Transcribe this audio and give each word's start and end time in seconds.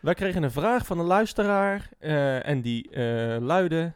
Wij 0.00 0.14
kregen 0.14 0.42
een 0.42 0.50
vraag 0.50 0.86
van 0.86 0.98
een 0.98 1.06
luisteraar 1.06 1.90
eh, 1.98 2.46
en 2.48 2.60
die 2.60 2.90
eh 2.90 3.36
luidde... 3.40 3.92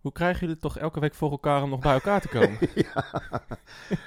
Hoe 0.00 0.12
krijgen 0.12 0.38
jullie 0.40 0.54
het 0.54 0.62
toch 0.62 0.78
elke 0.78 1.00
week 1.00 1.14
voor 1.14 1.30
elkaar 1.30 1.62
om 1.62 1.70
nog 1.70 1.80
bij 1.80 1.92
elkaar 1.92 2.20
te 2.20 2.28
komen? 2.28 2.58
ja. 2.74 3.04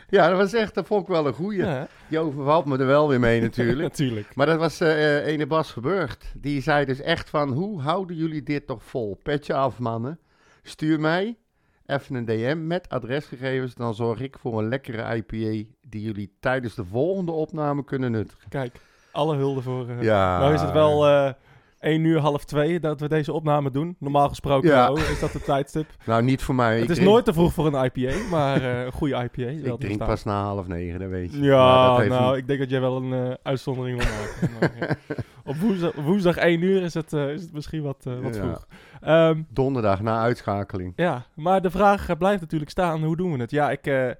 ja, 0.09 0.29
dat 0.29 0.38
was 0.38 0.54
echt, 0.54 0.73
dat 0.73 0.88
vond 0.88 1.01
ik 1.01 1.07
wel 1.07 1.28
een 1.28 1.33
goeie. 1.33 1.59
ja, 1.59 1.88
Je 2.07 2.20
overvalt 2.20 2.65
me 2.65 2.78
er 2.78 2.86
wel 2.86 3.07
weer 3.07 3.20
mee 3.20 3.41
natuurlijk. 3.51 3.81
natuurlijk. 3.81 4.36
Maar 4.36 4.46
dat 4.46 4.59
was 4.59 4.79
eh, 4.79 5.25
ene 5.25 5.47
Bas 5.47 5.71
Geburgt. 5.71 6.33
Die 6.38 6.62
zei 6.62 6.86
dus 6.86 7.01
echt 7.01 7.30
van, 7.30 7.52
hoe 7.52 7.82
houden 7.82 8.16
jullie 8.16 8.44
dit 8.44 8.68
toch 8.68 8.84
vol? 8.84 9.20
Petje 9.24 9.54
af, 9.54 9.80
mannen. 9.80 10.20
Stuur 10.64 11.00
mij 11.00 11.38
even 11.86 12.16
een 12.16 12.26
DM 12.26 12.68
met 12.68 12.90
adresgegevens. 12.90 13.76
Dan 13.76 13.96
zorg 13.96 14.20
ik 14.20 14.38
voor 14.38 14.60
een 14.60 14.68
lekkere 14.68 15.16
IPA 15.16 15.70
die 15.82 16.02
jullie 16.02 16.34
tijdens 16.40 16.76
de 16.76 16.86
volgende 16.86 17.32
opname 17.32 17.84
kunnen 17.84 18.12
nuttigen. 18.12 18.50
Kijk, 18.50 18.80
alle 19.14 19.36
hulde 19.36 19.61
voor... 19.61 19.89
eh, 19.89 20.02
Ja. 20.02 20.39
Nou 20.39 20.54
is 20.54 20.61
het 20.61 20.71
wel 20.71 21.07
eh 21.07 21.32
1 21.80 22.04
uur 22.04 22.20
half 22.20 22.45
2 22.45 22.80
dat 22.80 23.00
we 23.00 23.07
deze 23.09 23.34
opname 23.34 23.72
doen. 23.72 23.95
Normaal 23.99 24.30
gesproken 24.30 24.70
Ja. 24.70 24.89
is 25.12 25.20
dat 25.20 25.34
het 25.34 25.45
tijdstip. 25.45 25.86
Nou, 26.05 26.23
niet 26.23 26.41
voor 26.41 26.55
mij. 26.55 26.73
het 26.73 26.84
Ik 26.84 26.89
is 26.89 26.95
drink- 26.95 27.09
nooit 27.12 27.26
te 27.26 27.34
vroeg 27.34 27.53
voor 27.53 27.66
een 27.73 27.84
IPA, 27.94 28.13
maar 28.30 28.62
eh, 28.62 28.84
een 28.86 28.91
goede 28.91 29.16
IPA. 29.16 29.41
Ik 29.72 29.80
drink 29.80 30.05
pas 30.05 30.23
na 30.23 30.44
half 30.44 30.67
negen, 30.67 30.99
dat 30.99 31.09
weet 31.09 31.31
je. 31.34 31.41
Ja, 31.41 31.98
dat 31.98 32.08
nou, 32.08 32.31
een- 32.31 32.38
ik 32.38 32.48
denk 32.48 32.59
dat 32.59 32.70
jij 32.70 32.81
wel 32.81 32.95
een 33.03 33.38
uitzondering 33.44 33.98
wil 34.03 34.08
maken. 34.12 34.49
Maar, 34.80 34.88
ja. 34.88 35.16
Op 35.45 35.55
woensdag, 35.55 35.91
woensdag 35.95 36.36
1 36.38 36.61
uur 36.61 36.81
is 36.81 36.94
het, 36.94 37.14
is 37.14 37.41
het 37.41 37.53
misschien 37.53 37.81
wat, 37.84 38.08
wat 38.22 38.38
vroeg. 38.38 38.67
Ehm, 39.02 39.41
Donderdag 39.50 40.02
na 40.02 40.22
uitschakeling. 40.22 40.94
ja, 40.95 41.25
maar 41.34 41.61
de 41.61 41.70
vraag 41.72 42.17
blijft 42.17 42.41
natuurlijk 42.41 42.72
staan, 42.72 43.03
hoe 43.03 43.16
doen 43.17 43.31
we 43.31 43.38
het? 43.39 43.52
Ja, 43.52 43.72
ik... 43.72 44.16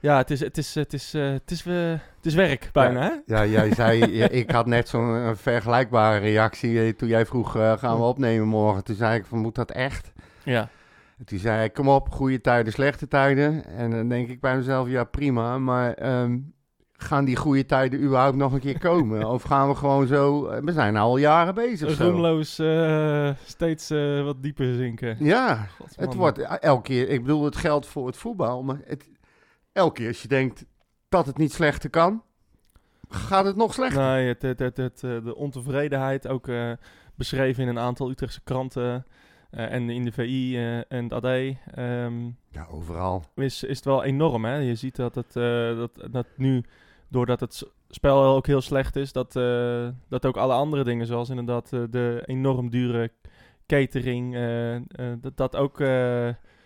ja, 0.00 0.16
het 0.16 0.30
is, 0.30 0.40
het 0.40 0.58
is, 0.58 0.74
het 0.74 0.92
is, 0.92 1.14
eh, 1.14 1.30
het 1.30 1.50
is, 1.50 1.66
eh, 1.66 1.90
het 1.90 2.26
is 2.26 2.34
werk 2.34 2.68
bijna, 2.72 3.00
hè? 3.00 3.34
Ja, 3.34 3.46
jij 3.46 3.74
zei, 3.74 4.12
ja, 4.12 4.28
ik 4.42 4.50
had 4.50 4.66
net 4.66 4.88
zo'n 4.88 5.16
eh, 5.16 5.30
vergelijkbare 5.34 6.18
reactie 6.18 6.96
toen 6.96 7.08
jij 7.08 7.26
vroeg, 7.26 7.52
gaan 7.52 7.96
we 7.96 8.02
opnemen 8.02 8.46
morgen? 8.46 8.84
Toen 8.84 8.96
zei 8.96 9.18
ik 9.18 9.26
van, 9.26 9.38
moet 9.38 9.54
dat 9.54 9.70
echt? 9.70 10.12
Ja. 10.44 10.68
En 11.18 11.24
Toen 11.24 11.38
zei 11.38 11.64
ik, 11.64 11.72
kom 11.72 11.88
op, 11.88 12.10
goede 12.10 12.40
tijden, 12.40 12.72
slechte 12.72 13.08
tijden. 13.08 13.64
En 13.64 13.90
dan 13.90 14.08
denk 14.08 14.28
ik 14.28 14.40
bij 14.40 14.56
mezelf, 14.56 14.88
ja 14.88 15.04
prima, 15.04 15.58
maar 15.58 15.92
ehm, 15.92 16.38
gaan 16.92 17.24
die 17.24 17.36
goede 17.36 17.66
tijden 17.66 18.02
überhaupt 18.02 18.36
nog 18.36 18.52
een 18.52 18.60
keer 18.60 18.78
komen? 18.78 19.24
of 19.30 19.42
gaan 19.42 19.68
we 19.68 19.74
gewoon 19.74 20.06
zo, 20.06 20.48
we 20.64 20.72
zijn 20.72 20.96
al 20.96 21.16
jaren 21.16 21.54
bezig. 21.54 21.98
Roemloos 21.98 22.62
steeds 23.44 23.88
wat 24.24 24.42
dieper 24.42 24.74
zinken. 24.74 25.16
Ja, 25.20 25.66
het 25.94 26.14
wordt 26.14 26.38
elke 26.38 26.82
keer, 26.82 27.08
ik 27.08 27.20
bedoel, 27.20 27.44
het 27.44 27.56
geldt 27.56 27.86
voor 27.86 28.06
het 28.06 28.16
voetbal, 28.16 28.62
maar 28.62 28.80
het, 28.84 29.04
elke 29.72 29.94
keer 29.94 30.08
als 30.08 30.22
je 30.22 30.28
denkt 30.28 30.64
dat 31.08 31.26
het 31.26 31.36
niet 31.36 31.52
slechter 31.52 31.90
kan, 31.90 32.22
gaat 33.08 33.44
het 33.44 33.56
nog 33.56 33.74
slechter. 33.74 34.02
Nee, 34.02 34.26
het, 34.28 34.42
het, 34.42 34.58
het, 34.58 34.76
het, 34.76 35.02
eh, 35.04 35.24
de 35.24 35.36
ontevredenheid 35.36 36.28
ook 36.28 36.48
eh, 36.48 36.72
beschreven 37.14 37.62
in 37.62 37.68
een 37.68 37.78
aantal 37.78 38.10
Utrechtse 38.10 38.40
kranten 38.44 39.06
eh, 39.50 39.72
en 39.72 39.90
in 39.90 40.04
de 40.04 40.12
VI 40.12 40.56
en 40.88 41.04
het 41.04 41.12
AD. 41.12 41.24
ehm, 41.24 42.24
Ja, 42.50 42.66
overal. 42.70 43.24
is, 43.34 43.62
is 43.62 43.76
het 43.76 43.84
wel 43.84 44.04
enorm. 44.04 44.44
Hè? 44.44 44.56
Je 44.56 44.74
ziet 44.74 44.96
dat 44.96 45.14
het 45.14 45.32
dat, 45.76 45.90
dat 46.10 46.26
nu, 46.36 46.64
doordat 47.08 47.40
het 47.40 47.66
spel 47.88 48.24
ook 48.24 48.46
heel 48.46 48.60
slecht 48.60 48.96
is, 48.96 49.12
dat, 49.12 49.32
dat 50.08 50.26
ook 50.26 50.36
alle 50.36 50.54
andere 50.54 50.84
dingen, 50.84 51.06
zoals 51.06 51.28
inderdaad 51.28 51.70
de 51.70 52.22
enorm 52.26 52.70
dure 52.70 53.12
catering, 53.66 54.36
dat 55.20 55.36
dat 55.36 55.56
ook. 55.56 55.80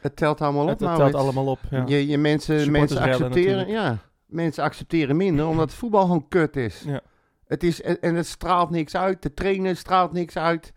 Het 0.02 0.16
telt 0.16 0.40
allemaal 0.40 0.62
op, 0.62 0.68
het, 0.68 0.96
telt 0.96 1.14
allemaal 1.14 1.46
op. 1.46 1.58
Ja. 1.70 1.84
Je, 1.86 2.06
je 2.06 2.18
mensen, 2.18 2.70
mensen 2.70 3.00
accepteren, 3.00 3.68
ja, 3.68 3.98
mensen 4.26 4.64
accepteren 4.64 5.16
minder 5.16 5.46
omdat 5.46 5.70
het 5.70 5.78
voetbal 5.78 6.02
gewoon 6.02 6.28
kut 6.28 6.56
is. 6.56 6.82
Ja. 6.86 7.00
Het 7.46 7.62
is 7.62 7.82
en, 7.82 8.00
en 8.00 8.14
het 8.14 8.26
straalt 8.26 8.70
niks 8.70 8.96
uit. 8.96 9.22
De 9.22 9.34
trainer 9.34 9.76
straalt 9.76 10.12
niks 10.12 10.36
uit. 10.36 10.72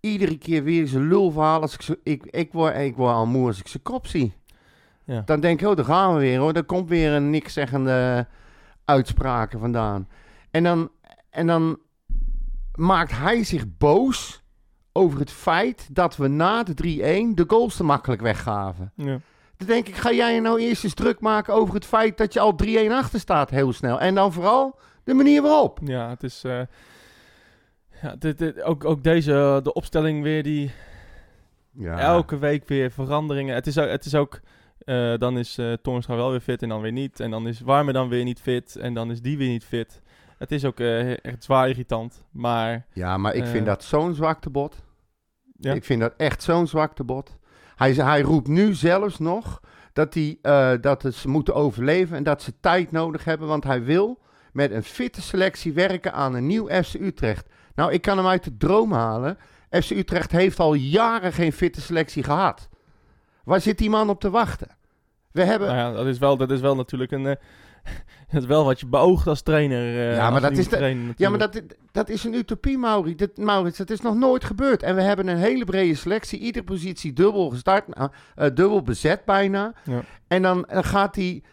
Iedere 0.00 0.38
keer 0.38 0.64
weer 0.64 0.86
zijn 0.86 1.08
lulverhaal. 1.08 1.60
Als 1.60 1.74
ik, 1.74 1.82
zo, 1.82 1.94
ik, 2.02 2.26
ik, 2.26 2.52
word, 2.52 2.76
ik 2.76 2.96
word 2.96 3.14
al 3.14 3.26
moe 3.26 3.46
als 3.46 3.58
ik 3.58 3.68
zijn 3.68 3.82
kop 3.82 4.06
zie. 4.06 4.34
Ja. 5.04 5.22
Dan 5.24 5.40
denk 5.40 5.60
ik, 5.60 5.68
oh, 5.68 5.76
daar 5.76 5.84
gaan 5.84 6.14
we 6.14 6.20
weer 6.20 6.38
hoor. 6.38 6.52
Er 6.52 6.64
komt 6.64 6.88
weer 6.88 7.12
een 7.12 7.30
niks 7.30 7.52
zeggende 7.52 8.26
uitspraken 8.84 9.60
vandaan. 9.60 10.08
En 10.50 10.62
dan, 10.62 10.90
en 11.30 11.46
dan 11.46 11.78
maakt 12.74 13.12
hij 13.12 13.44
zich 13.44 13.76
boos 13.78 14.43
over 14.96 15.18
het 15.18 15.30
feit 15.30 15.88
dat 15.92 16.16
we 16.16 16.28
na 16.28 16.62
de 16.62 16.72
3-1 17.30 17.34
de 17.34 17.44
goals 17.46 17.76
te 17.76 17.84
makkelijk 17.84 18.22
weggaven. 18.22 18.92
Ja. 18.96 19.18
Dan 19.56 19.66
denk 19.66 19.88
ik, 19.88 19.94
ga 19.96 20.12
jij 20.12 20.34
je 20.34 20.40
nou 20.40 20.60
eerst 20.60 20.84
eens 20.84 20.94
druk 20.94 21.20
maken 21.20 21.54
over 21.54 21.74
het 21.74 21.86
feit 21.86 22.18
dat 22.18 22.32
je 22.32 22.40
al 22.40 22.54
3-1 22.64 22.66
achter 22.90 23.20
staat 23.20 23.50
heel 23.50 23.72
snel. 23.72 24.00
En 24.00 24.14
dan 24.14 24.32
vooral 24.32 24.78
de 25.04 25.14
manier 25.14 25.42
waarop. 25.42 25.78
Ja, 25.84 26.08
het 26.08 26.22
is. 26.22 26.44
eh, 26.44 26.60
ja, 28.02 28.16
dit, 28.18 28.38
dit, 28.38 28.62
ook, 28.62 28.84
ook 28.84 29.02
deze, 29.02 29.60
de 29.62 29.72
opstelling 29.72 30.22
weer, 30.22 30.42
die 30.42 30.70
Ja. 31.72 31.98
elke 31.98 32.38
week 32.38 32.68
weer 32.68 32.90
veranderingen. 32.90 33.54
Het 33.54 33.66
is, 33.66 33.78
ook- 33.78 33.88
het 33.88 34.04
is 34.04 34.14
ook. 34.14 34.40
eh, 34.78 35.14
dan 35.18 35.38
is 35.38 35.58
eh 35.58 35.72
Toornstra 35.72 36.16
wel 36.16 36.30
weer 36.30 36.40
fit 36.40 36.62
en 36.62 36.68
dan 36.68 36.80
weer 36.80 36.92
niet. 36.92 37.20
En 37.20 37.30
dan 37.30 37.46
is 37.48 37.60
Warme 37.60 37.92
dan 37.92 38.08
weer 38.08 38.24
niet 38.24 38.40
fit. 38.40 38.76
En 38.76 38.94
dan 38.94 39.10
is 39.10 39.20
die 39.22 39.38
weer 39.38 39.48
niet 39.48 39.64
fit. 39.64 40.00
Het 40.44 40.52
is 40.52 40.64
ook 40.64 40.80
eh, 40.80 41.24
echt 41.24 41.44
zwaar 41.44 41.68
irritant. 41.68 42.22
Maar 42.30 42.86
Ja, 42.92 43.16
maar 43.16 43.34
ik 43.34 43.44
vind 43.44 43.58
Eh. 43.58 43.64
dat 43.64 43.84
zo'n 43.84 44.14
zwaktebod. 44.14 44.84
Ja. 45.58 45.72
Ik 45.72 45.84
vind 45.84 46.00
dat 46.00 46.14
echt 46.16 46.42
zo'n 46.42 46.66
zwaktebod. 46.66 47.36
Hij, 47.76 47.92
hij 47.92 48.20
roept 48.20 48.48
nu 48.48 48.74
zelfs 48.74 49.18
nog 49.18 49.60
dat, 49.92 50.14
hij, 50.14 50.38
eh, 50.42 50.72
dat 50.80 51.06
ze 51.14 51.28
moeten 51.28 51.54
overleven 51.54 52.16
en 52.16 52.22
dat 52.22 52.42
ze 52.42 52.52
tijd 52.60 52.90
nodig 52.92 53.24
hebben. 53.24 53.48
Want 53.48 53.64
hij 53.64 53.82
wil 53.84 54.18
met 54.52 54.70
een 54.70 54.82
fitte 54.82 55.22
selectie 55.22 55.72
werken 55.72 56.12
aan 56.12 56.34
een 56.34 56.46
nieuw 56.46 56.68
FC 56.82 56.94
Utrecht. 56.94 57.46
Nou, 57.74 57.92
ik 57.92 58.02
kan 58.02 58.16
hem 58.16 58.26
uit 58.26 58.44
de 58.44 58.56
droom 58.56 58.92
halen. 58.92 59.38
FC 59.70 59.90
Utrecht 59.90 60.30
heeft 60.32 60.58
al 60.60 60.74
jaren 60.74 61.32
geen 61.32 61.52
fitte 61.52 61.80
selectie 61.80 62.22
gehad. 62.22 62.68
Waar 63.44 63.60
zit 63.60 63.78
die 63.78 63.90
man 63.90 64.08
op 64.10 64.20
te 64.20 64.30
wachten? 64.30 64.68
We 65.30 65.44
hebben... 65.44 65.68
nou 65.68 65.78
ja, 65.78 65.92
dat, 65.92 66.06
is 66.06 66.18
wel, 66.18 66.36
dat 66.36 66.50
is 66.50 66.60
wel 66.60 66.76
natuurlijk 66.76 67.12
een. 67.12 67.36
dat 68.32 68.42
is 68.42 68.48
wel 68.48 68.64
wat 68.64 68.80
je 68.80 68.86
beoogt 68.86 69.26
als 69.26 69.42
trainer. 69.42 69.78
eh, 70.10 70.16
Ja, 70.16 70.30
maar 70.30 70.40
dat 70.40 70.50
is 70.58 70.68
Ja, 71.16 71.28
maar 71.28 71.38
dat, 71.38 71.62
dat 71.92 72.08
is 72.08 72.24
een 72.24 72.34
utopie, 72.34 72.78
Maurits. 72.78 73.16
Dat, 73.16 73.36
Maurits. 73.36 73.78
Dat 73.78 73.90
is 73.90 74.00
nog 74.00 74.14
nooit 74.14 74.44
gebeurd. 74.44 74.82
En 74.82 74.94
we 74.94 75.02
hebben 75.02 75.28
een 75.28 75.36
hele 75.36 75.64
brede 75.64 75.94
selectie. 75.94 76.38
Iedere 76.38 76.64
positie 76.64 77.12
dubbel 77.12 77.50
gestart. 77.50 77.94
nou, 77.96 78.10
eh, 78.34 78.44
dubbel 78.54 78.82
bezet 78.82 79.24
bijna. 79.24 79.72
Ja. 79.84 80.00
En 80.28 80.42
dan 80.42 80.64
eh, 80.66 80.78
gaat 80.82 81.14
die... 81.14 81.44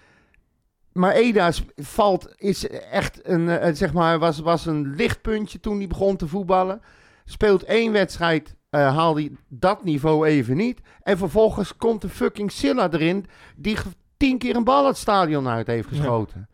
Maar 0.91 1.13
Eda 1.13 1.51
s- 1.51 1.63
valt, 1.75 2.33
is 2.37 2.67
echt 2.69 3.19
een, 3.27 3.75
zeg 3.75 3.93
maar, 3.93 4.19
was, 4.19 4.39
was 4.39 4.65
een 4.65 4.93
lichtpuntje 4.95 5.59
toen 5.59 5.77
hij 5.77 5.87
begon 5.87 6.15
te 6.15 6.27
voetballen. 6.27 6.81
Speelt 7.25 7.63
één 7.63 7.91
wedstrijd, 7.91 8.55
haalt 8.69 9.17
hij 9.17 9.31
dat 9.47 9.83
niveau 9.83 10.27
even 10.27 10.57
niet. 10.57 10.79
En 11.03 11.17
vervolgens 11.17 11.75
komt 11.77 12.01
de 12.01 12.09
fucking 12.09 12.51
Silla 12.51 12.89
erin, 12.91 13.25
die 13.55 13.77
tien 14.21 14.37
keer 14.37 14.55
een 14.55 14.63
bal 14.63 14.87
het 14.87 14.97
stadion 14.97 15.47
uit 15.47 15.67
heeft 15.67 15.89
Ja. 15.89 15.95
geschoten. 15.95 16.49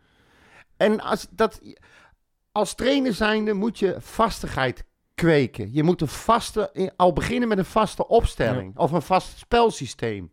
En 0.76 1.00
als, 1.00 1.26
dat, 1.30 1.60
als 2.52 2.74
trainer 2.74 3.14
zijnde 3.14 3.52
moet 3.52 3.78
je 3.78 3.96
vastigheid 3.98 4.84
kweken. 5.14 5.68
Je 5.72 5.82
moet 5.82 6.00
een 6.00 6.08
vaste, 6.08 6.92
al 6.96 7.12
beginnen 7.12 7.48
met 7.48 7.58
een 7.58 7.64
vaste 7.64 8.08
opstelling 8.08 8.76
of 8.76 8.92
een 8.92 9.02
vast 9.02 9.38
spelsysteem. 9.38 10.30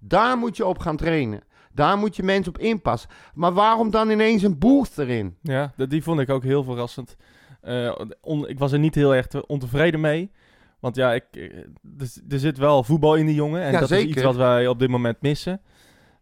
Daar 0.00 0.38
moet 0.38 0.56
je 0.56 0.66
op 0.66 0.78
gaan 0.78 0.96
trainen. 0.96 1.40
Daar 1.72 1.98
moet 1.98 2.16
je 2.16 2.22
mensen 2.22 2.54
op 2.54 2.58
inpassen. 2.60 3.10
Maar 3.34 3.52
waarom 3.52 3.90
dan 3.90 4.10
ineens 4.10 4.42
een 4.42 4.58
booth 4.58 4.98
erin? 4.98 5.36
Ja, 5.42 5.72
dat- 5.76 5.90
die 5.90 6.02
vond 6.02 6.20
ik 6.20 6.30
ook 6.30 6.42
heel 6.42 6.62
verrassend. 6.64 7.16
On- 8.20 8.48
ik 8.48 8.58
was 8.58 8.72
er 8.72 8.78
niet 8.78 8.94
heel 8.94 9.14
erg 9.14 9.26
te- 9.26 9.46
ontevreden 9.46 10.00
mee. 10.00 10.30
Want 10.80 10.96
ja, 10.96 11.12
ik, 11.12 11.24
eh, 11.30 11.42
er, 11.98 12.08
er 12.28 12.38
zit 12.38 12.58
wel 12.58 12.82
voetbal 12.84 13.14
in 13.14 13.26
die 13.26 13.34
jongen. 13.34 13.62
En 13.62 13.72
Ja, 13.72 13.80
dat 13.80 13.90
is 13.90 14.02
iets 14.04 14.22
wat 14.22 14.36
wij 14.36 14.66
op 14.66 14.78
dit 14.78 14.88
moment 14.88 15.20
missen. 15.22 15.60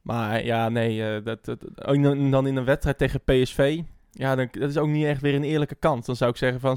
Maar 0.06 0.44
ja, 0.44 0.68
nee, 0.68 1.14
eh, 1.14 1.24
dat, 1.24 1.44
dat, 1.44 1.86
ook 1.86 2.02
dan 2.30 2.46
in 2.46 2.56
een 2.56 2.64
wedstrijd 2.64 2.98
tegen 2.98 3.20
PSV. 3.24 3.80
Ja, 4.10 4.34
dan, 4.34 4.48
dat 4.50 4.70
is 4.70 4.76
ook 4.78 4.88
niet 4.88 5.04
echt 5.04 5.20
weer 5.20 5.34
een 5.34 5.44
eerlijke 5.44 5.74
kant. 5.74 6.06
Dan 6.06 6.16
zou 6.16 6.30
ik 6.30 6.36
zeggen 6.36 6.60
van, 6.60 6.76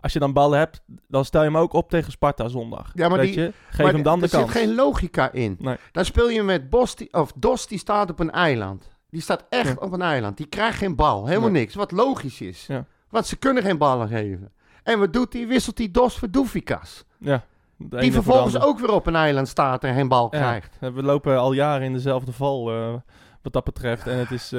als 0.00 0.12
je 0.12 0.18
dan 0.18 0.32
ballen 0.32 0.58
hebt, 0.58 0.80
dan 1.08 1.24
stel 1.24 1.40
je 1.42 1.46
hem 1.48 1.56
ook 1.56 1.72
op 1.72 1.90
tegen 1.90 2.12
Sparta 2.12 2.48
zondag. 2.48 2.90
Ja, 2.94 3.08
maar 3.08 3.18
Weet 3.18 3.34
die- 3.34 3.42
je? 3.42 3.52
Geef 3.70 3.84
Maar 3.84 3.92
hem 3.94 4.02
dan 4.02 4.18
de 4.18 4.24
er 4.24 4.30
kans. 4.30 4.52
zit 4.52 4.62
geen 4.62 4.74
logica 4.74 5.32
in. 5.32 5.56
Nee. 5.58 5.76
Dan 5.92 6.04
speel 6.04 6.28
je 6.30 6.42
met 6.42 6.70
Bos, 6.70 6.96
die, 6.96 7.12
of 7.12 7.32
Dos, 7.36 7.66
die 7.68 7.78
staat 7.78 8.10
op 8.10 8.18
een 8.18 8.30
eiland. 8.30 8.88
Die 9.10 9.20
staat 9.20 9.44
echt 9.48 9.68
Ja. 9.68 9.74
op 9.86 9.92
een 9.92 10.02
eiland. 10.02 10.36
Die 10.36 10.46
krijgt 10.46 10.78
geen 10.78 10.94
bal. 10.96 11.26
Helemaal 11.26 11.50
Nee. 11.50 11.60
niks. 11.60 11.74
Wat 11.74 11.90
logisch 11.92 12.40
is. 12.40 12.64
Ja. 12.66 12.84
Want 13.10 13.26
ze 13.26 13.36
kunnen 13.36 13.62
geen 13.62 13.78
ballen 13.78 14.08
geven. 14.08 14.52
En 14.82 14.98
wat 14.98 15.12
doet 15.12 15.32
hij? 15.32 15.46
Wisselt 15.46 15.78
hij 15.78 15.90
Dos 15.90 16.18
voor 16.18 16.30
Doefikas. 16.30 17.04
Ja, 17.18 17.44
Die 17.78 17.88
de 18.00 18.12
vervolgens 18.12 18.60
ook 18.60 18.78
weer 18.78 18.92
op 18.92 19.06
een 19.06 19.16
eiland 19.16 19.48
staat 19.48 19.84
en 19.84 19.94
geen 19.94 20.08
bal 20.08 20.28
krijgt. 20.28 20.78
we 20.80 21.02
lopen 21.02 21.38
al 21.38 21.52
jaren 21.52 21.86
in 21.86 21.92
dezelfde 21.92 22.32
val 22.32 22.70
eh, 22.70 22.94
wat 23.42 23.52
dat 23.52 23.64
betreft. 23.64 24.06
En 24.06 24.18
het 24.18 24.30
is... 24.30 24.50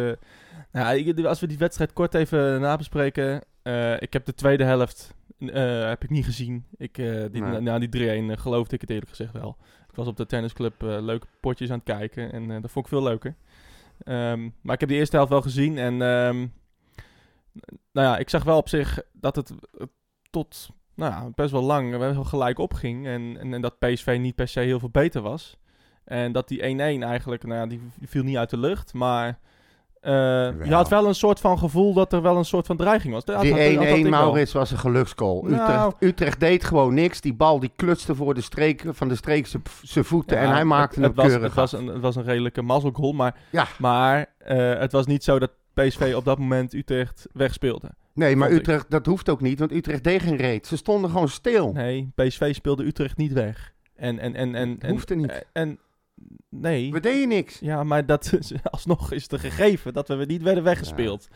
nou, 0.72 1.25
als 1.25 1.40
we 1.40 1.48
die 1.48 1.58
wedstrijd 1.58 1.94
kort 1.94 2.14
even 2.14 2.62
nabespreken. 2.62 3.44
eh, 3.62 4.02
ik 4.02 4.14
heb 4.14 4.25
de 4.25 4.34
tweede 4.34 4.64
helft 4.64 5.16
heb 5.90 6.04
ik 6.04 6.10
niet 6.10 6.25
gezien. 6.25 6.66
Ik, 6.78 6.96
die, 7.31 7.42
Nee. 7.42 7.60
na, 7.62 7.80
die 7.80 7.90
3-1 7.90 8.31
eh, 8.31 8.38
geloofde 8.38 8.75
ik 8.75 8.81
het 8.81 8.90
eerlijk 8.90 9.10
gezegd 9.10 9.34
wel. 9.34 9.58
Ik 9.90 9.96
was 9.96 10.08
op 10.08 10.18
de 10.18 10.25
tennisclub 10.25 10.81
leuke 10.81 11.28
potjes 11.40 11.70
aan 11.70 11.81
het 11.86 11.98
kijken. 11.98 12.31
En 12.31 12.62
dat 12.62 12.72
vond 12.72 12.86
ik 12.86 12.92
veel 12.92 13.04
leuker. 13.04 13.36
Ehm, 14.04 14.50
maar 14.62 14.74
ik 14.74 14.80
heb 14.80 14.90
die 14.90 14.98
eerste 14.98 15.16
helft 15.16 15.31
wel 15.31 15.42
gezien. 15.42 15.78
En 15.78 15.94
ehm, 16.02 16.38
nou 17.92 18.08
ja, 18.08 18.18
ik 18.18 18.30
zag 18.30 18.44
wel 18.44 18.58
op 18.58 18.70
zich 18.70 19.02
dat 19.13 19.36
het... 19.36 19.52
tot 20.30 20.70
nou, 20.98 21.12
ja, 21.12 21.30
best 21.36 21.52
wel 21.52 21.62
lang 21.64 21.98
best 21.98 22.14
wel 22.16 22.24
gelijk 22.24 22.60
opging. 22.60 23.08
En, 23.08 23.38
en, 23.40 23.54
en 23.54 23.62
dat 23.62 23.80
PSV 23.80 24.18
niet 24.20 24.36
per 24.36 24.48
se 24.48 24.60
heel 24.60 24.80
veel 24.80 24.90
beter 24.90 25.22
was. 25.22 25.58
En 26.04 26.32
dat 26.32 26.48
die 26.48 26.60
1-1 26.62 26.64
eigenlijk, 27.04 27.44
nou 27.44 27.60
ja, 27.60 27.66
die 27.68 27.82
viel 28.06 28.24
niet 28.24 28.38
uit 28.38 28.50
de 28.50 28.58
lucht. 28.58 28.94
Maar 28.94 29.40
eh, 30.02 30.14
je 30.64 30.74
had 30.74 30.90
wel 30.90 31.08
een 31.08 31.16
soort 31.16 31.40
van 31.40 31.58
gevoel 31.60 31.94
dat 31.94 32.14
er 32.14 32.22
wel 32.22 32.38
een 32.38 32.46
soort 32.46 32.66
van 32.66 32.78
dreiging 32.78 33.14
was. 33.14 33.26
Dat 33.26 33.42
Die 33.42 33.54
1-1 33.78 33.80
wel. 33.80 34.10
Maurits 34.10 34.54
was 34.54 34.72
een 34.72 34.78
geluksgoal. 34.78 35.42
Nou. 35.44 35.54
Utrecht, 35.62 35.96
Utrecht 36.04 36.40
deed 36.40 36.64
gewoon 36.64 36.94
niks. 36.94 37.22
Die 37.22 37.34
bal 37.34 37.60
die 37.60 37.72
klutste 37.76 38.16
voor 38.16 38.34
de 38.34 38.42
streek, 38.42 38.84
van 38.88 39.08
de 39.08 39.16
streek 39.16 39.48
zijn- 39.82 40.06
voeten 40.06 40.38
Ja, 40.38 40.44
en 40.44 40.50
hij 40.50 40.66
maakte 40.66 41.00
het, 41.00 41.08
het 41.08 41.16
was, 41.16 41.26
keurig 41.26 41.44
het, 41.46 41.56
was 41.56 41.74
af. 41.74 41.80
een, 41.80 41.88
het 41.88 42.02
was 42.02 42.16
een 42.16 42.24
redelijke 42.24 42.62
mazzelgoal, 42.62 43.12
maar, 43.14 43.36
Ja. 43.52 43.68
maar 43.78 44.26
eh, 44.38 44.80
het 44.80 44.92
was 44.92 45.06
niet 45.06 45.24
zo 45.24 45.40
dat 45.40 45.52
PSV 45.74 46.14
op 46.16 46.26
dat 46.26 46.38
moment 46.40 46.74
Utrecht 46.74 47.28
wegspeelde. 47.34 47.90
Nee, 48.18 48.36
maar 48.36 48.52
ik. 48.52 48.58
Utrecht, 48.58 48.90
dat 48.90 49.06
hoeft 49.06 49.30
ook 49.30 49.42
niet, 49.42 49.60
want 49.60 49.72
Utrecht 49.72 50.04
deed 50.04 50.22
geen 50.22 50.36
reet. 50.36 50.68
Ze 50.68 50.78
stonden 50.78 51.10
gewoon 51.10 51.30
stil. 51.30 51.72
Nee, 51.72 52.12
PSV 52.16 52.56
speelde 52.56 52.84
Utrecht 52.86 53.18
niet 53.18 53.34
weg. 53.34 53.74
En, 53.96 54.19
en, 54.19 54.36
en, 54.36 54.56
en, 54.56 54.80
en, 54.80 54.90
Hoefde 54.90 55.16
niet. 55.16 55.31
En, 55.31 55.44
en- 55.54 55.80
nee. 56.50 56.92
We 56.92 57.00
deden 57.00 57.28
niks. 57.28 57.60
Ja, 57.60 57.84
maar 57.84 58.06
dat, 58.06 58.34
is- 58.40 58.52
alsnog 58.64 59.12
is 59.12 59.31
een 59.31 59.40
gegeven 59.40 59.94
dat 59.94 60.08
we 60.08 60.25
niet 60.25 60.42
werden 60.42 60.64
weggespeeld. 60.64 61.28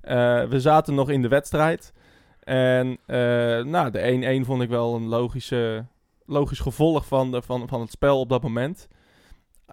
Eh, 0.00 0.44
we 0.44 0.60
zaten 0.60 0.94
nog 0.94 1.10
in 1.10 1.22
de 1.22 1.28
wedstrijd. 1.28 1.92
En 2.40 2.98
eh, 3.06 3.16
nou, 3.64 3.90
de 3.90 4.40
1-1 4.42 4.46
vond 4.46 4.62
ik 4.62 4.68
wel 4.68 4.94
een 4.94 5.06
logische, 5.06 5.86
logisch 6.26 6.58
gevolg 6.60 7.06
van, 7.06 7.30
de, 7.30 7.42
van, 7.42 7.68
van 7.68 7.80
het 7.80 7.90
spel 7.90 8.20
op 8.20 8.28
dat 8.28 8.42
moment. 8.42 8.88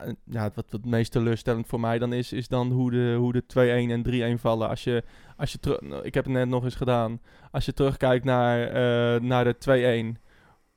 Eh, 0.01 0.11
ja, 0.23 0.41
wat, 0.43 0.55
wat 0.55 0.71
het 0.71 0.85
meest 0.85 1.11
teleurstellend 1.11 1.67
voor 1.67 1.79
mij 1.79 1.99
dan 1.99 2.13
is, 2.13 2.33
is 2.33 2.47
dan 2.47 2.71
hoe 2.71 2.91
de, 2.91 3.15
hoe 3.19 3.33
de 3.33 3.43
2-1 3.43 3.91
en 3.91 4.37
3-1 4.37 4.41
vallen. 4.41 4.69
Als 4.69 4.83
je, 4.83 5.03
als 5.37 5.51
je 5.51 5.59
terug, 5.59 5.81
nou, 5.81 6.03
ik 6.03 6.13
heb 6.13 6.23
het 6.23 6.33
net 6.33 6.47
nog 6.47 6.63
eens 6.63 6.75
gedaan. 6.75 7.21
Als 7.51 7.65
je 7.65 7.73
terugkijkt 7.73 8.25
naar, 8.25 8.61
eh, 8.67 9.21
naar 9.21 9.43
de 9.43 9.57
2-1. 9.57 10.21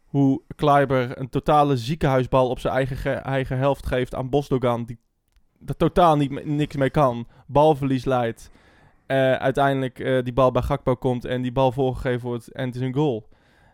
Hoe 0.05 0.43
Kleiber 0.57 1.19
een 1.19 1.29
totale 1.29 1.77
ziekenhuisbal 1.77 2.49
op 2.49 2.59
zijn 2.59 2.75
eigen, 2.75 2.97
ge- 2.97 3.11
eigen 3.11 3.59
helft 3.59 3.87
geeft 3.87 4.15
aan 4.15 4.31
Bosdogan. 4.31 4.85
Die 4.85 4.99
er 5.67 5.77
totaal 5.77 6.17
niet, 6.17 6.45
niks 6.45 6.77
mee 6.77 6.91
kan. 6.91 7.27
Balverlies 7.47 8.05
leidt. 8.05 8.51
Eh, 9.07 9.33
uiteindelijk 9.33 9.97
die 10.25 10.33
bal 10.33 10.51
bij 10.51 10.63
Gakpo 10.63 10.95
komt 10.97 11.25
en 11.25 11.43
die 11.43 11.53
bal 11.53 11.73
voorgegeven 11.73 12.29
wordt 12.29 12.53
en 12.53 12.67
het 12.67 12.75
is 12.75 12.81
een 12.81 12.95
goal. 12.95 13.29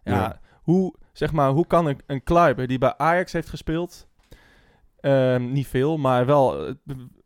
Ja, 0.05 0.13
Ja. 0.15 0.41
Hoe, 0.63 0.95
zeg 1.13 1.33
maar, 1.33 1.51
hoe 1.51 1.67
kan 1.67 1.87
een, 1.87 2.01
een 2.07 2.23
Kleiber 2.23 2.67
die 2.67 2.79
bij 2.79 2.97
Ajax 2.97 3.33
heeft 3.33 3.49
gespeeld, 3.49 4.07
niet 5.37 5.67
veel, 5.67 5.97
maar 5.97 6.27
wel 6.27 6.67
eh, 6.67 6.75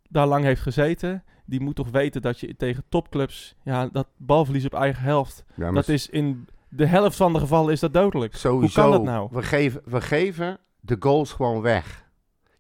daar 0.09 0.27
lang 0.27 0.45
heeft 0.45 0.61
gezeten, 0.63 1.25
die 1.45 1.61
moet 1.61 1.75
toch 1.77 1.91
weten 1.91 2.23
dat 2.23 2.41
je 2.41 2.57
tegen 2.57 2.85
topclubs, 2.89 3.55
ja, 3.63 3.87
dat 3.93 4.07
balverlies 4.17 4.65
op 4.65 4.75
eigen 4.75 5.03
helft, 5.03 5.45
Ja, 5.55 5.71
dat 5.73 5.89
is 5.89 6.09
in 6.09 6.47
de 6.69 6.87
helft 6.87 7.17
van 7.17 7.33
de 7.33 7.39
gevallen 7.39 7.73
is 7.73 7.81
dat 7.81 7.95
dodelijk. 7.95 8.37
sowieso. 8.37 8.81
Hoe 8.83 8.91
kan 8.91 9.05
dat 9.05 9.15
nou? 9.15 9.29
We 9.33 9.43
geven, 9.43 9.81
we 9.85 10.01
geven 10.01 10.59
de 10.81 10.97
goals 11.01 11.33
gewoon 11.33 11.61
weg. 11.61 12.09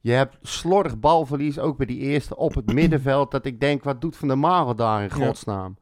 Je 0.00 0.12
hebt 0.12 0.36
slordig 0.42 0.98
balverlies, 0.98 1.58
ook 1.58 1.76
bij 1.76 1.86
die 1.86 1.98
eerste 1.98 2.36
op 2.36 2.54
het 2.54 2.72
middenveld. 2.72 3.30
Dat 3.30 3.44
ik 3.44 3.60
denk, 3.60 3.82
wat 3.84 4.00
doet 4.00 4.16
Van 4.16 4.28
der 4.28 4.38
Marel 4.38 4.74
daar 4.76 5.02
in 5.02 5.08
Ja. 5.18 5.26
godsnaam? 5.26 5.76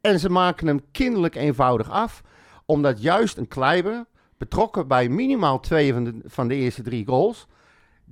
En 0.00 0.18
ze 0.18 0.30
maken 0.30 0.66
hem 0.66 0.80
kinderlijk 0.92 1.34
eenvoudig 1.34 1.90
af. 1.90 2.22
Omdat 2.66 3.02
juist 3.02 3.36
een 3.36 3.48
Kleiber, 3.48 4.06
betrokken 4.38 4.88
bij 4.88 5.08
minimaal 5.08 5.60
twee 5.60 5.92
van 5.92 6.04
de, 6.04 6.20
van 6.24 6.48
de 6.48 6.54
eerste 6.54 6.82
drie 6.82 7.06
goals... 7.06 7.46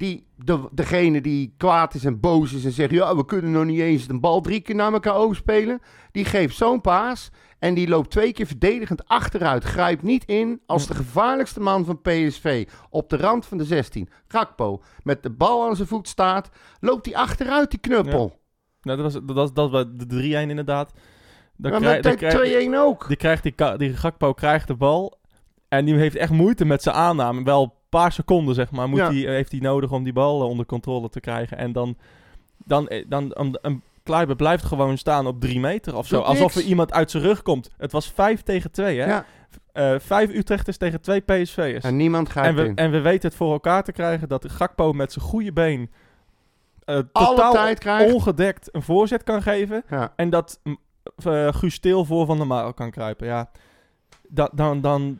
Die, 0.00 0.26
de, 0.36 0.68
degene 0.72 1.20
die 1.20 1.54
kwaad 1.56 1.94
is 1.94 2.04
en 2.04 2.20
boos 2.20 2.52
is 2.52 2.64
en 2.64 2.72
zegt... 2.72 2.90
ja, 2.90 3.16
we 3.16 3.24
kunnen 3.24 3.50
nog 3.50 3.64
niet 3.64 3.80
eens 3.80 4.08
een 4.08 4.20
bal 4.20 4.40
drie 4.40 4.60
keer 4.60 4.74
naar 4.74 4.92
elkaar 4.92 5.14
overspelen... 5.14 5.80
die 6.12 6.24
geeft 6.24 6.56
zo'n 6.56 6.80
paas 6.80 7.30
en 7.58 7.74
die 7.74 7.88
loopt 7.88 8.10
twee 8.10 8.32
keer 8.32 8.46
verdedigend 8.46 9.06
achteruit. 9.06 9.64
Grijpt 9.64 10.02
niet 10.02 10.24
in 10.24 10.60
als 10.66 10.86
de 10.86 10.94
gevaarlijkste 10.94 11.60
man 11.60 11.84
van 11.84 12.00
PSV 12.00 12.68
op 12.90 13.08
de 13.10 13.16
rand 13.16 13.46
van 13.46 13.58
de 13.58 13.64
16. 13.64 14.08
Gakpo, 14.28 14.82
met 15.02 15.22
de 15.22 15.30
bal 15.30 15.68
aan 15.68 15.76
zijn 15.76 15.88
voet 15.88 16.08
staat... 16.08 16.50
loopt 16.80 17.06
hij 17.06 17.14
achteruit, 17.14 17.70
die 17.70 17.80
knuppel. 17.80 18.40
Nou, 18.82 19.02
dat 19.02 19.12
was, 19.12 19.22
dat 19.24 19.36
was, 19.36 19.52
dat 19.52 19.70
was 19.70 19.84
de 19.92 20.44
3-1 20.46 20.48
inderdaad. 20.48 20.92
Dan 21.56 21.70
maar 21.70 21.80
krijg- 21.80 22.04
met 22.04 22.16
krijg- 22.16 22.66
2-1 22.68 22.74
ook. 22.74 23.08
Die, 23.08 23.16
krijgt 23.16 23.42
die, 23.42 23.54
die 23.76 23.96
Gakpo 23.96 24.32
krijgt 24.32 24.66
de 24.66 24.76
bal. 24.76 25.18
En 25.68 25.84
die 25.84 25.94
heeft 25.94 26.16
echt 26.16 26.32
moeite 26.32 26.64
met 26.64 26.82
zijn 26.82 26.94
aanname. 26.94 27.42
Wel 27.42 27.79
paar 27.90 28.12
seconden, 28.12 28.54
zeg 28.54 28.70
maar, 28.70 28.88
moet 28.88 28.98
Ja. 28.98 29.08
die, 29.08 29.28
heeft 29.28 29.50
hij 29.50 29.60
nodig 29.60 29.90
om 29.92 30.04
die 30.04 30.12
bal 30.12 30.40
eh, 30.42 30.48
onder 30.48 30.66
controle 30.66 31.08
te 31.08 31.20
krijgen. 31.20 31.56
En 31.58 31.72
dan, 31.72 31.96
dan, 32.64 32.88
eh, 32.88 33.04
dan 33.08 33.30
een, 33.34 33.58
een 33.62 33.82
Kleiber 34.02 34.36
blijft 34.36 34.64
gewoon 34.64 34.98
staan 34.98 35.26
op 35.26 35.40
drie 35.40 35.60
meter 35.60 35.96
of 35.96 36.06
zo. 36.06 36.16
Doet 36.16 36.24
Alsof 36.26 36.54
er 36.54 36.62
iemand 36.62 36.92
uit 36.92 37.10
zijn 37.10 37.22
rug 37.22 37.42
komt. 37.42 37.70
Het 37.78 37.92
was 37.92 38.12
vijf 38.12 38.42
tegen 38.42 38.70
twee, 38.70 38.98
hè? 39.00 39.06
Ja. 39.06 39.24
Eh, 39.72 39.94
vijf 39.98 40.30
Utrechters 40.34 40.76
tegen 40.76 41.00
twee 41.00 41.20
PSV'ers. 41.20 41.84
En 41.84 41.96
niemand 41.96 42.26
En 42.26 42.32
grijpt 42.32 42.56
we, 42.56 42.64
in. 42.64 42.76
en 42.76 42.90
we 42.90 43.00
weten 43.00 43.28
het 43.28 43.38
voor 43.38 43.52
elkaar 43.52 43.84
te 43.84 43.92
krijgen 43.92 44.28
dat 44.28 44.42
de 44.42 44.48
Gakpo 44.48 44.92
met 44.92 45.12
zijn 45.12 45.24
goede 45.24 45.52
been... 45.52 45.90
Alle 46.84 47.08
totaal 47.12 47.74
krijgt. 47.74 48.12
ongedekt 48.14 48.68
een 48.74 48.82
voorzet 48.82 49.22
kan 49.22 49.42
geven. 49.42 49.82
Ja. 49.90 50.12
En 50.16 50.30
dat 50.30 50.60
eh 51.24 51.48
Guus 51.54 51.74
Stil 51.74 52.04
voor 52.04 52.26
Van 52.26 52.36
der 52.36 52.46
Marel 52.46 52.74
kan 52.74 52.90
kruipen. 52.90 53.26
Ja, 53.26 53.50
da- 54.28 54.50
dan, 54.52 54.80
dan, 54.80 55.18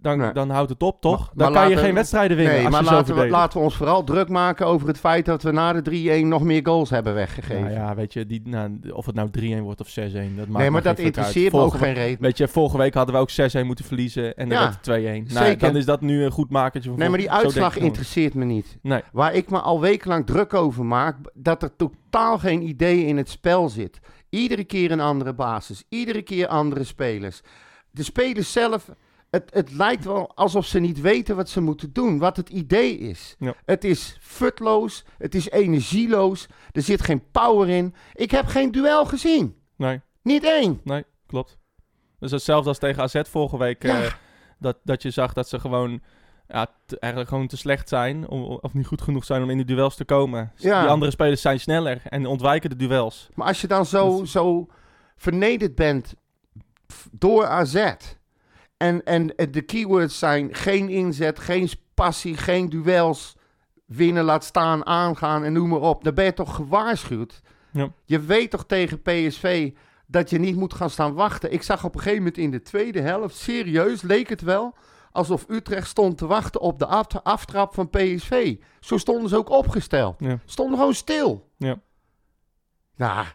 dan, 0.00 0.18
Nee. 0.18 0.32
dan 0.32 0.50
houdt 0.50 0.70
het 0.70 0.82
op, 0.82 1.00
toch? 1.00 1.18
Maar- 1.18 1.28
dan 1.34 1.52
maar 1.52 1.62
kan 1.62 1.70
je 1.70 1.76
geen 1.76 1.94
wedstrijden 1.94 2.36
winnen 2.36 2.54
Nee, 2.54 2.64
als 2.64 2.72
maar 2.74 2.82
je 2.82 2.88
zo 2.88 2.94
laten 2.94 3.14
we, 3.14 3.28
laten 3.28 3.58
we 3.58 3.64
ons 3.64 3.76
vooral 3.76 4.04
druk 4.04 4.28
maken 4.28 4.66
over 4.66 4.88
het 4.88 4.98
feit 4.98 5.24
dat 5.24 5.42
we 5.42 5.50
na 5.50 5.72
de 5.72 5.82
3-1 5.82 6.28
nog 6.28 6.42
meer 6.42 6.60
goals 6.66 6.90
hebben 6.90 7.14
weggegeven. 7.14 7.60
Nou 7.62 7.72
ja, 7.74 7.94
weet 7.94 8.12
je, 8.12 8.26
die, 8.26 8.40
nou, 8.44 8.78
of 8.92 9.06
het 9.06 9.14
nou 9.14 9.30
3-1 9.30 9.62
wordt 9.62 9.80
of 9.80 9.88
6-1, 9.88 10.36
dat 10.36 10.46
maakt 10.46 10.58
nee, 10.62 10.70
maar 10.70 10.82
dat 10.82 10.98
interesseert 10.98 11.52
me 11.52 11.60
ook 11.60 11.74
geen 11.74 11.94
reet. 11.94 12.18
Weet 12.20 12.36
je, 12.38 12.48
vorige 12.48 12.76
week 12.78 12.94
hadden 12.94 13.14
we 13.14 13.20
ook 13.20 13.30
6-1 13.30 13.66
moeten 13.66 13.84
verliezen 13.84 14.36
en 14.36 14.48
dan 14.48 14.58
Ja, 14.58 14.64
werd 14.64 14.74
het 14.74 14.84
2-1. 14.84 15.34
Nou, 15.34 15.56
dan 15.56 15.76
is 15.76 15.84
dat 15.84 16.00
nu 16.00 16.24
een 16.24 16.30
goed 16.30 16.50
makertje 16.50 16.88
van 16.90 16.98
Nee, 16.98 17.08
maar 17.08 17.18
die 17.18 17.30
uitslag 17.30 17.76
interesseert 17.76 18.34
me 18.34 18.44
niet. 18.44 18.78
Nee, 18.82 19.00
Waar 19.12 19.34
ik 19.34 19.50
me 19.50 19.58
al 19.60 19.80
wekenlang 19.80 20.26
druk 20.26 20.54
over 20.54 20.84
maak, 20.84 21.16
dat 21.34 21.62
er 21.62 21.76
totaal 21.76 22.38
geen 22.38 22.62
idee 22.68 23.04
in 23.04 23.16
het 23.16 23.28
spel 23.28 23.68
zit. 23.68 23.98
Iedere 24.30 24.64
keer 24.64 24.90
een 24.90 25.00
andere 25.00 25.34
basis, 25.34 25.84
iedere 25.88 26.22
keer 26.22 26.46
andere 26.46 26.84
spelers. 26.84 27.40
De 27.90 28.02
spelers 28.02 28.52
zelf, 28.52 28.88
het, 29.30 29.50
het 29.54 29.72
lijkt 29.72 30.04
wel 30.04 30.32
alsof 30.34 30.66
ze 30.66 30.78
niet 30.78 31.00
weten 31.00 31.36
wat 31.36 31.48
ze 31.48 31.60
moeten 31.60 31.92
doen, 31.92 32.18
wat 32.18 32.36
het 32.36 32.48
idee 32.48 32.98
is. 32.98 33.36
Ja. 33.38 33.54
Het 33.64 33.84
is 33.84 34.16
futloos, 34.20 35.04
het 35.18 35.34
is 35.34 35.50
energieloos, 35.50 36.46
er 36.72 36.82
zit 36.82 37.02
geen 37.02 37.22
power 37.30 37.68
in. 37.68 37.94
Ik 38.14 38.30
heb 38.30 38.46
geen 38.46 38.70
duel 38.72 39.06
gezien, 39.06 39.56
nee, 39.76 40.00
niet 40.22 40.44
één. 40.44 40.80
nee, 40.84 41.04
klopt. 41.26 41.58
Dus 42.18 42.30
hetzelfde 42.30 42.68
als 42.68 42.78
tegen 42.78 43.02
AZ 43.02 43.20
vorige 43.30 43.58
week. 43.58 43.82
Ja. 43.82 44.02
eh, 44.02 44.12
dat, 44.58 44.76
dat 44.84 45.02
je 45.02 45.10
zag 45.10 45.32
dat 45.32 45.48
ze 45.48 45.58
gewoon, 45.60 46.00
ja, 46.48 46.66
te- 46.86 46.98
eigenlijk 46.98 47.32
gewoon 47.32 47.46
te 47.48 47.56
slecht 47.56 47.88
zijn. 47.88 48.28
Om, 48.28 48.42
of 48.42 48.74
niet 48.74 48.86
goed 48.86 49.02
genoeg 49.02 49.24
zijn 49.24 49.42
om 49.42 49.50
in 49.50 49.56
die 49.56 49.66
duels 49.66 49.96
te 49.96 50.04
komen. 50.04 50.52
Ja. 50.56 50.80
Die 50.80 50.90
andere 50.90 51.10
spelers 51.10 51.40
zijn 51.40 51.60
sneller 51.60 52.00
en 52.04 52.26
ontwijken 52.26 52.70
de 52.70 52.76
duels. 52.76 53.28
Maar 53.34 53.46
als 53.46 53.60
je 53.60 53.66
dan 53.66 53.86
zo, 53.86 54.18
Dat- 54.18 54.28
zo 54.28 54.66
vernederd 55.16 55.74
bent 55.74 56.14
door 57.10 57.46
AZ. 57.46 57.92
En, 58.78 59.04
en 59.04 59.26
de 59.50 59.62
keywords 59.62 60.18
zijn 60.18 60.54
geen 60.54 60.88
inzet, 60.88 61.38
geen 61.38 61.68
passie, 61.94 62.36
geen 62.36 62.68
duels. 62.68 63.36
Winnen, 63.86 64.24
laat 64.24 64.44
staan, 64.44 64.86
aangaan 64.86 65.44
en 65.44 65.52
noem 65.52 65.68
maar 65.68 65.80
op. 65.80 66.04
Dan 66.04 66.14
ben 66.14 66.24
je 66.24 66.32
toch 66.32 66.54
gewaarschuwd. 66.54 67.40
Ja. 67.72 67.92
Je 68.04 68.20
weet 68.20 68.50
toch 68.50 68.66
tegen 68.66 69.02
PSV 69.02 69.72
dat 70.06 70.30
je 70.30 70.38
niet 70.38 70.56
moet 70.56 70.74
gaan 70.74 70.90
staan 70.90 71.14
wachten. 71.14 71.52
Ik 71.52 71.62
zag 71.62 71.84
op 71.84 71.94
een 71.94 72.00
gegeven 72.00 72.18
moment 72.22 72.38
in 72.38 72.50
de 72.50 72.62
tweede 72.62 73.00
helft, 73.00 73.36
serieus 73.36 74.02
leek 74.02 74.28
het 74.28 74.40
wel... 74.40 74.74
alsof 75.12 75.44
Utrecht 75.48 75.88
stond 75.88 76.18
te 76.18 76.26
wachten 76.26 76.60
op 76.60 76.78
de 76.78 76.86
af- 76.86 77.22
aftrap 77.22 77.74
van 77.74 77.90
PSV. 77.90 78.56
Zo 78.80 78.96
stonden 78.96 79.28
ze 79.28 79.36
ook 79.36 79.50
opgesteld. 79.50 80.16
Ja. 80.18 80.38
Stonden 80.44 80.78
gewoon 80.78 80.94
stil. 80.94 81.50
Ja. 81.56 81.80
Nou, 82.96 83.26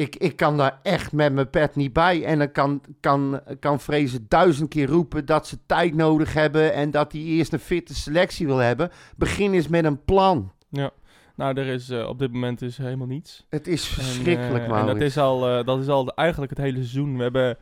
ik, 0.00 0.16
ik 0.16 0.36
kan 0.36 0.56
daar 0.56 0.78
echt 0.82 1.12
met 1.12 1.32
mijn 1.32 1.50
pet 1.50 1.74
niet 1.76 1.92
bij. 1.92 2.24
En 2.24 2.38
dan 2.38 2.52
kan, 2.52 2.80
kan, 3.00 3.40
kan 3.60 3.80
Vrezen 3.80 4.26
duizend 4.28 4.68
keer 4.68 4.86
roepen 4.86 5.26
dat 5.26 5.46
ze 5.46 5.58
tijd 5.66 5.94
nodig 5.94 6.32
hebben... 6.32 6.72
en 6.72 6.90
dat 6.90 7.12
hij 7.12 7.20
eerst 7.20 7.52
een 7.52 7.58
fitte 7.58 7.94
selectie 7.94 8.46
wil 8.46 8.56
hebben. 8.56 8.90
Begin 9.16 9.52
eens 9.52 9.68
met 9.68 9.84
een 9.84 10.04
plan. 10.04 10.52
Ja. 10.68 10.90
Nou, 11.36 11.58
er 11.58 11.66
is 11.66 11.90
eh, 11.90 12.08
op 12.08 12.18
dit 12.18 12.32
moment 12.32 12.62
is 12.62 12.76
helemaal 12.78 13.06
niets. 13.06 13.46
Het 13.48 13.66
is 13.66 13.86
verschrikkelijk, 13.88 14.64
eh, 14.64 14.70
man. 14.70 14.78
En 14.80 14.86
dat 14.86 15.00
is 15.00 15.18
al, 15.18 15.48
eh, 15.58 15.64
dat 15.64 15.80
is 15.80 15.88
al 15.88 16.04
de- 16.04 16.14
eigenlijk 16.14 16.50
het 16.50 16.60
hele 16.60 16.76
seizoen. 16.76 17.16
We 17.16 17.22
hebben 17.22 17.56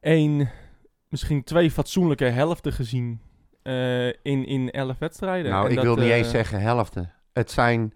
één, 0.00 0.50
misschien 1.08 1.44
twee 1.44 1.70
fatsoenlijke 1.70 2.24
helften 2.24 2.72
gezien 2.72 3.20
eh, 3.62 4.06
in, 4.06 4.46
in 4.46 4.70
elf 4.70 4.98
wedstrijden. 4.98 5.50
Nou, 5.50 5.64
En 5.64 5.70
ik 5.70 5.76
dat, 5.76 5.84
wil 5.84 5.96
niet 5.96 6.04
eh, 6.04 6.16
eens 6.16 6.30
zeggen 6.30 6.60
helften. 6.60 7.12
Het 7.32 7.50
zijn 7.50 7.92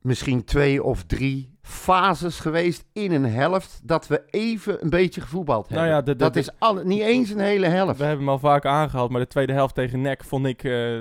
misschien 0.00 0.44
twee 0.44 0.82
of 0.82 1.04
drie 1.04 1.57
fases 1.68 2.40
geweest 2.40 2.84
in 2.92 3.12
een 3.12 3.24
helft... 3.24 3.80
dat 3.84 4.06
we 4.06 4.22
even 4.30 4.82
een 4.82 4.90
beetje 4.90 5.20
gevoetbald 5.20 5.68
hebben. 5.68 5.86
Nou 5.86 5.96
ja, 5.98 6.02
de- 6.02 6.12
de- 6.12 6.16
dat 6.16 6.34
de- 6.34 6.40
is 6.40 6.50
niet 6.84 7.00
eens 7.00 7.30
een 7.30 7.38
hele 7.38 7.66
helft. 7.66 7.98
We 7.98 8.04
hebben 8.04 8.24
hem 8.24 8.32
al 8.34 8.38
vaak 8.38 8.64
aangehaald, 8.64 9.10
maar 9.10 9.20
de 9.20 9.26
tweede 9.26 9.52
helft 9.52 9.74
tegen 9.74 10.00
NEC 10.00 10.24
vond 10.24 10.46
ik... 10.46 10.64
eh, 10.64 11.00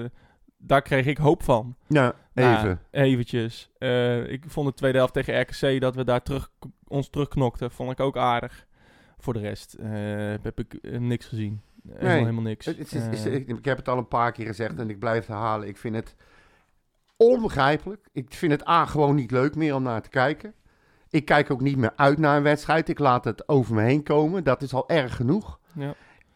daar 0.57 0.81
kreeg 0.81 1.05
ik 1.05 1.17
hoop 1.17 1.43
van. 1.43 1.75
Ja, 1.87 2.13
Nou, 2.33 2.57
even. 2.57 2.79
eventjes. 2.91 3.69
Eh, 3.77 4.31
ik 4.31 4.43
vond 4.47 4.67
de 4.67 4.73
tweede 4.73 4.97
helft 4.97 5.13
tegen 5.13 5.41
RKC 5.41 5.81
dat 5.81 5.95
we 5.95 6.03
daar 6.03 6.21
terug, 6.21 6.49
ons 6.87 7.09
terugknokten. 7.09 7.71
Vond 7.71 7.91
ik 7.91 7.99
ook 7.99 8.17
aardig. 8.17 8.65
voor 9.19 9.33
de 9.33 9.39
rest 9.39 9.73
eh, 9.73 9.89
heb 10.41 10.59
ik 10.59 10.77
niks 10.99 11.25
gezien. 11.25 11.61
Helemaal, 11.87 12.09
Nee. 12.09 12.19
helemaal 12.19 12.43
niks. 12.43 12.65
Het 12.65 12.77
is, 12.79 12.93
is- 12.93 13.07
is- 13.07 13.25
ik, 13.25 13.47
ik 13.47 13.65
heb 13.65 13.77
het 13.77 13.87
al 13.87 13.97
een 13.97 14.07
paar 14.07 14.31
keer 14.31 14.45
gezegd 14.45 14.79
en 14.79 14.89
ik 14.89 14.99
blijf 14.99 15.25
herhalen. 15.25 15.67
Ik 15.67 15.77
vind 15.77 15.95
het 15.95 16.15
onbegrijpelijk. 17.17 18.07
Ik 18.11 18.33
vind 18.33 18.51
het 18.51 18.67
A 18.67 18.85
gewoon 18.85 19.15
niet 19.15 19.31
leuk 19.31 19.55
meer 19.55 19.75
om 19.75 19.83
naar 19.83 20.01
te 20.01 20.09
kijken. 20.09 20.53
Ik 21.09 21.25
kijk 21.25 21.51
ook 21.51 21.61
niet 21.61 21.77
meer 21.77 21.93
uit 21.95 22.17
naar 22.17 22.37
een 22.37 22.43
wedstrijd. 22.43 22.89
Ik 22.89 22.99
laat 22.99 23.23
het 23.23 23.49
over 23.49 23.75
me 23.75 23.81
heen 23.81 24.03
komen. 24.03 24.43
Dat 24.43 24.61
is 24.61 24.73
al 24.73 24.89
erg 24.89 25.15
genoeg. 25.15 25.59
ja. 25.73 25.95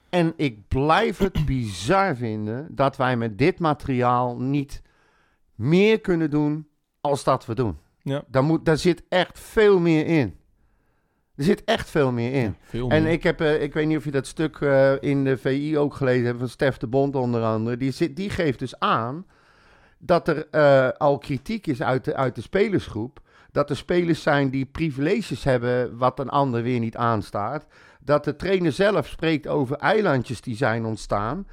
En 0.10 0.34
ik 0.36 0.68
blijf 0.68 1.18
het 1.18 1.46
bizar 1.46 2.16
vinden 2.16 2.68
dat 2.76 2.98
wij 2.98 3.18
met 3.18 3.38
dit 3.38 3.60
materiaal 3.60 4.40
niet 4.40 4.82
meer 5.56 6.02
kunnen 6.02 6.30
doen 6.30 6.68
als 7.02 7.24
dat 7.24 7.46
we 7.46 7.56
doen. 7.56 7.78
Ja. 8.02 8.24
Daar, 8.28 8.44
moet, 8.44 8.66
daar 8.66 8.78
zit 8.78 9.04
echt 9.10 9.40
veel 9.40 9.80
meer 9.80 10.06
in. 10.06 10.36
Er 11.36 11.44
zit 11.44 11.64
echt 11.64 11.90
veel 11.90 12.12
meer 12.12 12.34
in. 12.34 12.42
Ja, 12.42 12.56
veel 12.62 12.90
En 12.90 13.06
ik, 13.06 13.24
heb, 13.24 13.42
eh, 13.42 13.62
ik 13.62 13.74
weet 13.74 13.88
niet 13.88 13.98
of 13.98 14.04
je 14.04 14.12
dat 14.12 14.28
stuk 14.28 14.58
eh, 14.58 14.94
in 15.00 15.24
de 15.24 15.38
VI 15.38 15.78
ook 15.78 15.94
gelezen 15.94 16.26
hebt, 16.26 16.40
van 16.40 16.50
Stef 16.50 16.78
de 16.78 16.88
Bond 16.88 17.16
onder 17.16 17.44
andere. 17.44 17.78
Die, 17.78 17.92
zit, 17.92 18.16
die 18.16 18.30
geeft 18.30 18.60
dus 18.60 18.80
aan 18.80 19.26
dat 20.02 20.28
er 20.28 20.48
eh, 20.50 20.90
al 20.98 21.18
kritiek 21.18 21.68
is 21.68 21.82
uit 21.82 22.06
de, 22.06 22.16
uit 22.16 22.36
de 22.36 22.42
spelersgroep. 22.42 23.20
Dat 23.52 23.70
er 23.70 23.78
spelers 23.78 24.22
zijn 24.22 24.50
die 24.50 24.66
privileges 24.66 25.44
hebben 25.44 25.98
wat 25.98 26.20
een 26.20 26.30
ander 26.30 26.64
weer 26.64 26.80
niet 26.80 26.96
aanstaat. 26.96 27.66
Dat 28.00 28.24
de 28.24 28.36
trainer 28.36 28.72
zelf 28.72 29.08
spreekt 29.08 29.48
over 29.48 29.76
eilandjes 29.76 30.42
die 30.42 30.56
zijn 30.56 30.86
ontstaan. 30.86 31.48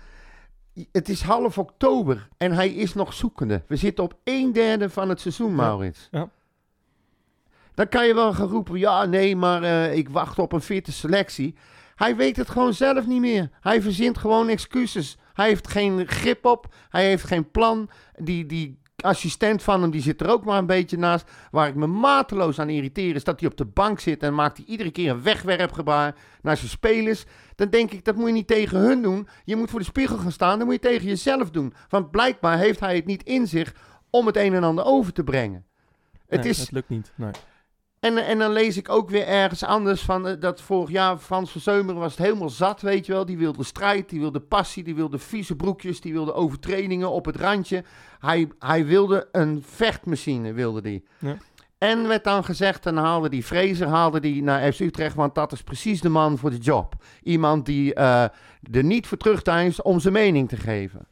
Het 0.92 1.08
is 1.08 1.22
half 1.22 1.58
oktober 1.58 2.28
en 2.36 2.52
hij 2.52 2.68
is 2.68 2.94
nog 2.94 3.12
zoekende. 3.12 3.62
We 3.66 3.76
zitten 3.76 4.04
op 4.04 4.14
een 4.24 4.52
derde 4.52 4.90
van 4.90 5.08
het 5.08 5.20
seizoen, 5.20 5.54
Maurits. 5.54 6.08
ja. 6.10 6.28
Dan 7.74 7.88
kan 7.88 8.06
je 8.06 8.14
wel 8.14 8.32
gaan 8.32 8.48
roepen, 8.48 8.78
ja, 8.78 9.04
nee, 9.04 9.36
maar 9.36 9.62
eh, 9.62 9.96
ik 9.96 10.08
wacht 10.08 10.38
op 10.38 10.52
een 10.52 10.60
fitte 10.60 10.92
selectie. 10.92 11.54
Hij 11.94 12.16
weet 12.16 12.36
het 12.36 12.50
gewoon 12.50 12.74
zelf 12.74 13.06
niet 13.06 13.20
meer. 13.20 13.50
Hij 13.60 13.82
verzint 13.82 14.18
gewoon 14.18 14.48
excuses. 14.48 15.18
Hij 15.38 15.48
heeft 15.48 15.68
geen 15.68 16.06
grip 16.08 16.44
op. 16.44 16.74
Hij 16.88 17.06
heeft 17.06 17.24
geen 17.24 17.50
plan. 17.50 17.90
Die, 18.16 18.46
die 18.46 18.78
assistent 18.96 19.62
van 19.62 19.82
hem, 19.82 19.90
die 19.90 20.00
zit 20.02 20.20
er 20.20 20.28
ook 20.28 20.44
maar 20.44 20.58
een 20.58 20.66
beetje 20.66 20.98
naast. 20.98 21.30
Waar 21.50 21.68
ik 21.68 21.74
me 21.74 21.86
mateloos 21.86 22.58
aan 22.58 22.68
irriteer 22.68 23.14
is 23.14 23.24
dat 23.24 23.40
hij 23.40 23.48
op 23.48 23.56
de 23.56 23.64
bank 23.64 24.00
zit 24.00 24.22
en 24.22 24.34
maakt 24.34 24.56
hij 24.56 24.66
iedere 24.66 24.90
keer 24.90 25.10
een 25.10 25.22
wegwerpgebaar 25.22 26.14
naar 26.42 26.56
zijn 26.56 26.70
spelers. 26.70 27.24
Dan 27.54 27.68
denk 27.70 27.90
ik, 27.92 28.04
dat 28.04 28.16
moet 28.16 28.26
je 28.26 28.32
niet 28.32 28.46
tegen 28.46 28.78
hun 28.78 29.02
doen. 29.02 29.28
Je 29.44 29.56
moet 29.56 29.70
voor 29.70 29.78
de 29.78 29.84
spiegel 29.84 30.16
gaan 30.18 30.32
staan, 30.32 30.58
dan 30.58 30.66
moet 30.66 30.82
je 30.82 30.88
tegen 30.88 31.06
jezelf 31.06 31.50
doen. 31.50 31.74
Want 31.88 32.10
blijkbaar 32.10 32.58
heeft 32.58 32.80
hij 32.80 32.96
het 32.96 33.06
niet 33.06 33.22
in 33.22 33.46
zich 33.46 33.74
om 34.10 34.26
het 34.26 34.36
een 34.36 34.54
en 34.54 34.64
ander 34.64 34.84
over 34.84 35.12
te 35.12 35.24
brengen. 35.24 35.64
Het 36.28 36.40
Nee, 36.40 36.50
is, 36.50 36.58
Het 36.58 36.70
lukt 36.72 36.88
niet. 36.88 37.12
Nee. 37.14 37.30
En, 38.00 38.26
en 38.26 38.38
dan 38.38 38.52
lees 38.52 38.76
ik 38.76 38.88
ook 38.88 39.10
weer 39.10 39.26
ergens 39.26 39.64
anders 39.64 40.02
van 40.02 40.26
eh, 40.26 40.40
dat 40.40 40.60
vorig 40.60 40.90
jaar 40.90 41.18
Frans 41.18 41.50
van 41.50 41.60
Zeumeren 41.60 42.00
was 42.00 42.16
het 42.16 42.26
helemaal 42.26 42.50
zat, 42.50 42.80
weet 42.80 43.06
je 43.06 43.12
wel. 43.12 43.26
Die 43.26 43.38
wilde 43.38 43.64
strijd, 43.64 44.08
die 44.08 44.20
wilde 44.20 44.40
passie, 44.40 44.84
die 44.84 44.94
wilde 44.94 45.18
vieze 45.18 45.56
broekjes, 45.56 46.00
die 46.00 46.12
wilde 46.12 46.34
overtredingen 46.34 47.10
op 47.10 47.24
het 47.24 47.36
randje. 47.36 47.84
Hij, 48.18 48.48
hij 48.58 48.86
wilde 48.86 49.28
een 49.32 49.62
vechtmachine, 49.66 50.52
wilde 50.52 50.82
die. 50.82 51.04
Ja. 51.18 51.36
En 51.78 52.08
werd 52.08 52.24
dan 52.24 52.44
gezegd, 52.44 52.82
dan 52.82 52.96
haalde 52.96 53.28
die 53.28 53.42
Fraser 53.42 53.86
haalde 53.86 54.20
die 54.20 54.42
naar 54.42 54.72
FC 54.72 54.80
Utrecht, 54.80 55.14
want 55.14 55.34
dat 55.34 55.52
is 55.52 55.62
precies 55.62 56.00
de 56.00 56.08
man 56.08 56.38
voor 56.38 56.50
de 56.50 56.56
job. 56.56 56.94
Iemand 57.22 57.66
die 57.66 57.94
eh, 57.94 58.22
er 58.72 58.84
niet 58.84 59.06
voor 59.06 59.18
terugdeinst 59.18 59.82
om 59.82 60.00
zijn 60.00 60.12
mening 60.12 60.48
te 60.48 60.56
geven. 60.56 61.06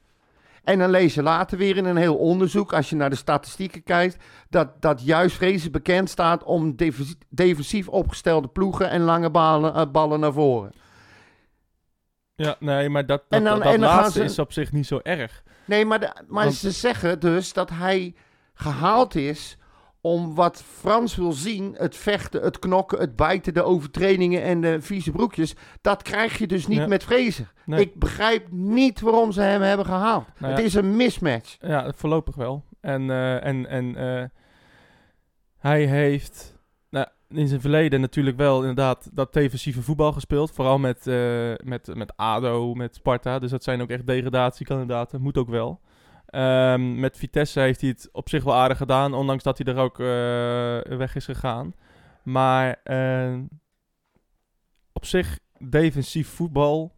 En 0.66 0.78
dan 0.78 0.90
lees 0.90 1.14
je 1.14 1.22
later 1.22 1.58
weer 1.58 1.76
in 1.76 1.84
een 1.84 1.96
heel 1.96 2.16
onderzoek, 2.16 2.72
als 2.72 2.90
je 2.90 2.96
naar 2.96 3.10
de 3.10 3.16
statistieken 3.16 3.82
kijkt, 3.82 4.16
dat, 4.50 4.82
dat 4.82 5.04
juist 5.04 5.36
Vrezen 5.36 5.72
bekend 5.72 6.10
staat 6.10 6.42
om 6.44 6.76
defensie- 6.76 7.18
defensief 7.28 7.88
opgestelde 7.88 8.48
ploegen 8.48 8.90
en 8.90 9.00
lange 9.00 9.30
ballen, 9.30 9.74
eh, 9.74 9.86
ballen 9.92 10.20
naar 10.20 10.32
voren. 10.32 10.72
Ja, 12.34 12.56
nee, 12.60 12.88
maar 12.88 13.06
dat, 13.06 13.22
dat, 13.28 13.38
En 13.38 13.44
dan- 13.44 13.54
dat, 13.54 13.62
dat 13.64 13.74
en 13.74 13.80
dan 13.80 13.88
laatste 13.90 14.18
ze- 14.18 14.24
is 14.24 14.38
op 14.38 14.52
zich 14.52 14.72
niet 14.72 14.86
zo 14.86 15.00
erg. 15.02 15.42
Nee, 15.64 15.84
maar, 15.84 16.00
de- 16.00 16.12
maar 16.28 16.44
Want- 16.44 16.56
ze 16.56 16.70
zeggen 16.70 17.20
dus 17.20 17.52
dat 17.52 17.70
hij 17.70 18.14
gehaald 18.54 19.14
is 19.14 19.56
om 20.06 20.34
wat 20.34 20.62
Frans 20.62 21.16
wil 21.16 21.32
zien, 21.32 21.74
het 21.78 21.96
vechten, 21.96 22.42
het 22.42 22.58
knokken, 22.58 22.98
het 22.98 23.16
bijten, 23.16 23.54
de 23.54 23.62
overtredingen 23.62 24.42
en 24.42 24.60
de 24.60 24.80
vieze 24.82 25.10
broekjes. 25.10 25.54
Dat 25.80 26.02
krijg 26.02 26.38
je 26.38 26.46
dus 26.46 26.66
niet 26.66 26.78
Ja. 26.78 26.86
met 26.86 27.04
Vrezen. 27.04 27.48
Nee. 27.64 27.80
Ik 27.80 27.94
begrijp 27.94 28.50
niet 28.50 29.00
waarom 29.00 29.32
ze 29.32 29.40
hem 29.40 29.62
hebben 29.62 29.86
gehaald. 29.86 30.26
Nou 30.38 30.54
het 30.54 30.64
is 30.64 30.74
een 30.74 30.96
mismatch. 30.96 31.56
Ja, 31.60 31.92
voorlopig 31.96 32.34
wel. 32.34 32.64
En, 32.80 33.10
eh, 33.10 33.44
en, 33.44 33.68
en 33.68 33.96
eh, 33.96 34.24
hij 35.58 35.84
heeft 35.84 36.54
nou, 36.90 37.06
in 37.28 37.48
zijn 37.48 37.60
verleden 37.60 38.00
natuurlijk 38.00 38.36
wel 38.36 38.60
inderdaad 38.60 39.08
dat 39.12 39.32
defensieve 39.32 39.82
voetbal 39.82 40.12
gespeeld. 40.12 40.50
Vooral 40.50 40.78
met, 40.78 41.06
eh, 41.06 41.52
met, 41.64 41.94
met 41.94 42.16
ADO, 42.16 42.74
met 42.74 42.94
Sparta. 42.94 43.38
Dus 43.38 43.50
dat 43.50 43.64
zijn 43.64 43.82
ook 43.82 43.90
echt 43.90 44.06
degradatiekandidaten. 44.06 45.20
Moet 45.20 45.38
ook 45.38 45.48
wel. 45.48 45.80
Ehm, 46.36 47.00
met 47.00 47.16
Vitesse 47.16 47.60
heeft 47.60 47.80
hij 47.80 47.90
het 47.90 48.08
op 48.12 48.28
zich 48.28 48.44
wel 48.44 48.54
aardig 48.54 48.76
gedaan. 48.76 49.14
Ondanks 49.14 49.42
dat 49.42 49.58
hij 49.58 49.74
er 49.74 49.80
ook 49.80 50.00
eh, 50.00 50.96
weg 50.98 51.14
is 51.14 51.24
gegaan. 51.24 51.74
Maar 52.22 52.80
eh, 52.82 53.34
op 54.92 55.04
zich 55.04 55.38
defensief 55.58 56.28
voetbal 56.28 56.94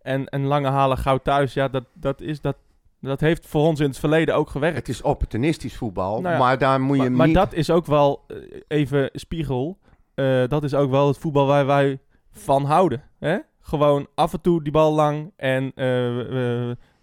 en, 0.00 0.28
en 0.28 0.44
lange 0.44 0.68
halen 0.68 0.98
gauw 0.98 1.18
thuis. 1.18 1.54
Ja, 1.54 1.68
dat, 1.68 1.84
dat, 1.92 2.20
is, 2.20 2.40
dat, 2.40 2.56
dat 3.00 3.20
heeft 3.20 3.46
voor 3.46 3.66
ons 3.66 3.80
in 3.80 3.88
het 3.88 3.98
verleden 3.98 4.34
ook 4.34 4.50
gewerkt. 4.50 4.76
Het 4.76 4.88
is 4.88 5.02
opportunistisch 5.02 5.76
voetbal, 5.76 6.20
Nou 6.20 6.34
ja, 6.34 6.40
maar 6.40 6.58
daar 6.58 6.80
moet 6.80 6.96
je 6.96 7.02
maar, 7.02 7.12
maar 7.12 7.26
niet... 7.26 7.36
dat 7.36 7.52
is 7.52 7.70
ook 7.70 7.86
wel, 7.86 8.24
eh, 8.26 8.36
even 8.68 9.10
spiegel, 9.12 9.78
eh, 10.14 10.48
dat 10.48 10.64
is 10.64 10.74
ook 10.74 10.90
wel 10.90 11.06
het 11.08 11.18
voetbal 11.18 11.46
waar 11.46 11.66
wij 11.66 11.98
van 12.30 12.64
houden. 12.64 13.02
Hè? 13.18 13.38
Gewoon 13.60 14.06
af 14.14 14.32
en 14.32 14.40
toe 14.40 14.62
die 14.62 14.72
bal 14.72 14.94
lang 14.94 15.32
en 15.36 15.72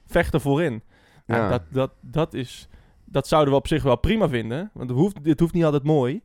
vechten 0.06 0.41
voorin. 0.41 0.84
Nou, 1.25 1.42
Ja. 1.42 1.50
dat, 1.50 1.62
dat, 1.70 1.92
dat, 2.01 2.34
is, 2.34 2.68
dat 3.06 3.28
zouden 3.28 3.51
we 3.54 3.60
op 3.60 3.68
zich 3.68 3.84
wel 3.84 3.98
prima 3.98 4.30
vinden, 4.30 4.70
want 4.74 4.90
het 4.90 4.98
hoeft, 5.00 5.18
het 5.24 5.40
hoeft 5.40 5.54
niet 5.54 5.63
altijd 5.66 5.84
mooi. 5.84 6.22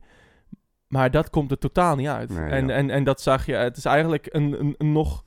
Maar 0.87 1.11
dat 1.11 1.29
komt 1.29 1.51
er 1.51 1.57
totaal 1.57 1.95
niet 1.95 2.07
uit. 2.07 2.29
Nee, 2.29 2.49
en, 2.49 2.67
ja. 2.67 2.73
en, 2.73 2.89
en 2.89 3.03
dat 3.03 3.21
zag 3.21 3.45
je, 3.45 3.53
het 3.53 3.77
is 3.77 3.85
eigenlijk 3.85 4.27
een, 4.31 4.59
een, 4.59 4.75
een 4.77 4.91
nog 4.91 5.23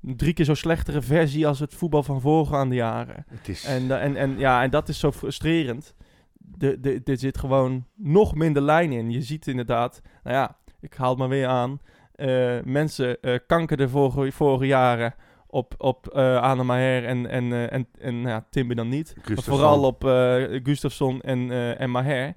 drie 0.00 0.32
keer 0.32 0.44
zo 0.44 0.54
slechtere 0.54 1.02
versie 1.02 1.46
als 1.46 1.58
het 1.60 1.74
voetbal 1.74 2.02
van 2.02 2.20
voorgaande 2.20 2.74
jaren. 2.74 3.24
Het 3.28 3.48
is... 3.48 3.64
En, 3.64 3.88
da- 3.88 3.98
en, 3.98 4.16
en, 4.16 4.38
ja, 4.38 4.62
en 4.62 4.70
dat 4.70 4.88
is 4.88 4.98
zo 4.98 5.12
frustrerend. 5.12 5.94
De, 6.38 6.80
de, 6.80 7.00
er 7.04 7.18
zit 7.18 7.38
gewoon 7.38 7.86
nog 7.94 8.34
minder 8.34 8.62
lijn 8.62 8.92
in. 8.92 9.10
Je 9.10 9.22
ziet 9.22 9.46
inderdaad, 9.46 10.02
nou 10.22 10.36
ja, 10.36 10.56
ik 10.80 10.94
haal 10.94 11.08
het 11.10 11.18
maar 11.18 11.28
weer 11.28 11.46
aan. 11.46 11.80
eh, 12.14 12.56
mensen 12.64 13.20
eh 13.20 13.38
kankerden 13.46 13.90
vorige, 13.90 14.32
vorige 14.32 14.66
jaren 14.66 15.14
op, 15.46 15.74
op 15.78 16.08
eh 16.08 16.40
Anne 16.42 16.62
Maher 16.62 17.04
en, 17.04 17.26
en, 17.26 17.52
eh, 17.52 17.72
en, 17.72 17.88
en 17.98 18.20
nou 18.20 18.28
ja, 18.28 18.46
Timber 18.50 18.76
dan 18.76 18.88
niet. 18.88 19.14
Maar 19.28 19.42
vooral 19.42 19.82
op 19.82 20.04
eh 20.04 20.60
Gustafsson 20.62 21.20
en, 21.20 21.50
en 21.78 21.90
Maher. 21.90 22.34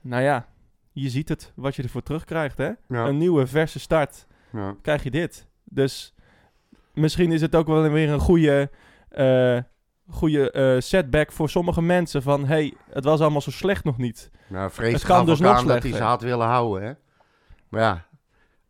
Nou 0.00 0.22
ja, 0.22 0.46
je 0.92 1.08
ziet 1.08 1.28
het, 1.28 1.52
wat 1.56 1.76
je 1.76 1.82
ervoor 1.82 2.02
terugkrijgt. 2.02 2.58
Hè? 2.58 2.66
Ja, 2.66 3.06
Een 3.06 3.18
nieuwe 3.18 3.46
verse 3.46 3.78
start 3.80 4.26
ja. 4.52 4.74
krijg 4.82 5.02
je 5.02 5.10
dit. 5.10 5.46
Dus 5.64 6.14
misschien 6.94 7.32
is 7.32 7.40
het 7.40 7.54
ook 7.54 7.66
wel 7.66 7.90
weer 7.90 8.10
een 8.10 8.20
goede, 8.20 8.70
goede 10.10 10.76
setback 10.80 11.32
voor 11.32 11.48
sommige 11.48 11.82
mensen. 11.82 12.22
Van, 12.22 12.46
hey, 12.46 12.74
het 12.90 13.04
was 13.04 13.20
allemaal 13.20 13.40
zo 13.40 13.50
slecht 13.50 13.84
nog 13.84 13.98
niet. 13.98 14.30
Nou, 14.48 14.70
Vrees 14.70 14.92
Het 14.92 15.02
kan 15.04 15.26
dus 15.26 15.40
nog 15.40 15.56
aan 15.56 15.66
dat 15.66 15.66
hij 15.66 15.78
slechter. 15.80 16.00
ze 16.00 16.08
had 16.08 16.22
willen 16.22 16.46
houden, 16.46 16.88
hè. 16.88 16.92
Maar 17.68 17.80
ja, 17.80 18.06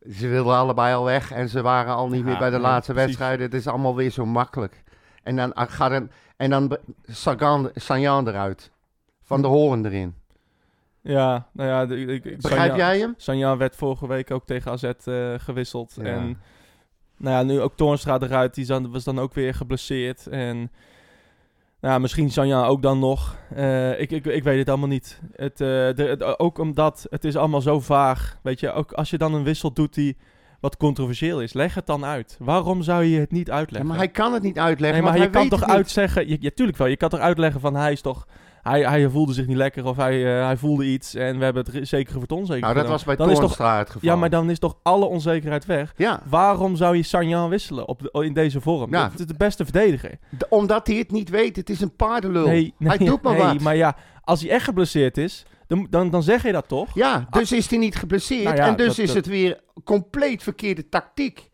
ze 0.08 0.28
wilden 0.28 0.54
allebei 0.54 0.94
al 0.94 1.04
weg 1.04 1.32
en 1.32 1.48
ze 1.48 1.62
waren 1.62 1.94
al 1.94 2.08
niet 2.08 2.20
Ja, 2.20 2.24
meer 2.24 2.38
bij 2.38 2.50
de 2.50 2.58
laatste 2.58 2.92
wedstrijden. 2.92 3.44
Het 3.46 3.54
is 3.54 3.66
allemaal 3.66 3.96
weer 3.96 4.10
zo 4.10 4.26
makkelijk. 4.26 4.82
En 5.22 5.36
dan 5.36 5.52
ah, 5.52 5.70
gaat 5.70 6.02
en 6.36 6.50
dan 6.50 6.76
Sagan, 7.02 7.70
Sanjan 7.74 8.28
eruit. 8.28 8.70
Van 9.22 9.42
de 9.42 9.48
horen 9.48 9.84
erin. 9.86 10.14
Ja, 11.00 11.48
nou 11.52 11.68
ja. 11.68 11.86
de- 11.86 11.96
ik- 12.06 12.24
ik- 12.24 12.40
Begrijp 12.40 12.76
jij 12.76 12.98
hem? 12.98 13.14
Sanja 13.16 13.56
werd 13.56 13.76
vorige 13.76 14.06
week 14.06 14.30
ook 14.30 14.46
tegen 14.46 14.70
AZ 14.70 14.82
eh, 14.84 15.34
gewisseld. 15.36 15.94
Ja. 15.96 16.04
En 16.04 16.40
nou 17.16 17.36
ja, 17.36 17.42
nu 17.42 17.60
ook 17.60 17.76
Toornstra 17.76 18.18
eruit. 18.20 18.54
Die 18.54 18.66
was 18.88 19.04
dan 19.04 19.18
ook 19.18 19.34
weer 19.34 19.54
geblesseerd. 19.54 20.26
En 20.26 20.70
nou 21.80 22.00
misschien 22.00 22.30
Sanja 22.30 22.64
ook 22.64 22.82
dan 22.82 22.98
nog. 22.98 23.36
Eh, 23.54 24.00
ik, 24.00 24.10
ik, 24.10 24.26
ik 24.26 24.42
weet 24.42 24.58
het 24.58 24.68
allemaal 24.68 24.88
niet. 24.88 25.20
Het, 25.36 25.52
eh, 25.60 25.66
de, 25.66 25.94
het- 26.08 26.38
ook 26.38 26.58
omdat 26.58 27.06
het 27.10 27.24
is 27.24 27.36
allemaal 27.36 27.60
zo 27.60 27.80
vaag. 27.80 28.38
Weet 28.42 28.60
je, 28.60 28.72
ook 28.72 28.92
als 28.92 29.10
je 29.10 29.18
dan 29.18 29.34
een 29.34 29.44
wissel 29.44 29.72
doet 29.72 29.94
die 29.94 30.16
wat 30.60 30.76
controversieel 30.76 31.40
is. 31.42 31.52
Leg 31.52 31.74
het 31.74 31.86
dan 31.86 32.04
uit. 32.04 32.36
Waarom 32.38 32.82
zou 32.82 33.04
je 33.04 33.20
het 33.20 33.30
niet 33.30 33.46
Ja, 33.46 33.52
uitleggen? 33.52 33.88
maar 33.88 33.98
hij 33.98 34.08
kan 34.08 34.32
het 34.32 34.42
niet 34.42 34.58
uitleggen, 34.58 34.98
Nee, 35.02 35.08
maar 35.10 35.18
je 35.18 35.24
hij 35.30 35.30
kan 35.40 35.48
toch 35.48 35.68
uitzeggen... 35.68 36.28
Je, 36.28 36.36
ja, 36.40 36.50
tuurlijk 36.54 36.78
wel. 36.78 36.86
Je 36.86 36.96
kan 36.96 37.08
toch 37.08 37.20
uitleggen 37.20 37.60
van 37.60 37.74
hij 37.76 37.92
is 37.92 38.00
toch... 38.00 38.26
Hij, 38.70 38.80
hij 38.82 39.08
voelde 39.08 39.32
zich 39.32 39.46
niet 39.46 39.56
lekker 39.56 39.84
of 39.84 39.96
hij, 39.96 40.38
eh, 40.38 40.44
hij 40.46 40.56
voelde 40.56 40.84
iets 40.84 41.14
en 41.14 41.38
we 41.38 41.44
hebben 41.44 41.64
het 41.72 41.88
zeker 41.88 42.12
voor 42.12 42.22
het 42.22 42.32
onzeker 42.32 42.60
Nou, 42.60 42.72
dat 42.74 42.82
gedaan. 42.82 42.96
was 42.96 43.04
bij 43.04 43.16
dan 43.16 43.34
Toornstra 43.34 43.78
het 43.78 43.90
geval. 43.90 44.08
Ja, 44.08 44.16
maar 44.16 44.30
dan 44.30 44.50
is 44.50 44.58
toch 44.58 44.76
alle 44.82 45.04
onzekerheid 45.04 45.66
weg? 45.66 45.92
Ja, 45.96 46.20
Waarom 46.28 46.76
zou 46.76 46.96
je 46.96 47.02
Sanjan 47.02 47.48
wisselen 47.48 47.88
op 47.88 48.02
de- 48.02 48.24
in 48.24 48.32
deze 48.32 48.60
vorm? 48.60 48.90
Ja. 48.94 49.08
Dat 49.08 49.18
is 49.20 49.26
de 49.26 49.34
beste 49.36 49.64
verdediger. 49.64 50.18
d- 50.38 50.46
omdat 50.48 50.86
hij 50.86 50.96
het 50.96 51.10
niet 51.10 51.28
weet. 51.28 51.56
Het 51.56 51.70
is 51.70 51.80
een 51.80 51.96
paardenlul. 51.96 52.46
Nee, 52.46 52.74
nee, 52.78 52.88
hij 52.96 53.06
doet 53.06 53.22
maar 53.22 53.32
nee, 53.32 53.42
wat. 53.42 53.60
maar 53.60 53.76
ja, 53.76 53.96
als 54.24 54.40
hij 54.40 54.50
echt 54.50 54.64
geblesseerd 54.64 55.18
is, 55.18 55.44
dan, 55.66 55.86
dan, 55.90 56.10
dan 56.10 56.22
zeg 56.22 56.42
je 56.42 56.52
dat 56.52 56.68
toch? 56.68 56.94
Ja, 56.94 57.26
dus 57.30 57.52
is 57.52 57.70
hij 57.70 57.78
niet 57.78 57.96
geblesseerd 57.96 58.44
Nou 58.44 58.56
ja, 58.56 58.66
en 58.66 58.76
dus 58.76 58.86
dat- 58.86 58.98
is 58.98 59.06
dat- 59.06 59.16
het 59.16 59.26
weer 59.26 59.60
compleet 59.84 60.42
verkeerde 60.42 60.88
tactiek. 60.88 61.48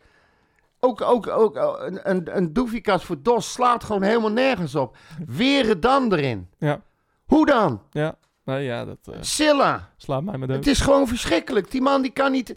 Ook, 0.80 1.00
ook, 1.02 1.26
ook 1.28 1.56
eh, 1.56 1.72
een, 1.78 2.10
een, 2.10 2.36
een 2.36 2.52
Doefikas 2.52 3.04
voor 3.04 3.16
Dos 3.22 3.52
slaat 3.52 3.84
gewoon 3.84 4.02
helemaal 4.02 4.30
nergens 4.32 4.74
op. 4.74 4.96
Weer 5.26 5.68
het 5.68 5.82
dan 5.82 6.12
erin. 6.12 6.48
Ja. 6.58 6.80
Hoe 7.26 7.46
dan? 7.46 7.82
Ja, 7.90 8.18
nou 8.44 8.60
ja, 8.60 8.84
dat 8.84 8.98
eh, 9.12 9.16
Silla. 9.20 9.92
slaat 9.96 10.22
mij 10.22 10.38
met 10.38 10.48
Het 10.48 10.66
is 10.66 10.80
gewoon 10.80 11.08
verschrikkelijk. 11.08 11.70
Die 11.70 11.82
man 11.82 12.02
die 12.02 12.10
kan 12.10 12.32
niet... 12.32 12.56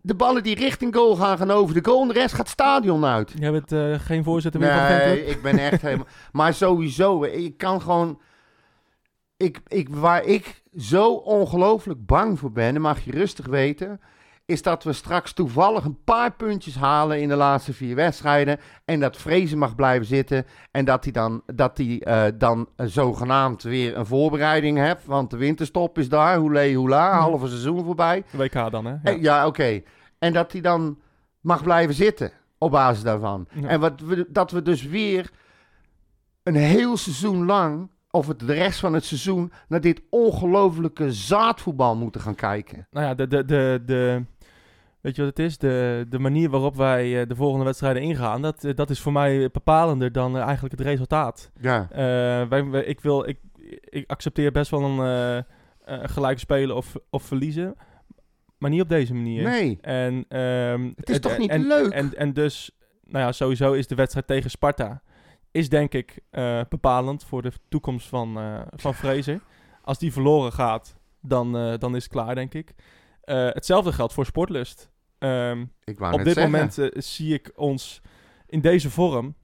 De 0.00 0.14
ballen 0.14 0.42
die 0.42 0.54
richting 0.54 0.94
goal 0.94 1.16
gaan, 1.16 1.38
gaan 1.38 1.50
over 1.50 1.74
de 1.74 1.90
goal. 1.90 2.02
En 2.02 2.08
de 2.08 2.14
rest 2.14 2.30
gaat 2.30 2.38
het 2.38 2.48
stadion 2.48 3.04
uit. 3.04 3.32
Jij 3.38 3.50
bent 3.52 3.72
eh, 3.72 3.94
geen 3.98 4.24
voorzitter 4.24 4.60
meer 4.60 4.72
van 4.72 4.82
Nee, 4.82 4.98
fanclub? 4.98 5.28
ik 5.28 5.42
ben 5.42 5.58
echt 5.58 5.82
helemaal... 5.88 6.06
Maar 6.32 6.54
sowieso, 6.54 7.24
ik 7.24 7.56
kan 7.58 7.82
gewoon... 7.82 8.20
Ik, 9.36 9.60
ik, 9.66 9.88
waar 9.88 10.24
ik 10.24 10.62
zo 10.76 11.12
ongelooflijk 11.12 12.06
bang 12.06 12.38
voor 12.38 12.52
ben, 12.52 12.74
en 12.74 12.80
mag 12.80 13.04
je 13.04 13.10
rustig 13.10 13.46
weten... 13.46 14.00
is 14.46 14.62
dat 14.62 14.84
we 14.84 14.92
straks 14.92 15.32
toevallig 15.32 15.84
een 15.84 16.02
paar 16.04 16.32
puntjes 16.32 16.74
halen 16.74 17.20
in 17.20 17.28
de 17.28 17.34
laatste 17.36 17.72
vier 17.72 17.94
wedstrijden... 17.94 18.58
en 18.84 19.00
dat 19.00 19.16
Vrezen 19.16 19.58
mag 19.58 19.74
blijven 19.74 20.06
zitten... 20.06 20.46
en 20.70 20.84
dat 20.84 21.04
hij 21.04 21.12
dan, 21.12 21.42
dat 21.46 21.78
hij, 21.78 22.00
eh, 22.00 22.32
dan 22.38 22.68
zogenaamd 22.76 23.62
weer 23.62 23.96
een 23.96 24.06
voorbereiding 24.06 24.78
heeft... 24.78 25.04
want 25.06 25.30
de 25.30 25.36
winterstop 25.36 25.98
is 25.98 26.08
daar, 26.08 26.36
hoele 26.36 26.74
hoela, 26.74 27.08
Ja. 27.10 27.18
halve 27.18 27.48
seizoen 27.48 27.84
voorbij... 27.84 28.24
WK 28.30 28.70
dan, 28.70 28.84
hè? 28.84 28.92
Ja. 28.92 28.98
Eh, 29.02 29.22
Ja, 29.22 29.46
oké. 29.46 29.82
En 30.18 30.32
dat 30.32 30.52
hij 30.52 30.60
dan 30.60 30.98
mag 31.40 31.62
blijven 31.62 31.94
zitten 31.94 32.32
op 32.58 32.70
basis 32.70 33.02
daarvan. 33.02 33.46
Ja. 33.52 33.68
En 33.68 33.80
wat 33.80 34.00
we, 34.00 34.26
dat 34.28 34.50
we 34.50 34.62
dus 34.62 34.82
weer 34.82 35.30
een 36.42 36.54
heel 36.54 36.96
seizoen 36.96 37.44
lang, 37.44 37.90
of 38.10 38.26
het 38.26 38.38
de 38.40 38.52
rest 38.52 38.80
van 38.80 38.92
het 38.94 39.04
seizoen, 39.04 39.52
naar 39.68 39.80
dit 39.80 40.02
ongelofelijke 40.10 41.12
zaadvoetbal 41.12 41.96
moeten 41.96 42.20
gaan 42.20 42.34
kijken. 42.34 42.86
Nou 42.90 43.06
ja, 43.06 43.14
de, 43.14 43.26
de, 43.28 43.44
de, 43.44 43.82
de, 43.86 44.24
weet 45.04 45.16
je 45.16 45.22
wat 45.24 45.36
het 45.36 45.46
is? 45.46 45.58
De, 45.58 46.06
de 46.08 46.18
manier 46.18 46.50
waarop 46.50 46.76
wij 46.76 47.20
eh, 47.20 47.28
de 47.28 47.34
volgende 47.36 47.64
wedstrijden 47.64 48.02
ingaan, 48.02 48.42
dat, 48.42 48.64
eh, 48.64 48.74
dat 48.74 48.90
is 48.90 49.00
voor 49.00 49.12
mij 49.12 49.50
bepalender 49.50 50.12
dan 50.12 50.36
eh, 50.36 50.42
eigenlijk 50.42 50.78
het 50.78 50.86
resultaat. 50.86 51.50
Ja. 51.60 51.88
Wij, 52.48 52.64
wij- 52.64 52.84
ik, 52.84 53.00
wil, 53.00 53.28
ik, 53.28 53.38
ik 53.84 54.10
accepteer 54.10 54.52
best 54.52 54.70
wel 54.70 54.82
een 54.82 55.44
gelijk 55.86 56.38
spelen 56.38 56.76
of, 56.76 56.94
of 57.10 57.22
verliezen, 57.22 57.74
maar 58.58 58.70
niet 58.70 58.80
op 58.80 58.88
deze 58.88 59.14
manier. 59.14 59.42
Nee. 59.42 59.78
En, 59.80 60.24
ehm, 60.28 60.90
Het 60.96 61.10
is 61.10 61.20
toch 61.20 61.38
niet 61.38 61.50
en, 61.50 61.66
leuk? 61.66 61.92
En, 61.92 62.16
en 62.16 62.32
dus, 62.32 62.70
nou 63.04 63.24
ja, 63.24 63.32
sowieso 63.32 63.72
is 63.72 63.86
de 63.86 63.94
wedstrijd 63.94 64.26
tegen 64.26 64.50
Sparta, 64.50 65.02
is 65.50 65.68
denk 65.68 65.92
ik 65.94 66.18
bepalend 66.68 67.24
voor 67.24 67.42
de 67.42 67.52
toekomst 67.68 68.08
van, 68.08 68.38
van 68.76 68.94
Fraser. 68.94 69.40
Als 69.82 69.98
die 69.98 70.12
verloren 70.12 70.52
gaat, 70.52 70.96
dan, 71.20 71.52
dan 71.78 71.96
is 71.96 72.02
het 72.02 72.12
klaar, 72.12 72.34
denk 72.34 72.54
ik. 72.54 72.74
Hetzelfde 73.24 73.92
geldt 73.92 74.12
voor 74.12 74.26
Sportlust. 74.26 74.92
Ehm, 75.18 75.64
Ik 75.84 75.98
wou 75.98 76.12
op 76.12 76.24
dit 76.24 76.32
zeggen. 76.34 76.52
moment 76.52 76.78
eh, 76.78 76.88
zie 76.92 77.34
ik 77.34 77.52
ons 77.54 78.00
in 78.46 78.60
deze 78.60 78.90
vorm 78.90 79.34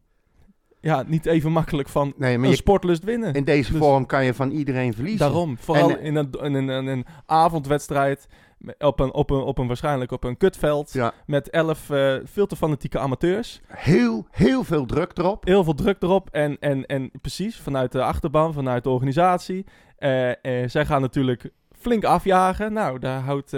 ja, 0.81 1.03
niet 1.07 1.27
even 1.27 1.53
makkelijk 1.53 1.89
van 1.89 2.13
Nee, 2.17 2.37
maar 2.37 2.45
een 2.45 2.51
je, 2.51 2.57
Sportlust 2.57 3.05
winnen. 3.05 3.35
in 3.35 3.45
deze 3.45 3.73
Dus- 3.73 3.81
vorm 3.81 4.07
kan 4.07 4.25
je 4.25 4.35
van 4.35 4.51
iedereen 4.51 4.95
verliezen. 4.95 5.19
Daarom, 5.19 5.59
vooral 5.59 5.91
En, 5.91 6.01
in, 6.01 6.15
een, 6.17 6.31
in, 6.33 6.55
een, 6.55 6.69
in 6.69 6.87
een 6.87 7.07
avondwedstrijd 7.27 8.27
op 8.79 9.01
een, 9.01 9.13
op 9.13 9.31
een, 9.31 9.41
op 9.41 9.59
een 9.59 9.67
waarschijnlijk 9.67 10.13
op 10.13 10.25
een 10.25 10.37
kutveld 10.37 10.93
Ja. 10.93 11.13
met 11.27 11.51
elf 11.51 11.91
eh, 11.91 12.15
veel 12.25 12.47
te 12.47 12.57
fanatieke 12.57 12.99
amateurs. 12.99 13.61
Heel, 13.67 14.27
heel 14.31 14.65
veel 14.65 14.87
druk 14.87 15.19
erop. 15.19 15.45
Heel 15.45 15.65
veel 15.65 15.75
druk 15.75 16.03
erop 16.03 16.29
en, 16.31 16.59
en, 16.59 16.87
en 16.87 17.11
precies 17.21 17.57
vanuit 17.61 17.93
de 17.93 18.03
achterban, 18.03 18.53
vanuit 18.53 18.85
de 18.85 18.91
organisatie. 18.91 19.65
Eh, 19.97 20.31
zij 20.67 20.87
gaan 20.87 21.01
natuurlijk 21.01 21.51
flink 21.79 22.05
afjagen. 22.05 22.73
Nou, 22.73 22.99
daar 22.99 23.21
houdt, 23.21 23.57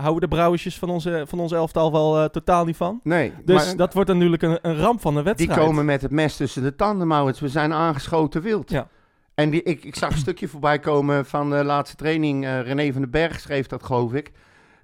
houden 0.00 0.28
de 0.28 0.36
brouwersjes 0.36 0.78
van 0.78 0.90
onze, 0.90 1.24
van 1.26 1.40
onze 1.40 1.54
elftal 1.56 1.92
wel 1.92 2.18
eh, 2.18 2.24
totaal 2.24 2.64
niet 2.64 2.76
van. 2.76 3.00
Nee, 3.02 3.32
Dus 3.44 3.66
maar 3.66 3.76
dat 3.76 3.94
wordt 3.94 4.08
dan 4.08 4.18
natuurlijk 4.18 4.42
een, 4.42 4.58
een 4.70 4.76
ramp 4.78 5.00
van 5.00 5.14
de 5.14 5.22
die 5.22 5.32
wedstrijd. 5.34 5.60
komen 5.66 5.84
met 5.84 6.02
het 6.02 6.10
mes 6.10 6.36
tussen 6.36 6.62
de 6.62 6.74
tanden, 6.76 7.06
Maurits. 7.06 7.40
We 7.40 7.48
zijn 7.48 7.72
aangeschoten 7.72 8.42
wild. 8.42 8.70
Ja. 8.70 8.88
En 9.34 9.50
die, 9.50 9.62
ik, 9.62 9.84
ik 9.84 9.96
zag 9.96 10.10
een 10.12 10.18
stukje 10.26 10.48
voorbij 10.48 10.78
komen 10.78 11.26
van 11.26 11.50
de 11.50 11.64
laatste 11.64 11.96
training. 11.96 12.44
eh, 12.44 12.60
René 12.60 12.92
van 12.92 13.00
den 13.00 13.10
Berg 13.10 13.40
schreef 13.40 13.66
dat, 13.66 13.82
geloof 13.82 14.12
ik. 14.12 14.32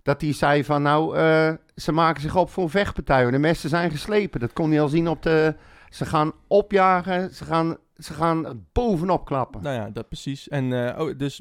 Dat 0.03 0.21
hij 0.21 0.33
zei 0.33 0.65
van, 0.65 0.83
nou, 0.83 1.17
eh, 1.17 1.53
ze 1.75 1.93
maken 1.93 2.23
zich 2.23 2.37
op 2.37 2.51
voor 2.51 2.63
een 2.65 2.71
vechtpartij. 2.71 3.31
De 3.31 3.39
messen 3.39 3.69
zijn 3.69 3.91
geslepen. 3.91 4.41
Dat 4.41 4.53
kon 4.53 4.71
hij 4.71 4.81
al 4.81 4.89
zien 4.89 5.09
op 5.09 5.23
de... 5.23 5.55
Ze 5.91 6.05
gaan 6.05 6.33
opjagen, 6.47 7.35
ze 7.35 7.45
gaan, 7.45 7.77
ze 7.97 8.13
gaan 8.13 8.67
bovenop 8.73 9.25
klappen. 9.25 9.63
Nou 9.63 9.75
ja, 9.77 9.91
dat 9.91 10.09
precies. 10.09 10.49
En 10.49 10.73
oh, 11.01 11.19
dus 11.19 11.41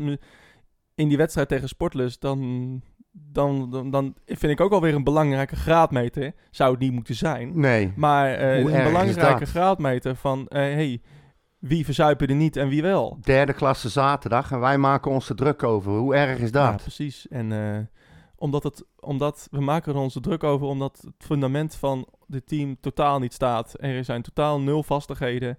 in 0.95 1.07
die 1.07 1.17
wedstrijd 1.17 1.47
tegen 1.47 1.67
Sportlust, 1.67 2.21
dan, 2.21 2.81
dan, 3.17 3.69
dan, 3.69 3.89
dan 3.89 4.15
vind 4.25 4.51
ik 4.51 4.61
ook 4.61 4.71
alweer 4.71 4.95
een 4.95 5.03
belangrijke 5.03 5.55
graadmeter. 5.55 6.33
Zou 6.51 6.71
het 6.71 6.79
niet 6.79 6.91
moeten 6.91 7.15
zijn. 7.15 7.59
Nee. 7.59 7.93
Maar 7.95 8.33
eh, 8.33 8.57
een 8.57 8.83
belangrijke 8.83 9.45
graadmeter 9.45 10.15
van, 10.15 10.47
eh, 10.47 10.59
hey, 10.59 11.01
wie 11.59 11.85
verzuipen 11.85 12.27
er 12.27 12.35
niet 12.35 12.55
en 12.57 12.67
wie 12.67 12.81
wel? 12.81 13.17
Derde 13.21 13.53
klasse 13.53 13.89
zaterdag 13.89 14.51
en 14.51 14.59
wij 14.59 14.77
maken 14.77 15.11
ons 15.11 15.29
er 15.29 15.35
druk 15.35 15.63
over. 15.63 15.91
Hoe 15.91 16.15
erg 16.15 16.39
is 16.39 16.49
Ja, 16.49 16.71
dat? 16.71 16.81
precies. 16.81 17.27
En 17.27 17.51
eh, 17.51 17.79
omdat, 18.35 18.63
het, 18.63 18.85
omdat 18.99 19.47
we 19.51 19.61
maken 19.61 19.93
er 19.93 19.99
ons 19.99 20.17
druk 20.21 20.43
over, 20.43 20.67
omdat 20.67 21.01
het 21.01 21.25
fundament 21.25 21.75
van 21.75 22.07
dit 22.27 22.47
team 22.47 22.77
totaal 22.79 23.19
niet 23.19 23.33
staat. 23.33 23.73
Er 23.79 24.03
zijn 24.03 24.21
totaal 24.21 24.59
nul 24.59 24.83
vastigheden. 24.83 25.57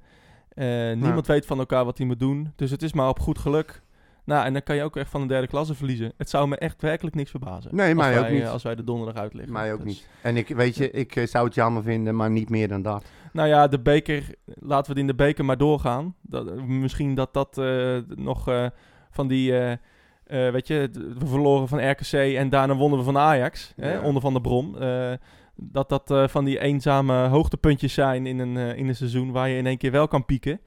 Niemand 0.95 1.27
weet 1.27 1.47
van 1.47 1.59
elkaar 1.59 1.85
wat 1.85 1.99
hij 1.99 2.07
moet 2.07 2.21
doen. 2.21 2.53
Dus 2.57 2.71
het 2.71 2.83
is 2.83 2.93
maar 2.93 3.09
op 3.09 3.21
goed 3.21 3.39
geluk. 3.39 3.83
Nou, 4.27 4.47
en 4.47 4.53
dan 4.53 4.63
kan 4.63 4.77
je 4.77 4.83
ook 4.83 4.97
echt 4.97 5.11
van 5.11 5.21
de 5.21 5.27
derde 5.27 5.47
klasse 5.47 5.75
verliezen. 5.75 6.13
Het 6.17 6.31
zou 6.31 6.49
me 6.49 6.57
echt 6.57 6.83
werkelijk 6.83 7.17
niks 7.17 7.31
verbazen. 7.31 7.75
Nee, 7.77 7.95
mij 7.95 8.15
wij, 8.15 8.21
ook 8.25 8.31
niet. 8.31 8.43
eh, 8.43 8.51
Als 8.53 8.63
wij 8.63 8.75
de 8.75 8.85
donderdag 8.85 9.23
uitliggen. 9.23 9.53
Mij 9.53 9.73
ook 9.73 9.79
Dus- 9.79 9.87
niet. 9.87 10.09
En 10.23 10.37
ik 10.37 10.49
weet 10.49 10.77
je, 10.77 10.91
ik 10.91 11.17
eh, 11.17 11.27
zou 11.27 11.45
het 11.45 11.55
jammer 11.55 11.83
vinden, 11.83 12.17
maar 12.17 12.31
niet 12.31 12.51
meer 12.51 12.69
dan 12.69 12.83
dat. 12.83 13.05
Nou 13.33 13.49
ja, 13.49 13.69
de 13.69 13.81
beker, 13.81 14.25
laten 14.45 14.85
we 14.85 14.91
het 14.91 14.99
in 14.99 15.07
de 15.07 15.15
beker 15.25 15.45
maar 15.45 15.57
doorgaan. 15.59 16.15
Dat, 16.23 16.67
misschien 16.67 17.15
dat 17.15 17.35
dat 17.35 17.59
eh, 17.59 17.97
nog 18.15 18.49
eh, 18.49 18.67
van 19.11 19.29
die, 19.29 19.59
eh, 19.59 19.73
eh, 19.73 20.53
weet 20.53 20.67
je, 20.67 20.89
we 21.19 21.27
verloren 21.27 21.69
van 21.69 21.91
RKC 21.91 22.13
en 22.13 22.49
daarna 22.49 22.75
wonnen 22.75 22.99
we 22.99 23.05
van 23.05 23.19
Ajax, 23.19 23.73
hè, 23.77 23.99
onder 23.99 24.23
van 24.23 24.33
de 24.33 24.41
Brom. 24.41 24.77
Eh, 24.77 25.13
dat 25.57 25.89
dat 25.89 26.11
eh, 26.11 26.29
van 26.29 26.45
die 26.45 26.61
eenzame 26.61 27.27
hoogtepuntjes 27.27 27.95
zijn 27.95 28.27
in 28.27 28.39
een, 28.39 28.57
eh, 28.57 28.77
in 28.77 28.89
een 28.89 28.97
seizoen 28.97 29.33
waar 29.33 29.49
je 29.49 29.57
in 29.59 29.67
één 29.67 29.79
keer 29.79 29.91
wel 29.91 30.09
kan 30.09 30.25
pieken. 30.25 30.61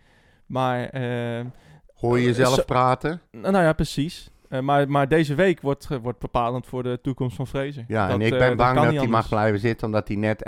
Maar, 0.45 0.84
eh, 0.89 1.45
Hoor 1.99 2.15
je 2.15 2.21
Eh, 2.21 2.25
jezelf 2.27 2.55
zo- 2.55 2.63
praten? 2.63 3.21
nou, 3.31 3.57
ja, 3.57 3.73
precies. 3.73 4.29
Eh, 4.49 4.59
maar, 4.59 4.89
maar 4.89 5.07
deze 5.07 5.35
week 5.35 5.62
wordt, 5.62 5.88
wordt 6.01 6.19
bepalend 6.19 6.65
voor 6.65 6.83
de 6.83 6.99
toekomst 7.01 7.35
van 7.35 7.47
Vrezen. 7.47 7.85
Ja, 7.88 8.07
Dat, 8.07 8.15
en 8.19 8.25
ik 8.25 8.33
eh, 8.33 8.39
ben 8.39 8.57
bang 8.57 8.81
dat 8.81 8.93
hij 8.93 9.07
mag 9.07 9.29
blijven 9.29 9.59
zitten, 9.59 9.88
omdat 9.88 10.07
hij 10.07 10.17
net 10.17 10.45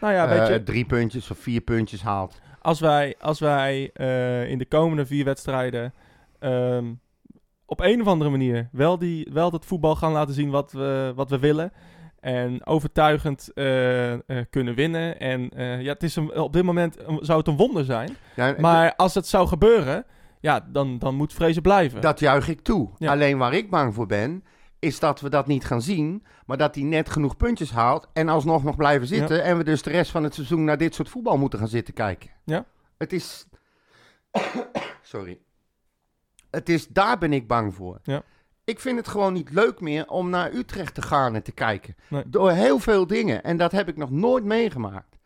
Nou 0.00 0.12
ja, 0.14 0.44
je, 0.48 0.62
drie 0.62 0.84
puntjes 0.84 1.30
of 1.30 1.38
vier 1.38 1.60
puntjes 1.60 2.02
haalt. 2.02 2.40
als 2.62 2.80
wij, 2.80 3.14
als 3.20 3.40
wij 3.40 3.82
in 4.48 4.58
de 4.58 4.66
komende 4.68 5.06
vier 5.06 5.24
wedstrijden 5.24 5.92
ehm, 6.38 6.84
op 7.66 7.80
een 7.80 8.00
of 8.00 8.06
andere 8.06 8.30
manier 8.30 8.68
wel, 8.72 8.98
die, 8.98 9.28
wel 9.32 9.50
dat 9.50 9.64
voetbal 9.66 9.96
gaan 9.96 10.12
laten 10.12 10.34
zien 10.34 10.50
wat 10.50 10.72
we, 10.72 11.12
wat 11.14 11.30
we 11.30 11.38
willen. 11.38 11.72
En 12.20 12.66
overtuigend 12.66 13.50
kunnen 14.50 14.74
winnen. 14.74 15.18
En 15.20 15.50
ja, 15.82 15.92
het 15.92 16.02
is 16.02 16.16
een, 16.16 16.36
op 16.38 16.52
dit 16.52 16.62
moment 16.62 16.96
zou 17.20 17.38
het 17.38 17.48
een 17.48 17.56
wonder 17.56 17.84
zijn. 17.84 18.16
Ja, 18.36 18.54
Maar 18.58 18.94
als 18.96 19.14
het 19.14 19.26
zou 19.26 19.48
gebeuren, 19.48 20.04
ja, 20.40 20.66
dan, 20.68 20.98
dan 20.98 21.14
moet 21.14 21.32
Vrezen 21.32 21.62
blijven. 21.62 22.00
Dat 22.00 22.20
juich 22.20 22.48
ik 22.48 22.60
toe. 22.60 22.90
Ja. 22.98 23.10
Alleen 23.10 23.38
waar 23.38 23.54
ik 23.54 23.70
bang 23.70 23.94
voor 23.94 24.06
ben, 24.06 24.44
is 24.78 24.98
dat 24.98 25.20
we 25.20 25.28
dat 25.28 25.46
niet 25.46 25.64
gaan 25.64 25.82
zien, 25.82 26.24
maar 26.46 26.56
dat 26.56 26.74
hij 26.74 26.84
net 26.84 27.10
genoeg 27.10 27.36
puntjes 27.36 27.70
haalt 27.70 28.08
en 28.12 28.28
alsnog 28.28 28.62
nog 28.62 28.76
blijven 28.76 29.06
zitten. 29.06 29.44
En 29.44 29.56
we 29.56 29.64
dus 29.64 29.82
de 29.82 29.90
rest 29.90 30.10
van 30.10 30.22
het 30.22 30.34
seizoen 30.34 30.64
naar 30.64 30.78
dit 30.78 30.94
soort 30.94 31.08
voetbal 31.08 31.38
moeten 31.38 31.58
gaan 31.58 31.68
zitten 31.68 31.94
kijken. 31.94 32.30
Ja. 32.44 32.64
Het 32.98 33.12
is. 33.12 33.46
Sorry. 35.02 35.38
Het 36.50 36.68
is, 36.68 36.88
daar 36.88 37.18
ben 37.18 37.32
ik 37.32 37.46
bang 37.46 37.74
voor. 37.74 37.98
Ja. 38.02 38.22
Ik 38.64 38.80
vind 38.80 38.96
het 38.96 39.08
gewoon 39.08 39.32
niet 39.32 39.50
leuk 39.50 39.80
meer 39.80 40.08
om 40.08 40.30
naar 40.30 40.52
Utrecht 40.52 40.94
te 40.94 41.02
gaan 41.02 41.34
en 41.34 41.42
te 41.42 41.52
kijken. 41.52 41.96
Nee. 42.08 42.22
Door 42.26 42.50
heel 42.50 42.78
veel 42.78 43.06
dingen. 43.06 43.42
En 43.42 43.56
dat 43.56 43.72
heb 43.72 43.88
ik 43.88 43.96
nog 43.96 44.10
nooit 44.10 44.44
meegemaakt. 44.44 45.16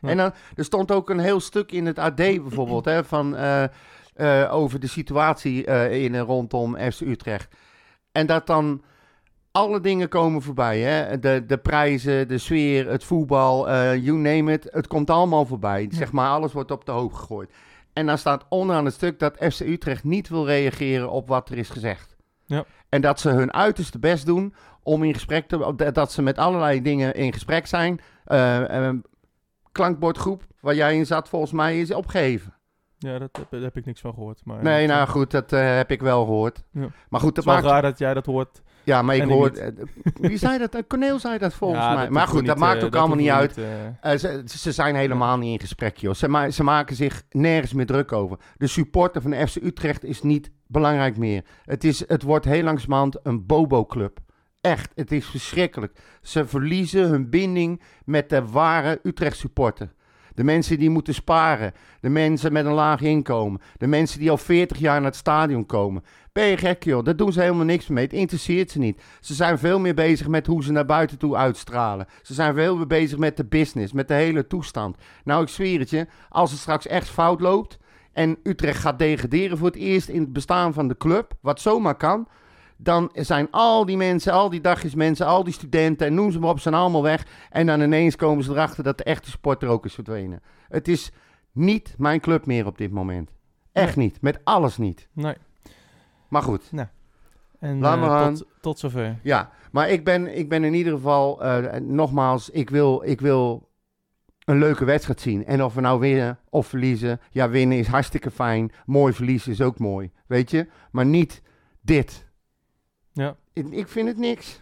Nee. 0.00 0.10
En 0.10 0.16
dan, 0.16 0.32
er 0.54 0.64
stond 0.64 0.90
ook 0.90 1.10
een 1.10 1.18
heel 1.18 1.40
stuk 1.40 1.72
in 1.72 1.86
het 1.86 1.98
AD 1.98 2.16
bijvoorbeeld, 2.16 2.84
hè, 2.84 3.04
van, 3.04 3.36
eh, 3.36 3.64
over 4.50 4.80
de 4.80 4.86
situatie 4.86 5.64
eh, 5.64 6.02
in 6.04 6.14
en 6.14 6.24
rondom 6.24 6.76
FC 6.76 7.00
Utrecht. 7.00 7.54
En 8.12 8.26
dat 8.26 8.46
dan 8.46 8.82
alle 9.52 9.80
dingen 9.80 10.08
komen 10.08 10.42
voorbij. 10.42 10.80
Hè? 10.80 11.18
De, 11.18 11.44
de 11.46 11.58
prijzen, 11.58 12.28
de 12.28 12.38
sfeer, 12.38 12.90
het 12.90 13.04
voetbal, 13.04 13.68
eh, 13.68 13.96
you 13.96 14.18
name 14.18 14.52
it. 14.52 14.68
Het 14.70 14.86
komt 14.86 15.10
allemaal 15.10 15.46
voorbij. 15.46 15.82
Ja. 15.82 15.96
Zeg 15.96 16.12
maar, 16.12 16.30
alles 16.30 16.52
wordt 16.52 16.70
op 16.70 16.84
de 16.84 16.92
hoop 16.92 17.12
gegooid. 17.12 17.52
En 17.92 18.06
dan 18.06 18.18
staat 18.18 18.46
onderaan 18.48 18.84
het 18.84 18.94
stuk 18.94 19.18
dat 19.18 19.36
FC 19.52 19.60
Utrecht 19.60 20.04
niet 20.04 20.28
wil 20.28 20.46
reageren 20.46 21.10
op 21.10 21.28
wat 21.28 21.48
er 21.48 21.58
is 21.58 21.68
gezegd. 21.68 22.16
Ja. 22.46 22.64
En 22.88 23.00
dat 23.00 23.20
ze 23.20 23.28
hun 23.28 23.52
uiterste 23.52 23.98
best 23.98 24.26
doen 24.26 24.54
om 24.82 25.04
in 25.04 25.14
gesprek 25.14 25.48
te... 25.48 25.90
Dat 25.92 26.12
ze 26.12 26.22
met 26.22 26.38
allerlei 26.38 26.82
dingen 26.82 27.14
in 27.14 27.32
gesprek 27.32 27.66
zijn. 27.66 28.00
Eh, 28.24 28.88
eh, 28.88 28.94
klankbordgroep, 29.72 30.46
waar 30.60 30.74
jij 30.74 30.96
in 30.96 31.06
zat, 31.06 31.28
volgens 31.28 31.52
mij 31.52 31.80
is 31.80 31.92
opgeheven. 31.92 32.54
Ja, 33.02 33.18
dat 33.18 33.28
heb, 33.38 33.46
daar 33.50 33.60
heb 33.60 33.76
ik 33.76 33.84
niks 33.84 34.00
van 34.00 34.14
gehoord. 34.14 34.40
Maar 34.44 34.62
Nee, 34.62 34.86
nou 34.86 35.08
goed, 35.08 35.30
dat 35.30 35.52
eh, 35.52 35.76
heb 35.76 35.90
ik 35.90 36.00
wel 36.00 36.24
gehoord. 36.24 36.62
Ja. 36.72 36.88
Maar 37.08 37.20
goed, 37.20 37.36
Het 37.36 37.44
dat 37.44 37.54
maakt... 37.54 37.66
raar 37.66 37.82
dat 37.82 37.98
jij 37.98 38.14
dat 38.14 38.26
hoort. 38.26 38.62
Ja, 38.84 39.02
maar 39.02 39.16
ik 39.16 39.22
hoor... 39.22 39.50
eh, 39.50 39.68
Wie 40.20 40.36
zei 40.36 40.58
dat? 40.58 40.74
Eh, 40.74 40.82
Corneel 40.88 41.18
zei 41.18 41.38
dat 41.38 41.54
volgens 41.60 41.80
Ja, 41.84 41.94
mij. 41.94 42.02
dat 42.04 42.12
Maar 42.12 42.26
goed, 42.26 42.46
dat 42.46 42.56
niet, 42.56 42.64
maakt 42.64 42.84
ook 42.84 42.94
allemaal 42.96 43.16
niet 43.16 43.30
uit. 43.30 43.56
niet, 43.56 44.20
ze, 44.20 44.42
ze 44.46 44.72
zijn 44.72 44.94
helemaal 44.94 45.38
niet 45.38 45.52
in 45.52 45.60
gesprek, 45.60 45.96
joh. 45.96 46.14
Ze, 46.14 46.28
ma- 46.28 46.50
ze 46.50 46.62
maken 46.64 46.96
zich 46.96 47.22
nergens 47.30 47.72
meer 47.72 47.86
druk 47.86 48.12
over. 48.12 48.38
De 48.56 48.66
supporter 48.66 49.22
van 49.22 49.30
de 49.30 49.46
FC 49.48 49.56
Utrecht 49.56 50.04
is 50.04 50.22
niet 50.22 50.50
belangrijk 50.66 51.16
meer. 51.16 51.44
Het, 51.64 51.84
is, 51.84 52.08
het 52.08 52.22
wordt 52.22 52.44
heel 52.44 52.62
langzamerhand 52.62 53.16
een 53.22 53.46
bobo-club. 53.46 54.18
Echt, 54.60 54.92
het 54.94 55.12
is 55.12 55.26
verschrikkelijk. 55.26 55.98
Ze 56.22 56.46
verliezen 56.46 57.08
hun 57.08 57.30
binding 57.30 57.82
met 58.04 58.28
de 58.30 58.44
ware 58.46 59.00
Utrecht 59.02 59.36
supporter. 59.36 59.92
De 60.34 60.44
mensen 60.44 60.78
die 60.78 60.90
moeten 60.90 61.14
sparen. 61.14 61.72
De 62.00 62.08
mensen 62.08 62.52
met 62.52 62.66
een 62.66 62.72
laag 62.72 63.00
inkomen. 63.00 63.60
De 63.76 63.86
mensen 63.86 64.18
die 64.18 64.30
al 64.30 64.36
40 64.36 64.78
jaar 64.78 65.00
naar 65.00 65.10
het 65.10 65.16
stadion 65.16 65.66
komen. 65.66 66.02
Ben 66.32 66.46
je 66.46 66.56
gek, 66.56 66.84
joh? 66.84 67.04
Daar 67.04 67.16
doen 67.16 67.32
ze 67.32 67.40
helemaal 67.40 67.64
niks 67.64 67.86
mee. 67.86 68.04
Het 68.04 68.12
interesseert 68.12 68.70
ze 68.70 68.78
niet. 68.78 69.02
Ze 69.20 69.34
zijn 69.34 69.58
veel 69.58 69.80
meer 69.80 69.94
bezig 69.94 70.28
met 70.28 70.46
hoe 70.46 70.62
ze 70.62 70.72
naar 70.72 70.86
buiten 70.86 71.18
toe 71.18 71.36
uitstralen. 71.36 72.06
Ze 72.22 72.34
zijn 72.34 72.54
veel 72.54 72.76
meer 72.76 72.86
bezig 72.86 73.18
met 73.18 73.36
de 73.36 73.44
business, 73.44 73.92
met 73.92 74.08
de 74.08 74.14
hele 74.14 74.46
toestand. 74.46 74.96
Nou, 75.24 75.42
ik 75.42 75.48
zweer 75.48 75.78
het 75.78 75.90
je, 75.90 76.06
als 76.28 76.50
het 76.50 76.60
straks 76.60 76.86
echt 76.86 77.08
fout 77.08 77.40
loopt 77.40 77.78
en 78.12 78.38
Utrecht 78.42 78.80
gaat 78.80 78.98
degraderen 78.98 79.58
voor 79.58 79.66
het 79.66 79.76
eerst 79.76 80.08
in 80.08 80.20
het 80.20 80.32
bestaan 80.32 80.72
van 80.72 80.88
de 80.88 80.96
club, 80.96 81.32
wat 81.40 81.60
zomaar 81.60 81.96
kan, 81.96 82.28
dan 82.82 83.10
zijn 83.12 83.50
al 83.50 83.84
die 83.84 83.96
mensen, 83.96 84.32
al 84.32 84.50
die 84.50 84.60
dagjes 84.60 84.94
mensen, 84.94 85.26
al 85.26 85.44
die 85.44 85.52
studenten 85.52 86.06
en 86.06 86.14
noem 86.14 86.32
ze 86.32 86.38
maar 86.38 86.50
op, 86.50 86.60
zijn 86.60 86.74
allemaal 86.74 87.02
weg. 87.02 87.26
En 87.50 87.66
dan 87.66 87.80
ineens 87.80 88.16
komen 88.16 88.44
ze 88.44 88.50
erachter 88.50 88.84
dat 88.84 88.98
de 88.98 89.04
echte 89.04 89.30
sport 89.30 89.62
er 89.62 89.68
ook 89.68 89.84
is 89.84 89.94
verdwenen. 89.94 90.42
Het 90.68 90.88
is 90.88 91.12
niet 91.52 91.94
mijn 91.98 92.20
club 92.20 92.46
meer 92.46 92.66
op 92.66 92.78
dit 92.78 92.90
moment. 92.90 93.30
Echt 93.72 93.96
niet. 93.96 94.20
Met 94.20 94.40
alles 94.44 94.76
niet. 94.76 95.08
Nee. 95.12 95.34
Maar 96.28 96.42
goed. 96.42 96.70
En 97.58 97.78
Laat 97.78 97.94
eh, 97.94 98.00
maar 98.00 98.32
tot, 98.32 98.46
tot 98.60 98.78
zover. 98.78 99.18
Ja, 99.22 99.50
maar 99.72 99.88
ik 99.88 100.04
ben, 100.04 100.36
ik 100.36 100.48
ben 100.48 100.64
in 100.64 100.74
ieder 100.74 100.92
geval, 100.92 101.42
eh, 101.42 101.80
nogmaals, 101.80 102.50
ik 102.50 102.70
wil, 102.70 103.02
ik 103.04 103.20
wil 103.20 103.68
een 104.44 104.58
leuke 104.58 104.84
wedstrijd 104.84 105.20
zien. 105.20 105.46
En 105.46 105.64
of 105.64 105.74
we 105.74 105.80
nou 105.80 106.00
winnen 106.00 106.38
of 106.48 106.66
verliezen, 106.66 107.20
ja, 107.30 107.48
winnen 107.48 107.78
is 107.78 107.86
hartstikke 107.86 108.30
fijn. 108.30 108.72
Mooi 108.86 109.12
verliezen 109.12 109.52
is 109.52 109.60
ook 109.60 109.78
mooi, 109.78 110.10
weet 110.26 110.50
je. 110.50 110.68
Maar 110.90 111.06
niet 111.06 111.42
dit. 111.80 112.28
Ja. 113.12 113.36
Ik, 113.52 113.70
ik 113.70 113.88
vind 113.88 114.08
het 114.08 114.16
niks. 114.18 114.60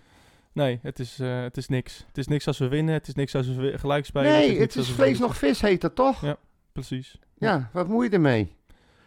Nee, 0.52 0.78
het 0.82 0.98
is, 0.98 1.18
eh, 1.20 1.42
het 1.42 1.56
is 1.56 1.68
niks. 1.68 2.04
Het 2.06 2.18
is 2.18 2.26
niks 2.26 2.46
als 2.46 2.58
we 2.58 2.68
winnen. 2.68 2.94
Het 2.94 3.08
is 3.08 3.14
niks 3.14 3.34
als 3.34 3.46
we 3.46 3.78
gelijk 3.78 4.04
spelen. 4.06 4.30
nee, 4.32 4.60
het 4.60 4.76
is 4.76 4.90
vlees 4.90 5.18
nog 5.18 5.36
vis 5.36 5.60
heet 5.60 5.80
dat 5.80 5.94
toch? 5.94 6.20
Ja. 6.20 6.36
Precies. 6.72 7.18
Ja, 7.38 7.70
wat 7.72 7.88
moet 7.88 8.04
je 8.04 8.10
ermee? 8.10 8.52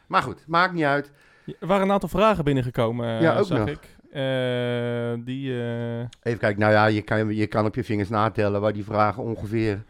Maar 0.07 0.21
goed, 0.21 0.43
maakt 0.47 0.73
niet 0.73 0.83
uit. 0.83 1.11
Ja, 1.45 1.53
Er 1.59 1.67
waren 1.67 1.85
een 1.85 1.91
aantal 1.91 2.09
vragen 2.09 2.43
binnengekomen, 2.43 3.07
eh, 3.15 3.21
Ja, 3.21 3.37
ook 3.37 3.45
zag 3.45 3.57
nog. 3.59 3.67
ik. 3.69 3.79
Eh, 4.11 5.13
die... 5.25 5.61
eh, 5.61 5.99
Even 5.99 6.39
kijken, 6.39 6.59
nou 6.59 6.71
ja, 6.71 6.85
je 6.85 7.01
kan, 7.01 7.35
je 7.35 7.47
kan 7.47 7.65
op 7.65 7.75
je 7.75 7.83
vingers 7.83 8.09
natellen 8.09 8.61
waar 8.61 8.73
die 8.73 8.83
vragen 8.83 9.23
ongeveer 9.23 9.83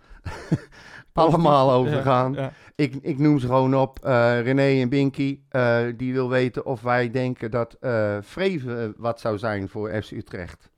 allemaal 1.23 1.71
over 1.71 1.91
ja, 1.95 2.01
gaan. 2.01 2.33
ja. 2.33 2.51
Ik, 2.75 2.95
ik 3.01 3.17
noem 3.17 3.39
ze 3.39 3.45
gewoon 3.47 3.75
op. 3.75 3.99
eh, 3.99 4.41
René 4.41 4.81
en 4.81 4.89
Binky, 4.89 5.39
eh, 5.49 5.79
die 5.97 6.13
wil 6.13 6.29
weten 6.29 6.65
of 6.65 6.81
wij 6.81 7.11
denken 7.11 7.51
dat 7.51 7.73
eh 7.79 8.17
Vreven 8.21 8.93
wat 8.97 9.19
zou 9.19 9.37
zijn 9.37 9.69
voor 9.69 10.01
FC 10.03 10.11
Utrecht. 10.11 10.69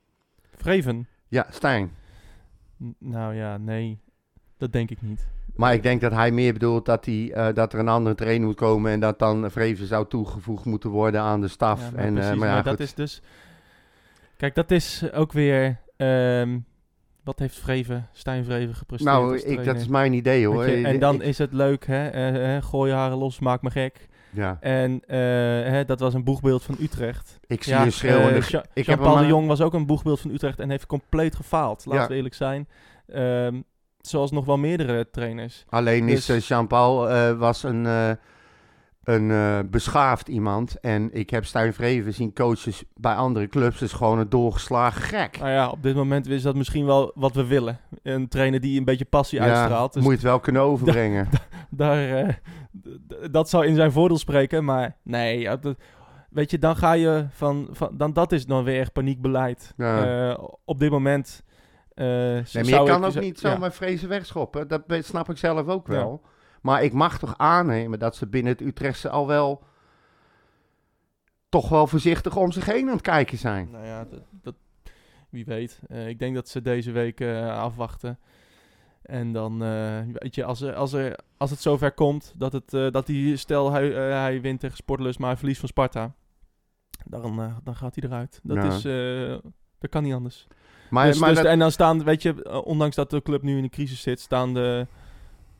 Vreven. 0.56 1.06
Ja, 1.28 1.46
Stijn. 1.50 1.90
N- 2.84 2.94
Nou 2.98 3.34
ja, 3.34 3.56
nee. 3.56 3.98
Dat 4.58 4.72
denk 4.72 4.90
ik 4.90 5.02
niet. 5.02 5.26
Maar 5.56 5.74
ik 5.74 5.82
denk 5.82 6.00
dat 6.00 6.12
hij 6.12 6.30
meer 6.30 6.52
bedoelt 6.52 6.86
dat, 6.86 7.04
hij, 7.04 7.52
dat 7.52 7.72
er 7.72 7.78
een 7.78 7.88
andere 7.88 8.14
trainer 8.14 8.46
moet 8.46 8.56
komen 8.56 8.92
en 8.92 9.00
dat 9.00 9.18
dan 9.18 9.50
Vreven 9.50 9.86
zou 9.86 10.08
toegevoegd 10.08 10.64
moeten 10.64 10.90
worden 10.90 11.20
aan 11.20 11.40
de 11.40 11.48
staf. 11.48 11.80
Ja, 11.80 11.90
maar 11.90 12.04
en, 12.04 12.08
eh, 12.08 12.20
precies, 12.20 12.38
maar 12.38 12.48
ja, 12.48 12.54
maar 12.54 12.62
goed. 12.62 12.70
dat 12.78 12.80
is 12.80 12.94
dus... 12.94 13.22
Kijk, 14.36 14.54
dat 14.54 14.70
is 14.70 15.12
ook 15.12 15.32
weer... 15.32 15.80
ehm, 15.96 16.58
wat 17.24 17.38
heeft 17.38 17.58
Vreven, 17.58 18.08
Stijn 18.12 18.44
Vreven 18.44 18.74
gepresteerd 18.74 19.14
nou, 19.16 19.38
ik, 19.38 19.64
dat 19.64 19.76
is 19.76 19.88
mijn 19.88 20.12
idee 20.12 20.46
hoor. 20.46 20.68
Je, 20.70 20.86
en 20.86 20.98
dan 20.98 21.14
ik- 21.14 21.22
is 21.22 21.38
het 21.38 21.52
leuk, 21.52 21.86
hè? 21.86 22.08
eh, 22.08 22.56
eh, 22.56 22.62
gooi 22.62 22.90
je 22.90 22.96
haren 22.96 23.16
los, 23.18 23.38
maak 23.38 23.62
me 23.62 23.70
gek. 23.70 24.08
ja, 24.30 24.56
En 24.60 25.00
eh, 25.06 25.18
hè, 25.72 25.84
dat 25.84 26.00
was 26.00 26.14
een 26.14 26.24
boegbeeld 26.24 26.62
van 26.62 26.76
Utrecht. 26.80 27.38
ik 27.46 27.62
zie 27.62 27.72
Ja, 27.72 27.82
een 27.84 27.92
schreeuwende... 27.92 28.64
ik 28.74 28.86
heb 28.86 29.00
hem, 29.02 29.16
de 29.18 29.26
Jong 29.26 29.46
was 29.46 29.60
ook 29.60 29.74
een 29.74 29.86
boegbeeld 29.86 30.20
van 30.20 30.30
Utrecht 30.30 30.60
en 30.60 30.70
heeft 30.70 30.86
compleet 30.86 31.34
gefaald. 31.36 31.84
Laten 31.86 32.02
Ja. 32.02 32.08
we 32.08 32.14
eerlijk 32.14 32.34
zijn. 32.34 32.68
Ehm, 33.06 33.60
zoals 34.00 34.30
nog 34.30 34.44
wel 34.44 34.56
meerdere 34.58 35.10
trainers. 35.10 35.64
Alleen 35.68 36.08
is 36.08 36.26
Dus- 36.26 36.48
Jean-Paul 36.48 37.08
was 37.36 37.62
een, 37.62 37.86
een 39.04 39.30
eh, 39.30 39.58
beschaafd 39.70 40.28
iemand. 40.28 40.80
En 40.80 41.08
ik 41.12 41.30
heb 41.30 41.44
Stijn 41.44 41.74
Vreven 41.74 42.14
zien 42.14 42.32
coaches 42.32 42.84
bij 42.94 43.14
andere 43.14 43.48
clubs. 43.48 43.78
Dus 43.78 43.92
gewoon 43.92 44.18
een 44.18 44.28
doorgeslagen 44.28 45.02
gek. 45.02 45.38
Nou 45.38 45.50
ja, 45.50 45.68
op 45.68 45.82
dit 45.82 45.94
moment 45.94 46.26
is 46.26 46.42
dat 46.42 46.54
misschien 46.54 46.86
wel 46.86 47.12
wat 47.14 47.34
we 47.34 47.46
willen. 47.46 47.78
Een 48.02 48.28
trainer 48.28 48.60
die 48.60 48.78
een 48.78 48.84
beetje 48.84 49.04
passie 49.04 49.40
uitstraalt. 49.42 49.92
Dus 49.92 50.02
moet 50.02 50.10
je 50.12 50.18
het 50.18 50.26
wel 50.28 50.40
kunnen 50.40 50.62
overbrengen. 50.72 51.28
daar, 51.70 52.08
eh, 52.18 52.34
dat 53.30 53.48
zou 53.48 53.66
in 53.66 53.74
zijn 53.74 53.92
voordeel 53.92 54.18
spreken. 54.18 54.64
Maar 54.64 54.96
nee, 55.02 55.38
ja, 55.40 55.56
dat- 55.56 55.76
weet 56.30 56.50
je, 56.50 56.58
dan 56.58 56.76
ga 56.76 56.92
je 56.92 57.26
van, 57.30 57.68
van... 57.70 57.90
Dan 57.96 58.12
dat 58.12 58.32
is 58.32 58.46
dan 58.46 58.64
weer 58.64 58.80
echt 58.80 58.92
paniekbeleid. 58.92 59.72
Ja. 59.76 60.30
Eh, 60.30 60.44
op 60.64 60.78
dit 60.78 60.90
moment... 60.90 61.42
Nee, 61.94 62.42
maar 62.52 62.64
je 62.64 62.70
kan 62.84 63.04
ik- 63.04 63.04
ook 63.16 63.20
niet 63.20 63.40
ja. 63.40 63.50
zomaar 63.52 63.72
vrezen 63.72 64.08
wegschoppen. 64.08 64.68
Dat 64.68 64.82
snap 64.88 65.30
ik 65.30 65.36
zelf 65.36 65.66
ook 65.68 65.86
Ja. 65.86 65.92
wel. 65.92 66.22
Maar 66.64 66.82
ik 66.82 66.92
mag 66.92 67.18
toch 67.18 67.34
aannemen 67.38 67.98
dat 67.98 68.16
ze 68.16 68.26
binnen 68.26 68.52
het 68.52 68.60
Utrechtse 68.60 69.08
al 69.08 69.26
wel... 69.26 69.62
toch 71.48 71.68
wel 71.68 71.86
voorzichtig 71.86 72.36
om 72.36 72.52
zich 72.52 72.66
heen 72.66 72.86
aan 72.86 72.92
het 72.92 73.00
kijken 73.00 73.38
zijn. 73.38 73.68
Nou 73.70 73.84
ja, 73.86 74.04
dat, 74.04 74.20
dat- 74.42 74.54
wie 75.30 75.44
weet. 75.44 75.80
Eh, 75.88 76.08
ik 76.08 76.18
denk 76.18 76.34
dat 76.34 76.48
ze 76.48 76.62
deze 76.62 76.90
week 76.92 77.20
eh, 77.20 77.58
afwachten. 77.58 78.18
En 79.02 79.32
dan, 79.32 79.62
eh, 79.62 79.98
weet 80.12 80.34
je, 80.34 80.44
als, 80.44 80.60
er, 80.60 80.74
als, 80.74 80.92
er, 80.92 81.18
als 81.36 81.50
het 81.50 81.60
zover 81.60 81.92
komt 81.92 82.32
dat, 82.36 82.52
het, 82.52 82.70
dat 82.70 83.06
hij, 83.06 83.36
stel 83.36 83.72
hij, 83.72 83.86
hij 83.92 84.40
wint 84.40 84.60
tegen 84.60 84.76
Sportlust, 84.76 85.18
maar 85.18 85.28
hij 85.28 85.38
verliest 85.38 85.60
van 85.60 85.68
Sparta. 85.68 86.14
Dan, 87.04 87.60
dan 87.64 87.76
gaat 87.76 87.94
hij 87.94 88.08
eruit. 88.08 88.40
Dat, 88.42 88.56
Ja. 88.56 88.72
is, 88.74 88.82
dat 89.78 89.90
kan 89.90 90.02
niet 90.02 90.14
anders. 90.14 90.46
Maar, 90.90 91.06
dus, 91.06 91.18
maar 91.18 91.28
dus- 91.28 91.38
dat- 91.38 91.46
En 91.46 91.58
dan 91.58 91.70
staan, 91.70 92.04
weet 92.04 92.22
je, 92.22 92.62
ondanks 92.64 92.96
dat 92.96 93.10
de 93.10 93.22
club 93.22 93.42
nu 93.42 93.56
in 93.56 93.62
de 93.62 93.68
crisis 93.68 94.00
zit, 94.02 94.20
staan 94.20 94.54
de, 94.54 94.86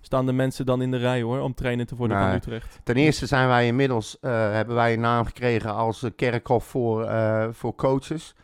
staan 0.05 0.27
de 0.27 0.33
mensen 0.33 0.67
dan 0.67 0.83
in 0.83 0.91
de 0.91 0.97
rij 0.97 1.23
hoor, 1.23 1.41
om 1.41 1.55
trainer 1.55 1.87
te 1.87 1.97
worden 1.97 2.17
Nee. 2.17 2.27
van 2.27 2.37
Utrecht. 2.37 2.81
ten 2.85 2.97
eerste 2.97 3.27
zijn 3.27 3.49
wij 3.49 3.67
inmiddels... 3.67 4.19
eh, 4.21 4.31
hebben 4.53 4.75
wij 4.75 4.93
een 4.93 5.01
naam 5.01 5.25
gekregen 5.25 5.75
als 5.75 6.07
kerkhof 6.17 6.65
voor, 6.65 7.05
eh, 7.05 7.49
voor 7.53 7.75
coaches. 7.75 8.35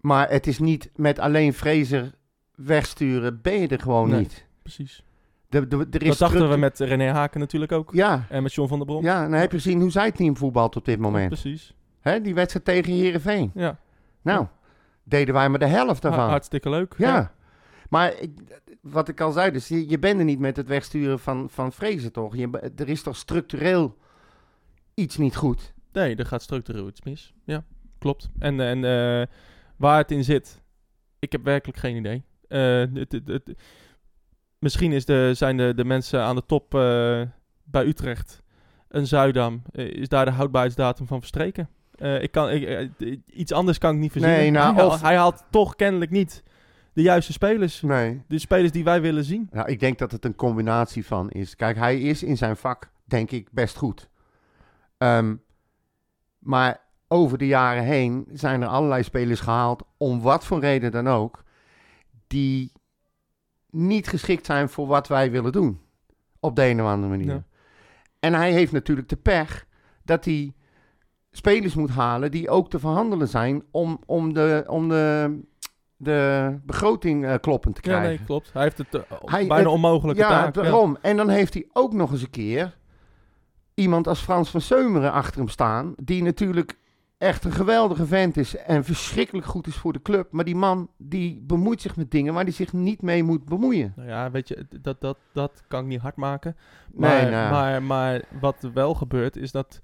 Maar 0.00 0.30
het 0.30 0.46
is 0.46 0.58
niet 0.58 0.90
met 0.94 1.18
alleen 1.18 1.52
Fraser 1.52 2.10
wegsturen... 2.54 3.40
ben 3.42 3.60
je 3.60 3.68
er 3.68 3.80
gewoon 3.80 4.08
Nee. 4.10 4.18
niet. 4.18 4.46
Precies. 4.62 5.04
De, 5.48 5.66
Dat 5.68 6.18
dachten 6.18 6.50
we 6.50 6.56
met 6.56 6.78
René 6.78 7.10
Haken 7.10 7.40
natuurlijk 7.40 7.72
ook. 7.72 7.90
Ja, 7.92 8.24
En 8.28 8.42
met 8.42 8.54
John 8.54 8.68
van 8.68 8.78
der 8.78 8.86
Brom. 8.86 9.04
ja, 9.04 9.22
dan 9.22 9.32
heb 9.32 9.50
je 9.50 9.56
gezien 9.56 9.80
hoe 9.80 9.90
zij 9.90 10.12
team 10.12 10.36
voetbalt 10.36 10.76
op 10.76 10.84
dit 10.84 10.98
moment. 10.98 11.28
Precies. 11.28 11.74
Hè, 12.00 12.20
die 12.20 12.34
wedstrijd 12.34 12.64
tegen 12.64 12.92
Heerenveen. 12.92 13.50
Ja. 13.54 13.78
Nou, 14.22 14.46
deden 15.04 15.34
wij 15.34 15.48
maar 15.48 15.58
de 15.58 15.66
helft 15.66 16.02
Ha- 16.02 16.08
daarvan. 16.08 16.28
hartstikke 16.28 16.70
leuk. 16.70 16.94
Ja. 16.98 17.32
Maar 17.90 18.18
ik, 18.20 18.30
wat 18.80 19.08
ik 19.08 19.20
al 19.20 19.32
zei, 19.32 19.50
dus 19.50 19.68
je, 19.68 19.88
je 19.88 19.98
bent 19.98 20.18
er 20.18 20.24
niet 20.24 20.38
met 20.38 20.56
het 20.56 20.66
wegsturen 20.68 21.18
van, 21.18 21.50
van 21.50 21.72
vrezen, 21.72 22.12
toch? 22.12 22.36
Je, 22.36 22.70
er 22.76 22.88
is 22.88 23.02
toch 23.02 23.16
structureel 23.16 23.96
iets 24.94 25.16
niet 25.16 25.36
goed? 25.36 25.74
Nee, 25.92 26.16
er 26.16 26.26
gaat 26.26 26.42
structureel 26.42 26.88
iets 26.88 27.02
mis. 27.02 27.34
Ja, 27.44 27.64
klopt. 27.98 28.28
En, 28.38 28.60
en 28.60 28.84
eh, 28.84 29.26
waar 29.76 29.98
het 29.98 30.10
in 30.10 30.24
zit, 30.24 30.62
ik 31.18 31.32
heb 31.32 31.44
werkelijk 31.44 31.78
geen 31.78 31.96
idee. 31.96 32.22
Eh, 32.48 32.84
het, 32.94 33.12
het, 33.12 33.26
het- 33.28 33.54
misschien 34.58 34.92
is 34.92 35.04
de, 35.04 35.30
zijn 35.34 35.56
de, 35.56 35.72
de 35.76 35.84
mensen 35.84 36.20
aan 36.20 36.36
de 36.36 36.46
top 36.46 36.74
eh, 36.74 37.22
bij 37.64 37.84
Utrecht, 37.86 38.42
een 38.88 39.06
Zuidam, 39.06 39.62
is 39.72 40.08
daar 40.08 40.24
de 40.24 40.30
houdbaarheidsdatum 40.30 41.06
van 41.06 41.18
verstreken. 41.18 41.68
Ik 42.20 42.30
kan, 42.30 42.50
ik, 42.50 42.90
iets 43.26 43.52
anders 43.52 43.78
kan 43.78 43.94
ik 43.94 44.00
niet 44.00 44.12
verzinnen. 44.12 44.38
Nee, 44.38 44.50
nou, 44.50 44.74
hij, 44.74 44.84
of- 44.84 45.00
hij 45.02 45.16
haalt 45.16 45.44
toch 45.50 45.76
kennelijk 45.76 46.10
niet 46.10 46.42
de 46.96 47.02
juiste 47.02 47.32
spelers. 47.32 47.82
Nee. 47.82 48.22
De 48.28 48.38
spelers 48.38 48.72
die 48.72 48.84
wij 48.84 49.00
willen 49.00 49.24
zien. 49.24 49.48
Nou, 49.50 49.68
ik 49.68 49.80
denk 49.80 49.98
dat 49.98 50.12
het 50.12 50.24
een 50.24 50.34
combinatie 50.34 51.06
van 51.06 51.30
is. 51.30 51.56
Kijk, 51.56 51.76
hij 51.76 52.00
is 52.00 52.22
in 52.22 52.36
zijn 52.36 52.56
vak, 52.56 52.90
denk 53.04 53.30
ik, 53.30 53.48
best 53.50 53.76
goed. 53.76 54.08
Ehm, 54.98 55.36
maar 56.38 56.80
over 57.08 57.38
de 57.38 57.46
jaren 57.46 57.82
heen 57.82 58.28
zijn 58.32 58.62
er 58.62 58.68
allerlei 58.68 59.02
spelers 59.02 59.40
gehaald, 59.40 59.82
om 59.96 60.20
wat 60.20 60.44
voor 60.44 60.60
reden 60.60 60.90
dan 60.90 61.08
ook, 61.08 61.44
die 62.26 62.72
niet 63.70 64.08
geschikt 64.08 64.46
zijn 64.46 64.68
voor 64.68 64.86
wat 64.86 65.08
wij 65.08 65.30
willen 65.30 65.52
doen. 65.52 65.80
Op 66.40 66.56
de 66.56 66.64
een 66.64 66.82
of 66.82 66.88
andere 66.88 67.16
manier. 67.16 67.34
Ja. 67.34 67.44
En 68.20 68.34
hij 68.34 68.52
heeft 68.52 68.72
natuurlijk 68.72 69.08
de 69.08 69.16
pech 69.16 69.66
dat 70.04 70.24
hij 70.24 70.54
spelers 71.30 71.74
moet 71.74 71.90
halen 71.90 72.30
die 72.30 72.48
ook 72.48 72.70
te 72.70 72.78
verhandelen 72.78 73.28
zijn 73.28 73.62
om, 73.70 74.00
om, 74.06 74.32
de, 74.32 74.64
om 74.66 74.88
de, 74.88 75.38
de 75.96 76.58
begroting 76.64 77.24
eh, 77.26 77.34
kloppend 77.40 77.74
te 77.74 77.80
Ja, 77.90 77.96
krijgen. 77.96 78.16
nee, 78.16 78.26
klopt. 78.26 78.52
Hij 78.52 78.62
heeft 78.62 78.78
het 78.78 78.94
eh, 78.94 79.00
Hij- 79.24 79.46
bijna 79.46 79.62
het- 79.62 79.72
onmogelijke 79.72 80.20
Ja, 80.20 80.28
taak. 80.28 80.54
daarom. 80.54 80.96
En 81.02 81.16
dan 81.16 81.28
heeft 81.28 81.54
hij 81.54 81.66
ook 81.72 81.92
nog 81.92 82.12
eens 82.12 82.22
een 82.22 82.30
keer 82.30 82.76
iemand 83.74 84.08
als 84.08 84.20
Frans 84.20 84.50
van 84.50 84.60
Seumeren 84.60 85.12
achter 85.12 85.38
hem 85.38 85.48
staan. 85.48 85.94
Die 86.02 86.22
natuurlijk 86.22 86.78
echt 87.18 87.44
een 87.44 87.52
geweldige 87.52 88.06
vent 88.06 88.36
is 88.36 88.56
en 88.56 88.84
verschrikkelijk 88.84 89.46
goed 89.46 89.66
is 89.66 89.76
voor 89.76 89.92
de 89.92 90.02
club. 90.02 90.32
Maar 90.32 90.44
die 90.44 90.56
man 90.56 90.90
die 90.98 91.40
bemoeit 91.42 91.80
zich 91.80 91.96
met 91.96 92.10
dingen 92.10 92.34
waar 92.34 92.42
hij 92.42 92.52
zich 92.52 92.72
niet 92.72 93.02
mee 93.02 93.22
moet 93.22 93.44
bemoeien. 93.44 93.92
Nou 93.96 94.08
ja, 94.08 94.30
weet 94.30 94.48
je, 94.48 94.66
dat, 94.82 95.00
dat, 95.00 95.18
dat 95.32 95.62
kan 95.68 95.80
ik 95.80 95.86
niet 95.86 96.00
hard 96.00 96.16
maken. 96.16 96.56
Nee, 96.92 97.10
Maar, 97.22 97.30
nou. 97.30 97.50
maar, 97.52 97.82
maar 97.82 98.22
wat 98.40 98.68
wel 98.74 98.94
gebeurt 98.94 99.36
is 99.36 99.50
dat 99.52 99.80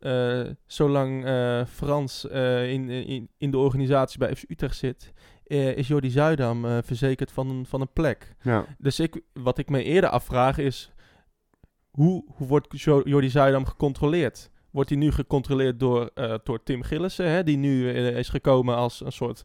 eh, 0.00 0.40
zolang 0.66 1.24
Frans 1.68 2.24
in, 2.24 2.88
in, 2.88 3.28
in 3.38 3.50
de 3.50 3.58
organisatie 3.58 4.18
bij 4.18 4.36
FC 4.36 4.44
Utrecht 4.48 4.76
zit, 4.76 5.12
eh, 5.50 5.76
is 5.76 5.88
Jordi 5.88 6.10
Zuidam 6.10 6.64
eh, 6.64 6.78
verzekerd 6.84 7.32
van 7.32 7.50
een, 7.50 7.66
van 7.66 7.80
een 7.80 7.92
plek. 7.92 8.34
Ja. 8.42 8.64
Dus 8.78 9.00
ik, 9.00 9.20
wat 9.32 9.58
ik 9.58 9.68
me 9.70 9.82
eerder 9.82 10.10
afvraag 10.10 10.58
is, 10.58 10.92
hoe, 11.90 12.24
hoe 12.34 12.46
wordt 12.46 12.80
Jo- 12.80 13.02
Jordi 13.04 13.28
Zuidam 13.30 13.64
gecontroleerd? 13.64 14.50
Wordt 14.70 14.88
hij 14.90 14.98
nu 14.98 15.12
gecontroleerd 15.12 15.80
door, 15.80 16.10
eh, 16.14 16.34
door 16.44 16.62
Tim 16.62 16.82
Gillissen, 16.82 17.28
hè, 17.30 17.44
die 17.44 17.56
nu 17.56 17.90
is 17.90 18.28
gekomen 18.28 18.76
als 18.76 19.04
een 19.04 19.12
soort 19.12 19.44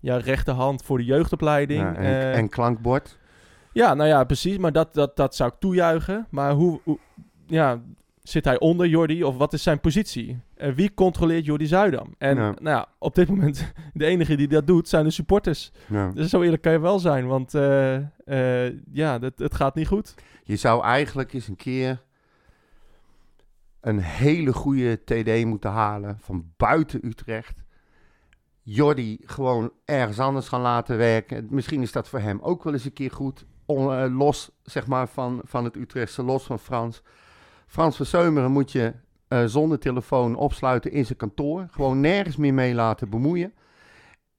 ja, 0.00 0.16
rechterhand 0.16 0.82
voor 0.82 0.98
de 0.98 1.04
jeugdopleiding? 1.04 1.80
Ja, 1.80 1.94
en, 1.94 2.32
en 2.32 2.48
klankbord. 2.48 3.18
ja, 3.72 3.94
nou 3.94 4.08
ja, 4.08 4.24
precies. 4.24 4.58
Maar 4.58 4.72
dat, 4.72 4.94
dat, 4.94 5.16
dat 5.16 5.34
zou 5.34 5.50
ik 5.52 5.60
toejuichen. 5.60 6.26
Maar 6.30 6.52
hoe, 6.52 6.80
hoe- 6.84 6.98
ja, 7.46 7.82
zit 8.28 8.44
hij 8.44 8.58
onder 8.58 8.86
Jordi 8.86 9.24
of 9.24 9.36
wat 9.36 9.52
is 9.52 9.62
zijn 9.62 9.80
positie? 9.80 10.38
En 10.54 10.74
wie 10.74 10.94
controleert 10.94 11.44
Jordi 11.44 11.66
Zuidam? 11.66 12.14
En 12.18 12.36
Ja. 12.36 12.42
nou 12.42 12.76
ja, 12.76 12.86
op 12.98 13.14
dit 13.14 13.28
moment, 13.28 13.72
de 13.94 14.04
enige 14.06 14.36
die 14.36 14.48
dat 14.48 14.66
doet, 14.66 14.88
zijn 14.88 15.04
de 15.04 15.10
supporters. 15.10 15.72
Ja. 15.88 16.10
Dus 16.14 16.30
zo 16.30 16.42
eerlijk 16.42 16.62
kan 16.62 16.72
je 16.72 16.78
wel 16.80 16.98
zijn, 16.98 17.26
want 17.26 17.54
eh, 17.54 17.96
eh, 18.66 18.74
ja, 18.92 19.18
het, 19.20 19.38
het 19.38 19.54
gaat 19.54 19.74
niet 19.74 19.86
goed. 19.86 20.14
Je 20.44 20.56
zou 20.56 20.82
eigenlijk 20.84 21.32
eens 21.32 21.48
een 21.48 21.56
keer 21.56 22.02
een 23.80 23.98
hele 23.98 24.52
goede 24.52 25.00
TD 25.04 25.44
moeten 25.44 25.70
halen 25.70 26.18
van 26.20 26.44
buiten 26.56 27.06
Utrecht. 27.06 27.64
Jordi 28.62 29.18
gewoon 29.24 29.70
ergens 29.84 30.18
anders 30.18 30.48
gaan 30.48 30.60
laten 30.60 30.96
werken. 30.96 31.46
Misschien 31.50 31.82
is 31.82 31.92
dat 31.92 32.08
voor 32.08 32.18
hem 32.18 32.38
ook 32.40 32.64
wel 32.64 32.72
eens 32.72 32.84
een 32.84 32.92
keer 32.92 33.10
goed. 33.10 33.44
On- 33.66 33.92
eh, 33.94 34.16
los 34.16 34.50
zeg 34.62 34.86
maar, 34.86 35.08
van, 35.08 35.40
van 35.44 35.64
het 35.64 35.76
Utrechtse, 35.76 36.22
los 36.22 36.44
van 36.44 36.58
Frans. 36.58 37.02
Frans 37.66 37.96
van 37.96 38.06
Seumeren 38.06 38.50
moet 38.50 38.72
je 38.72 38.92
eh, 39.28 39.44
zonder 39.44 39.78
telefoon 39.78 40.36
opsluiten 40.36 40.92
in 40.92 41.06
zijn 41.06 41.18
kantoor. 41.18 41.66
Gewoon 41.70 42.00
nergens 42.00 42.36
meer 42.36 42.54
mee 42.54 42.74
laten 42.74 43.10
bemoeien. 43.10 43.52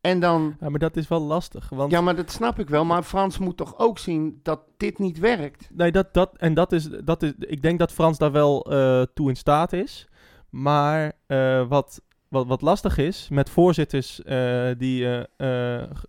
En 0.02 0.20
dan 0.20 0.56
Ja, 0.60 0.70
maar 0.70 0.80
dat 0.80 0.98
is 0.98 1.08
wel 1.08 1.20
lastig, 1.22 1.70
want 1.70 1.92
ja, 1.92 2.02
maar 2.02 2.16
dat 2.16 2.32
snap 2.32 2.60
ik 2.60 2.70
wel. 2.70 2.86
Maar 2.86 3.04
Frans 3.04 3.38
moet 3.38 3.58
toch 3.58 3.80
ook 3.80 4.00
zien 4.00 4.40
dat 4.44 4.60
dit 4.78 5.00
niet 5.00 5.20
werkt? 5.20 5.70
Nee, 5.74 5.92
dat, 5.92 6.14
dat, 6.14 6.38
en 6.38 6.54
dat 6.54 6.72
is, 6.72 6.90
dat 7.04 7.24
is, 7.24 7.34
ik 7.40 7.62
denk 7.62 7.80
dat 7.80 7.92
Frans 7.92 8.18
daar 8.18 8.32
wel 8.32 8.72
eh, 8.72 9.02
toe 9.14 9.30
in 9.30 9.36
staat 9.36 9.74
is. 9.74 10.08
Maar 10.50 11.12
eh, 11.26 11.68
wat, 11.68 12.02
wat, 12.28 12.48
wat 12.48 12.62
lastig 12.62 12.98
is 12.98 13.28
met 13.30 13.50
voorzitters 13.50 14.22
die 14.78 15.26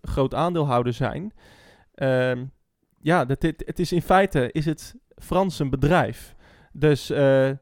groot 0.01 0.33
aandeelhouder 0.33 0.93
zijn. 0.93 1.33
ehm, 1.95 2.45
ja, 3.01 3.25
dat, 3.25 3.41
dit, 3.41 3.63
het 3.65 3.79
is 3.79 3.91
in 3.91 4.01
feite 4.01 4.51
is 4.51 4.65
het 4.65 4.95
Frans 5.15 5.59
een 5.59 5.69
bedrijf. 5.69 6.35
Dus 6.73 7.09
eh, 7.09 7.49
eh, 7.49 7.55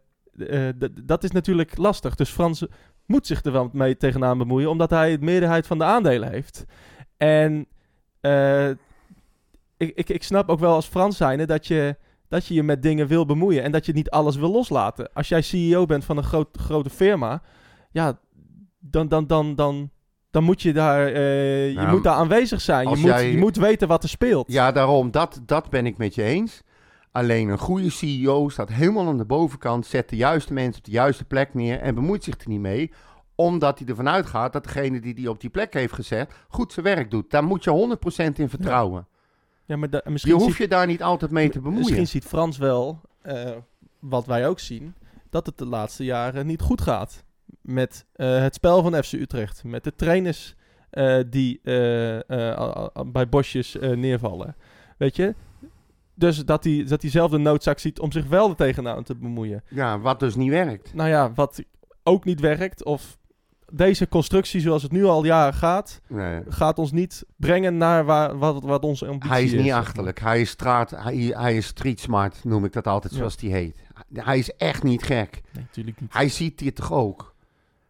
dat 1.03 1.23
is 1.23 1.31
natuurlijk 1.31 1.77
lastig. 1.77 2.15
Dus 2.15 2.29
Frans 2.29 2.65
moet 3.05 3.27
zich 3.27 3.43
er 3.43 3.51
wel 3.51 3.69
mee 3.73 3.97
tegenaan 3.97 4.37
bemoeien, 4.37 4.69
omdat 4.69 4.89
hij 4.89 5.17
de 5.17 5.25
meerderheid 5.25 5.67
van 5.67 5.77
de 5.77 5.83
aandelen 5.83 6.29
heeft. 6.31 6.65
En 7.17 7.67
eh, 8.21 8.69
ik, 9.77 9.91
ik, 9.95 10.09
ik 10.09 10.23
snap 10.23 10.49
ook 10.49 10.59
wel 10.59 10.73
als 10.73 10.87
Frans 10.87 11.17
zijnde 11.17 11.45
dat 11.45 11.67
je, 11.67 11.95
dat 12.27 12.45
je 12.45 12.53
je 12.53 12.63
met 12.63 12.81
dingen 12.81 13.07
wil 13.07 13.25
bemoeien 13.25 13.63
en 13.63 13.71
dat 13.71 13.85
je 13.85 13.93
niet 13.93 14.09
alles 14.09 14.35
wil 14.35 14.51
loslaten. 14.51 15.13
Als 15.13 15.27
jij 15.27 15.41
CEO 15.41 15.85
bent 15.85 16.05
van 16.05 16.17
een 16.17 16.23
groot, 16.23 16.57
grote 16.59 16.89
firma, 16.89 17.41
ja, 17.91 18.19
dan, 18.79 19.07
dan, 19.07 19.27
dan, 19.27 19.55
dan, 19.55 19.91
dan 20.31 20.43
moet 20.43 20.61
je 20.61 20.73
daar, 20.73 21.09
je 21.19 21.71
Nou, 21.75 21.89
moet 21.89 22.03
daar 22.03 22.15
aanwezig 22.15 22.61
zijn. 22.61 22.89
Je 22.89 22.95
moet, 22.95 23.05
jij- 23.05 23.31
je 23.31 23.37
moet 23.37 23.55
weten 23.55 23.87
wat 23.87 24.03
er 24.03 24.09
speelt. 24.09 24.51
Ja, 24.51 24.71
daarom, 24.71 25.11
dat, 25.11 25.41
dat 25.45 25.69
ben 25.69 25.85
ik 25.85 25.97
met 25.97 26.15
je 26.15 26.23
eens. 26.23 26.61
Alleen 27.17 27.49
een 27.49 27.58
goede 27.58 27.89
CEO 27.89 28.49
staat 28.49 28.69
helemaal 28.69 29.08
aan 29.08 29.17
de 29.17 29.25
bovenkant, 29.25 29.86
zet 29.86 30.10
de 30.10 30.15
juiste 30.15 30.53
mensen 30.53 30.77
op 30.77 30.86
de 30.86 30.91
juiste 30.91 31.25
plek 31.25 31.53
neer 31.53 31.80
en 31.80 31.95
bemoeit 31.95 32.23
zich 32.23 32.39
er 32.39 32.49
niet 32.49 32.60
mee. 32.60 32.91
Omdat 33.36 33.80
hij 33.80 33.88
ervan 33.88 34.10
uitgaat 34.10 34.53
dat 34.53 34.63
degene 34.63 34.99
die 34.99 35.13
die 35.13 35.30
op 35.30 35.41
die 35.41 35.49
plek 35.49 35.73
heeft 35.73 35.93
gezet 35.93 36.32
goed 36.49 36.73
zijn 36.73 36.86
werk 36.86 37.12
doet. 37.12 37.32
Daar 37.32 37.43
moet 37.43 37.63
je 37.63 37.69
100% 37.69 38.39
in 38.39 38.49
vertrouwen. 38.49 39.08
Ja, 39.65 39.75
maar 39.77 39.89
da- 39.89 40.01
Je 40.03 40.12
misschien, 40.12 40.34
hoeft 40.34 40.45
ziet, 40.45 40.58
je 40.58 40.67
daar 40.67 40.88
niet 40.88 41.03
altijd 41.03 41.32
mee 41.32 41.49
te 41.49 41.60
bemoeien. 41.60 41.80
misschien 41.86 42.08
ziet 42.08 42.25
Frans 42.25 42.58
wel, 42.58 43.01
eh, 43.21 43.51
wat 43.99 44.25
wij 44.25 44.47
ook 44.47 44.60
zien, 44.60 44.95
dat 45.30 45.45
het 45.45 45.58
de 45.58 45.65
laatste 45.65 46.03
jaren 46.03 46.45
niet 46.45 46.62
goed 46.62 46.82
gaat. 46.82 47.23
Met 47.62 48.06
eh, 48.13 48.41
het 48.41 48.56
spel 48.56 48.82
van 48.82 49.03
FC 49.03 49.13
Utrecht. 49.13 49.63
Met 49.63 49.84
de 49.84 49.95
trainers 49.95 50.56
eh, 50.89 51.19
die 51.30 51.60
bij 53.08 53.27
bosjes 53.30 53.75
neervallen. 53.80 54.56
Weet 54.97 55.15
je? 55.15 55.36
Dus 56.17 56.45
dat 56.45 56.63
hij, 56.63 56.84
dat 56.88 57.01
hij 57.01 57.12
zelf 57.12 57.32
de 57.32 57.38
noodzaak 57.38 57.80
ziet 57.80 57.99
om 57.99 58.12
zich 58.12 58.25
wel 58.27 58.49
er 58.49 58.56
tegenaan 58.56 59.03
te 59.03 59.15
bemoeien. 59.15 59.63
Ja, 59.69 59.99
wat 59.99 60.19
dus 60.19 60.36
niet 60.36 60.49
werkt. 60.49 60.93
Nou 60.93 61.10
ja, 61.10 61.32
wat 61.34 61.63
ook 62.03 62.25
niet 62.25 62.39
werkt, 62.39 62.84
of 62.84 63.17
deze 63.71 64.08
constructie 64.08 64.62
zoals 64.62 64.84
het 64.84 64.91
nu 64.91 65.06
al 65.06 65.25
jaren 65.25 65.53
gaat, 65.53 66.01
Nee. 66.08 66.41
gaat 66.47 66.80
ons 66.80 66.91
niet 66.91 67.25
brengen 67.36 67.77
naar 67.77 68.06
waar, 68.06 68.38
wat, 68.38 68.63
wat 68.63 68.84
onze 68.84 69.06
ambitie 69.08 69.30
Hij 69.32 69.43
is 69.43 69.51
niet 69.53 69.71
achterlijk. 69.71 70.19
Hij 70.19 70.41
is 70.41 70.49
straat, 70.49 70.89
hij, 70.89 71.15
hij 71.15 71.58
is 71.58 71.65
street 71.67 71.99
smart, 71.99 72.43
noem 72.43 72.65
ik 72.65 72.73
dat 72.73 72.88
altijd 72.88 73.13
Ja. 73.13 73.17
zoals 73.19 73.36
hij 73.39 73.49
heet. 73.49 73.82
Hij 74.13 74.38
is 74.38 74.56
echt 74.56 74.84
niet 74.84 75.03
gek. 75.03 75.41
Nee, 75.53 75.63
natuurlijk 75.63 76.01
niet. 76.01 76.13
Hij 76.13 76.30
ziet 76.30 76.60
dit 76.60 76.75
toch 76.75 76.93
ook? 76.93 77.36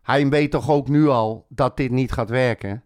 Hij 0.02 0.30
weet 0.30 0.52
toch 0.52 0.70
ook 0.70 0.88
nu 0.88 1.08
al 1.08 1.46
dat 1.50 1.78
dit 1.78 1.92
niet 1.92 2.12
gaat 2.12 2.30
werken? 2.30 2.84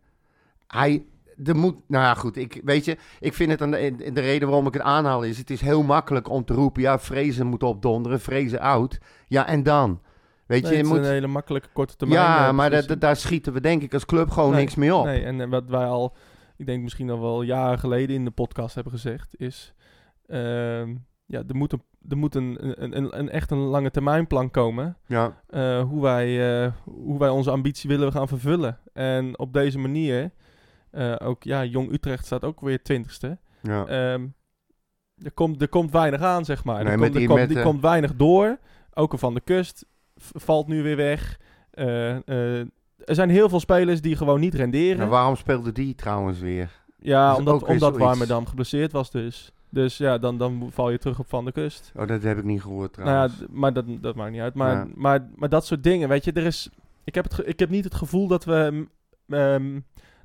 Hij, 0.67 1.06
er 1.43 1.56
moet, 1.56 1.75
nou 1.88 2.04
ja 2.04 2.13
goed, 2.13 2.38
ik, 2.38 2.62
weet 2.63 2.86
je, 2.86 2.97
ik 3.19 3.34
vind 3.34 3.51
het, 3.51 3.62
aan 3.62 3.71
de, 3.71 4.10
de 4.13 4.21
reden 4.21 4.47
waarom 4.47 4.67
ik 4.67 4.73
het 4.73 4.82
aanhaal 4.82 5.23
is, 5.23 5.38
het 5.38 5.49
is 5.49 5.62
heel 5.62 5.84
makkelijk 5.84 6.30
om 6.30 6.45
te 6.45 6.54
roepen, 6.54 6.82
ja, 6.82 6.99
vrezen 6.99 7.47
moet 7.47 7.63
opdonderen, 7.63 8.19
vrezen 8.19 8.60
oud. 8.60 8.97
Ja, 9.27 9.47
en 9.47 9.63
dan? 9.63 10.01
Weet 10.45 10.62
Nee, 10.63 10.71
je, 10.71 10.77
het 10.77 10.86
is 10.86 10.91
moet, 10.91 11.01
een 11.01 11.12
hele 11.12 11.27
makkelijke 11.27 11.67
korte 11.73 11.95
termijn. 11.95 12.21
ja, 12.21 12.47
eh, 12.47 12.54
maar 12.54 12.99
daar 12.99 13.15
schieten 13.15 13.54
we 13.54 13.62
denk 13.62 13.82
ik 13.82 13.93
als 13.93 14.06
club 14.06 14.30
gewoon 14.30 14.51
Nee, 14.51 14.60
niks 14.60 14.75
mee 14.75 14.95
op. 14.95 15.06
Nee, 15.06 15.23
en 15.23 15.41
eh, 15.41 15.49
wat 15.49 15.69
wij 15.69 15.86
al, 15.86 16.15
ik 16.58 16.65
denk 16.65 16.84
misschien 16.84 17.10
al 17.10 17.21
wel 17.21 17.41
jaren 17.41 17.80
geleden 17.80 18.15
in 18.15 18.25
de 18.25 18.32
podcast 18.32 18.75
hebben 18.75 18.93
gezegd, 18.93 19.36
is, 19.39 19.73
ehm, 20.27 20.95
ja, 21.25 21.43
er 21.47 21.56
moet, 21.56 21.73
een, 21.73 21.84
er 22.10 22.17
moet 22.17 22.36
een, 22.36 22.58
een, 22.84 22.97
een, 22.97 23.19
een 23.19 23.30
echt 23.30 23.51
een 23.51 23.58
lange 23.58 23.91
termijnplan 23.91 24.51
komen, 24.51 24.97
Ja, 25.08 25.41
eh, 25.49 25.82
hoe, 25.82 26.01
wij, 26.01 26.67
hoe 26.84 27.19
wij 27.19 27.30
onze 27.30 27.51
ambitie 27.51 27.89
willen 27.89 28.12
gaan 28.12 28.27
vervullen. 28.27 28.80
En 28.93 29.39
op 29.39 29.54
deze 29.54 29.80
manier, 29.80 30.32
eh, 30.91 31.15
ook, 31.23 31.43
ja, 31.43 31.63
Jong 31.65 31.91
Utrecht 31.91 32.25
staat 32.25 32.43
ook 32.43 32.62
weer 32.62 32.84
twintigste. 32.84 33.38
ja. 33.62 33.86
Ehm 33.86 34.27
er, 35.23 35.32
komt, 35.32 35.62
er 35.62 35.67
komt 35.69 35.91
weinig 35.91 36.21
aan, 36.21 36.45
zeg 36.45 36.63
maar. 36.63 36.84
Nee, 36.84 36.93
er 36.93 36.99
komt, 36.99 37.13
er 37.13 37.19
die- 37.19 37.27
komt, 37.27 37.56
eh, 37.56 37.63
komt 37.63 37.82
weinig 37.82 38.15
door. 38.15 38.58
Ook 38.93 39.13
van 39.19 39.34
de 39.34 39.41
kust 39.41 39.86
valt 40.15 40.67
nu 40.67 40.84
weer 40.84 40.95
weg. 40.95 41.39
Eh, 41.71 42.60
er 43.06 43.15
zijn 43.15 43.30
heel 43.30 43.49
veel 43.49 43.60
spelers 43.60 44.01
die 44.01 44.15
gewoon 44.15 44.39
niet 44.39 44.54
renderen. 44.54 44.97
Nou, 44.97 45.10
waarom 45.10 45.36
speelde 45.36 45.71
die 45.71 45.95
trouwens 45.95 46.39
weer? 46.39 46.69
ja, 46.99 47.36
omdat, 47.36 47.63
omdat. 47.63 47.97
Warmerdam 47.97 48.45
geblesseerd 48.45 48.91
was 48.91 49.12
dus. 49.12 49.51
Dus 49.69 49.97
ja, 49.97 50.17
dan, 50.17 50.38
dan 50.38 50.69
val 50.71 50.89
je 50.89 50.97
terug 50.97 51.19
op 51.19 51.30
Van 51.30 51.45
de 51.45 51.51
Kust. 51.51 51.91
Oh, 51.95 52.08
dat 52.08 52.23
heb 52.23 52.38
ik 52.38 52.43
niet 52.43 52.62
gehoord 52.62 52.97
Nou 52.97 53.10
ja, 53.10 53.13
trouwens. 53.27 53.51
d- 53.51 53.58
maar 53.58 53.73
dat, 53.73 53.86
dat 54.01 54.15
maakt 54.15 54.32
niet 54.32 54.41
uit. 54.41 54.54
Maar, 54.54 54.75
Ja. 54.75 54.88
maar, 54.95 55.30
maar 55.36 55.49
dat 55.49 55.65
soort 55.65 55.84
dingen, 55.84 56.10
weet 56.10 56.23
je, 56.25 56.32
er 56.32 56.45
is... 56.45 56.69
Ik 57.04 57.15
heb, 57.15 57.23
het 57.23 57.47
ik 57.47 57.60
heb 57.60 57.69
niet 57.69 57.84
het 57.84 57.95
gevoel 57.95 58.27
dat 58.27 58.43
we, 58.45 58.88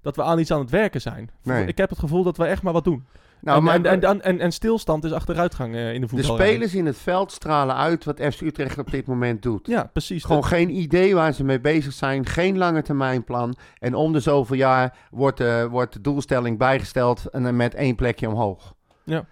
dat 0.06 0.16
we 0.16 0.22
aan 0.22 0.38
iets 0.38 0.50
aan 0.50 0.60
het 0.60 0.70
werken 0.70 1.00
zijn. 1.00 1.30
Nee. 1.42 1.66
Ik 1.66 1.78
heb 1.78 1.90
het 1.90 1.98
gevoel 1.98 2.22
dat 2.22 2.36
we 2.36 2.44
echt 2.44 2.62
maar 2.62 2.72
wat 2.72 2.84
doen. 2.84 3.06
nou, 3.40 3.58
en, 3.58 3.64
maar 3.64 3.84
en, 3.92 4.22
en, 4.22 4.40
en, 4.40 4.52
stilstand 4.52 5.04
is 5.04 5.12
achteruitgang 5.12 5.74
eh, 5.74 5.88
in 5.94 6.00
de 6.00 6.06
de 6.06 6.08
voetbal. 6.08 6.36
spelers 6.36 6.74
in 6.74 6.86
het 6.86 6.96
veld 6.96 7.32
stralen 7.32 7.76
uit 7.76 8.04
wat 8.04 8.20
FC 8.20 8.40
Utrecht 8.40 8.78
op 8.78 8.90
dit 8.90 9.06
moment 9.06 9.42
doet. 9.42 9.66
Ja, 9.66 9.90
precies. 9.92 10.24
Gewoon 10.24 10.40
Dat- 10.40 10.50
geen 10.50 10.70
idee 10.70 11.14
waar 11.14 11.32
ze 11.32 11.44
mee 11.44 11.60
bezig 11.60 11.92
zijn. 11.92 12.26
Geen 12.26 12.58
lange 12.58 12.82
termijnplan. 12.82 13.56
En 13.78 13.94
om 13.94 14.12
de 14.12 14.20
zoveel 14.20 14.56
jaar 14.56 14.96
wordt, 15.10 15.40
eh, 15.40 15.64
wordt 15.64 15.92
de 15.92 16.00
doelstelling 16.00 16.58
bijgesteld 16.58 17.26
en, 17.26 17.42
dan 17.42 17.56
met 17.56 17.74
één 17.74 17.94
plekje 17.94 18.28
omhoog. 18.28 18.74
Ja. 19.04 19.24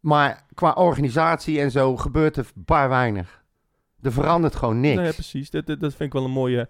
Maar 0.00 0.44
qua 0.54 0.72
organisatie 0.72 1.60
en 1.60 1.70
zo 1.70 1.96
gebeurt 1.96 2.36
er 2.36 2.46
bar 2.54 2.88
weinig. 2.88 3.42
Er 4.02 4.12
verandert 4.12 4.56
gewoon 4.56 4.80
niks. 4.80 4.96
Nee, 4.96 5.06
ja, 5.06 5.12
precies. 5.12 5.50
Dat, 5.50 5.66
dat, 5.66 5.80
dat 5.80 5.90
vind 5.94 6.02
ik 6.08 6.12
wel 6.12 6.24
een 6.24 6.30
mooie, 6.30 6.68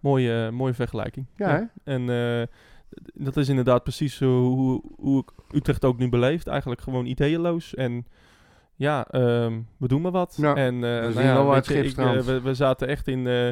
mooie, 0.00 0.50
mooie 0.50 0.74
vergelijking. 0.74 1.26
Ja? 1.36 1.70
En 1.84 2.10
eh, 2.10 2.46
dat 3.14 3.36
is 3.36 3.48
inderdaad 3.48 3.82
precies 3.82 4.18
hoe, 4.18 4.82
hoe 4.96 5.20
ik 5.20 5.56
Utrecht 5.56 5.84
ook 5.84 5.98
nu 5.98 6.08
beleeft. 6.08 6.46
Eigenlijk 6.46 6.80
gewoon 6.80 7.06
ideeënloos. 7.06 7.74
En 7.74 8.06
ja, 8.76 9.06
ehm, 9.10 9.60
we 9.76 9.88
doen 9.88 10.02
maar 10.02 10.12
wat. 10.12 10.34
Ja, 10.36 10.54
en, 10.54 10.74
eh, 10.74 10.80
nou 10.80 11.12
zien 11.12 11.22
ja, 11.22 11.54
je, 11.64 11.84
ik, 11.84 11.96
eh, 11.96 12.18
we, 12.18 12.40
we 12.40 12.54
zaten 12.54 12.88
echt 12.88 13.08
in, 13.08 13.26
eh, 13.26 13.48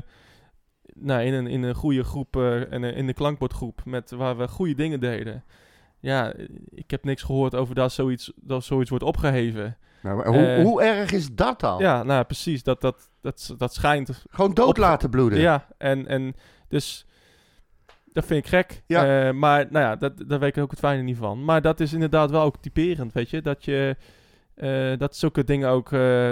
nou, 0.95 1.23
in, 1.23 1.33
een, 1.33 1.47
in 1.47 1.63
een 1.63 1.75
goede 1.75 2.05
groep, 2.05 2.37
en, 2.71 2.85
in 2.85 3.07
de 3.07 3.15
klankbordgroep, 3.15 3.81
met, 3.85 4.11
waar 4.11 4.37
we 4.37 4.49
goede 4.49 4.75
dingen 4.75 5.01
deden. 5.01 5.45
Ja, 6.01 6.33
ik 6.69 6.91
heb 6.91 7.05
niks 7.05 7.23
gehoord 7.23 7.55
over 7.55 7.75
dat 7.75 7.93
zoiets, 7.93 8.33
dat 8.37 8.65
zoiets 8.65 8.91
wordt 8.91 9.05
opgeheven. 9.05 9.77
Nou, 10.03 10.17
maar 10.17 10.27
hoe, 10.27 10.65
hoe 10.65 10.83
erg 10.83 11.13
is 11.13 11.35
dat 11.35 11.61
dan? 11.61 11.79
Ja, 11.79 12.03
nou 12.03 12.25
precies. 12.25 12.63
Dat, 12.63 12.81
dat, 12.81 13.11
dat, 13.21 13.55
dat 13.59 13.75
schijnt. 13.75 14.25
Gewoon 14.31 14.55
dood 14.55 14.69
Op- 14.69 14.77
laten 14.77 15.11
bloeden. 15.11 15.39
Ja, 15.39 15.67
en, 15.79 16.07
en 16.07 16.35
dus 16.69 17.07
dat 18.13 18.25
vind 18.25 18.45
ik 18.45 18.51
gek. 18.51 18.83
Ja. 18.87 19.27
Eh, 19.27 19.33
maar 19.35 19.67
nou 19.71 19.85
ja, 19.85 19.97
dat, 19.97 20.13
daar 20.27 20.39
weet 20.39 20.57
ik 20.57 20.63
ook 20.63 20.71
het 20.71 20.79
fijne 20.79 21.03
niet 21.03 21.17
van. 21.17 21.45
Maar 21.45 21.63
dat 21.63 21.81
is 21.81 21.93
inderdaad 21.93 22.31
wel 22.31 22.43
ook 22.43 22.57
typerend, 22.61 23.13
weet 23.13 23.31
je. 23.31 23.43
Dat 23.43 23.65
je... 23.65 23.97
eh, 24.55 24.99
dat 24.99 25.17
zulke 25.17 25.45
dingen 25.45 25.69
ook 25.69 25.93
eh, 25.93 26.31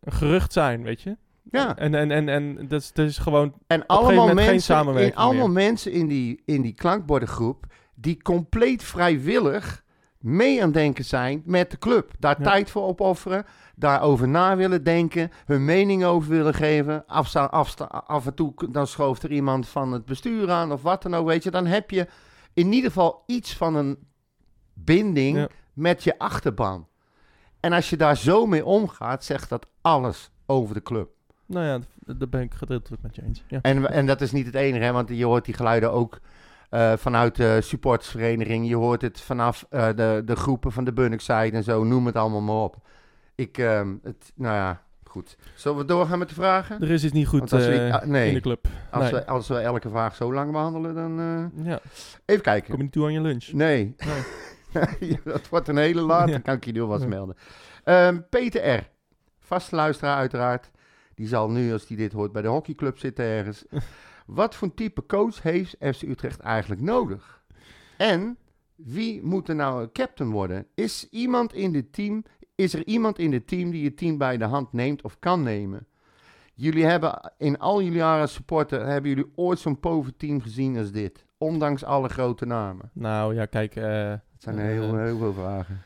gerucht 0.00 0.52
zijn, 0.52 0.82
weet 0.82 1.02
je. 1.02 1.16
Ja. 1.50 1.76
En, 1.76 1.94
en, 1.94 2.10
en, 2.10 2.28
en 2.28 2.68
dat, 2.68 2.80
is, 2.80 2.92
dat 2.92 3.06
is 3.06 3.18
gewoon... 3.18 3.54
En 3.66 3.86
allemaal 3.86 4.34
mensen, 4.34 4.96
in, 4.98 5.14
allemaal 5.14 5.48
meer. 5.48 5.64
mensen 5.64 5.92
in 5.92 6.06
die, 6.06 6.42
in 6.44 6.62
die 6.62 6.74
klankbordengroep 6.74 7.64
die 7.94 8.22
compleet 8.22 8.82
vrijwillig 8.82 9.82
mee 10.18 10.62
aan 10.62 10.72
denken 10.72 11.04
zijn 11.04 11.42
met 11.44 11.70
de 11.70 11.78
club. 11.78 12.10
Daar 12.18 12.36
Ja. 12.38 12.44
tijd 12.44 12.70
voor 12.70 12.82
opofferen, 12.82 13.44
daarover 13.80 14.28
na 14.28 14.56
willen 14.56 14.84
denken, 14.84 15.30
hun 15.46 15.64
mening 15.64 16.04
over 16.04 16.30
willen 16.30 16.54
geven. 16.54 17.06
Afsta, 17.06 17.44
af 18.06 18.26
en 18.26 18.34
toe 18.34 18.54
dan 18.70 18.86
schooft 18.86 19.22
er 19.22 19.30
iemand 19.32 19.68
van 19.68 19.92
het 19.92 20.04
bestuur 20.04 20.50
aan 20.50 20.72
of 20.72 20.82
wat 20.82 21.02
dan 21.02 21.14
ook, 21.14 21.26
weet 21.26 21.42
je. 21.42 21.50
Dan 21.50 21.66
heb 21.66 21.90
je 21.90 22.06
in 22.54 22.72
ieder 22.72 22.90
geval 22.90 23.22
iets 23.26 23.56
van 23.56 23.74
een 23.74 23.98
binding 24.74 25.36
Ja. 25.36 25.48
met 25.72 26.04
je 26.04 26.18
achterban. 26.18 26.88
En 27.60 27.72
als 27.72 27.90
je 27.90 27.96
daar 27.96 28.16
zo 28.16 28.46
mee 28.46 28.64
omgaat, 28.64 29.24
zegt 29.24 29.48
dat 29.48 29.66
alles 29.80 30.30
over 30.46 30.74
de 30.74 30.82
club. 30.82 31.08
Nou 31.46 31.66
ja, 31.66 31.78
daar 32.16 32.28
ben 32.28 32.40
ik 32.40 32.54
gedeeltelijk 32.54 33.02
met 33.02 33.16
je 33.16 33.22
eens. 33.22 33.44
Ja. 33.48 33.58
En, 33.62 33.90
en 33.90 34.06
dat 34.06 34.20
is 34.20 34.32
niet 34.32 34.46
het 34.46 34.54
enige, 34.54 34.84
hè, 34.84 34.92
want 34.92 35.08
je 35.08 35.24
hoort 35.24 35.44
die 35.44 35.54
geluiden 35.54 35.92
ook 35.92 36.18
eh, 36.70 36.92
vanuit 36.96 37.36
de 37.36 37.60
supportersvereniging. 37.60 38.68
Je 38.68 38.76
hoort 38.76 39.02
het 39.02 39.20
vanaf 39.20 39.66
eh, 39.70 39.88
de, 39.96 40.22
de 40.24 40.36
groepen 40.36 40.72
van 40.72 40.84
de 40.84 40.92
Bunnickside 40.92 41.50
en 41.50 41.64
zo, 41.64 41.84
noem 41.84 42.06
het 42.06 42.16
allemaal 42.16 42.40
maar 42.40 42.56
op. 42.56 42.76
Ik, 43.40 43.58
ehm, 43.58 43.94
het, 44.02 44.32
nou 44.34 44.54
ja, 44.54 44.82
goed. 45.04 45.36
Zullen 45.54 45.78
we 45.78 45.84
doorgaan 45.84 46.18
met 46.18 46.28
de 46.28 46.34
vragen? 46.34 46.80
Er 46.82 46.90
is 46.90 47.04
iets 47.04 47.12
niet 47.12 47.26
goed 47.26 47.52
als 47.52 47.66
we- 47.66 47.86
eh, 47.86 47.94
ah, 47.94 48.02
nee. 48.04 48.28
in 48.28 48.34
de 48.34 48.40
club. 48.40 48.66
Als, 48.90 49.02
nee. 49.02 49.12
we, 49.12 49.26
als 49.26 49.48
we 49.48 49.58
elke 49.58 49.88
vraag 49.88 50.14
zo 50.16 50.32
lang 50.32 50.52
behandelen, 50.52 50.94
dan... 50.94 51.20
eh, 51.20 51.64
Ja, 51.66 51.80
even 52.26 52.42
kijken. 52.42 52.68
kom 52.68 52.76
je 52.76 52.82
niet 52.82 52.92
toe 52.92 53.04
aan 53.04 53.12
je 53.12 53.20
lunch. 53.20 53.52
Nee. 53.52 53.94
Nee. 54.72 55.18
dat 55.24 55.48
wordt 55.48 55.68
een 55.68 55.76
hele 55.76 56.00
laat, 56.00 56.28
dan 56.28 56.42
kan 56.42 56.54
ik 56.54 56.64
je 56.64 56.72
nu 56.72 56.84
wat 56.84 57.06
melden. 57.06 57.36
Ehm, 57.84 58.20
Peter 58.30 58.74
R., 58.74 58.88
vaste 59.38 59.74
luisteraar 59.74 60.16
uiteraard. 60.16 60.70
Die 61.14 61.26
zal 61.28 61.50
nu, 61.50 61.72
als 61.72 61.88
hij 61.88 61.96
dit 61.96 62.12
hoort, 62.12 62.32
bij 62.32 62.42
de 62.42 62.48
hockeyclub 62.48 62.98
zitten 62.98 63.24
ergens. 63.24 63.64
wat 64.26 64.54
voor 64.54 64.74
type 64.74 65.06
coach 65.06 65.42
heeft 65.42 65.76
FC 65.80 66.02
Utrecht 66.02 66.40
eigenlijk 66.40 66.80
nodig? 66.80 67.42
En 67.96 68.36
wie 68.74 69.22
moet 69.22 69.48
er 69.48 69.54
nou 69.54 69.82
een 69.82 69.92
captain 69.92 70.30
worden? 70.30 70.66
Is, 70.74 71.08
iemand 71.10 71.52
in 71.54 71.72
dit 71.72 71.92
team, 71.92 72.24
is 72.60 72.74
er 72.74 72.86
iemand 72.86 73.18
in 73.18 73.32
het 73.32 73.46
team 73.46 73.70
die 73.70 73.84
het 73.84 73.96
team 73.96 74.18
bij 74.18 74.36
de 74.36 74.44
hand 74.44 74.72
neemt 74.72 75.02
of 75.02 75.18
kan 75.18 75.42
nemen? 75.42 75.86
Jullie 76.54 76.84
hebben 76.84 77.32
in 77.38 77.58
al 77.58 77.82
jullie 77.82 77.98
jaren 77.98 78.20
als 78.20 78.32
supporter, 78.32 78.86
hebben 78.86 79.10
jullie 79.10 79.32
ooit 79.34 79.58
zo'n 79.58 79.80
pover 79.80 80.16
team 80.16 80.40
gezien 80.40 80.78
als 80.78 80.90
dit? 80.92 81.24
Ondanks 81.38 81.84
alle 81.84 82.08
grote 82.08 82.46
namen. 82.46 82.90
Nou 82.92 83.34
ja, 83.34 83.46
kijk, 83.46 83.76
eh, 83.76 84.08
Het 84.10 84.20
zijn 84.38 84.58
heel, 84.58 84.82
Eh, 84.96 85.02
heel 85.04 85.18
veel 85.18 85.32
vragen. 85.32 85.82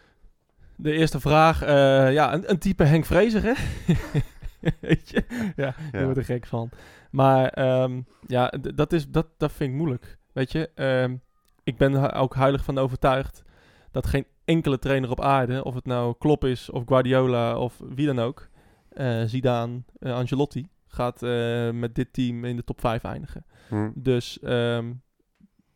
de 0.76 0.92
eerste 0.92 1.20
vraag. 1.20 1.62
eh, 1.62 2.12
ja, 2.12 2.34
een, 2.34 2.50
een 2.50 2.58
type 2.58 2.84
Henk 2.84 3.04
Vrezer, 3.04 3.42
hè? 3.42 3.52
Weet 4.80 5.08
je? 5.10 5.24
Ja, 5.56 5.74
je 5.92 5.98
Ja. 5.98 6.04
wordt 6.04 6.18
er 6.18 6.24
gek 6.24 6.46
van. 6.46 6.68
Maar 7.10 7.48
ehm, 7.48 8.00
ja, 8.26 8.52
dat, 8.74 8.92
is, 8.92 9.08
dat, 9.08 9.26
dat 9.36 9.52
vind 9.52 9.70
ik 9.70 9.76
moeilijk. 9.76 10.18
Weet 10.32 10.52
je, 10.52 10.70
Ehm, 10.74 11.16
ik 11.62 11.76
ben 11.76 12.12
ook 12.12 12.34
heilig 12.34 12.64
van 12.64 12.78
overtuigd 12.78 13.42
dat 13.90 14.06
geen 14.06 14.26
enkele 14.44 14.78
trainer 14.78 15.10
op 15.10 15.20
aarde, 15.20 15.64
of 15.64 15.74
het 15.74 15.84
nou 15.86 16.14
Klopp 16.18 16.44
is, 16.44 16.70
of 16.70 16.82
Guardiola, 16.86 17.58
of 17.58 17.80
wie 17.88 18.06
dan 18.06 18.18
ook, 18.18 18.48
eh 18.88 19.22
Zidane, 19.24 19.82
eh, 19.98 20.14
Ancelotti, 20.14 20.68
gaat 20.86 21.22
eh, 21.22 21.70
met 21.70 21.94
dit 21.94 22.12
team 22.12 22.44
in 22.44 22.56
de 22.56 22.64
top 22.64 22.80
5 22.80 23.04
eindigen. 23.04 23.44
Hm. 23.68 23.90
Dus 23.94 24.38
ehm, 24.40 24.92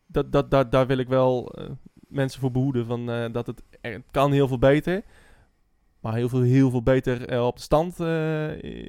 dat, 0.07 0.31
dat, 0.31 0.51
dat, 0.51 0.71
daar 0.71 0.87
wil 0.87 0.97
ik 0.97 1.07
wel 1.07 1.55
mensen 2.07 2.39
voor 2.41 2.51
behoeden. 2.51 2.85
Van, 2.85 3.05
dat 3.31 3.47
het, 3.47 3.63
er- 3.81 3.91
het 3.93 4.03
kan 4.11 4.31
heel 4.31 4.47
veel 4.47 4.59
beter. 4.59 5.03
Maar 5.99 6.13
heel 6.13 6.29
veel, 6.29 6.41
heel 6.41 6.69
veel 6.69 6.83
beter 6.83 7.41
op 7.43 7.55
de 7.55 7.61
stand, 7.61 7.95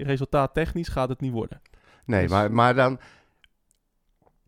resultaat 0.06 0.54
technisch, 0.54 0.88
gaat 0.88 1.08
het 1.08 1.20
niet 1.20 1.32
worden. 1.32 1.60
Nee, 2.06 2.22
Dus- 2.22 2.30
maar, 2.30 2.52
maar 2.52 2.74
dan... 2.74 3.00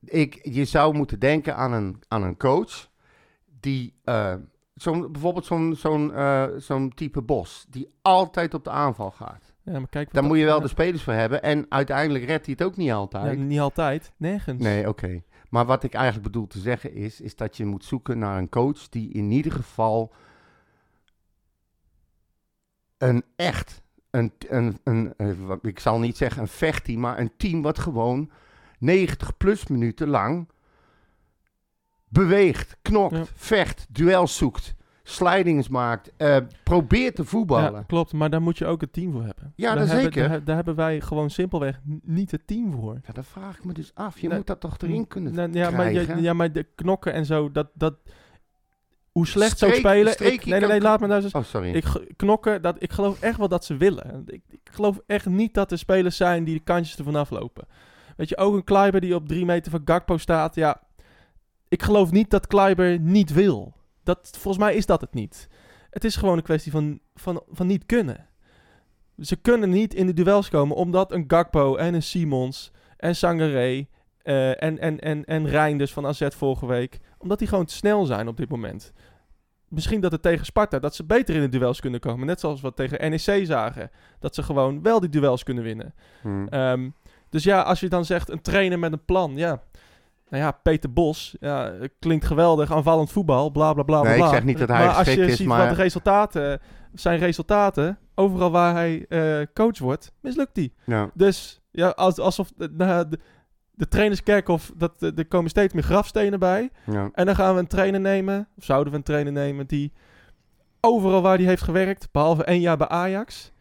Ik, 0.04 0.40
je 0.42 0.64
zou 0.64 0.94
moeten 0.94 1.18
denken 1.18 1.56
aan 1.56 1.72
een, 1.72 2.02
aan 2.08 2.22
een 2.22 2.36
coach 2.36 2.90
die... 3.60 3.94
eh, 4.74 4.82
zo'n, 4.82 5.12
bijvoorbeeld 5.12 5.46
zo'n, 5.46 5.74
zo'n, 5.76 6.14
eh, 6.14 6.46
zo'n 6.56 6.92
type 6.94 7.22
Bos, 7.22 7.66
die 7.70 7.88
altijd 8.02 8.54
op 8.54 8.64
de 8.64 8.70
aanval 8.70 9.10
gaat. 9.10 9.52
Ja, 9.62 9.72
maar 9.72 9.88
kijk, 9.88 10.12
Daar 10.12 10.24
moet 10.24 10.38
je 10.38 10.44
wel 10.44 10.60
de 10.60 10.68
spelers 10.68 11.02
voor 11.02 11.12
hebben. 11.12 11.42
En 11.42 11.66
uiteindelijk 11.68 12.24
redt 12.24 12.46
hij 12.46 12.54
het 12.58 12.66
ook 12.66 12.76
niet 12.76 12.86
ja, 12.86 12.94
altijd. 12.94 13.38
niet 13.38 13.60
altijd, 13.60 14.12
nergens. 14.16 14.62
Nee, 14.62 14.88
oké. 14.88 15.22
Maar 15.50 15.66
wat 15.66 15.82
ik 15.82 15.94
eigenlijk 15.94 16.24
bedoel 16.32 16.46
te 16.46 16.58
zeggen 16.58 16.94
is, 16.94 17.20
is 17.20 17.36
dat 17.36 17.56
je 17.56 17.64
moet 17.64 17.84
zoeken 17.84 18.18
naar 18.18 18.38
een 18.38 18.48
coach 18.48 18.88
die 18.88 19.12
in 19.12 19.30
ieder 19.30 19.52
geval 19.52 20.12
een 22.98 23.24
echt, 23.36 23.82
een, 24.10 24.32
een, 24.48 24.78
een, 24.84 25.14
eh, 25.16 25.32
wat- 25.46 25.66
ik 25.66 25.78
zal 25.78 25.98
niet 25.98 26.16
zeggen 26.16 26.42
een 26.42 26.48
vechtteam, 26.48 27.00
maar 27.00 27.18
een 27.18 27.32
team 27.36 27.62
wat 27.62 27.78
gewoon 27.78 28.30
90 28.78 29.36
plus 29.36 29.66
minuten 29.66 30.08
lang 30.08 30.48
beweegt, 32.12 32.76
knokt, 32.82 33.16
Ja. 33.16 33.22
vecht, 33.34 33.86
duels 33.90 34.36
zoekt, 34.36 34.74
slidings 35.02 35.68
maakt, 35.68 36.10
eh, 36.16 36.36
probeert 36.62 37.14
te 37.16 37.24
voetballen. 37.24 37.72
Ja, 37.72 37.82
klopt, 37.86 38.12
maar 38.12 38.30
daar 38.30 38.42
moet 38.42 38.58
je 38.58 38.66
ook 38.66 38.80
het 38.80 38.92
team 38.92 39.12
voor 39.12 39.24
hebben. 39.24 39.52
Ja, 39.56 39.68
daar 39.68 39.78
dat 39.78 39.86
hebben, 39.94 40.12
zeker. 40.12 40.28
Daar, 40.28 40.44
daar 40.44 40.56
hebben 40.56 40.74
wij 40.74 41.00
gewoon 41.00 41.30
simpelweg 41.30 41.80
niet 42.02 42.30
het 42.30 42.46
team 42.46 42.72
voor. 42.72 43.00
Ja, 43.06 43.12
dan 43.12 43.24
vraag 43.24 43.56
ik 43.58 43.64
me 43.64 43.72
dus 43.72 43.90
af. 43.94 44.18
Je 44.20 44.28
moet 44.28 44.46
dat 44.46 44.60
toch 44.60 44.76
erin 44.78 45.08
kunnen 45.08 45.34
Nou, 45.34 45.52
ja, 45.52 45.70
maar, 45.70 45.88
krijgen? 45.90 46.16
je- 46.16 46.22
ja, 46.22 46.32
maar 46.32 46.52
de 46.52 46.66
knokken 46.74 47.12
en 47.12 47.26
zo, 47.26 47.50
dat... 47.52 47.68
dat 47.74 47.94
hoe 49.12 49.26
slecht 49.26 49.58
ze 49.58 49.66
ook 49.66 49.74
spelen... 49.74 50.12
streek 50.12 50.32
Ik, 50.32 50.44
je 50.44 50.50
nee, 50.50 50.60
nee, 50.60 50.68
nee, 50.68 50.80
laat 50.80 51.00
me 51.00 51.06
nou 51.06 51.22
eens... 51.22 51.32
Oh, 51.32 51.42
sorry. 51.44 51.70
Ik 51.74 51.84
knokken, 52.16 52.62
dat, 52.62 52.76
ik 52.82 52.92
geloof 52.92 53.20
echt 53.20 53.38
wel 53.38 53.48
dat 53.48 53.64
ze 53.64 53.76
willen. 53.76 54.22
Ik, 54.26 54.42
ik 54.50 54.60
geloof 54.72 55.00
echt 55.06 55.26
niet 55.26 55.54
dat 55.54 55.72
er 55.72 55.78
spelers 55.78 56.16
zijn 56.16 56.44
die 56.44 56.54
de 56.54 56.62
kantjes 56.64 56.96
ervan 56.98 57.14
aflopen. 57.14 57.66
Weet 58.16 58.28
je, 58.28 58.36
ook 58.36 58.54
een 58.54 58.64
Kleiber 58.64 59.00
die 59.00 59.14
op 59.14 59.28
drie 59.28 59.44
meter 59.44 59.70
van 59.70 59.80
Gakpo 59.84 60.16
staat. 60.16 60.54
Ja, 60.54 60.80
ik 61.72 61.82
geloof 61.82 62.10
niet 62.10 62.30
dat 62.30 62.46
Kleiber 62.46 63.00
niet 63.00 63.32
wil. 63.32 63.72
Dat, 64.02 64.30
volgens 64.32 64.64
mij 64.64 64.74
is 64.74 64.86
dat 64.86 65.00
het 65.00 65.14
niet. 65.14 65.48
Het 65.90 66.04
is 66.04 66.16
gewoon 66.16 66.36
een 66.36 66.42
kwestie 66.42 66.72
van, 66.72 67.00
van, 67.14 67.42
van 67.48 67.66
niet 67.66 67.86
kunnen. 67.86 68.28
Ze 69.18 69.36
kunnen 69.36 69.70
niet 69.70 69.94
in 69.94 70.06
de 70.06 70.12
duels 70.12 70.48
komen 70.48 70.76
omdat 70.76 71.12
een 71.12 71.24
Gakpo 71.26 71.76
en 71.76 71.94
een 71.94 72.02
Simons 72.02 72.72
en 72.96 73.16
Sangaré 73.16 73.86
eh, 74.22 74.62
en, 74.62 74.78
en, 74.78 74.98
en, 74.98 75.24
en 75.24 75.46
Reinders 75.46 75.92
van 75.92 76.06
AZ 76.06 76.26
vorige 76.28 76.66
week, 76.66 77.00
omdat 77.18 77.38
die 77.38 77.48
gewoon 77.48 77.64
te 77.64 77.74
snel 77.74 78.06
zijn 78.06 78.28
op 78.28 78.36
dit 78.36 78.48
moment. 78.48 78.92
Misschien 79.68 80.00
dat 80.00 80.12
het 80.12 80.22
tegen 80.22 80.46
Sparta, 80.46 80.78
dat 80.78 80.94
ze 80.94 81.04
beter 81.04 81.34
in 81.34 81.40
de 81.40 81.58
duels 81.58 81.80
kunnen 81.80 82.00
komen. 82.00 82.26
Net 82.26 82.40
zoals 82.40 82.60
we 82.60 82.66
het 82.66 82.76
tegen 82.76 83.10
NEC 83.10 83.46
zagen. 83.46 83.90
Dat 84.18 84.34
ze 84.34 84.42
gewoon 84.42 84.82
wel 84.82 85.00
die 85.00 85.08
duels 85.08 85.42
kunnen 85.42 85.64
winnen. 85.64 85.94
Hm. 86.22 86.46
Ehm, 86.46 86.90
dus 87.28 87.44
ja, 87.44 87.62
als 87.62 87.80
je 87.80 87.88
dan 87.88 88.04
zegt 88.04 88.30
een 88.30 88.42
trainer 88.42 88.78
met 88.78 88.92
een 88.92 89.04
plan, 89.04 89.36
ja. 89.36 89.62
Nou 90.32 90.44
ja, 90.44 90.50
Peter 90.50 90.92
Bos, 90.92 91.36
ja, 91.40 91.72
klinkt 91.98 92.24
geweldig, 92.24 92.72
aanvallend 92.72 93.12
voetbal, 93.12 93.50
bla 93.50 93.72
bla 93.72 93.82
bla. 93.82 94.02
Nee, 94.02 94.16
bla, 94.16 94.26
ik 94.26 94.32
zeg 94.32 94.44
niet 94.44 94.58
dat 94.58 94.68
hij 94.68 94.78
Maar 94.78 94.88
als 94.88 94.96
je 94.96 95.04
geschikt 95.04 95.30
is, 95.30 95.36
ziet 95.36 95.46
maar- 95.46 95.66
wat 95.66 95.76
de 95.76 95.82
resultaten, 95.82 96.60
zijn 96.94 97.18
resultaten, 97.18 97.98
overal 98.14 98.50
waar 98.50 98.74
hij 98.74 99.06
eh, 99.08 99.46
coach 99.54 99.78
wordt, 99.78 100.12
mislukt 100.20 100.56
hij. 100.56 100.72
Ja. 100.84 101.10
Dus 101.14 101.60
ja, 101.70 101.88
als, 101.88 102.18
alsof 102.18 102.52
de, 102.56 102.68
nou, 102.72 103.08
de, 103.08 103.18
de 103.70 103.88
trainerskerkhof, 103.88 104.72
dat, 104.76 105.02
er 105.02 105.26
komen 105.26 105.50
steeds 105.50 105.74
meer 105.74 105.82
grafstenen 105.82 106.38
bij. 106.38 106.70
Ja. 106.86 107.10
En 107.12 107.26
dan 107.26 107.34
gaan 107.34 107.54
we 107.54 107.60
een 107.60 107.66
trainer 107.66 108.00
nemen, 108.00 108.48
of 108.56 108.64
zouden 108.64 108.92
we 108.92 108.98
een 108.98 109.04
trainer 109.04 109.32
nemen, 109.32 109.66
die 109.66 109.92
overal 110.80 111.22
waar 111.22 111.36
hij 111.36 111.46
heeft 111.46 111.62
gewerkt, 111.62 112.08
behalve 112.12 112.44
één 112.44 112.60
jaar 112.60 112.76
bij 112.76 112.88
Ajax, 112.88 113.51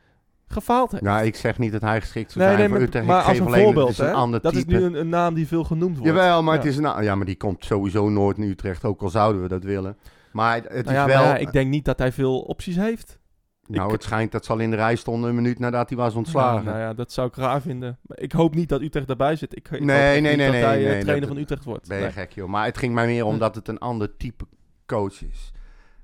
gefaald 0.52 0.92
heeft. 0.92 1.04
Nou, 1.04 1.26
ik 1.26 1.36
zeg 1.36 1.58
niet 1.58 1.72
dat 1.72 1.82
hij 1.82 2.02
geschikt 2.02 2.32
zou 2.32 2.46
Nee, 2.46 2.56
zijn 2.58 2.70
nee, 2.70 2.78
voor 2.80 2.88
Utrecht. 2.88 3.06
maar 3.06 3.22
als 3.24 3.38
een 3.40 3.46
alleen, 3.46 3.64
voorbeeld, 3.64 3.98
een 3.98 4.14
ander 4.14 4.42
dat 4.42 4.54
type. 4.54 4.72
is 4.74 4.80
nu 4.80 4.86
een, 4.86 4.94
een 4.94 5.10
naam 5.10 5.34
die 5.34 5.48
veel 5.48 5.64
genoemd 5.64 5.98
wordt. 5.98 6.14
Jawel, 6.14 6.44
maar 6.44 6.54
Ja. 6.54 6.60
het 6.60 6.70
is 6.70 6.78
een... 6.78 7.04
Ja, 7.04 7.16
maar 7.16 7.26
die 7.26 7.36
komt 7.38 7.66
sowieso 7.66 8.10
nooit 8.10 8.38
in 8.38 8.44
Utrecht, 8.44 8.84
ook 8.86 9.02
al 9.02 9.10
zouden 9.10 9.42
we 9.42 9.48
dat 9.48 9.64
willen. 9.64 9.98
Maar 10.32 10.56
het, 10.56 10.64
het 10.70 10.86
Nou 10.86 10.98
ja, 10.98 11.06
is 11.08 11.14
wel... 11.14 11.24
maar 11.24 11.32
ja, 11.34 11.38
ik 11.48 11.52
denk 11.52 11.70
niet 11.70 11.86
dat 11.86 12.00
hij 12.00 12.12
veel 12.12 12.40
opties 12.42 12.76
heeft. 12.76 13.20
nou, 13.68 13.86
ik- 13.86 13.92
het 13.92 14.04
schijnt 14.04 14.32
dat 14.32 14.46
ze 14.46 14.52
al 14.52 14.60
in 14.60 14.70
de 14.70 14.76
rij 14.76 14.96
stonden 14.96 15.30
een 15.30 15.36
minuut 15.36 15.60
nadat 15.60 15.90
hij 15.90 15.98
was 15.98 16.14
ontslagen. 16.16 16.64
Nou, 16.66 16.78
nou 16.78 16.80
ja, 16.80 16.94
dat 16.94 17.12
zou 17.12 17.28
ik 17.28 17.36
raar 17.36 17.62
vinden. 17.62 17.98
Maar 18.02 18.20
ik 18.20 18.32
hoop 18.32 18.56
niet 18.56 18.70
dat 18.70 18.82
Utrecht 18.82 19.08
daarbij 19.08 19.36
zit. 19.36 19.56
Ik, 19.56 19.70
ik 19.72 19.84
Nee, 19.84 20.22
nee, 20.22 20.36
nee, 20.36 20.46
dat 20.46 20.52
nee, 20.56 20.64
hij 20.64 20.78
eh, 20.78 20.84
nee, 20.92 21.02
trainer 21.02 21.20
dat- 21.20 21.30
van 21.30 21.38
Utrecht 21.38 21.64
wordt. 21.64 21.88
Ben 21.88 21.98
je 21.98 22.04
Nee. 22.04 22.12
gek, 22.12 22.32
joh. 22.32 22.50
Maar 22.50 22.66
het 22.66 22.78
ging 22.78 22.94
mij 22.94 23.06
meer 23.06 23.26
om 23.26 23.34
Hm. 23.34 23.40
dat 23.40 23.56
het 23.56 23.68
een 23.68 23.80
ander 23.80 24.18
type 24.18 24.46
coach 24.86 25.24
is. 25.24 25.52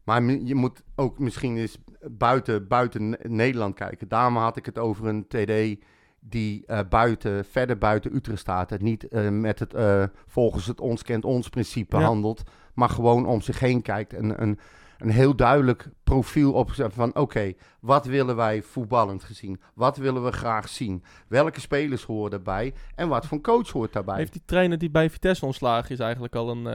Maar 0.03 0.23
je 0.23 0.55
moet 0.55 0.81
ook 0.95 1.19
misschien 1.19 1.57
eens 1.57 1.77
buiten, 2.11 2.67
buiten 2.67 3.09
Ne- 3.09 3.19
Nederland 3.23 3.75
kijken. 3.75 4.07
Daarom 4.07 4.35
had 4.37 4.57
ik 4.57 4.65
het 4.65 4.77
over 4.77 5.07
een 5.07 5.27
TD 5.27 5.83
die 6.19 6.65
eh, 6.65 6.79
buiten, 6.89 7.45
verder 7.45 7.77
buiten 7.77 8.15
Utrecht 8.15 8.39
staat. 8.39 8.71
En 8.71 8.83
niet 8.83 9.07
eh, 9.07 9.29
met 9.29 9.59
het, 9.59 9.73
eh, 9.73 10.03
volgens 10.25 10.65
het 10.65 10.79
ons 10.79 11.03
kent 11.03 11.25
ons 11.25 11.49
principe 11.49 11.97
Ja. 11.97 12.03
handelt. 12.03 12.43
Maar 12.73 12.89
gewoon 12.89 13.25
om 13.25 13.41
zich 13.41 13.59
heen 13.59 13.81
kijkt. 13.81 14.13
En 14.13 14.41
een, 14.41 14.59
een 14.97 15.09
heel 15.09 15.35
duidelijk 15.35 15.89
profiel 16.03 16.53
opgezet 16.53 16.93
van 16.93 17.15
oké, 17.15 17.53
wat 17.79 18.05
willen 18.05 18.35
wij 18.35 18.61
voetballend 18.61 19.23
gezien? 19.23 19.61
Wat 19.73 19.97
willen 19.97 20.23
we 20.23 20.31
graag 20.31 20.69
zien? 20.69 21.03
Welke 21.27 21.59
spelers 21.59 22.03
horen 22.03 22.31
daarbij? 22.31 22.73
En 22.95 23.07
wat 23.07 23.25
voor 23.25 23.41
coach 23.41 23.71
hoort 23.71 23.93
daarbij? 23.93 24.17
Heeft 24.17 24.33
die 24.33 24.45
trainer 24.45 24.77
die 24.77 24.89
bij 24.89 25.09
Vitesse 25.09 25.45
ontslagen 25.45 25.91
is 25.91 25.99
eigenlijk 25.99 26.35
al 26.35 26.49
een, 26.49 26.67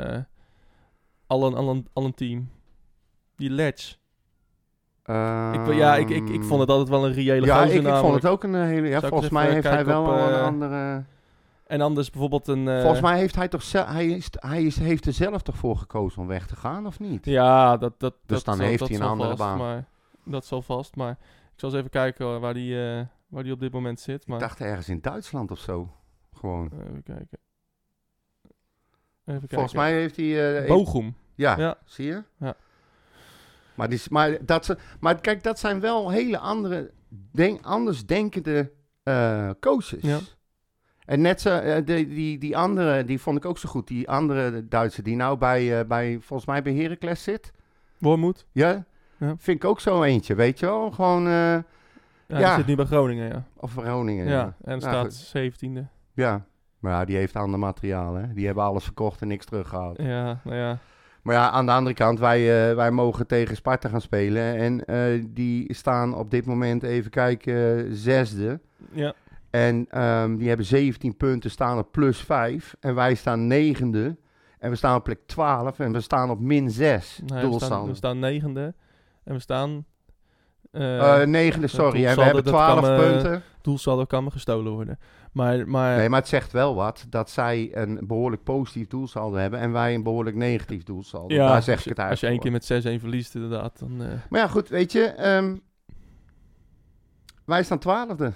al 1.26 1.46
een, 1.46 1.54
al 1.54 1.68
een, 1.68 1.86
al 1.92 2.04
een 2.04 2.14
team? 2.14 2.48
Die 3.36 3.50
Ledge. 3.50 3.94
Ik, 5.04 5.74
ja, 5.74 5.96
ik, 5.96 6.08
ik, 6.08 6.28
ik 6.28 6.42
vond 6.42 6.60
het 6.60 6.68
altijd 6.70 6.88
wel 6.88 7.06
een 7.06 7.12
reële 7.12 7.34
Ehm, 7.36 7.44
Ja, 7.46 7.62
gozer 7.62 7.80
ik, 7.80 7.86
ik 7.86 7.94
vond 7.94 8.14
het 8.14 8.26
ook 8.26 8.42
een 8.44 8.54
hele... 8.54 8.88
Ja, 8.88 9.00
volgens 9.00 9.30
mij 9.30 9.42
even 9.42 9.54
heeft 9.54 9.68
hij 9.68 9.84
wel 9.84 10.02
op, 10.02 10.08
een 10.08 10.32
eh, 10.34 10.42
andere... 10.42 11.04
En 11.66 11.80
anders 11.80 12.10
bijvoorbeeld 12.10 12.48
een... 12.48 12.68
eh, 12.68 12.80
Volgens 12.80 13.00
mij 13.00 13.18
heeft 13.18 13.34
hij 13.36 13.48
toch 13.48 13.62
zelf... 13.62 13.86
Hij, 13.88 14.06
is, 14.06 14.28
hij 14.38 14.62
is, 14.64 14.76
heeft 14.78 15.06
er 15.06 15.12
zelf 15.12 15.42
toch 15.42 15.56
voor 15.56 15.76
gekozen 15.76 16.22
om 16.22 16.26
weg 16.28 16.46
te 16.46 16.56
gaan, 16.56 16.86
of 16.86 16.98
niet? 17.00 17.24
Ja, 17.24 17.76
dat, 17.76 18.00
dat, 18.00 18.14
Dus 18.26 18.36
dat 18.36 18.44
dan 18.44 18.56
zal- 18.56 18.66
heeft 18.66 18.78
dat 18.78 18.88
hij 18.88 18.96
een 18.96 19.02
andere 19.04 19.28
vast, 19.36 19.40
baan. 19.40 19.58
Maar, 19.58 19.84
dat 20.24 20.44
zal 20.46 20.62
vast, 20.62 20.96
maar 20.96 21.10
ik 21.52 21.52
zal 21.60 21.68
eens 21.68 21.78
even 21.78 21.90
kijken 21.90 22.40
waar 22.40 22.54
die, 22.54 22.88
eh, 22.90 23.00
waar 23.28 23.42
die 23.42 23.52
op 23.52 23.60
dit 23.60 23.72
moment 23.72 24.00
zit. 24.00 24.26
Maar, 24.26 24.36
Ik 24.36 24.42
dacht 24.42 24.60
ergens 24.60 24.88
in 24.88 24.98
Duitsland 25.00 25.50
of 25.50 25.58
zo. 25.58 25.92
Gewoon. 26.34 26.70
Even 26.72 27.02
kijken. 27.02 27.38
Even 29.24 29.40
kijken. 29.40 29.48
Volgens 29.48 29.74
mij 29.74 29.92
heeft 29.92 30.16
hij... 30.16 30.60
eh, 30.62 30.68
Bochum. 30.68 31.16
Ja, 31.34 31.56
Ja. 31.58 31.76
zie 31.84 32.06
je? 32.06 32.22
Ja. 32.38 32.54
Maar, 33.74 33.88
die, 33.88 34.00
maar, 34.10 34.38
dat, 34.44 34.76
maar 35.00 35.20
kijk, 35.20 35.42
dat 35.42 35.58
zijn 35.58 35.80
wel 35.80 36.10
hele 36.10 36.38
andere, 36.38 36.90
denk, 37.30 37.64
anders 37.66 38.06
denkende 38.06 38.72
eh, 39.02 39.50
coaches. 39.60 40.02
Ja. 40.02 40.18
En 41.04 41.20
net 41.20 41.40
zo, 41.40 41.58
eh, 41.58 41.84
die, 41.84 42.08
die, 42.08 42.38
die 42.38 42.56
andere, 42.56 43.04
die 43.04 43.20
vond 43.20 43.36
ik 43.36 43.44
ook 43.44 43.58
zo 43.58 43.68
goed. 43.68 43.86
Die 43.88 44.10
andere 44.10 44.68
Duitse 44.68 45.02
die 45.02 45.16
nou 45.16 45.38
bij, 45.38 45.78
eh, 45.80 45.86
bij 45.86 46.18
volgens 46.20 46.48
mij 46.48 46.62
bij 46.62 46.74
Heracles 46.74 47.22
zit. 47.22 47.52
Wormoed. 47.98 48.46
Ja? 48.52 48.84
Ja. 49.18 49.34
Vind 49.38 49.62
ik 49.62 49.64
ook 49.64 49.80
zo 49.80 50.02
eentje, 50.02 50.34
weet 50.34 50.58
je 50.58 50.66
wel? 50.66 50.90
Gewoon, 50.90 51.22
Ja, 51.22 52.38
Ja. 52.38 52.56
zit 52.56 52.66
nu 52.66 52.74
bij 52.76 52.84
Groningen, 52.84 53.28
ja. 53.28 53.44
of 53.56 53.72
Groningen. 53.76 54.26
Ja, 54.26 54.32
Ja. 54.32 54.54
en 54.64 54.78
Nou, 54.78 54.80
staat 54.80 55.04
goed. 55.04 55.14
17e. 55.14 55.86
ja. 56.12 56.44
Maar 56.78 57.06
die 57.06 57.16
heeft 57.16 57.36
ander 57.36 57.58
materiaal, 57.58 58.14
hè. 58.14 58.32
Die 58.32 58.46
hebben 58.46 58.64
alles 58.64 58.84
verkocht 58.84 59.20
en 59.20 59.28
niks 59.28 59.44
teruggehaald. 59.44 59.98
Ja, 60.02 60.40
nou 60.44 60.56
ja. 60.56 60.78
Maar 61.22 61.34
ja, 61.34 61.50
aan 61.50 61.66
de 61.66 61.72
andere 61.72 61.94
kant, 61.94 62.18
wij, 62.18 62.70
eh, 62.70 62.76
wij 62.76 62.90
mogen 62.90 63.26
tegen 63.26 63.56
Sparta 63.56 63.88
gaan 63.88 64.00
spelen. 64.00 64.56
En 64.56 64.84
eh, 64.84 65.24
die 65.28 65.74
staan 65.74 66.14
op 66.14 66.30
dit 66.30 66.46
moment, 66.46 66.82
even 66.82 67.10
kijken, 67.10 67.88
zesde. 67.96 68.60
Ja, 68.92 69.14
En 69.50 69.86
ehm, 69.88 70.36
die 70.36 70.48
hebben 70.48 70.66
17 70.66 71.16
punten, 71.16 71.50
staan 71.50 71.78
op 71.78 71.92
plus 71.92 72.18
5. 72.18 72.76
En 72.80 72.94
wij 72.94 73.14
staan 73.14 73.46
negende. 73.46 74.16
En 74.58 74.70
we 74.70 74.76
staan 74.76 74.96
op 74.96 75.04
plek 75.04 75.20
12 75.26 75.78
en 75.78 75.92
we 75.92 76.00
staan 76.00 76.30
op 76.30 76.40
min 76.40 76.70
6 76.70 77.20
nee, 77.26 77.46
we, 77.48 77.60
staan, 77.60 77.86
we 77.86 77.94
staan 77.94 78.18
negende. 78.18 78.74
En 79.24 79.34
we 79.34 79.40
staan... 79.40 79.84
eh 80.72 81.20
Eh, 81.22 81.26
negende, 81.28 81.66
sorry. 81.66 82.06
En 82.06 82.16
we 82.16 82.22
hebben 82.22 82.44
dat 82.44 82.52
12 82.52 82.80
kan, 82.80 82.90
eh, 82.90 82.98
punten. 82.98 83.42
doelsaldo 83.62 84.04
kan 84.04 84.24
me 84.24 84.30
gestolen 84.30 84.72
worden. 84.72 84.98
Maar, 85.32 85.68
maar 85.68 85.96
Nee, 85.96 86.08
maar 86.08 86.18
het 86.20 86.28
zegt 86.28 86.52
wel 86.52 86.74
wat 86.74 87.06
dat 87.08 87.30
zij 87.30 87.70
een 87.72 88.00
behoorlijk 88.06 88.42
positief 88.42 88.86
doelsaldo 88.86 89.36
hebben 89.36 89.60
en 89.60 89.72
wij 89.72 89.94
een 89.94 90.02
behoorlijk 90.02 90.36
negatief 90.36 90.82
doelsaldo. 90.82 91.34
ja, 91.34 91.48
Daar 91.48 91.62
zeg 91.62 91.74
als 91.76 91.78
ik 91.78 91.84
je- 91.84 91.90
het 91.90 91.98
uit. 91.98 92.10
Als 92.10 92.20
je 92.20 92.26
één 92.26 92.38
keer 92.38 92.52
met 92.52 92.64
6-1 92.64 93.00
verliest, 93.00 93.34
inderdaad, 93.34 93.78
dan... 93.78 94.02
eh, 94.02 94.08
Maar 94.30 94.40
ja, 94.40 94.46
goed, 94.48 94.68
weet 94.68 94.92
je. 94.92 95.02
ehm, 95.04 95.56
wij 97.44 97.62
staan 97.62 97.78
twaalfde. 97.78 98.32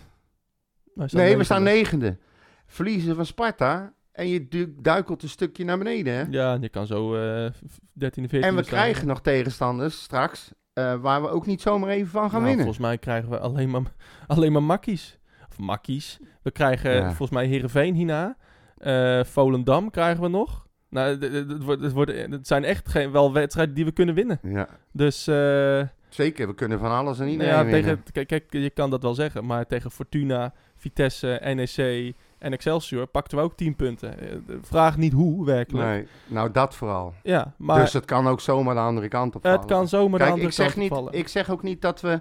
wij 0.94 1.08
staan 1.08 1.20
Nee, 1.20 1.36
we 1.36 1.44
staan 1.44 1.62
negende. 1.62 2.18
Verliezen 2.66 3.14
van 3.16 3.26
Sparta 3.26 3.92
en 4.12 4.28
je 4.28 4.48
du- 4.48 4.74
duikelt 4.80 5.22
een 5.22 5.28
stukje 5.28 5.64
naar 5.64 5.78
beneden. 5.78 6.14
Hè? 6.14 6.24
Ja, 6.30 6.54
en 6.54 6.60
je 6.62 6.68
kan 6.68 6.86
zo 6.86 7.14
eh 7.16 7.50
13e, 7.92 8.28
14e 8.28 8.46
en 8.46 8.54
we 8.54 8.62
staan. 8.62 8.78
krijgen 8.78 9.06
nog 9.06 9.20
tegenstanders 9.20 10.02
straks 10.02 10.52
eh, 10.76 10.94
waar 10.94 11.22
we 11.22 11.28
ook 11.28 11.46
niet 11.46 11.60
zomaar 11.60 11.88
even 11.90 12.10
van 12.10 12.22
gaan 12.22 12.30
Nou, 12.30 12.44
winnen. 12.44 12.64
Volgens 12.64 12.86
mij 12.86 12.98
krijgen 12.98 13.30
we 13.30 13.38
alleen 13.38 13.70
maar, 13.70 13.82
alleen 14.26 14.52
maar 14.52 14.62
makkies. 14.62 15.18
Of 15.50 15.58
makkies. 15.58 16.18
We 16.42 16.50
krijgen 16.50 16.92
Ja. 16.94 17.06
volgens 17.06 17.30
mij 17.30 17.46
Heerenveen 17.46 17.94
hierna. 17.94 18.36
Eh 18.78 19.24
Volendam 19.24 19.90
krijgen 19.90 20.22
we 20.22 20.28
nog. 20.28 20.66
Nou, 20.88 21.18
het, 21.18 21.62
wordt, 21.62 21.82
het, 21.82 21.92
wordt, 21.92 22.12
het 22.12 22.46
zijn 22.46 22.64
echt 22.64 22.88
geen, 22.88 23.10
wel 23.10 23.32
wedstrijden 23.32 23.74
die 23.74 23.84
we 23.84 23.92
kunnen 23.92 24.14
winnen. 24.14 24.38
Ja, 24.42 24.68
Dus 24.92 25.26
eh, 25.26 25.82
zeker. 26.08 26.46
We 26.46 26.54
kunnen 26.54 26.78
van 26.78 26.90
alles 26.90 27.18
en 27.18 27.28
iedereen 27.28 27.52
ja, 27.52 27.64
winnen. 27.64 27.82
tegen, 27.82 28.02
kijk, 28.12 28.26
kijk, 28.26 28.44
je 28.62 28.70
kan 28.70 28.90
dat 28.90 29.02
wel 29.02 29.14
zeggen. 29.14 29.44
Maar 29.46 29.66
tegen 29.66 29.90
Fortuna, 29.90 30.52
Vitesse, 30.76 31.40
NEC 31.54 32.14
en 32.38 32.52
Excelsior 32.52 33.06
pakten 33.06 33.38
we 33.38 33.44
ook 33.44 33.56
10 33.56 33.76
punten. 33.76 34.18
Eh, 34.20 34.36
Vraag 34.62 34.96
niet 34.96 35.12
hoe, 35.12 35.44
werkelijk. 35.44 35.88
Nee, 35.88 36.06
nou 36.26 36.50
dat 36.50 36.74
vooral. 36.74 37.14
Ja, 37.22 37.54
maar 37.58 37.80
dus 37.80 37.92
het 37.92 38.04
kan 38.04 38.28
ook 38.28 38.40
zomaar 38.40 38.74
de 38.74 38.80
andere 38.80 39.08
kant 39.08 39.34
op 39.34 39.42
vallen. 39.42 39.58
het 39.58 39.68
kan 39.68 39.88
zomaar 39.88 40.10
de 40.10 40.16
Kijk, 40.18 40.30
andere 40.30 40.48
ik 40.48 40.54
zeg, 40.54 40.66
kant 40.66 40.78
niet, 40.78 40.88
vallen. 40.88 41.12
ik 41.12 41.28
zeg 41.28 41.50
ook 41.50 41.62
niet 41.62 41.82
dat 41.82 42.00
we, 42.00 42.20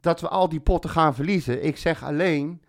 dat 0.00 0.20
we 0.20 0.28
al 0.28 0.48
die 0.48 0.60
potten 0.60 0.90
gaan 0.90 1.14
verliezen. 1.14 1.64
Ik 1.64 1.76
zeg 1.76 2.04
alleen 2.04 2.62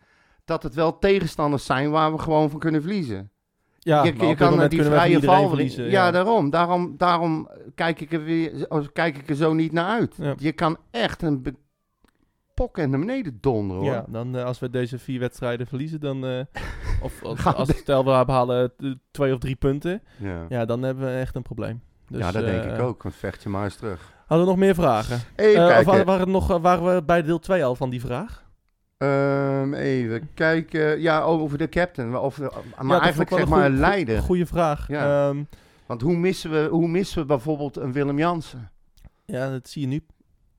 dat 0.45 0.63
het 0.63 0.73
wel 0.73 0.99
tegenstanders 0.99 1.65
zijn 1.65 1.89
waar 1.89 2.11
we 2.11 2.19
gewoon 2.19 2.49
van 2.49 2.59
kunnen 2.59 2.81
verliezen. 2.81 3.31
ja, 3.79 4.03
je, 4.03 4.35
kan 4.35 4.67
die 4.67 4.83
vrije 4.83 5.21
val 5.21 5.47
verliezen. 5.47 5.89
Ja, 5.89 6.11
daarom. 6.11 6.49
Daarom, 6.49 6.93
daarom 6.97 7.49
kijk, 7.75 8.01
ik 8.01 8.13
er 8.13 8.23
weer, 8.23 8.65
of 8.69 8.91
kijk 8.91 9.17
ik 9.17 9.29
er 9.29 9.35
zo 9.35 9.53
niet 9.53 9.71
naar 9.71 9.85
uit. 9.85 10.15
Ja. 10.17 10.33
Je 10.37 10.51
kan 10.51 10.77
echt 10.91 11.21
een 11.21 11.41
be- 12.57 12.63
pok 12.63 12.77
en 12.77 12.89
naar 12.89 12.99
beneden 12.99 13.37
donderen 13.41 13.83
hoor. 13.83 13.91
Ja, 13.93 14.05
dan 14.07 14.35
eh, 14.37 14.43
als 14.43 14.59
we 14.59 14.69
deze 14.69 14.99
vier 14.99 15.19
wedstrijden 15.19 15.67
verliezen, 15.67 15.99
dan. 15.99 16.25
eh, 16.25 16.39
of 17.01 17.23
als, 17.23 17.43
we 17.43 17.53
als 17.53 17.77
stel 17.77 18.03
we 18.05 18.31
halen 18.31 18.71
eh, 18.77 18.91
twee 19.11 19.33
of 19.33 19.39
drie 19.39 19.55
punten, 19.55 20.01
Ja. 20.17 20.45
ja, 20.49 20.65
dan 20.65 20.83
hebben 20.83 21.05
we 21.05 21.11
echt 21.19 21.35
een 21.35 21.41
probleem. 21.41 21.81
Dus, 22.09 22.19
ja, 22.19 22.31
dat 22.31 22.45
denk 22.45 22.63
ik 22.63 22.79
ook. 22.79 23.03
Want 23.03 23.15
vecht 23.15 23.43
je 23.43 23.49
maar 23.49 23.63
eens 23.63 23.75
terug. 23.75 24.13
Hadden 24.25 24.45
we 24.45 24.51
nog 24.51 24.61
meer 24.61 24.75
vragen? 24.75 25.19
Even 25.35 25.77
of 25.77 25.83
waren, 25.83 26.19
het 26.19 26.29
nog, 26.29 26.57
waren 26.57 26.95
we 26.95 27.03
bij 27.03 27.21
deel 27.21 27.39
2 27.39 27.65
al 27.65 27.75
van 27.75 27.89
die 27.89 28.01
vraag? 28.01 28.45
Ehm, 28.97 29.73
even 29.73 30.29
kijken. 30.33 31.01
Ja, 31.01 31.21
over 31.21 31.57
de 31.57 31.69
captain. 31.69 32.17
Of, 32.17 32.39
maar 32.81 32.95
Ja, 32.95 32.99
eigenlijk 33.01 33.29
zeg 33.31 33.47
maar 33.47 33.65
een 33.65 33.77
leider. 33.77 34.21
Goeie 34.21 34.45
vraag. 34.45 34.87
Ja. 34.87 35.27
Ja. 35.27 35.33
Want 35.85 36.01
hoe 36.01 36.17
missen, 36.17 36.51
we, 36.51 36.67
hoe 36.71 36.87
missen 36.87 37.19
we 37.21 37.25
bijvoorbeeld 37.25 37.77
een 37.77 37.91
Willem 37.91 38.17
Jansen? 38.17 38.69
ja, 39.25 39.49
dat 39.49 39.69
zie 39.69 39.81
je 39.81 39.87
nu. 39.87 40.05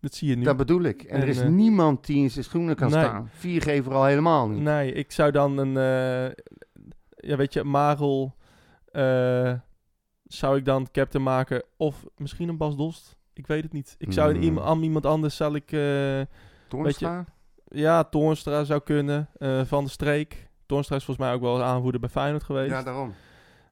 Dat 0.01 0.15
zie 0.15 0.29
je 0.29 0.37
nu. 0.37 0.43
Dat 0.43 0.57
bedoel 0.57 0.83
ik. 0.83 1.03
En, 1.03 1.21
er 1.21 1.29
is 1.29 1.41
eh, 1.41 1.49
niemand 1.49 2.07
die 2.07 2.17
in 2.23 2.31
zijn 2.31 2.45
schoenen 2.45 2.77
kan 2.77 2.91
nee. 2.91 3.05
staan. 3.05 3.29
Viergever 3.33 3.95
al 3.95 4.05
helemaal 4.05 4.49
niet. 4.49 4.63
Nee, 4.63 4.93
ik 4.93 5.13
zou 5.13 5.31
dan 5.31 5.59
een. 5.59 5.77
eh, 5.77 6.33
ja, 7.31 7.37
weet 7.37 7.53
je, 7.53 7.65
Marel. 7.65 8.35
eh, 8.93 9.53
zou 10.25 10.57
ik 10.57 10.65
dan 10.65 10.89
captain 10.93 11.25
maken? 11.25 11.63
Of 11.77 12.05
misschien 12.17 12.49
een 12.49 12.57
Bas 12.57 12.77
Dost? 12.77 13.17
Ik 13.33 13.47
weet 13.47 13.63
het 13.63 13.73
niet. 13.73 13.95
Ik 13.99 14.13
zou 14.13 14.33
Hmm. 14.33 14.43
iem- 14.43 14.59
aan 14.61 14.83
iemand 14.83 15.07
anders 15.07 15.37
zal 15.37 15.55
ik. 15.55 15.77
Toornstra? 16.69 17.25
Ja, 17.69 18.05
Toornstra 18.05 18.65
zou 18.65 18.81
kunnen. 18.81 19.29
van 19.65 19.85
de 19.85 19.91
Streek. 19.91 20.49
Toornstra 20.67 20.97
is 20.97 21.05
volgens 21.05 21.27
mij 21.27 21.35
ook 21.37 21.43
wel 21.43 21.63
aanvoerder 21.63 22.01
bij 22.01 22.09
Feyenoord 22.11 22.43
geweest. 22.43 22.71
Ja, 22.71 22.83
daarom. 22.83 23.15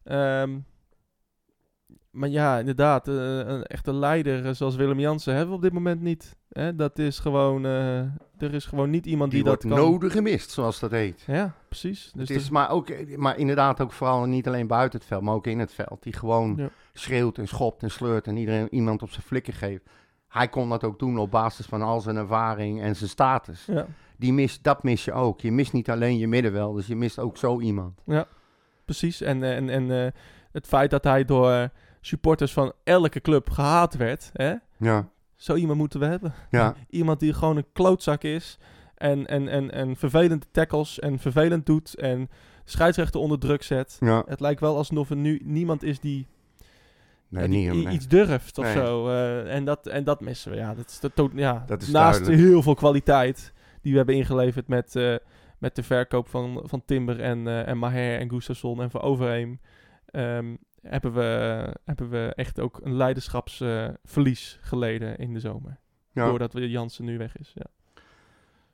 Ehm, 0.04 0.58
maar 2.16 2.28
ja, 2.28 2.58
inderdaad. 2.58 3.08
eh, 3.08 3.14
een 3.38 3.62
echte 3.64 3.92
leider 3.94 4.46
eh, 4.46 4.52
zoals 4.52 4.76
Willem 4.76 4.98
Jansen 5.00 5.32
hebben 5.32 5.50
we 5.50 5.56
op 5.56 5.62
dit 5.62 5.72
moment 5.72 6.00
niet. 6.00 6.36
Hè? 6.48 6.74
Dat 6.76 6.98
is 6.98 7.18
gewoon... 7.18 7.64
eh, 7.66 7.98
er 8.38 8.54
is 8.54 8.64
gewoon 8.64 8.90
niet 8.90 9.06
iemand 9.06 9.30
Die, 9.30 9.40
die, 9.42 9.48
wordt 9.48 9.62
dat 9.68 9.72
kan... 9.78 9.80
nodig 9.90 10.12
gemist, 10.12 10.50
zoals 10.50 10.78
dat 10.80 10.90
heet. 10.90 11.22
Ja, 11.26 11.54
precies. 11.68 12.10
Dus 12.14 12.28
het 12.28 12.38
is 12.38 12.46
er- 12.46 12.52
maar, 12.52 12.70
ook, 12.70 13.16
maar 13.16 13.38
inderdaad 13.38 13.80
ook 13.80 13.92
vooral 13.92 14.24
niet 14.24 14.46
alleen 14.46 14.66
buiten 14.66 14.98
het 14.98 15.08
veld, 15.08 15.22
maar 15.22 15.34
ook 15.34 15.46
in 15.46 15.58
het 15.58 15.72
veld. 15.74 16.02
Die 16.02 16.12
gewoon 16.12 16.54
Ja. 16.56 16.68
schreeuwt 16.92 17.38
en 17.38 17.48
schopt 17.48 17.82
en 17.82 17.90
sleurt 17.90 18.26
en 18.26 18.36
iedereen 18.36 18.74
iemand 18.74 19.02
op 19.02 19.10
zijn 19.10 19.22
flikken 19.26 19.52
geeft. 19.52 19.82
Hij 20.28 20.48
kon 20.48 20.68
dat 20.68 20.84
ook 20.84 20.98
doen 20.98 21.18
op 21.18 21.30
basis 21.30 21.66
van 21.66 21.82
al 21.82 22.00
zijn 22.00 22.16
ervaring 22.16 22.80
en 22.82 22.96
zijn 22.96 23.10
status. 23.10 23.64
ja, 23.66 23.86
Die 24.16 24.32
mis, 24.32 24.62
dat 24.62 24.82
mis 24.82 25.04
je 25.04 25.12
ook. 25.12 25.40
Je 25.40 25.52
mist 25.52 25.72
niet 25.72 25.90
alleen 25.90 26.18
je 26.18 26.28
middenvelders, 26.28 26.86
je 26.86 26.96
mist 26.96 27.18
ook 27.18 27.36
zo 27.36 27.60
iemand. 27.60 28.02
precies. 28.84 29.20
En, 29.20 29.42
en, 29.42 29.68
en 29.68 30.12
het 30.52 30.66
feit 30.66 30.90
dat 30.90 31.04
hij 31.04 31.24
door 31.24 31.68
supporters 32.06 32.52
van 32.52 32.72
elke 32.84 33.20
club 33.20 33.50
gehaat 33.50 33.94
werd... 33.96 34.30
Hè? 34.32 34.54
Ja, 34.76 35.08
Zo 35.34 35.54
iemand 35.54 35.78
moeten 35.78 36.00
we 36.00 36.06
hebben. 36.06 36.34
ja. 36.50 36.74
Iemand 36.90 37.20
die 37.20 37.32
gewoon 37.32 37.56
een 37.56 37.66
klootzak 37.72 38.22
is. 38.22 38.58
En, 38.94 39.26
en, 39.26 39.48
en, 39.48 39.70
en 39.72 39.96
vervelende 39.96 40.46
tackles 40.50 40.98
en 40.98 41.18
vervelend 41.18 41.66
doet. 41.66 41.94
En 41.94 42.28
scheidsrechter 42.64 43.20
onder 43.20 43.38
druk 43.38 43.62
zet. 43.62 43.96
ja. 44.00 44.22
Het 44.26 44.40
lijkt 44.40 44.60
wel 44.60 44.76
alsof 44.76 45.10
er 45.10 45.16
nu 45.16 45.40
niemand 45.44 45.82
is 45.82 46.00
die, 46.00 46.26
Nee, 47.28 47.48
die 47.48 47.70
niet 47.70 47.84
nee. 47.84 47.94
iets 47.94 48.08
durft 48.08 48.58
of 48.58 48.64
Nee. 48.64 48.74
zo. 48.74 49.08
eh, 49.08 49.54
en, 49.54 49.64
dat, 49.64 49.86
en 49.86 50.04
dat 50.04 50.20
missen 50.20 50.50
we. 50.50 50.56
Ja, 50.56 50.74
dat 50.74 50.88
is, 50.88 51.00
de 51.00 51.10
to- 51.14 51.30
ja, 51.34 51.64
Dat 51.66 51.82
is 51.82 51.88
naast 51.88 52.18
duidelijk. 52.18 52.48
heel 52.50 52.62
veel 52.62 52.74
kwaliteit 52.74 53.52
die 53.82 53.90
we 53.92 53.96
hebben 53.98 54.14
ingeleverd 54.16 54.68
met, 54.68 54.96
eh, 54.96 55.14
met 55.58 55.76
de 55.76 55.82
verkoop 55.82 56.28
van, 56.28 56.60
van 56.64 56.82
Timber 56.84 57.20
en, 57.20 57.46
eh 57.46 57.68
en 57.68 57.78
Maher 57.78 58.18
en 58.18 58.30
Gustafsson 58.30 58.82
en 58.82 58.90
van 58.90 59.00
Overheem. 59.00 59.60
ehm, 60.06 60.54
hebben, 60.88 61.12
we, 61.14 61.72
hebben 61.84 62.10
we 62.10 62.32
echt 62.34 62.60
ook 62.60 62.80
een 62.82 62.94
leiderschapsverlies 62.96 64.58
geleden 64.60 65.16
in 65.18 65.32
de 65.32 65.40
zomer. 65.40 65.78
Ja. 66.12 66.26
Doordat 66.26 66.52
we 66.52 66.70
Jansen 66.70 67.04
nu 67.04 67.18
weg 67.18 67.36
is. 67.38 67.52
Ja. 67.54 67.66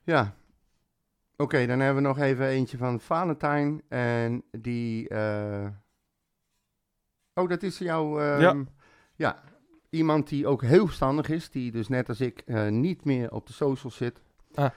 Ja. 0.03 0.33
Oké, 1.37 1.65
dan 1.65 1.79
hebben 1.79 2.01
we 2.03 2.07
nog 2.09 2.19
even 2.19 2.47
eentje 2.47 2.77
van 2.77 2.99
Valentijn. 2.99 3.81
En 3.89 4.43
die. 4.51 5.07
eh, 5.09 5.67
Oh, 7.33 7.49
dat 7.49 7.63
is 7.63 7.77
jouw. 7.77 8.19
ehm, 8.19 8.41
Ja. 8.41 8.55
ja. 9.15 9.43
iemand 9.89 10.27
die 10.29 10.47
ook 10.47 10.61
heel 10.61 10.85
verstandig 10.85 11.29
is, 11.29 11.49
die 11.49 11.71
dus 11.71 11.87
net 11.87 12.09
als 12.09 12.21
ik 12.21 12.39
eh, 12.45 12.67
niet 12.67 13.03
meer 13.05 13.31
op 13.31 13.47
de 13.47 13.53
socials 13.53 13.95
zit. 13.95 14.21
Ah. 14.53 14.69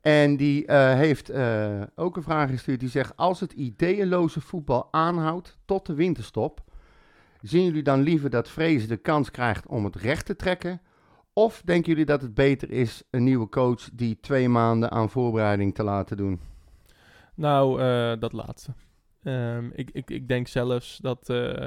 En 0.00 0.36
die 0.36 0.66
eh, 0.66 0.94
heeft 0.94 1.28
eh, 1.30 1.82
ook 1.94 2.16
een 2.16 2.22
vraag 2.22 2.50
gestuurd. 2.50 2.80
Die 2.80 2.88
zegt: 2.88 3.16
Als 3.16 3.40
het 3.40 3.52
ideeënloze 3.52 4.40
voetbal 4.40 4.88
aanhoudt 4.92 5.58
tot 5.64 5.86
de 5.86 5.94
winterstop, 5.94 6.62
zien 7.42 7.64
jullie 7.64 7.82
dan 7.82 8.00
liever 8.00 8.30
dat 8.30 8.48
Vrezen 8.48 8.88
de 8.88 8.96
kans 8.96 9.30
krijgt 9.30 9.66
om 9.66 9.84
het 9.84 9.96
recht 9.96 10.26
te 10.26 10.36
trekken? 10.36 10.80
Of 11.32 11.62
denken 11.64 11.90
jullie 11.90 12.06
dat 12.06 12.22
het 12.22 12.34
beter 12.34 12.70
is 12.70 13.02
een 13.10 13.24
nieuwe 13.24 13.48
coach 13.48 13.88
die 13.92 14.20
twee 14.20 14.48
maanden 14.48 14.90
aan 14.90 15.10
voorbereiding 15.10 15.74
te 15.74 15.82
laten 15.82 16.16
doen? 16.16 16.40
Nou, 17.34 17.80
eh, 17.80 18.20
dat 18.20 18.32
laatste. 18.32 18.72
Ehm, 19.22 19.70
ik, 19.72 19.90
ik, 19.90 20.10
ik 20.10 20.28
denk 20.28 20.48
zelfs 20.48 20.98
dat, 20.98 21.28
eh, 21.28 21.66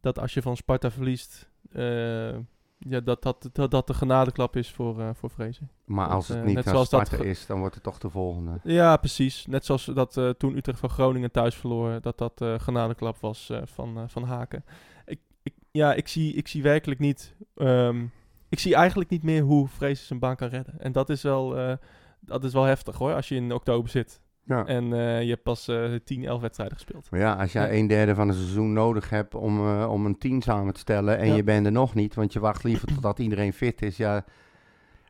dat 0.00 0.18
als 0.18 0.34
je 0.34 0.42
van 0.42 0.56
Sparta 0.56 0.90
verliest, 0.90 1.50
eh, 1.72 2.36
ja, 2.78 3.00
dat, 3.00 3.22
dat, 3.22 3.48
dat 3.52 3.70
dat 3.70 3.86
de 3.86 3.94
genadeklap 3.94 4.56
is 4.56 4.70
voor, 4.70 5.00
eh 5.00 5.08
voor 5.14 5.30
Vrezen. 5.30 5.70
Maar 5.84 6.08
als 6.08 6.28
het 6.28 6.36
eh, 6.38 6.44
niet 6.44 6.54
naar 6.64 6.84
Sparta 6.86 7.16
ge- 7.16 7.24
is, 7.28 7.46
dan 7.46 7.58
wordt 7.58 7.74
het 7.74 7.84
toch 7.84 7.98
de 7.98 8.10
volgende. 8.10 8.60
Ja, 8.62 8.96
precies. 8.96 9.46
Net 9.46 9.64
zoals 9.64 9.84
dat 9.84 10.16
eh, 10.16 10.28
toen 10.30 10.56
Utrecht 10.56 10.78
van 10.78 10.90
Groningen 10.90 11.30
thuis 11.30 11.54
verloor, 11.54 12.00
dat 12.00 12.18
dat 12.18 12.44
genadeklap 12.56 13.16
was 13.18 13.52
van, 13.64 14.10
van 14.10 14.22
Haken. 14.24 14.64
Ik, 15.06 15.20
ik, 15.42 15.54
ja, 15.70 15.94
ik 15.94 16.08
zie, 16.08 16.34
ik 16.34 16.48
zie 16.48 16.62
werkelijk 16.62 17.00
niet. 17.00 17.34
ehm, 17.54 18.04
ik 18.48 18.58
zie 18.58 18.74
eigenlijk 18.74 19.10
niet 19.10 19.22
meer 19.22 19.42
hoe 19.42 19.68
Vrezen 19.68 20.06
zijn 20.06 20.18
baan 20.18 20.36
kan 20.36 20.48
redden. 20.48 20.80
En 20.80 20.92
dat 20.92 21.10
is 21.10 21.22
wel, 21.22 21.76
dat 22.20 22.44
is 22.44 22.52
wel 22.52 22.64
heftig 22.64 22.96
hoor, 22.96 23.14
als 23.14 23.28
je 23.28 23.34
in 23.34 23.52
oktober 23.52 23.90
zit. 23.90 24.20
Ja. 24.46 24.64
En 24.66 24.92
eh, 24.92 25.22
je 25.22 25.28
hebt 25.30 25.42
pas 25.42 25.68
eh 25.68 25.84
10, 26.04 26.24
11 26.24 26.40
wedstrijden 26.40 26.76
gespeeld. 26.76 27.10
Maar 27.10 27.20
ja, 27.20 27.32
als 27.34 27.52
jij 27.52 27.66
Ja. 27.72 27.78
een 27.78 27.86
derde 27.86 28.14
van 28.14 28.28
het 28.28 28.36
seizoen 28.36 28.72
nodig 28.72 29.10
hebt 29.10 29.34
om, 29.34 29.58
eh, 29.58 29.88
om 29.90 30.06
een 30.06 30.18
team 30.18 30.40
samen 30.42 30.74
te 30.74 30.80
stellen 30.80 31.18
en 31.18 31.26
Ja. 31.28 31.34
je 31.34 31.44
bent 31.44 31.66
er 31.66 31.72
nog 31.72 31.94
niet, 31.94 32.14
want 32.14 32.32
je 32.32 32.40
wacht 32.40 32.64
liever 32.64 32.88
totdat 32.94 33.18
iedereen 33.18 33.52
fit 33.52 33.82
is, 33.82 33.96
ja, 33.96 34.24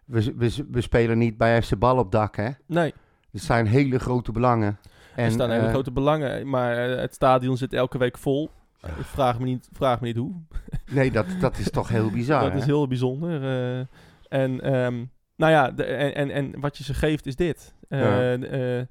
we, 0.04 0.34
we, 0.36 0.66
we 0.70 0.80
spelen 0.80 1.18
niet 1.18 1.36
bij 1.36 1.62
FC 1.62 1.78
Bal 1.78 1.98
op 1.98 2.12
dak, 2.12 2.36
hè. 2.36 2.48
Nee, 2.66 2.94
Er 3.32 3.40
zijn 3.40 3.66
hele 3.66 3.98
grote 3.98 4.32
belangen. 4.32 4.78
En, 5.16 5.24
er 5.24 5.30
staan 5.30 5.50
hele 5.50 5.64
eh, 5.64 5.70
grote 5.70 5.92
belangen. 5.92 6.48
Maar 6.48 6.76
het 6.76 7.14
stadion 7.14 7.56
zit 7.56 7.72
elke 7.72 7.98
week 7.98 8.18
vol. 8.18 8.50
Ik 8.82 9.04
vraag 9.04 9.38
me 9.38 9.44
niet, 9.44 9.68
vraag 9.72 10.00
me 10.00 10.06
niet 10.06 10.16
hoe. 10.16 10.32
Nee, 10.90 11.10
dat, 11.10 11.26
dat 11.40 11.58
is 11.58 11.70
toch 11.70 11.88
heel 11.88 12.10
bizar, 12.10 12.42
dat 12.42 12.52
hè? 12.52 12.58
is 12.58 12.64
heel 12.64 12.86
bijzonder. 12.88 13.42
eh. 13.42 13.78
en, 14.40 14.60
ehm, 14.60 15.04
nou 15.36 15.52
ja, 15.52 15.70
de, 15.70 15.84
en, 15.84 16.14
en, 16.14 16.30
en 16.30 16.60
wat 16.60 16.76
je 16.78 16.84
ze 16.84 16.94
geeft 16.94 17.26
is 17.26 17.36
dit. 17.36 17.74
Eh, 17.88 18.00
Ja. 18.00 18.34
eh, 18.36 18.82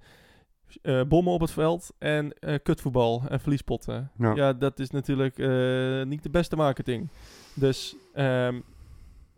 eh, 0.82 1.02
bommen 1.08 1.34
op 1.34 1.42
het 1.42 1.52
veld 1.52 1.92
en 1.98 2.34
eh, 2.40 2.56
kutvoetbal 2.64 3.24
en 3.30 3.40
verliespotten. 3.40 4.12
Ja. 4.18 4.36
Ja. 4.36 4.54
dat 4.54 4.80
is 4.80 4.90
natuurlijk 4.90 5.38
eh, 5.40 6.04
niet 6.04 6.24
de 6.24 6.30
beste 6.30 6.56
marketing. 6.56 7.10
Dus 7.54 7.96
ehm, 8.14 8.60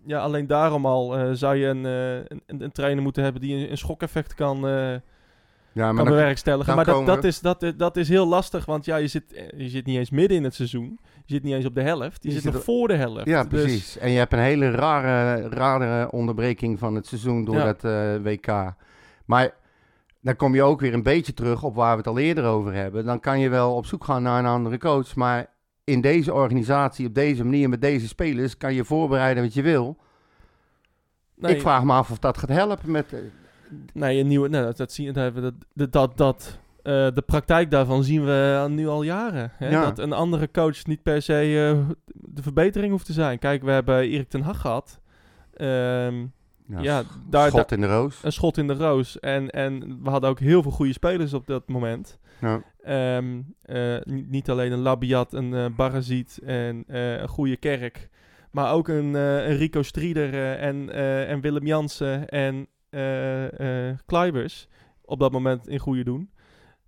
ja, 0.05 0.19
alleen 0.19 0.47
daarom 0.47 0.85
al 0.85 1.35
zou 1.35 1.55
je 1.55 1.65
een, 1.67 1.83
een, 1.83 2.41
een 2.63 2.71
trainer 2.71 3.03
moeten 3.03 3.23
hebben 3.23 3.41
die 3.41 3.55
een, 3.55 3.71
een 3.71 3.77
schokeffect 3.77 4.33
kan, 4.33 4.57
ja, 4.57 5.91
maar 5.91 5.95
kan 5.95 6.05
bewerkstelligen. 6.13 6.75
Maar 6.75 6.85
dat, 6.85 7.05
dat, 7.05 7.23
is, 7.23 7.39
dat, 7.39 7.73
dat 7.77 7.97
is 7.97 8.09
heel 8.09 8.27
lastig, 8.27 8.65
want 8.65 8.85
ja, 8.85 8.95
je, 8.95 9.07
zit, 9.07 9.23
je 9.57 9.69
zit 9.69 9.85
niet 9.85 9.97
eens 9.97 10.09
midden 10.09 10.37
in 10.37 10.43
het 10.43 10.53
seizoen. 10.55 10.99
Je 11.25 11.33
zit 11.33 11.43
niet 11.43 11.53
eens 11.53 11.65
op 11.65 11.75
de 11.75 11.81
helft. 11.81 12.23
Je, 12.23 12.27
Je 12.27 12.33
zit 12.33 12.43
zit 12.43 12.51
nog 12.51 12.61
op- 12.61 12.65
voor 12.67 12.87
de 12.87 12.95
helft. 12.95 13.25
ja, 13.25 13.43
Dus- 13.43 13.61
precies. 13.61 13.97
En 13.97 14.11
je 14.11 14.17
hebt 14.17 14.33
een 14.33 14.39
hele 14.39 14.71
rare, 14.71 15.49
rare 15.49 16.11
onderbreking 16.11 16.79
van 16.79 16.95
het 16.95 17.07
seizoen 17.07 17.45
door 17.45 17.55
Ja. 17.55 17.63
dat 17.73 17.83
eh, 17.83 18.15
WK. 18.23 18.73
Maar 19.25 19.53
dan 20.27 20.35
kom 20.35 20.55
je 20.55 20.63
ook 20.63 20.79
weer 20.79 20.93
een 20.93 21.03
beetje 21.03 21.33
terug 21.33 21.63
op 21.63 21.75
waar 21.75 21.91
we 21.91 21.97
het 21.97 22.07
al 22.07 22.17
eerder 22.17 22.43
over 22.43 22.73
hebben. 22.73 23.05
Dan 23.05 23.19
kan 23.19 23.39
je 23.39 23.49
wel 23.49 23.75
op 23.75 23.85
zoek 23.85 24.03
gaan 24.03 24.23
naar 24.23 24.39
een 24.39 24.45
andere 24.49 24.77
coach, 24.77 25.15
maar 25.15 25.49
in 25.83 26.01
deze 26.01 26.33
organisatie, 26.33 27.07
op 27.07 27.13
deze 27.13 27.43
manier, 27.43 27.69
met 27.69 27.81
deze 27.81 28.07
spelers, 28.07 28.57
kan 28.57 28.73
je 28.73 28.83
voorbereiden 28.85 29.43
wat 29.43 29.53
je 29.53 29.61
wil. 29.61 29.97
nee, 31.35 31.55
Ik 31.55 31.61
vraag 31.61 31.83
me 31.83 31.93
af 31.93 32.11
of 32.11 32.19
dat 32.19 32.37
gaat 32.37 32.49
helpen 32.49 32.91
met... 32.91 33.13
eh, 33.13 33.19
Nee, 33.93 34.19
een 34.19 34.27
nieuwe, 34.27 34.49
nee, 34.49 34.61
dat, 34.61 34.77
dat, 34.77 34.91
zie, 34.91 35.11
dat, 35.11 35.35
dat, 35.35 35.53
dat, 35.73 35.91
dat, 35.91 36.17
dat 36.17 36.59
eh, 36.83 36.93
de 37.13 37.23
praktijk 37.25 37.71
daarvan 37.71 38.03
zien 38.03 38.25
we 38.25 38.57
al- 38.61 38.69
nu 38.69 38.87
al 38.87 39.03
jaren. 39.03 39.51
Hè? 39.55 39.69
Ja. 39.69 39.83
Dat 39.83 39.99
een 39.99 40.13
andere 40.13 40.51
coach 40.51 40.85
niet 40.85 41.03
per 41.03 41.21
se 41.21 41.33
eh, 41.33 41.95
de 42.13 42.41
verbetering 42.41 42.91
hoeft 42.91 43.05
te 43.05 43.13
zijn. 43.13 43.39
Kijk, 43.39 43.63
we 43.63 43.71
hebben 43.71 43.99
Erik 43.99 44.29
ten 44.29 44.41
Hag 44.41 44.61
gehad. 44.61 44.99
Ehm, 45.53 46.25
ja, 46.67 46.79
ja, 46.81 47.01
sch- 47.03 47.05
daar, 47.29 47.49
schot 47.49 47.71
in 47.71 47.81
de 47.81 47.87
roos. 47.87 48.23
een 48.23 48.31
schot 48.31 48.57
in 48.57 48.67
de 48.67 48.73
roos. 48.73 49.19
En, 49.19 49.49
en 49.49 49.99
we 50.03 50.09
hadden 50.09 50.29
ook 50.29 50.39
heel 50.39 50.61
veel 50.61 50.71
goede 50.71 50.93
spelers 50.93 51.33
op 51.33 51.47
dat 51.47 51.67
moment. 51.67 52.19
Ja. 52.41 52.61
Ehm, 52.81 53.41
eh, 53.61 53.97
niet, 54.05 54.49
alleen 54.49 54.71
een 54.71 54.79
Labiat, 54.79 55.33
een 55.33 55.53
eh 55.53 55.65
Barazit 55.75 56.39
en 56.45 56.83
eh, 56.87 57.19
een 57.19 57.27
goede 57.27 57.57
Kerk. 57.57 58.09
Maar 58.51 58.73
ook 58.73 58.87
een, 58.87 59.13
een 59.13 59.57
Rico 59.57 59.81
Strieder 59.81 60.57
en, 60.57 60.89
en 61.27 61.41
Willem 61.41 61.65
Jansen 61.65 62.29
en 62.29 62.67
Kluivers. 64.05 64.67
Op 65.01 65.19
dat 65.19 65.31
moment 65.31 65.67
in 65.67 65.79
goede 65.79 66.03
doen. 66.03 66.29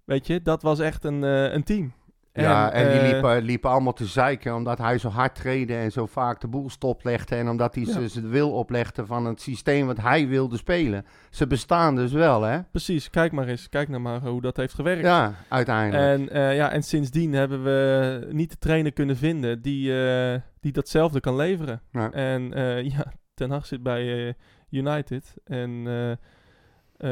Weet 0.05 0.27
je, 0.27 0.41
dat 0.41 0.61
was 0.61 0.79
echt 0.79 1.03
een, 1.03 1.21
een 1.21 1.63
team. 1.63 1.93
Ja, 2.41 2.71
en 2.71 2.91
die 2.91 2.99
eh, 2.99 3.11
liepen, 3.11 3.41
liepen 3.41 3.69
allemaal 3.69 3.93
te 3.93 4.05
zeiken 4.05 4.55
omdat 4.55 4.77
hij 4.77 4.97
zo 4.97 5.09
hard 5.09 5.35
treden 5.35 5.77
en 5.77 5.91
zo 5.91 6.05
vaak 6.05 6.41
de 6.41 6.47
boel 6.47 6.69
stoplegde. 6.69 7.35
En 7.35 7.49
omdat 7.49 7.75
hij 7.75 7.83
Ja. 7.83 7.91
ze 7.91 8.07
zijn 8.07 8.29
wil 8.29 8.51
oplegde 8.51 9.05
van 9.05 9.25
het 9.25 9.41
systeem 9.41 9.85
wat 9.85 9.97
hij 10.01 10.27
wilde 10.27 10.57
spelen. 10.57 11.05
Ze 11.29 11.47
bestaan 11.47 11.95
dus 11.95 12.11
wel, 12.11 12.41
hè? 12.41 12.63
Precies, 12.63 13.09
kijk 13.09 13.31
maar 13.31 13.47
eens. 13.47 13.69
Kijk 13.69 13.89
nou 13.89 14.01
maar 14.01 14.21
hoe 14.21 14.41
dat 14.41 14.57
heeft 14.57 14.73
gewerkt. 14.73 15.01
Ja, 15.01 15.33
uiteindelijk. 15.47 16.19
En, 16.19 16.29
eh, 16.29 16.55
ja, 16.55 16.71
en 16.71 16.83
sindsdien 16.83 17.33
hebben 17.33 17.63
we 17.63 18.27
niet 18.31 18.49
de 18.49 18.57
trainer 18.57 18.93
kunnen 18.93 19.17
vinden 19.17 19.61
die, 19.61 20.03
eh, 20.03 20.39
die 20.59 20.71
datzelfde 20.71 21.19
kan 21.19 21.35
leveren. 21.35 21.81
Ja. 21.91 22.11
En 22.11 22.41
ja, 22.83 23.13
Ten 23.33 23.51
Hag 23.51 23.65
zit 23.65 23.83
bij 23.83 24.35
United. 24.69 25.33
En 25.45 25.87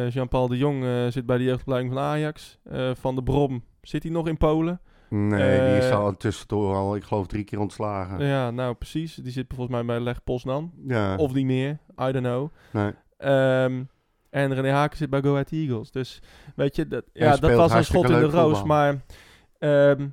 Jean-Paul 0.10 0.48
de 0.48 0.58
Jong 0.58 1.12
zit 1.14 1.26
bij 1.26 1.38
de 1.38 1.44
jeugdopleiding 1.44 1.94
van 1.94 2.04
Ajax. 2.04 2.60
Van 2.94 3.16
de 3.16 3.24
Brom 3.24 3.64
zit 3.82 4.04
hij 4.04 4.12
nog 4.12 4.28
in 4.28 4.38
Polen. 4.38 4.82
Nee, 5.10 5.60
die 5.70 5.78
is 5.78 5.90
eh, 5.90 6.00
al 6.00 6.18
tussendoor 6.18 6.76
al, 6.76 6.96
ik 6.96 7.04
geloof, 7.04 7.28
drie 7.28 7.44
keer 7.44 7.60
ontslagen. 7.60 8.26
Ja, 8.26 8.52
nou 8.52 8.74
precies. 8.74 9.16
Die 9.16 9.32
zit 9.32 9.46
volgens 9.48 9.70
mij 9.70 9.86
bij 9.86 10.00
Leg 10.00 10.24
Poznan. 10.24 10.72
Ja, 10.88 11.16
Of 11.16 11.34
niet 11.34 11.46
meer, 11.46 11.70
I 12.02 12.12
don't 12.12 12.18
know. 12.26 12.50
nee. 12.72 12.92
Ehm, 13.18 13.84
en 14.30 14.54
René 14.54 14.70
Haken 14.72 14.98
zit 14.98 15.10
bij 15.10 15.22
Go 15.22 15.32
Ahead 15.32 15.52
Eagles. 15.52 15.92
Dus 15.92 16.22
weet 16.56 16.76
je, 16.76 16.88
dat, 16.88 17.04
ja, 17.14 17.36
dat 17.38 17.54
was 17.54 17.72
een 17.74 17.84
schot 17.86 18.10
in 18.10 18.20
de 18.20 18.22
roos. 18.22 18.58
voetbal. 18.58 18.66
Maar 18.66 19.02
ehm, 19.58 20.08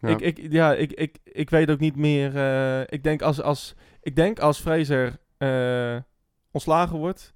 Ja. 0.00 0.08
Ik, 0.08 0.20
ik, 0.20 0.52
ja, 0.52 0.74
ik, 0.74 0.92
ik, 0.92 1.18
ik 1.24 1.50
weet 1.50 1.70
ook 1.70 1.78
niet 1.78 1.96
meer. 1.96 2.36
eh, 2.36 2.80
ik, 2.80 3.02
denk 3.02 3.22
als, 3.22 3.42
als, 3.42 3.74
ik 4.02 4.16
denk 4.16 4.38
als 4.38 4.60
Fraser 4.60 5.18
eh, 5.38 5.96
ontslagen 6.50 6.98
wordt, 6.98 7.34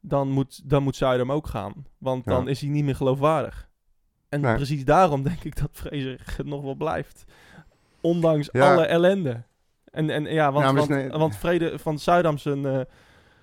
dan 0.00 0.28
moet, 0.28 0.68
dan 0.70 0.82
moet 0.82 0.96
Zuidam 0.96 1.32
ook 1.32 1.46
gaan. 1.46 1.86
Want 1.98 2.24
Ja. 2.24 2.30
dan 2.32 2.48
is 2.48 2.60
hij 2.60 2.70
niet 2.70 2.84
meer 2.84 2.96
geloofwaardig. 2.96 3.68
En 4.34 4.40
Nee. 4.40 4.54
precies 4.54 4.84
daarom 4.84 5.22
denk 5.22 5.44
ik 5.44 5.56
dat 5.60 5.68
Fraser 5.72 6.20
nog 6.44 6.62
wel 6.62 6.74
blijft. 6.74 7.24
Ondanks 8.00 8.48
Ja. 8.52 8.72
alle 8.72 8.84
ellende. 8.86 9.42
En, 9.84 10.10
en 10.10 10.24
ja, 10.24 10.52
want, 10.52 10.88
Ja, 10.88 11.08
want, 11.18 11.36
Vrede 11.36 11.78
van 11.78 11.98
Zuidam 11.98 12.38
zijn, 12.38 12.66
eh, 12.66 12.80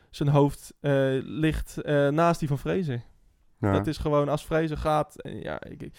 zijn 0.09 0.29
hoofd 0.29 0.73
eh, 0.79 0.91
ligt 1.21 1.81
eh, 1.81 2.07
naast 2.07 2.39
die 2.39 2.47
van 2.47 2.59
Fraser. 2.59 3.01
Ja. 3.59 3.71
Dat 3.71 3.87
is 3.87 3.97
gewoon 3.97 4.29
als 4.29 4.43
Fraser 4.43 4.77
gaat. 4.77 5.15
ja, 5.23 5.63
ik, 5.63 5.81
ik, 5.81 5.93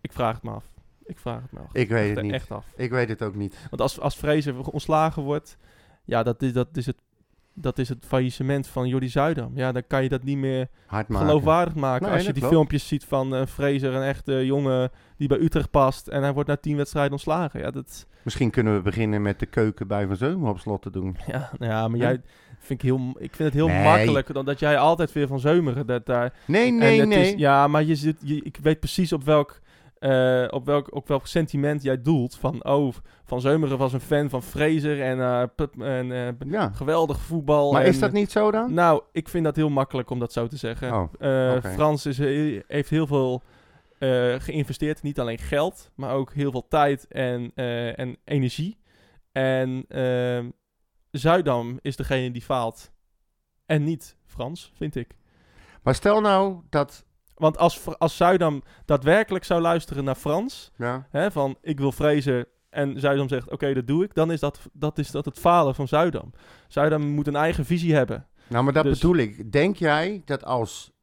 ik 0.00 0.12
vraag 0.12 0.34
het 0.34 0.42
me 0.42 0.50
af. 0.50 0.64
Ik 1.04 1.18
vraag 1.18 1.42
het 1.42 1.52
me 1.52 1.58
af. 1.60 1.72
Ik 1.74 1.88
weet 1.88 2.06
Echt- 2.06 2.14
het 2.16 2.24
niet. 2.24 2.32
Echt 2.34 2.50
af. 2.50 2.66
Ik 2.76 2.90
weet 2.90 3.08
het 3.08 3.22
ook 3.22 3.34
niet. 3.34 3.66
Want 3.70 3.82
als, 3.82 4.00
als 4.00 4.14
Fraser 4.16 4.60
ontslagen 4.70 5.22
wordt, 5.22 5.56
ja, 6.04 6.22
dat 6.22 6.42
is, 6.42 6.52
dat, 6.52 6.76
is 6.76 6.86
het, 6.86 6.96
dat 7.58 7.78
is 7.78 7.88
het 7.88 8.04
faillissement 8.06 8.66
van 8.66 8.88
Jordi 8.88 9.08
Zuidam. 9.08 9.50
Ja, 9.54 9.72
dan 9.72 9.82
kan 9.86 10.02
je 10.02 10.08
dat 10.08 10.22
niet 10.22 10.36
meer 10.38 10.68
Hard 10.86 11.08
maken. 11.08 11.26
geloofwaardig 11.26 11.74
maken. 11.74 12.06
Nee, 12.06 12.14
als 12.16 12.26
je 12.26 12.32
die 12.32 12.44
filmpjes 12.46 12.88
ziet 12.88 13.04
van 13.04 13.34
eh 13.34 13.46
Fraser, 13.46 13.94
een 13.94 14.02
echte 14.02 14.46
jongen 14.46 14.90
die 15.16 15.28
bij 15.28 15.38
Utrecht 15.38 15.70
past 15.70 16.06
en 16.08 16.22
hij 16.22 16.32
wordt 16.32 16.48
na 16.48 16.56
tien 16.56 16.76
wedstrijden 16.76 17.12
ontslagen. 17.12 17.60
Ja, 17.60 17.70
dat, 17.70 18.06
Misschien 18.22 18.50
kunnen 18.50 18.74
we 18.74 18.82
beginnen 18.82 19.22
met 19.22 19.38
de 19.40 19.46
keuken 19.46 19.86
bij 19.86 20.06
Van 20.06 20.16
Zeumer 20.16 20.48
op 20.50 20.58
slot 20.58 20.82
te 20.82 20.90
doen. 20.90 21.16
ja, 21.32 21.50
nou 21.58 21.72
ja 21.72 21.88
maar 21.88 21.98
Ja. 21.98 22.06
jij 22.08 22.20
vind 22.58 22.82
ik, 22.82 22.88
heel, 22.88 23.00
ik 23.18 23.34
vind 23.34 23.48
het 23.48 23.52
heel 23.54 23.66
Nee. 23.68 23.82
makkelijk 23.84 24.32
dan 24.32 24.44
dat 24.44 24.58
jij 24.58 24.78
altijd 24.78 25.12
weer 25.12 25.26
van 25.26 25.40
Zeumeren 25.40 25.86
dat 25.86 26.06
daar 26.06 26.32
Nee, 26.46 26.70
nee, 26.72 27.02
nee. 27.06 27.32
Is, 27.32 27.38
ja, 27.38 27.68
maar 27.68 27.82
je 27.84 27.94
zit, 27.94 28.16
je, 28.22 28.40
ik 28.42 28.58
weet 28.62 28.78
precies 28.80 29.12
op 29.12 29.24
welk, 29.24 29.60
eh, 30.06 30.46
op, 30.50 30.66
welk, 30.66 30.94
op 30.94 31.08
welk 31.08 31.26
sentiment 31.26 31.82
jij 31.82 32.02
doelt. 32.02 32.36
Van, 32.36 32.64
oh, 32.64 32.94
Van 33.24 33.40
Zeumeren 33.40 33.78
was 33.78 33.92
een 33.92 34.00
fan 34.00 34.30
van 34.30 34.42
Fraser 34.42 35.02
en, 35.02 35.50
pup- 35.54 35.80
en 35.82 36.12
eh, 36.12 36.50
ja. 36.50 36.70
geweldig 36.70 37.20
voetbal. 37.20 37.72
Maar 37.72 37.82
en, 37.82 37.88
is 37.88 37.98
dat 37.98 38.12
niet 38.12 38.30
zo 38.30 38.50
dan? 38.50 38.74
Nou, 38.74 39.02
ik 39.12 39.28
vind 39.28 39.44
dat 39.44 39.56
heel 39.56 39.68
makkelijk 39.68 40.10
om 40.10 40.18
dat 40.18 40.32
zo 40.32 40.46
te 40.46 40.56
zeggen. 40.56 40.92
Oh. 40.92 41.56
Frans 41.62 42.06
is, 42.06 42.18
he- 42.18 42.62
heeft 42.66 42.90
heel 42.90 43.06
veel 43.06 43.42
geïnvesteerd. 44.38 45.02
Niet 45.02 45.20
alleen 45.20 45.38
geld, 45.38 45.90
maar 45.94 46.14
ook 46.14 46.32
heel 46.32 46.50
veel 46.50 46.68
tijd 46.68 47.06
en, 47.08 47.54
en 47.94 48.16
energie. 48.24 48.78
En 49.32 49.84
ehm, 49.88 50.50
Zuidam 51.10 51.78
is 51.82 51.96
degene 51.96 52.30
die 52.30 52.42
faalt. 52.42 52.92
En 53.66 53.84
niet 53.84 54.16
Frans, 54.26 54.72
vind 54.74 54.96
ik. 54.96 55.16
Maar 55.82 55.94
stel 55.94 56.20
nou 56.20 56.60
dat... 56.70 57.04
Want 57.36 57.58
als, 57.58 57.80
als 57.98 58.16
Zuidam 58.16 58.62
daadwerkelijk 58.84 59.44
zou 59.44 59.60
luisteren 59.60 60.04
naar 60.04 60.14
Frans, 60.14 60.70
Ja, 60.76 61.06
hè, 61.10 61.30
van 61.30 61.56
ik 61.62 61.78
wil 61.78 61.92
vrezen 61.92 62.46
en 62.70 63.00
Zuidam 63.00 63.28
zegt, 63.28 63.50
oké, 63.50 63.74
dat 63.74 63.86
doe 63.86 64.04
ik, 64.04 64.14
dan 64.14 64.30
is 64.32 64.40
dat, 64.40 64.60
dat 64.72 64.98
is 64.98 65.10
dat 65.10 65.24
het 65.24 65.38
falen 65.38 65.74
van 65.74 65.88
Zuidam. 65.88 66.32
Zuidam 66.68 67.02
moet 67.06 67.26
een 67.26 67.36
eigen 67.36 67.64
visie 67.64 67.94
hebben. 67.94 68.26
Nou, 68.48 68.64
maar 68.64 68.72
dat 68.72 68.84
Dus- 68.84 68.98
bedoel 68.98 69.16
ik. 69.16 69.52
Denk 69.52 69.76
jij 69.76 70.22
dat 70.24 70.44
als... 70.44 70.94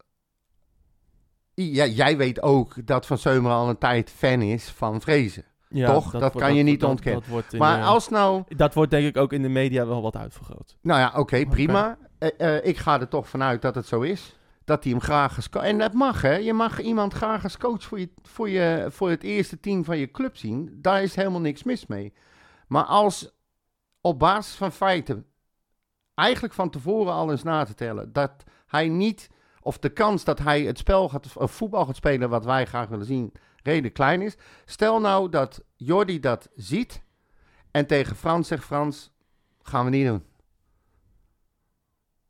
Ja, 1.54 1.86
jij 1.86 2.16
weet 2.16 2.42
ook 2.42 2.86
dat 2.86 3.06
Van 3.06 3.18
Seumeren 3.18 3.56
al 3.56 3.68
een 3.68 3.78
tijd 3.78 4.10
fan 4.10 4.42
is 4.42 4.68
van 4.68 5.00
Vrezen. 5.00 5.44
Ja, 5.68 5.92
Toch? 5.92 6.10
Dat 6.10 6.34
kan 6.34 6.54
je 6.54 6.62
niet 6.62 6.80
dat- 6.80 6.90
ontkennen. 6.90 7.20
Dat 7.20 7.30
wordt 7.30 7.52
in 7.52 7.58
Maar 7.58 7.78
de- 7.78 7.84
als 7.84 8.08
nou... 8.08 8.42
dat 8.48 8.74
wordt 8.74 8.90
denk 8.90 9.06
ik 9.06 9.16
ook 9.16 9.32
in 9.32 9.42
de 9.42 9.48
media 9.48 9.86
wel 9.86 10.02
wat 10.02 10.16
uitvergroot. 10.16 10.76
Nou 10.82 11.00
ja, 11.00 11.06
oké, 11.08 11.18
Oké. 11.18 11.46
prima. 11.46 11.98
Eh, 12.18 12.56
eh, 12.56 12.64
ik 12.66 12.76
ga 12.78 13.00
er 13.00 13.08
toch 13.08 13.28
vanuit 13.28 13.62
dat 13.62 13.74
het 13.74 13.86
zo 13.86 14.00
is. 14.00 14.36
Dat 14.64 14.82
hij 14.82 14.92
hem 14.92 15.00
graag 15.00 15.36
als. 15.36 15.48
En 15.48 15.78
dat 15.78 15.92
mag, 15.92 16.22
hè. 16.22 16.36
Je 16.36 16.52
mag 16.52 16.80
iemand 16.80 17.12
graag 17.12 17.42
als 17.42 17.56
coach 17.56 17.82
voor, 17.82 18.00
je, 18.00 18.10
voor, 18.22 18.48
je, 18.48 18.86
voor 18.90 19.10
het 19.10 19.22
eerste 19.22 19.60
team 19.60 19.84
van 19.84 19.98
je 19.98 20.10
club 20.10 20.36
zien. 20.36 20.78
Daar 20.80 21.02
is 21.02 21.14
helemaal 21.14 21.40
niks 21.40 21.62
mis 21.62 21.86
mee. 21.86 22.12
Maar 22.66 22.84
als 22.84 23.34
op 24.00 24.18
basis 24.18 24.54
van 24.54 24.72
feiten... 24.72 25.26
eigenlijk 26.14 26.54
van 26.54 26.70
tevoren 26.70 27.12
al 27.12 27.30
eens 27.30 27.42
na 27.42 27.64
te 27.64 27.74
tellen... 27.74 28.12
dat 28.12 28.44
hij 28.66 28.88
niet... 28.88 29.30
of 29.60 29.78
de 29.78 29.92
kans 29.92 30.24
dat 30.24 30.38
hij 30.38 30.62
het 30.62 30.78
spel 30.78 31.08
gaat... 31.08 31.36
of 31.36 31.52
voetbal 31.52 31.86
gaat 31.86 31.96
spelen 31.96 32.28
wat 32.28 32.44
wij 32.44 32.64
graag 32.66 32.88
willen 32.88 33.06
zien... 33.06 33.32
redelijk 33.62 33.94
klein 33.94 34.22
is. 34.22 34.36
Stel 34.64 35.00
nou 35.00 35.28
dat 35.28 35.64
Jordi 35.76 36.20
dat 36.20 36.48
ziet... 36.54 37.02
en 37.70 37.86
tegen 37.86 38.16
Frans 38.16 38.48
zegt... 38.48 38.64
Frans, 38.64 39.12
gaan 39.62 39.84
we 39.84 39.90
niet 39.90 40.06
doen. 40.06 40.24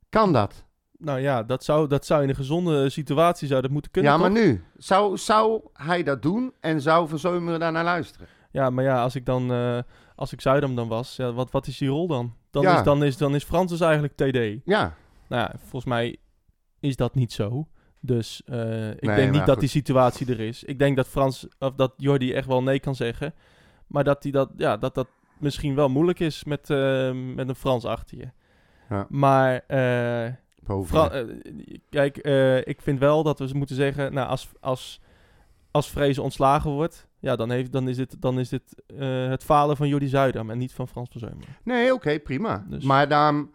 Kan 0.08 0.32
dat? 0.32 0.63
Nou 0.98 1.20
ja, 1.20 1.42
dat 1.42 1.64
zou, 1.64 1.88
dat 1.88 2.06
zou 2.06 2.22
in 2.22 2.28
een 2.28 2.34
gezonde 2.34 2.90
situatie 2.90 3.48
zou 3.48 3.62
dat 3.62 3.70
moeten 3.70 3.90
kunnen. 3.90 4.12
ja, 4.12 4.18
maar 4.18 4.30
toch? 4.30 4.38
nu. 4.38 4.64
Zou, 4.76 5.16
zou 5.18 5.60
hij 5.72 6.02
dat 6.02 6.22
doen 6.22 6.52
en 6.60 6.80
zou 6.80 7.08
Van 7.08 7.18
Zeumeren 7.18 7.60
daar 7.60 7.72
naar 7.72 7.84
luisteren? 7.84 8.26
Ja, 8.50 8.70
maar 8.70 8.84
ja, 8.84 9.02
als 9.02 9.14
ik 9.14 9.26
dan, 9.26 9.52
eh, 9.52 9.78
als 10.16 10.32
ik 10.32 10.40
Zuidam 10.40 10.76
dan 10.76 10.88
was, 10.88 11.16
ja, 11.16 11.32
wat, 11.32 11.50
wat 11.50 11.66
is 11.66 11.78
die 11.78 11.88
rol 11.88 12.06
dan? 12.06 12.34
Dan, 12.50 12.62
Ja. 12.62 12.78
is, 12.78 12.84
dan, 12.84 13.04
is, 13.04 13.16
dan 13.16 13.34
is 13.34 13.44
Frans 13.44 13.70
dus 13.70 13.80
eigenlijk 13.80 14.14
TD. 14.14 14.60
Ja, 14.64 14.94
Nou 15.28 15.42
ja, 15.42 15.52
volgens 15.58 15.84
mij 15.84 16.16
is 16.80 16.96
dat 16.96 17.14
niet 17.14 17.32
zo. 17.32 17.68
Dus 18.00 18.42
eh, 18.44 18.90
ik 18.90 19.02
Nee, 19.02 19.16
denk 19.16 19.32
niet 19.32 19.46
dat 19.46 19.60
die 19.60 19.68
situatie 19.68 20.26
er 20.32 20.40
is. 20.40 20.64
Ik 20.64 20.78
denk 20.78 20.96
dat 20.96 21.08
Frans, 21.08 21.46
of 21.58 21.74
dat 21.74 21.92
Jordi 21.96 22.32
echt 22.32 22.46
wel 22.46 22.62
nee 22.62 22.80
kan 22.80 22.94
zeggen. 22.94 23.34
Maar 23.86 24.04
dat 24.04 24.22
hij 24.22 24.32
dat, 24.32 24.50
ja, 24.56 24.76
dat, 24.76 24.94
dat 24.94 25.06
misschien 25.38 25.74
wel 25.74 25.88
moeilijk 25.88 26.20
is 26.20 26.44
met, 26.44 26.70
eh, 26.70 27.12
met 27.34 27.48
een 27.48 27.54
Frans 27.54 27.84
achter 27.84 28.18
je. 28.18 28.28
Ja. 28.88 29.06
Maar 29.08 29.64
eh, 31.12 31.24
kijk, 31.90 32.16
eh, 32.16 32.56
ik 32.56 32.80
vind 32.82 32.98
wel 32.98 33.22
dat 33.22 33.38
we 33.38 33.50
moeten 33.52 33.76
zeggen, 33.76 34.12
nou, 34.14 34.28
als, 34.28 34.48
als, 34.60 35.00
als 35.70 35.90
Vrezen 35.90 36.22
ontslagen 36.22 36.70
wordt, 36.70 37.06
ja, 37.18 37.36
dan, 37.36 37.50
heeft, 37.50 37.72
dan 37.72 37.88
is 37.88 37.96
dit, 37.96 38.22
dan 38.22 38.38
is 38.38 38.48
dit 38.48 38.82
eh, 38.98 39.28
het 39.28 39.44
falen 39.44 39.76
van 39.76 39.88
Jordi 39.88 40.06
Zuidam 40.08 40.50
en 40.50 40.58
niet 40.58 40.72
van 40.72 40.88
Frans 40.88 41.08
van 41.10 41.20
Zeumeren. 41.20 41.54
Nee, 41.64 41.94
oké, 41.94 42.18
prima. 42.20 42.64
Dus- 42.68 42.84
Maar 42.84 43.08
daarom... 43.08 43.50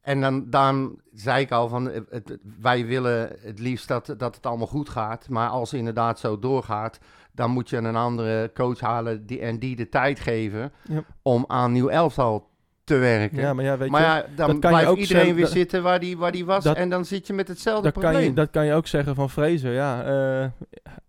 En 0.00 0.20
dan, 0.20 0.50
daarom 0.50 1.00
zei 1.12 1.40
ik 1.42 1.50
al 1.50 1.68
van, 1.68 1.84
het, 1.84 2.06
het- 2.10 2.38
wij 2.60 2.86
willen 2.86 3.36
het 3.40 3.58
liefst 3.58 3.88
dat, 3.88 4.14
dat 4.18 4.34
het 4.36 4.46
allemaal 4.46 4.66
goed 4.66 4.88
gaat. 4.88 5.28
Maar 5.28 5.48
als 5.48 5.70
het 5.70 5.78
inderdaad 5.78 6.18
zo 6.18 6.38
doorgaat, 6.38 6.98
dan 7.32 7.50
moet 7.50 7.70
je 7.70 7.76
een 7.76 7.96
andere 7.96 8.50
coach 8.54 8.80
halen 8.80 9.26
die, 9.26 9.40
en 9.40 9.58
die 9.58 9.76
de 9.76 9.88
tijd 9.88 10.20
geven 10.20 10.72
Ja. 10.88 11.02
om 11.22 11.44
aan 11.46 11.72
nieuw 11.72 11.88
elftal 11.88 12.48
te 12.86 12.96
werken. 12.96 13.38
Ja, 13.38 13.52
maar 13.54 13.64
ja, 13.64 13.76
weet 13.76 13.90
maar 13.90 14.00
je, 14.00 14.06
ja, 14.06 14.20
dan 14.20 14.26
dat 14.36 14.46
kan 14.46 14.54
je 14.54 14.58
blijft 14.76 14.86
ook 14.88 14.96
iedereen 14.96 15.22
zeggen- 15.22 15.36
weer 15.42 15.46
zitten 15.46 15.82
waar 15.82 16.00
die, 16.00 16.16
waar 16.16 16.32
die 16.32 16.44
was. 16.44 16.64
dat- 16.64 16.76
en 16.76 16.88
dan 16.88 17.04
zit 17.04 17.26
je 17.26 17.32
met 17.32 17.48
hetzelfde 17.48 17.82
dat 17.82 17.92
probleem. 17.92 18.12
kan, 18.14 18.22
je, 18.24 18.32
dat 18.32 18.50
kan 18.50 18.66
je 18.66 18.72
ook 18.74 18.86
zeggen 18.86 19.14
van 19.14 19.30
Vrezen, 19.30 19.70
ja. 19.70 20.04
eh, 20.04 20.48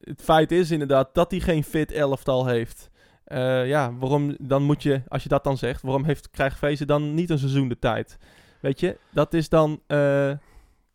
het 0.01 0.21
feit 0.21 0.51
is 0.51 0.71
inderdaad 0.71 1.09
dat 1.13 1.31
hij 1.31 1.39
geen 1.39 1.63
fit 1.63 1.91
elftal 1.91 2.45
heeft. 2.47 2.89
Eh, 3.23 3.67
ja, 3.67 3.93
waarom 3.99 4.35
dan 4.39 4.63
moet 4.63 4.83
je, 4.83 5.01
als 5.07 5.23
je 5.23 5.29
dat 5.29 5.43
dan 5.43 5.57
zegt, 5.57 5.81
waarom 5.81 6.03
heeft, 6.03 6.29
krijgt 6.29 6.57
Vrezen 6.57 6.87
dan 6.87 7.13
niet 7.13 7.29
een 7.29 7.39
seizoen 7.39 7.67
de 7.67 7.79
tijd? 7.79 8.17
Weet 8.61 8.79
je, 8.79 8.97
dat 9.11 9.33
is 9.33 9.49
dan... 9.49 9.81
eh, 9.87 10.31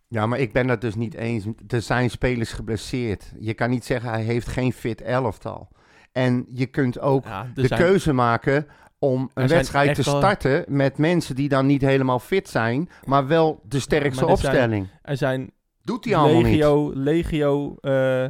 Ja, 0.09 0.27
maar 0.27 0.39
ik 0.39 0.53
ben 0.53 0.67
dat 0.67 0.81
dus 0.81 0.95
niet 0.95 1.15
eens. 1.15 1.45
Er 1.69 1.83
zijn 1.83 2.11
spelers 2.11 2.53
geblesseerd. 2.53 3.33
Je 3.39 3.55
kan 3.55 3.71
niet 3.71 3.85
zeggen 3.85 4.11
hij 4.11 4.23
heeft 4.23 4.49
geen 4.49 4.73
fit 4.73 5.01
elftal. 5.01 5.69
En 6.13 6.45
je 6.49 6.67
kunt 6.67 7.01
ook 7.01 7.25
ja, 7.25 7.51
de 7.55 7.67
zijn- 7.67 7.81
keuze 7.81 8.13
maken 8.13 8.67
om 8.99 9.31
een 9.35 9.49
wedstrijd 9.49 9.95
te 9.95 10.03
starten 10.03 10.65
met 10.69 10.99
mensen 10.99 11.35
die 11.35 11.49
dan 11.49 11.67
niet 11.67 11.81
helemaal 11.83 12.19
fit 12.19 12.49
zijn, 12.49 12.89
maar 13.05 13.27
wel 13.27 13.61
de 13.69 13.81
sterkste 13.81 14.27
er 14.27 14.37
zijn- 14.37 14.51
opstelling. 14.51 14.89
Er 15.03 15.17
zijn 15.17 15.51
Doet 15.83 16.05
hij 16.05 16.17
allemaal 16.17 16.37
niet. 16.43 16.45
legio, 16.45 16.93
legio 16.95 17.77
eh, 17.81 18.25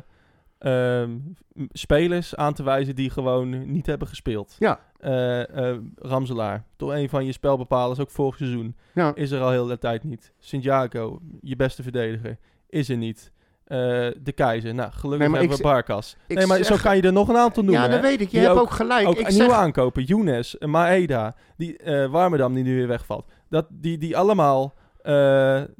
ehm, 0.58 1.10
m- 1.52 1.66
spelers 1.72 2.36
aan 2.36 2.54
te 2.54 2.62
wijzen 2.62 2.94
die 2.94 3.10
gewoon 3.10 3.72
niet 3.72 3.86
hebben 3.86 4.08
gespeeld. 4.08 4.56
Ja. 4.58 4.80
Eh, 4.98 5.74
Ramselaar, 5.96 6.64
toch 6.76 6.90
een 6.92 7.08
van 7.08 7.24
je 7.26 7.32
spelbepalers, 7.32 7.98
ook 7.98 8.10
vorig 8.10 8.36
seizoen, 8.36 8.76
Ja. 8.94 9.14
is 9.14 9.30
er 9.30 9.40
al 9.40 9.50
heel 9.50 9.66
de 9.66 9.78
tijd 9.78 10.04
niet. 10.04 10.32
Santiago, 10.38 11.20
je 11.40 11.56
beste 11.56 11.82
verdediger, 11.82 12.38
is 12.68 12.88
er 12.88 12.96
niet. 12.96 13.32
Eh, 13.64 13.78
de 14.22 14.32
Keizer, 14.34 14.74
nou 14.74 14.90
gelukkig 14.92 15.28
Nee, 15.28 15.38
hebben 15.38 15.56
we 15.56 15.62
Barkas. 15.62 16.16
Nee, 16.28 16.46
maar 16.46 16.56
zeg- 16.56 16.66
zo 16.66 16.76
kan 16.82 16.96
je 16.96 17.02
er 17.02 17.12
nog 17.12 17.28
een 17.28 17.36
aantal 17.36 17.62
noemen. 17.62 17.82
Ja, 17.82 17.88
dat 17.88 17.96
hè? 17.96 18.02
weet 18.02 18.20
ik. 18.20 18.28
Je 18.30 18.38
Die 18.38 18.46
hebt 18.48 18.60
ook- 18.60 18.70
gelijk. 18.70 19.06
Ook 19.08 19.18
ik 19.18 19.28
nieuwe 19.28 19.44
zeg, 19.44 19.52
aankopen, 19.56 20.02
Younes, 20.02 20.56
Maeda, 20.60 21.34
die 21.56 21.80
Warmerdam 22.10 22.54
die 22.54 22.64
nu 22.64 22.76
weer 22.76 22.88
wegvalt. 22.88 23.24
Dat, 23.48 23.66
die, 23.70 23.98
die 23.98 24.16
allemaal, 24.16 24.74
eh, 25.02 25.12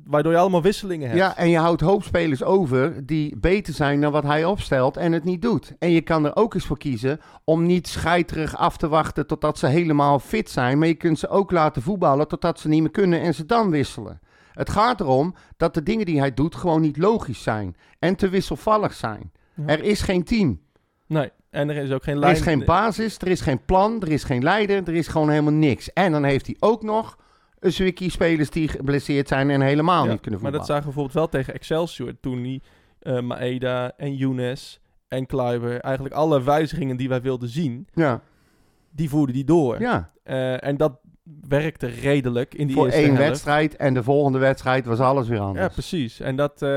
waardoor 0.05 0.33
je 0.33 0.39
allemaal 0.39 0.63
wisselingen 0.63 1.07
hebt. 1.07 1.19
ja, 1.19 1.37
en 1.37 1.51
je 1.51 1.59
houdt 1.59 1.81
hoop 1.81 2.03
spelers 2.03 2.43
over 2.43 3.07
die 3.07 3.37
beter 3.39 3.75
zijn 3.75 4.01
dan 4.01 4.13
wat 4.13 4.23
hij 4.25 4.45
opstelt 4.45 4.97
en 4.97 5.13
het 5.13 5.25
niet 5.25 5.43
doet. 5.43 5.75
En 5.79 5.91
je 5.91 6.01
kan 6.01 6.25
er 6.25 6.37
ook 6.37 6.55
eens 6.55 6.67
voor 6.67 6.79
kiezen 6.79 7.21
om 7.45 7.67
niet 7.67 7.89
scheiterig 7.89 8.57
af 8.57 8.77
te 8.77 8.89
wachten 8.89 9.27
totdat 9.27 9.59
ze 9.59 9.67
helemaal 9.67 10.19
fit 10.19 10.51
zijn. 10.51 10.79
Maar 10.79 10.89
je 10.89 10.95
kunt 10.95 11.19
ze 11.19 11.29
ook 11.29 11.51
laten 11.51 11.83
voetballen 11.83 12.29
totdat 12.29 12.61
ze 12.61 12.69
niet 12.69 12.81
meer 12.81 12.91
kunnen 12.91 13.21
en 13.21 13.35
ze 13.35 13.47
dan 13.47 13.71
wisselen. 13.71 14.21
Het 14.53 14.71
gaat 14.71 15.01
erom 15.01 15.35
dat 15.57 15.75
de 15.75 15.83
dingen 15.83 16.07
die 16.07 16.19
hij 16.19 16.35
doet 16.35 16.55
gewoon 16.55 16.81
niet 16.81 16.97
logisch 16.97 17.43
zijn 17.43 17.77
en 17.99 18.17
te 18.17 18.29
wisselvallig 18.29 18.93
zijn. 18.93 19.33
Ja. 19.55 19.67
Er 19.67 19.83
is 19.83 20.01
geen 20.03 20.25
team. 20.25 20.61
Nee, 21.07 21.31
en 21.51 21.69
er 21.71 21.77
is 21.77 21.91
ook 21.91 22.03
geen 22.03 22.15
Er 22.15 22.21
lijn. 22.21 22.35
is 22.35 22.41
geen 22.41 22.65
basis, 22.65 23.19
er 23.19 23.29
is 23.29 23.41
geen 23.41 23.65
plan, 23.65 24.01
er 24.03 24.09
is 24.09 24.25
geen 24.25 24.43
leider, 24.43 24.77
er 24.89 24.95
is 24.95 25.09
gewoon 25.09 25.29
helemaal 25.31 25.53
niks. 25.53 25.93
En 25.93 26.13
dan 26.13 26.25
heeft 26.25 26.47
hij 26.47 26.57
ook 26.59 26.83
nog 26.83 27.19
een 27.59 27.73
zwikkie 27.73 28.11
spelers 28.11 28.51
die 28.51 28.69
geblesseerd 28.69 29.29
zijn 29.29 29.51
en 29.51 29.61
helemaal 29.61 30.05
Ja, 30.05 30.11
niet 30.11 30.21
kunnen 30.21 30.41
Maar 30.41 30.51
voetballen. 30.53 30.59
dat 30.59 30.67
zagen 30.67 30.83
we 30.83 30.85
bijvoorbeeld 30.95 31.15
wel 31.33 31.41
tegen 31.41 31.55
Excelsior. 31.55 32.13
Toen 32.21 32.43
die 32.43 32.63
eh, 32.99 33.21
Maeda 33.21 33.93
en 33.97 34.15
Younes 34.17 34.81
en 35.09 35.27
Kleiber, 35.27 35.81
eigenlijk 35.81 36.15
alle 36.15 36.43
wijzigingen 36.43 36.97
die 36.97 37.09
wij 37.09 37.23
wilden 37.23 37.49
zien, 37.49 37.87
Ja, 37.95 38.21
die 38.91 39.09
voerden 39.09 39.35
die 39.35 39.45
door. 39.45 39.81
ja. 39.81 40.11
Eh, 40.23 40.65
en 40.65 40.77
dat 40.77 40.99
werkte 41.49 41.87
redelijk 41.87 42.55
in 42.55 42.67
die 42.67 42.77
voor 42.77 42.89
één 42.89 43.05
helft. 43.05 43.19
wedstrijd 43.19 43.77
en 43.77 43.95
de 43.95 44.03
volgende 44.03 44.39
wedstrijd 44.39 44.87
was 44.87 44.99
alles 44.99 45.29
weer 45.29 45.41
anders. 45.41 45.67
Ja, 45.67 45.73
precies. 45.73 46.21
En 46.21 46.37
dat, 46.37 46.63
eh, 46.63 46.69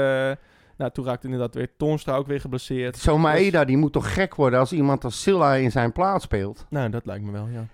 nou, 0.77 0.91
toen 0.93 1.05
raakte 1.05 1.25
inderdaad 1.25 1.55
weer 1.55 1.69
Toornstra 1.77 2.15
ook 2.15 2.27
weer 2.27 2.39
geblesseerd. 2.41 2.97
Zo'n 2.97 3.21
Maeda, 3.21 3.65
die 3.65 3.77
moet 3.77 3.93
toch 3.93 4.13
gek 4.13 4.35
worden 4.35 4.59
als 4.59 4.73
iemand 4.73 5.03
als 5.03 5.21
Silla 5.21 5.53
in 5.53 5.71
zijn 5.71 5.91
plaats 5.91 6.23
speelt? 6.23 6.65
Nou, 6.69 6.89
dat 6.89 7.05
lijkt 7.05 7.25
me 7.25 7.31
wel, 7.31 7.47
ja. 7.47 7.67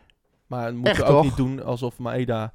Maar 0.48 0.74
moeten 0.74 0.92
Echt, 0.92 1.02
ook 1.02 1.08
toch? 1.08 1.24
niet 1.24 1.36
doen 1.36 1.64
alsof 1.64 1.98
Maeda 1.98 2.54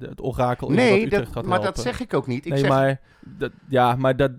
het 0.00 0.22
orakel 0.22 0.68
is 0.68 0.74
Nee, 0.74 0.90
wat 0.90 1.02
Utrecht 1.02 1.24
dat, 1.24 1.32
gaat 1.32 1.44
maar 1.44 1.62
dat 1.62 1.78
zeg 1.78 2.00
ik 2.00 2.14
ook 2.14 2.26
niet. 2.26 2.46
Ik 2.46 2.52
nee, 2.52 2.60
zeg, 2.60 2.68
maar 2.68 3.00
dat, 3.20 3.52
ja, 3.68 3.96
maar 3.96 4.16
dat, 4.16 4.30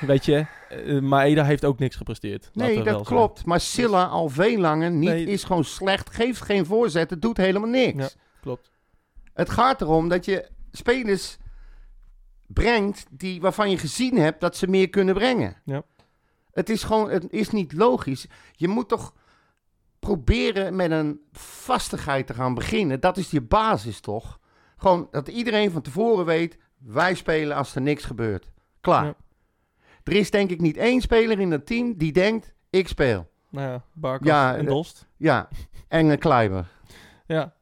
weet 0.00 0.24
je, 0.24 0.46
eh, 0.68 1.00
Maeda 1.00 1.44
heeft 1.44 1.64
ook 1.64 1.78
niks 1.78 1.96
gepresteerd. 1.96 2.50
nee, 2.52 2.82
dat 2.82 3.02
klopt. 3.06 3.44
Maar 3.44 3.60
Silla 3.60 4.04
al 4.04 4.28
veel 4.28 4.58
langer 4.58 4.90
niet, 4.90 5.08
Nee. 5.08 5.26
is 5.26 5.44
gewoon 5.44 5.64
slecht, 5.64 6.10
geeft 6.14 6.42
geen 6.42 6.66
voorzetten, 6.66 7.20
doet 7.20 7.36
helemaal 7.36 7.68
niks. 7.68 7.98
Ja. 7.98 8.08
Klopt. 8.40 8.70
Het 9.32 9.50
gaat 9.50 9.80
erom 9.80 10.08
dat 10.08 10.24
je 10.24 10.48
spelers 10.72 11.36
brengt 12.46 13.06
die, 13.10 13.40
waarvan 13.40 13.70
je 13.70 13.78
gezien 13.78 14.16
hebt 14.16 14.40
dat 14.40 14.56
ze 14.56 14.66
meer 14.66 14.88
kunnen 14.88 15.14
brengen. 15.14 15.56
Ja. 15.64 15.82
Het 16.52 16.68
is 16.68 16.82
gewoon, 16.82 17.10
het 17.10 17.26
is 17.30 17.50
niet 17.50 17.72
logisch. 17.72 18.26
Je 18.52 18.68
moet 18.68 18.88
toch 18.88 19.14
proberen 20.00 20.76
met 20.76 20.90
een 20.90 21.20
vastigheid 21.32 22.26
te 22.26 22.34
gaan 22.34 22.54
beginnen. 22.54 23.00
Dat 23.00 23.16
is 23.16 23.30
je 23.30 23.40
basis 23.40 24.00
toch? 24.00 24.38
Gewoon 24.76 25.08
dat 25.10 25.28
iedereen 25.28 25.70
van 25.70 25.82
tevoren 25.82 26.24
weet, 26.24 26.58
wij 26.78 27.14
spelen 27.14 27.56
als 27.56 27.74
er 27.74 27.80
niks 27.80 28.04
gebeurt. 28.04 28.50
Klaar. 28.80 29.04
Ja. 29.04 29.14
Er 30.04 30.12
is 30.12 30.30
denk 30.30 30.50
ik 30.50 30.60
niet 30.60 30.76
één 30.76 31.00
speler 31.00 31.40
in 31.40 31.50
dat 31.50 31.66
team 31.66 31.96
die 31.96 32.12
denkt, 32.12 32.52
ik 32.70 32.88
speel. 32.88 33.28
Nou 33.48 33.70
ja, 33.70 33.82
Barkas 33.92 34.28
Ja, 34.28 34.56
en 34.56 34.66
eh, 34.66 34.72
Dost. 34.72 35.06
Ja, 35.16 35.48
en 35.88 36.06
een 36.06 36.18
Kleiber. 36.18 36.66
Ja. 37.26 37.52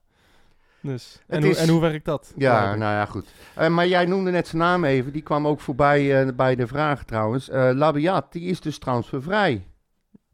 Dus, 0.81 1.21
en, 1.27 1.45
hoe, 1.45 1.57
en 1.57 1.69
hoe 1.69 1.81
werkt 1.81 2.05
dat? 2.05 2.33
Ja, 2.37 2.57
Kleiber? 2.57 2.79
nou 2.79 2.93
ja, 2.93 3.05
goed. 3.05 3.27
Eh, 3.55 3.69
maar 3.69 3.87
jij 3.87 4.07
noemde 4.07 4.31
net 4.31 4.47
zijn 4.47 4.63
naam 4.63 4.85
even. 4.85 5.13
Die 5.13 5.23
kwam 5.23 5.47
ook 5.47 5.61
voorbij 5.61 6.21
eh, 6.21 6.35
bij 6.35 6.55
de 6.55 6.67
vraag 6.67 7.05
trouwens. 7.05 7.49
Eh 7.49 7.71
Labiat, 7.75 8.33
die 8.33 8.43
is 8.43 8.61
dus 8.61 8.79
transfervrij 8.79 9.67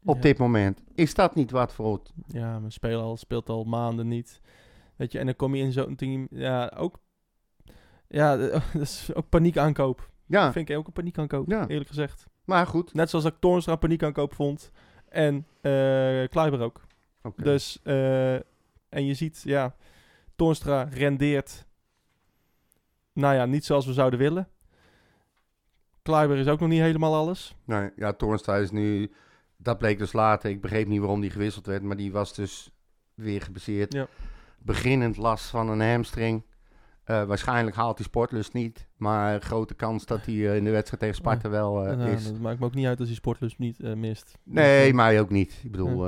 op 0.05 0.15
Ja. 0.15 0.21
dit 0.21 0.37
moment. 0.37 0.81
Is 0.95 1.13
dat 1.13 1.35
niet 1.35 1.51
wat 1.51 1.73
voor? 1.73 2.01
Ja, 2.27 2.59
mijn 2.59 2.71
speler 2.71 2.99
al, 3.01 3.17
speelt 3.17 3.49
al 3.49 3.63
maanden 3.63 4.07
niet. 4.07 4.41
Weet 4.95 5.11
je, 5.11 5.19
en 5.19 5.25
dan 5.25 5.35
kom 5.35 5.55
je 5.55 5.63
in 5.63 5.71
zo'n 5.71 5.95
team. 5.95 6.27
Ja, 6.31 6.71
ook. 6.77 6.99
Ja, 8.07 8.35
dat 8.37 8.61
is 8.73 9.09
ook 9.13 9.29
paniekaankoop. 9.29 10.09
Ja, 10.25 10.51
Vind 10.51 10.69
ik 10.69 10.77
ook 10.77 10.87
een 10.87 10.93
paniekaankoop, 10.93 11.49
Ja. 11.49 11.67
eerlijk 11.67 11.89
gezegd. 11.89 12.25
maar 12.45 12.67
goed. 12.67 12.93
Net 12.93 13.09
zoals 13.09 13.25
ik 13.25 13.33
Toornstra 13.39 13.73
een 13.73 13.79
paniekaankoop 13.79 14.33
vond. 14.33 14.71
En 15.09 15.47
eh 15.61 16.27
Kleiber 16.29 16.59
ook. 16.61 16.81
Dus, 17.35 17.79
eh, 17.83 18.33
en 18.89 19.05
je 19.05 19.13
ziet, 19.13 19.41
ja, 19.45 19.75
Toornstra 20.35 20.83
rendeert, 20.83 21.65
nou 23.13 23.35
ja, 23.35 23.45
niet 23.45 23.65
zoals 23.65 23.85
we 23.85 23.93
zouden 23.93 24.19
willen. 24.19 24.47
Kleiber 26.01 26.37
is 26.37 26.47
ook 26.47 26.59
nog 26.59 26.69
niet 26.69 26.79
helemaal 26.81 27.13
alles. 27.15 27.55
Nee, 27.63 27.89
ja, 27.95 28.13
Toornstra 28.13 28.55
is 28.57 28.71
nu... 28.71 29.11
Dat 29.57 29.77
bleek 29.77 29.97
dus 29.97 30.13
later. 30.13 30.49
Ik 30.49 30.61
begreep 30.61 30.87
niet 30.87 30.99
waarom 30.99 31.21
die 31.21 31.29
gewisseld 31.29 31.65
werd, 31.65 31.81
maar 31.83 31.97
die 31.97 32.11
was 32.11 32.33
dus 32.33 32.71
weer 33.13 33.41
gebaseerd. 33.41 33.93
Ja. 33.93 34.07
Beginnend 34.59 35.17
last 35.17 35.45
van 35.45 35.69
een 35.69 35.81
hamstring. 35.91 36.43
Eh, 37.03 37.23
waarschijnlijk 37.23 37.75
haalt 37.75 37.97
hij 37.97 38.07
sportlust 38.07 38.53
niet. 38.53 38.87
Maar 38.97 39.41
grote 39.41 39.73
kans 39.73 40.05
dat 40.05 40.25
hij 40.25 40.33
eh, 40.33 40.55
in 40.55 40.63
de 40.63 40.71
wedstrijd 40.71 41.01
tegen 41.01 41.15
Sparta 41.15 41.49
wel 41.49 41.83
eh, 41.85 41.91
En, 41.91 41.97
nou, 41.97 42.09
is. 42.11 42.23
dat 42.23 42.39
maakt 42.39 42.59
me 42.59 42.65
ook 42.65 42.73
niet 42.73 42.85
uit 42.85 42.99
als 42.99 43.07
hij 43.07 43.17
sportlust 43.17 43.59
niet 43.59 43.95
mist. 43.95 44.37
Nee, 44.43 44.85
Dus, 44.85 44.93
mij 44.95 45.19
ook 45.19 45.29
niet. 45.29 45.61
Ik 45.63 45.71
bedoel, 45.71 46.07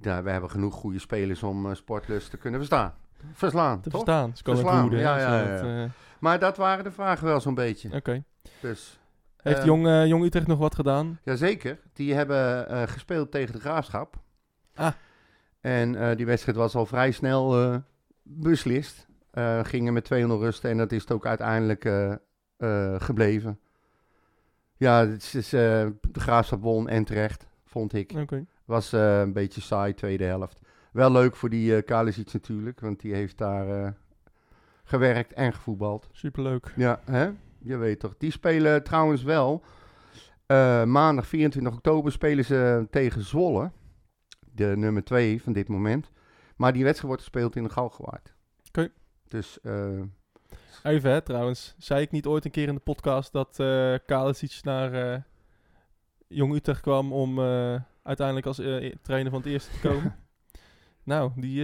ja, 0.00 0.22
we 0.22 0.30
hebben 0.30 0.50
genoeg 0.50 0.74
goede 0.74 0.98
spelers 0.98 1.42
om 1.42 1.74
sportlust 1.74 2.30
te 2.30 2.36
kunnen 2.36 2.58
verstaan. 2.60 2.94
Verslaan, 3.32 3.80
te 3.80 3.90
toch? 3.90 4.02
verstaan. 4.04 4.36
Ze 4.36 4.42
komen 4.42 4.60
Verslaan, 4.60 4.90
ja, 4.90 5.18
ja, 5.18 5.44
zodat, 5.44 5.60
ja. 5.60 5.84
eh, 5.84 5.90
Maar 6.18 6.38
dat 6.38 6.56
waren 6.56 6.84
de 6.84 6.90
vragen 6.90 7.26
wel 7.26 7.40
zo'n 7.40 7.54
beetje. 7.54 7.92
Oké. 7.92 8.24
Dus, 8.60 8.98
Heeft 9.46 9.58
eh, 9.58 9.64
Jong, 9.64 9.86
eh, 9.86 10.06
Jong 10.06 10.24
Utrecht 10.24 10.46
nog 10.46 10.58
wat 10.58 10.74
gedaan? 10.74 11.18
Jazeker. 11.22 11.78
Die 11.92 12.14
hebben 12.14 12.68
eh, 12.68 12.82
gespeeld 12.82 13.30
tegen 13.30 13.54
de 13.54 13.60
Graafschap. 13.60 14.16
Ah. 14.74 14.92
En 15.60 15.96
eh, 15.96 16.16
die 16.16 16.26
wedstrijd 16.26 16.56
was 16.56 16.74
al 16.74 16.86
vrij 16.86 17.10
snel 17.10 17.72
beslist. 18.22 19.06
Gingen 19.62 19.92
met 19.92 20.14
2-0 20.14 20.16
rusten 20.26 20.70
en 20.70 20.76
dat 20.76 20.92
is 20.92 21.00
het 21.00 21.12
ook 21.12 21.26
uiteindelijk 21.26 21.90
gebleven. 23.02 23.58
Ja, 24.76 25.06
het 25.06 25.34
is, 25.34 25.48
de 25.48 25.94
Graafschap 26.12 26.62
won 26.62 26.88
en 26.88 27.04
terecht, 27.04 27.46
vond 27.64 27.92
ik. 27.92 28.12
Oké. 28.16 28.44
Was 28.64 28.92
eh, 28.92 29.20
een 29.20 29.32
beetje 29.32 29.60
saai, 29.60 29.94
tweede 29.94 30.24
helft. 30.24 30.60
Wel 30.92 31.12
leuk 31.12 31.36
voor 31.36 31.50
die 31.50 31.76
uh, 31.76 31.82
Kalisic 31.82 32.32
natuurlijk, 32.32 32.80
want 32.80 33.00
die 33.00 33.14
heeft 33.14 33.38
daar 33.38 33.94
gewerkt 34.84 35.32
en 35.32 35.52
gevoetbald. 35.52 36.08
Superleuk. 36.12 36.72
Ja, 36.76 37.00
hè? 37.04 37.30
Je 37.66 37.76
weet 37.76 38.00
toch. 38.00 38.14
Die 38.18 38.30
spelen 38.30 38.82
trouwens 38.82 39.22
wel. 39.22 39.62
eh, 40.46 40.84
maandag 40.84 41.26
24 41.26 41.74
oktober 41.74 42.12
spelen 42.12 42.44
ze 42.44 42.86
tegen 42.90 43.22
Zwolle. 43.22 43.70
De 44.52 44.72
nummer 44.76 45.04
2 45.04 45.42
van 45.42 45.52
dit 45.52 45.68
moment. 45.68 46.10
Maar 46.56 46.72
die 46.72 46.82
wedstrijd 46.84 47.08
wordt 47.08 47.22
gespeeld 47.22 47.56
in 47.56 47.62
de 47.62 47.70
Galgenwaard. 47.70 48.34
Oké. 48.68 48.88
Dus 49.28 49.60
eh, 49.62 50.00
Even 50.82 51.10
hè, 51.10 51.20
trouwens. 51.20 51.74
Zei 51.78 52.00
ik 52.02 52.10
niet 52.10 52.26
ooit 52.26 52.44
een 52.44 52.50
keer 52.50 52.68
in 52.68 52.74
de 52.74 52.80
podcast 52.80 53.32
dat 53.32 53.60
eh 53.60 53.94
Kalisic 54.06 54.58
naar 54.62 55.24
Jong 56.28 56.54
Utrecht 56.54 56.80
kwam 56.80 57.12
om 57.12 57.40
uiteindelijk 58.02 58.46
als 58.46 58.56
trainer 59.02 59.30
van 59.30 59.40
het 59.40 59.46
eerste 59.50 59.70
te 59.70 59.88
komen? 59.88 60.16
nou, 61.12 61.30
die 61.36 61.60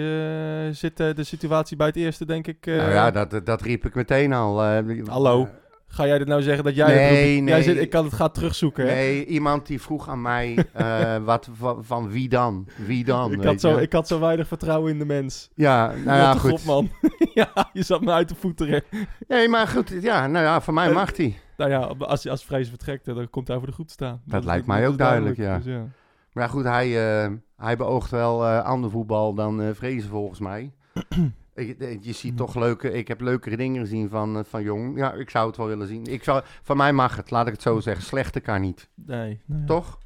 zit 0.74 0.96
de 0.96 1.24
situatie 1.24 1.76
bij 1.76 1.86
het 1.86 1.96
eerste, 1.96 2.24
denk 2.24 2.46
ik. 2.46 2.66
nou 2.66 2.90
ja, 2.90 3.11
dat, 3.11 3.46
dat 3.46 3.62
riep 3.62 3.84
ik 3.84 3.94
meteen 3.94 4.32
al. 4.32 4.62
Hallo. 5.07 5.48
Ga 5.95 6.07
jij 6.07 6.18
dit 6.18 6.26
nou 6.26 6.43
zeggen 6.43 6.64
dat 6.64 6.74
jij... 6.74 6.93
het 6.93 7.12
Nee, 7.12 7.45
Jij 7.45 7.62
zit, 7.62 7.76
ik 7.76 7.90
kan 7.90 8.05
het 8.05 8.14
gaan 8.14 8.30
terugzoeken, 8.30 8.86
hè? 8.86 8.95
Nee, 8.95 9.26
iemand 9.26 9.66
die 9.66 9.80
vroeg 9.80 10.09
aan 10.09 10.22
mij 10.22 10.66
eh, 10.72 11.16
wat, 11.16 11.49
van, 11.53 11.84
van 11.84 12.11
wie 12.11 12.28
dan? 12.28 12.68
Wie 12.86 13.05
dan? 13.05 13.32
ik, 13.32 13.45
had 13.45 13.61
zo, 13.61 13.76
je? 13.76 13.82
ik 13.82 13.93
had 13.93 14.09
zo 14.09 14.20
weinig 14.20 14.49
vertrouwen 14.49 14.93
in 14.93 14.99
de 14.99 15.05
mens. 15.05 15.51
Ja, 15.55 15.86
nou 16.05 16.18
Ja, 16.18 16.34
goed. 16.34 16.53
op, 16.53 16.64
man. 16.64 16.90
ja, 17.34 17.70
je 17.72 17.82
zat 17.82 18.01
me 18.01 18.11
uit 18.11 18.28
te 18.28 18.34
voeteren. 18.34 18.82
Nee, 19.28 19.49
maar 19.49 19.68
goed. 19.68 19.95
Ja, 20.01 20.26
nou 20.26 20.45
ja, 20.45 20.61
voor 20.61 20.74
mij 20.74 20.88
Eh, 20.88 20.95
mag 20.95 21.12
die. 21.12 21.38
Nou 21.57 21.70
ja, 21.70 21.78
als, 21.99 22.28
als 22.28 22.45
Vrees 22.45 22.68
vertrekt, 22.68 23.05
dan 23.05 23.30
komt 23.30 23.49
hij 23.49 23.57
voor 23.57 23.66
de 23.66 23.72
groep 23.72 23.86
te 23.86 23.93
staan. 23.93 24.22
Dat 24.24 24.45
lijkt 24.45 24.66
mij 24.66 24.88
ook 24.88 24.99
duidelijk, 24.99 25.36
ja. 25.36 25.57
Dus 25.57 25.66
ja. 25.66 25.84
Maar 26.32 26.49
goed, 26.49 26.64
hij, 26.64 27.22
eh, 27.24 27.30
hij 27.57 27.76
beoogt 27.76 28.11
wel 28.11 28.47
ander 28.47 28.90
voetbal 28.90 29.34
dan 29.34 29.74
Vrezen 29.74 30.11
volgens 30.11 30.40
mij. 30.40 30.72
Ik- 31.55 31.78
eh, 31.80 32.03
je 32.03 32.12
ziet 32.12 32.36
toch 32.36 32.55
leuke... 32.55 32.92
Ik 32.92 33.09
heb 33.09 33.20
leukere 33.20 33.57
dingen 33.57 33.80
gezien 33.80 34.09
van, 34.09 34.36
eh, 34.38 34.44
van 34.44 34.62
Jong. 34.62 34.98
Ja, 34.98 35.12
ik 35.12 35.30
zou 35.30 35.46
het 35.46 35.57
wel 35.57 35.66
willen 35.66 35.86
zien. 35.86 36.05
Ik 36.05 36.24
zou, 36.24 36.42
van 36.62 36.76
mij 36.76 36.92
mag 36.92 37.16
het, 37.16 37.30
laat 37.30 37.46
ik 37.46 37.53
het 37.53 37.62
zo 37.62 37.80
zeggen. 37.80 38.05
Slechter 38.05 38.40
kan 38.40 38.61
niet. 38.61 38.88
Nee. 38.94 39.40
Toch? 39.66 39.98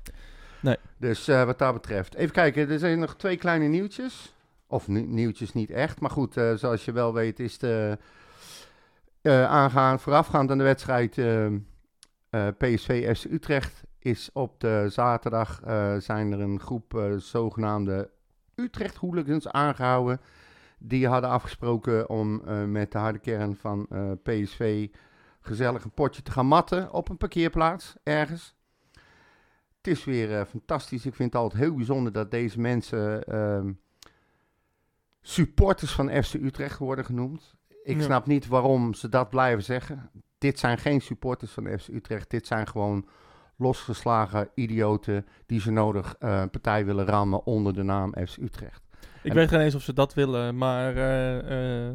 Nee. 0.61 0.77
Dus 0.99 1.29
eh, 1.29 1.45
wat 1.45 1.59
dat 1.59 1.73
betreft. 1.73 2.15
Even 2.15 2.33
kijken, 2.33 2.71
er 2.71 2.79
zijn 2.79 2.99
nog 2.99 3.17
twee 3.17 3.37
kleine 3.37 3.67
nieuwtjes. 3.67 4.35
Of 4.67 4.89
nieuwtjes 4.89 5.53
niet 5.53 5.71
echt. 5.71 6.01
Maar 6.01 6.11
goed, 6.11 6.37
eh, 6.37 6.55
zoals 6.55 6.85
je 6.85 6.93
wel 6.93 7.13
weet 7.13 7.41
is 7.41 7.59
de... 7.59 7.99
aangaan, 9.49 10.01
voorafgaand 10.01 10.51
aan 10.51 10.59
de 10.59 10.65
wedstrijd 10.65 11.11
PSV 12.59 13.17
FC 13.17 13.25
Utrecht 13.25 13.83
is 13.99 14.31
op 14.33 14.61
de 14.61 14.87
zaterdag 14.89 15.61
zijn 15.99 16.33
er 16.33 16.41
een 16.41 16.61
groep 16.61 17.15
zogenaamde 17.17 18.11
Utrecht 18.55 18.97
hooligans 18.97 19.49
aangehouden. 19.49 20.21
Die 20.79 21.09
hadden 21.09 21.31
afgesproken 21.31 22.09
om 22.09 22.43
eh, 22.45 22.65
met 22.65 22.93
de 22.93 22.99
harde 22.99 23.19
kern 23.19 23.57
van 23.57 23.87
eh, 23.91 24.11
PSV 24.23 24.89
gezellig 25.41 25.85
een 25.85 25.91
potje 25.95 26.23
te 26.23 26.31
gaan 26.31 26.47
matten 26.47 26.93
op 26.93 27.09
een 27.09 27.17
parkeerplaats 27.17 27.95
ergens. 28.03 28.55
Het 29.77 29.87
is 29.87 30.05
weer 30.05 30.39
eh, 30.39 30.45
fantastisch. 30.47 31.07
Ik 31.07 31.15
vind 31.15 31.33
het 31.33 31.43
altijd 31.43 31.63
heel 31.63 31.75
bijzonder 31.75 32.13
dat 32.13 32.31
deze 32.31 32.61
mensen 32.61 33.25
ehm, 33.25 33.73
supporters 35.21 35.93
van 35.93 36.23
FC 36.23 36.35
Utrecht 36.35 36.79
worden 36.79 37.05
genoemd. 37.05 37.55
Ik 37.85 37.97
Ja. 37.97 38.03
snap 38.03 38.27
niet 38.27 38.47
waarom 38.47 38.95
ze 38.95 39.09
dat 39.09 39.31
blijven 39.31 39.65
zeggen. 39.65 40.11
Dit 40.39 40.59
zijn 40.59 40.79
geen 40.79 41.01
supporters 41.01 41.51
van 41.53 41.79
FC 41.79 41.89
Utrecht. 41.89 42.31
Dit 42.31 42.47
zijn 42.47 42.67
gewoon 42.67 43.09
losgeslagen 43.57 44.49
idioten 44.55 45.27
die 45.47 45.61
ze 45.61 45.71
nodig 45.71 46.15
een 46.19 46.51
partij 46.51 46.85
willen 46.85 47.07
rammen 47.07 47.45
onder 47.47 47.75
de 47.75 47.83
naam 47.83 48.15
FC 48.27 48.37
Utrecht. 48.37 48.86
Ik 49.27 49.33
En- 49.33 49.39
weet 49.39 49.49
geen 49.49 49.61
eens 49.61 49.75
of 49.75 49.83
ze 49.83 49.93
dat 49.93 50.15
willen, 50.15 50.57
maar... 50.59 50.97
eh, 50.97 51.87
eh, 51.89 51.95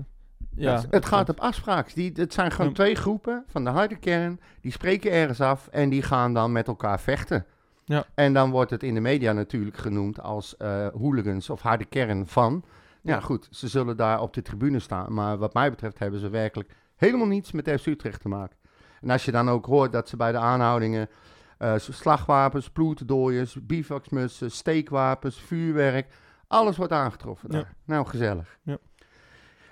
ja, 0.56 0.84
het 0.90 1.06
gaat 1.06 1.30
op 1.30 1.40
afspraken. 1.40 1.96
Die, 1.96 2.12
het 2.16 2.34
zijn 2.34 2.52
gewoon 2.52 2.68
Ja. 2.68 2.74
twee 2.76 2.96
groepen 2.96 3.44
van 3.48 3.64
de 3.64 3.70
harde 3.70 3.96
kern. 3.96 4.40
Die 4.62 4.72
spreken 4.72 5.12
ergens 5.12 5.42
af 5.42 5.68
en 5.68 5.90
die 5.90 6.02
gaan 6.02 6.34
dan 6.34 6.52
met 6.52 6.68
elkaar 6.68 7.00
vechten. 7.00 7.46
Ja. 7.86 8.06
En 8.14 8.34
dan 8.34 8.50
wordt 8.52 8.72
het 8.72 8.84
in 8.84 8.94
de 8.94 9.00
media 9.00 9.32
natuurlijk 9.32 9.78
genoemd 9.78 10.22
als 10.22 10.58
eh, 10.58 10.88
hooligans 10.88 11.50
of 11.50 11.62
harde 11.62 11.86
kern 11.86 12.28
van. 12.28 12.64
Ja, 13.02 13.20
goed, 13.20 13.48
ze 13.52 13.68
zullen 13.68 13.98
daar 13.98 14.22
op 14.22 14.34
de 14.34 14.42
tribune 14.42 14.80
staan. 14.80 15.14
Maar 15.14 15.38
wat 15.38 15.54
mij 15.54 15.70
betreft 15.70 16.00
hebben 16.00 16.20
ze 16.20 16.30
werkelijk 16.30 16.72
helemaal 16.96 17.28
niets 17.28 17.52
met 17.52 17.70
FC 17.80 17.86
Utrecht 17.86 18.22
te 18.22 18.28
maken. 18.30 18.58
En 19.02 19.10
als 19.10 19.26
je 19.26 19.32
dan 19.32 19.50
ook 19.50 19.66
hoort 19.66 19.92
dat 19.92 20.10
ze 20.10 20.18
bij 20.18 20.32
de 20.32 20.38
aanhoudingen 20.38 21.10
eh, 21.58 21.74
slagwapens, 21.78 22.70
ploeterdooiers, 22.70 23.58
bivaksmutsen, 23.66 24.52
steekwapens, 24.52 25.40
vuurwerk, 25.42 26.08
alles 26.52 26.78
wordt 26.78 26.94
aangetroffen 26.94 27.52
Ja. 27.52 27.58
daar. 27.58 27.76
Nou, 27.86 28.06
gezellig. 28.06 28.60
Ja. 28.64 28.78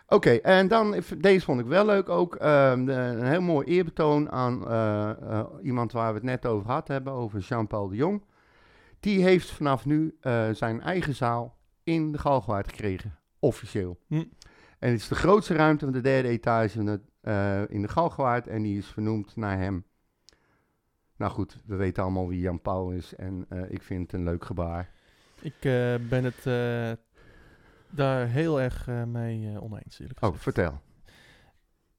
Oké, 0.08 0.30
en 0.30 0.68
dan, 0.68 0.96
deze 1.18 1.46
vond 1.46 1.60
ik 1.60 1.66
wel 1.66 1.86
leuk 1.86 2.10
ook. 2.10 2.36
ehm, 2.36 2.86
de- 2.86 2.92
een 2.94 3.26
heel 3.28 3.42
mooi 3.42 3.68
eerbetoon 3.68 4.32
aan 4.32 4.68
eh, 4.68 5.10
eh, 5.10 5.46
iemand 5.62 5.92
waar 5.92 6.08
we 6.10 6.14
het 6.16 6.24
net 6.24 6.46
over 6.46 6.66
gehad 6.66 6.88
hebben, 6.88 7.14
over 7.14 7.40
Jean-Paul 7.40 7.88
de 7.88 7.96
Jong. 7.96 8.24
Die 9.00 9.24
heeft 9.24 9.52
vanaf 9.52 9.86
nu 9.86 10.18
eh, 10.22 10.50
zijn 10.52 10.82
eigen 10.82 11.16
zaal 11.16 11.58
in 11.84 12.12
de 12.12 12.18
Galgenwaard 12.18 12.68
gekregen, 12.70 13.18
officieel. 13.40 14.00
Hm. 14.08 14.24
En 14.80 14.92
het 14.92 15.00
is 15.00 15.08
de 15.08 15.16
grootste 15.16 15.54
ruimte 15.54 15.84
van 15.86 15.94
de 15.94 16.02
derde 16.02 16.28
etage 16.28 16.80
in 16.80 16.86
de, 16.86 17.66
in 17.70 17.82
de 17.82 17.88
Galgenwaard 17.88 18.48
en 18.48 18.62
die 18.62 18.78
is 18.78 18.88
vernoemd 18.88 19.36
naar 19.36 19.58
hem. 19.58 19.86
Nou 21.18 21.32
goed, 21.32 21.62
we 21.66 21.76
weten 21.76 22.04
allemaal 22.04 22.28
wie 22.28 22.40
Jan 22.40 22.62
Paul 22.62 22.92
is 22.92 23.16
en 23.16 23.46
ik 23.70 23.84
vind 23.84 24.02
het 24.02 24.14
een 24.14 24.24
leuk 24.26 24.46
gebaar. 24.46 24.92
Ik 25.42 25.56
eh, 25.60 25.96
ben 26.10 26.24
het 26.24 26.46
eh, 26.46 26.92
daar 27.90 28.28
heel 28.28 28.62
erg 28.62 28.88
eh, 28.88 29.04
mee 29.04 29.62
oneens, 29.62 30.00
eerlijk 30.00 30.24
Oh, 30.24 30.36
vertel. 30.36 30.82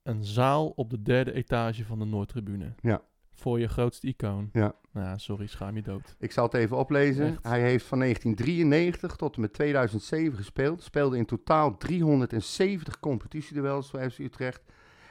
Een 0.02 0.24
zaal 0.24 0.68
op 0.68 0.90
de 0.90 1.02
derde 1.02 1.32
etage 1.32 1.84
van 1.84 1.98
de 1.98 2.04
Noordtribune. 2.04 2.74
Ja. 2.80 3.02
Voor 3.32 3.60
je 3.60 3.68
grootste 3.68 4.06
icoon. 4.06 4.50
Ja. 4.52 4.74
Nou, 4.92 5.18
sorry, 5.18 5.46
schaam 5.46 5.76
je 5.76 5.82
dood. 5.82 6.16
Ik 6.18 6.32
zal 6.32 6.44
het 6.44 6.54
even 6.54 6.76
oplezen. 6.76 7.26
Echt? 7.26 7.42
Hij 7.42 7.60
heeft 7.60 7.86
van 7.86 7.98
1993 7.98 9.16
tot 9.16 9.34
en 9.34 9.40
met 9.40 9.52
2007 9.52 10.36
gespeeld. 10.36 10.82
Speelde 10.82 11.16
in 11.16 11.26
totaal 11.26 11.76
370 11.76 13.00
competitieduels 13.00 13.90
voor 13.90 14.10
FC 14.10 14.18
Utrecht. 14.18 14.62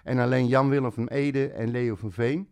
En 0.03 0.19
alleen 0.19 0.47
Jan-Willem 0.47 0.91
van 0.91 1.07
Ede 1.07 1.49
en 1.49 1.71
Leo 1.71 1.95
van 1.95 2.11
Veen 2.11 2.49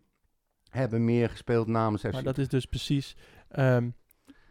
hebben 0.68 1.04
meer 1.04 1.30
gespeeld 1.30 1.66
namens 1.66 2.02
FC 2.02 2.12
Maar 2.12 2.22
dat 2.22 2.38
is 2.38 2.48
dus 2.48 2.66
precies 2.66 3.16
ehm, 3.48 3.88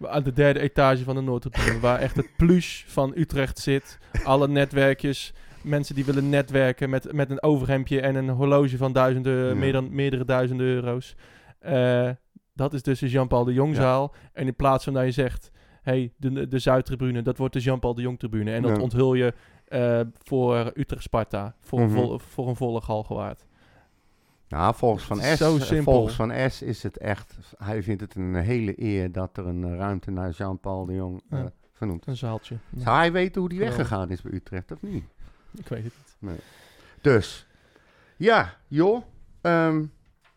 aan 0.04 0.24
de 0.24 0.34
derde 0.34 0.60
etage 0.60 1.04
van 1.04 1.16
de 1.16 1.22
Noordtribune, 1.22 1.80
waar 1.80 2.00
echt 2.00 2.16
het 2.16 2.30
plush 2.38 2.84
van 2.86 3.12
Utrecht 3.16 3.60
zit. 3.60 4.00
Alle 4.24 4.48
netwerkjes, 4.48 5.34
mensen 5.64 5.96
die 5.96 6.06
willen 6.06 6.30
netwerken 6.30 6.90
met, 6.90 7.14
met 7.14 7.30
een 7.30 7.42
overhemdje 7.44 8.02
en 8.02 8.16
een 8.16 8.30
horloge 8.30 8.78
van 8.78 8.94
duizenden, 8.94 9.48
Ja. 9.48 9.54
meer 9.56 9.72
dan, 9.72 9.88
meerdere 9.96 10.26
duizenden 10.26 10.66
euro's. 10.68 11.16
Eh, 11.60 12.10
dat 12.54 12.74
is 12.74 12.82
dus 12.82 13.00
de 13.00 13.10
Jean-Paul 13.10 13.44
de 13.44 13.54
Jongzaal. 13.54 14.14
En 14.34 14.48
in 14.48 14.56
plaats 14.56 14.84
van 14.84 14.94
dat 14.94 15.04
je 15.06 15.12
zegt, 15.12 15.52
hey, 15.82 16.14
de, 16.18 16.48
de 16.48 16.60
Zuidtribune, 16.60 17.22
dat 17.22 17.38
wordt 17.38 17.54
de 17.54 17.60
Jean-Paul 17.60 17.94
de 17.96 18.02
Jong 18.02 18.20
tribune. 18.20 18.52
En 18.54 18.62
dat 18.62 18.76
Ja. 18.76 18.82
onthul 18.82 19.14
je 19.14 19.34
eh, 19.68 20.00
voor 20.24 20.72
Utrecht-Sparta, 20.76 21.56
voor, 21.62 21.80
Mhm. 21.80 21.90
een 21.90 21.96
vol, 21.96 22.20
voor 22.20 22.48
een 22.48 22.56
volle 22.56 22.82
Galgenwaard. 22.82 23.46
Nou, 24.50 24.76
volgens 24.76 25.04
Van 25.04 25.20
Het 25.20 25.36
S, 25.38 25.42
zo 25.42 25.56
eh, 25.56 25.62
simpel. 25.62 25.94
volgens 25.94 26.16
Van 26.16 26.50
S 26.50 26.62
is 26.62 26.84
het 26.84 26.98
echt, 26.98 27.34
hij 27.58 27.84
vindt 27.84 28.02
het 28.02 28.16
een 28.16 28.36
hele 28.36 28.82
eer 28.84 29.12
dat 29.12 29.38
er 29.38 29.48
een 29.48 29.64
eh, 29.64 29.76
ruimte 29.76 30.12
naar 30.12 30.30
Jean-Paul 30.32 30.86
de 30.86 30.94
Jong 30.94 31.22
eh, 31.30 31.40
Ja. 31.40 31.52
vernoemd. 31.74 32.08
Een 32.08 32.18
zaaltje. 32.18 32.58
Ja, 32.70 32.82
Zou 32.82 32.96
hij 32.98 33.12
weten 33.12 33.42
hoe 33.42 33.50
die 33.50 33.60
weggegaan 33.60 34.10
is 34.10 34.22
bij 34.22 34.32
Utrecht, 34.32 34.72
of 34.72 34.82
niet? 34.82 35.04
ik 35.58 35.68
weet 35.68 35.84
het 35.84 35.94
niet. 36.20 36.42
Dus, 37.02 37.48
ja, 38.18 38.56
joh. 38.68 39.04
ehm, 39.42 39.86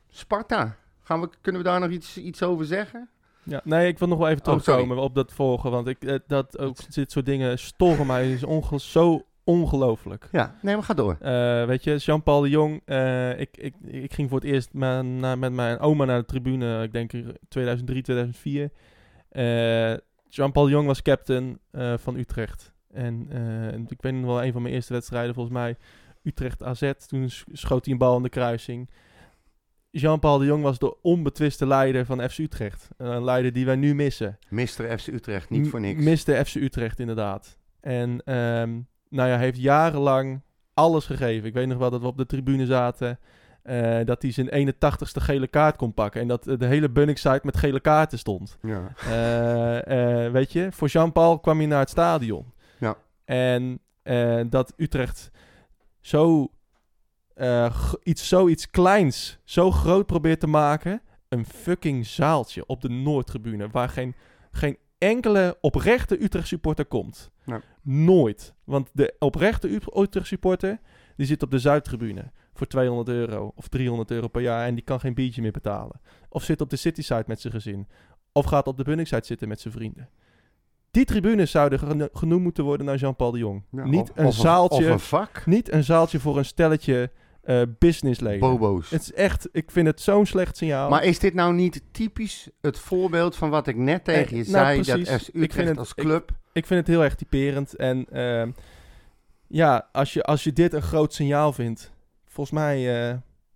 Sparta. 0.09 0.77
Gaan 1.03 1.21
we, 1.21 1.29
kunnen 1.41 1.63
we 1.63 1.69
daar 1.69 1.81
nog 1.81 1.91
iets, 1.91 2.19
iets 2.19 2.43
over 2.43 2.65
zeggen? 2.67 3.09
Ja, 3.43 3.61
nee, 3.65 3.89
ik 3.89 3.99
wil 3.99 4.09
nog 4.09 4.19
wel 4.19 4.29
even 4.29 4.47
Oh, 4.47 4.59
terugkomen 4.59 4.99
op 4.99 5.15
dat 5.15 5.33
volgen. 5.33 5.71
Want 5.71 5.87
ik, 5.87 6.05
eh, 6.05 6.19
dat 6.27 6.59
ook, 6.59 6.93
dit 6.95 7.13
soort 7.13 7.27
dingen 7.27 7.59
storen 7.59 8.07
mij 8.07 8.33
is 8.33 8.45
onge 8.45 8.81
zo 8.81 9.27
ongelooflijk. 9.51 10.29
Ja, 10.33 10.55
nee, 10.63 10.75
maar 10.75 10.85
ga 10.85 10.95
door. 10.95 11.17
Eh, 11.21 11.65
weet 11.65 11.85
je, 11.85 11.97
Jean-Paul 11.97 12.41
de 12.41 12.49
Jong. 12.49 12.83
eh, 12.85 13.41
ik, 13.41 13.57
ik, 13.57 13.75
ik 13.87 14.13
ging 14.13 14.29
voor 14.29 14.39
het 14.41 14.49
eerst 14.49 14.73
na- 14.73 15.37
met 15.37 15.53
mijn 15.53 15.79
oma 15.79 16.05
naar 16.05 16.19
de 16.21 16.25
tribune. 16.27 16.83
Ik 16.83 16.93
denk 16.93 17.11
2003, 17.49 18.03
2004. 18.03 18.71
Eh, 19.29 19.95
Jean-Paul 20.29 20.65
de 20.65 20.71
Jong 20.71 20.87
was 20.87 21.03
captain 21.03 21.59
van 21.97 22.17
Utrecht. 22.17 22.73
En 22.93 23.29
ik 23.89 24.03
weet 24.03 24.13
nog 24.13 24.25
wel 24.25 24.45
een 24.45 24.53
van 24.53 24.63
mijn 24.63 24.75
eerste 24.75 24.93
wedstrijden, 24.93 25.35
volgens 25.35 25.55
mij 25.55 25.77
Utrecht 26.23 26.63
AZ. 26.63 26.93
Toen 27.07 27.31
sch- 27.31 27.45
schoot 27.53 27.85
hij 27.85 27.93
een 27.93 27.99
bal 28.01 28.17
in 28.17 28.23
de 28.23 28.29
kruising. 28.29 28.91
Jean-Paul 29.91 30.39
de 30.39 30.45
Jong 30.45 30.63
was 30.63 30.79
de 30.79 31.01
onbetwiste 31.03 31.67
leider 31.67 32.05
van 32.07 32.29
FC 32.31 32.39
Utrecht. 32.39 32.89
Een 32.97 33.25
leider 33.25 33.53
die 33.53 33.67
wij 33.67 33.77
nu 33.77 33.95
missen. 33.95 34.39
Mr. 34.49 34.99
FC 34.99 35.07
Utrecht, 35.07 35.51
niet 35.51 35.69
voor 35.69 35.81
niks. 35.81 36.03
Miste 36.05 36.45
FC 36.47 36.55
Utrecht 36.55 37.01
inderdaad. 37.01 37.57
En 37.81 38.23
ehm, 38.25 38.81
nou 39.11 39.29
ja, 39.29 39.39
heeft 39.39 39.59
jarenlang 39.59 40.41
alles 40.75 41.07
gegeven. 41.07 41.49
Ik 41.49 41.55
weet 41.55 41.67
nog 41.67 41.79
wel 41.79 41.91
dat 41.91 42.01
we 42.01 42.07
op 42.07 42.17
de 42.17 42.27
tribune 42.27 42.67
zaten. 42.67 43.19
eh, 43.63 43.99
dat 44.05 44.23
hij 44.23 44.33
zijn 44.33 44.75
81ste 44.75 45.21
gele 45.21 45.47
kaart 45.47 45.77
kon 45.77 45.95
pakken. 45.95 46.21
En 46.21 46.29
dat 46.29 46.47
eh, 46.47 46.59
de 46.59 46.67
hele 46.67 46.91
Bunningside 46.91 47.41
met 47.43 47.57
gele 47.57 47.81
kaarten 47.81 48.19
stond. 48.19 48.59
Ja. 48.63 48.93
Eh, 48.97 50.33
weet 50.33 50.53
je, 50.53 50.73
voor 50.73 50.89
Jean-Paul 50.89 51.39
kwam 51.41 51.59
hij 51.59 51.67
naar 51.67 51.79
het 51.81 51.91
stadion. 51.91 52.53
Ja. 52.79 52.97
En 53.25 53.81
dat 54.51 54.73
Utrecht 54.77 55.31
zo 56.01 56.49
iets, 58.03 58.29
zoiets 58.29 58.71
kleins 58.71 59.39
zo 59.45 59.71
groot 59.71 60.07
probeert 60.07 60.41
te 60.41 60.47
maken. 60.47 61.03
Een 61.29 61.45
fucking 61.47 62.07
zaaltje 62.07 62.67
op 62.67 62.81
de 62.81 62.89
Noordtribune. 62.89 63.69
Waar 63.69 63.89
geen, 63.89 64.15
geen 64.51 64.77
enkele 64.99 65.59
oprechte 65.61 66.23
Utrecht 66.23 66.47
supporter 66.47 66.85
komt. 66.85 67.31
Ja. 67.45 67.61
Nooit. 67.83 68.55
Want 68.64 68.91
de 68.93 69.14
oprechte 69.18 69.81
Utrecht 69.97 70.26
supporter 70.26 70.78
die 71.16 71.26
zit 71.26 71.43
op 71.43 71.51
de 71.51 71.59
Zuidtribune 71.59 72.31
voor 72.55 72.66
200 72.66 73.09
euro 73.09 73.53
of 73.55 73.68
300 73.68 74.11
euro 74.11 74.28
per 74.28 74.43
jaar 74.43 74.66
en 74.66 74.74
die 74.74 74.85
kan 74.85 75.01
geen 75.01 75.14
biertje 75.14 75.43
meer 75.43 75.51
betalen. 75.53 76.01
Of 76.28 76.43
zit 76.45 76.61
op 76.61 76.70
de 76.70 76.76
Cityside 76.76 77.24
met 77.26 77.41
zijn 77.41 77.53
gezin. 77.53 77.89
Of 78.33 78.45
gaat 78.45 78.66
op 78.66 78.76
de 78.76 78.85
Bunningside 78.85 79.26
zitten 79.26 79.49
met 79.49 79.61
zijn 79.61 79.74
vrienden. 79.74 80.09
Die 80.91 81.05
tribunes 81.05 81.51
zouden 81.51 81.78
geno- 81.78 82.09
genoemd 82.12 82.43
moeten 82.43 82.64
worden 82.64 82.87
naar 82.87 82.97
Jean-Paul 82.97 83.31
de 83.31 83.39
Jong. 83.39 83.62
Ja, 83.70 83.85
niet 83.85 84.01
of- 84.11 84.16
een 84.16 84.26
of 84.26 84.35
zaaltje, 84.35 84.85
Of 84.85 84.91
een 84.91 85.01
vak. 85.01 85.47
niet 85.47 85.72
een 85.72 85.85
zaaltje 85.85 86.20
voor 86.20 86.39
een 86.39 86.45
stelletje 86.45 87.11
eh 87.41 87.62
businessleden. 87.78 88.41
Bobo's. 88.41 88.91
Het 88.91 89.01
is 89.03 89.12
echt, 89.12 89.49
ik 89.53 89.70
vind 89.70 89.87
het 89.87 90.01
zo'n 90.01 90.26
slecht 90.26 90.57
signaal. 90.57 90.91
Maar 90.91 91.05
is 91.05 91.18
dit 91.18 91.35
nou 91.35 91.55
niet 91.55 91.83
typisch 91.91 92.49
het 92.61 92.78
voorbeeld 92.78 93.37
van 93.37 93.51
wat 93.51 93.66
ik 93.66 93.76
net 93.76 94.05
tegen 94.05 94.37
je 94.37 94.45
Eh, 94.45 94.51
nou, 94.51 94.64
zei? 94.85 95.03
precies. 95.03 95.09
Dat 95.11 95.20
FC 95.20 95.26
Ik 95.26 95.33
vind 95.33 95.45
Utrecht 95.45 95.68
het- 95.68 95.78
als 95.78 95.95
club... 95.95 96.31
ik 96.53 96.67
vind 96.67 96.81
het 96.81 96.89
heel 96.89 97.05
erg 97.05 97.15
typerend. 97.15 97.77
En 97.77 98.07
ehm, 98.13 98.51
ja, 99.47 99.89
als 99.93 100.13
je, 100.13 100.23
als 100.23 100.45
je 100.45 100.53
dit 100.53 100.73
een 100.73 100.83
groot 100.83 101.15
signaal 101.15 101.53
vindt, 101.53 101.93
volgens 102.27 102.59
mij 102.59 102.77
eh, 103.09 103.09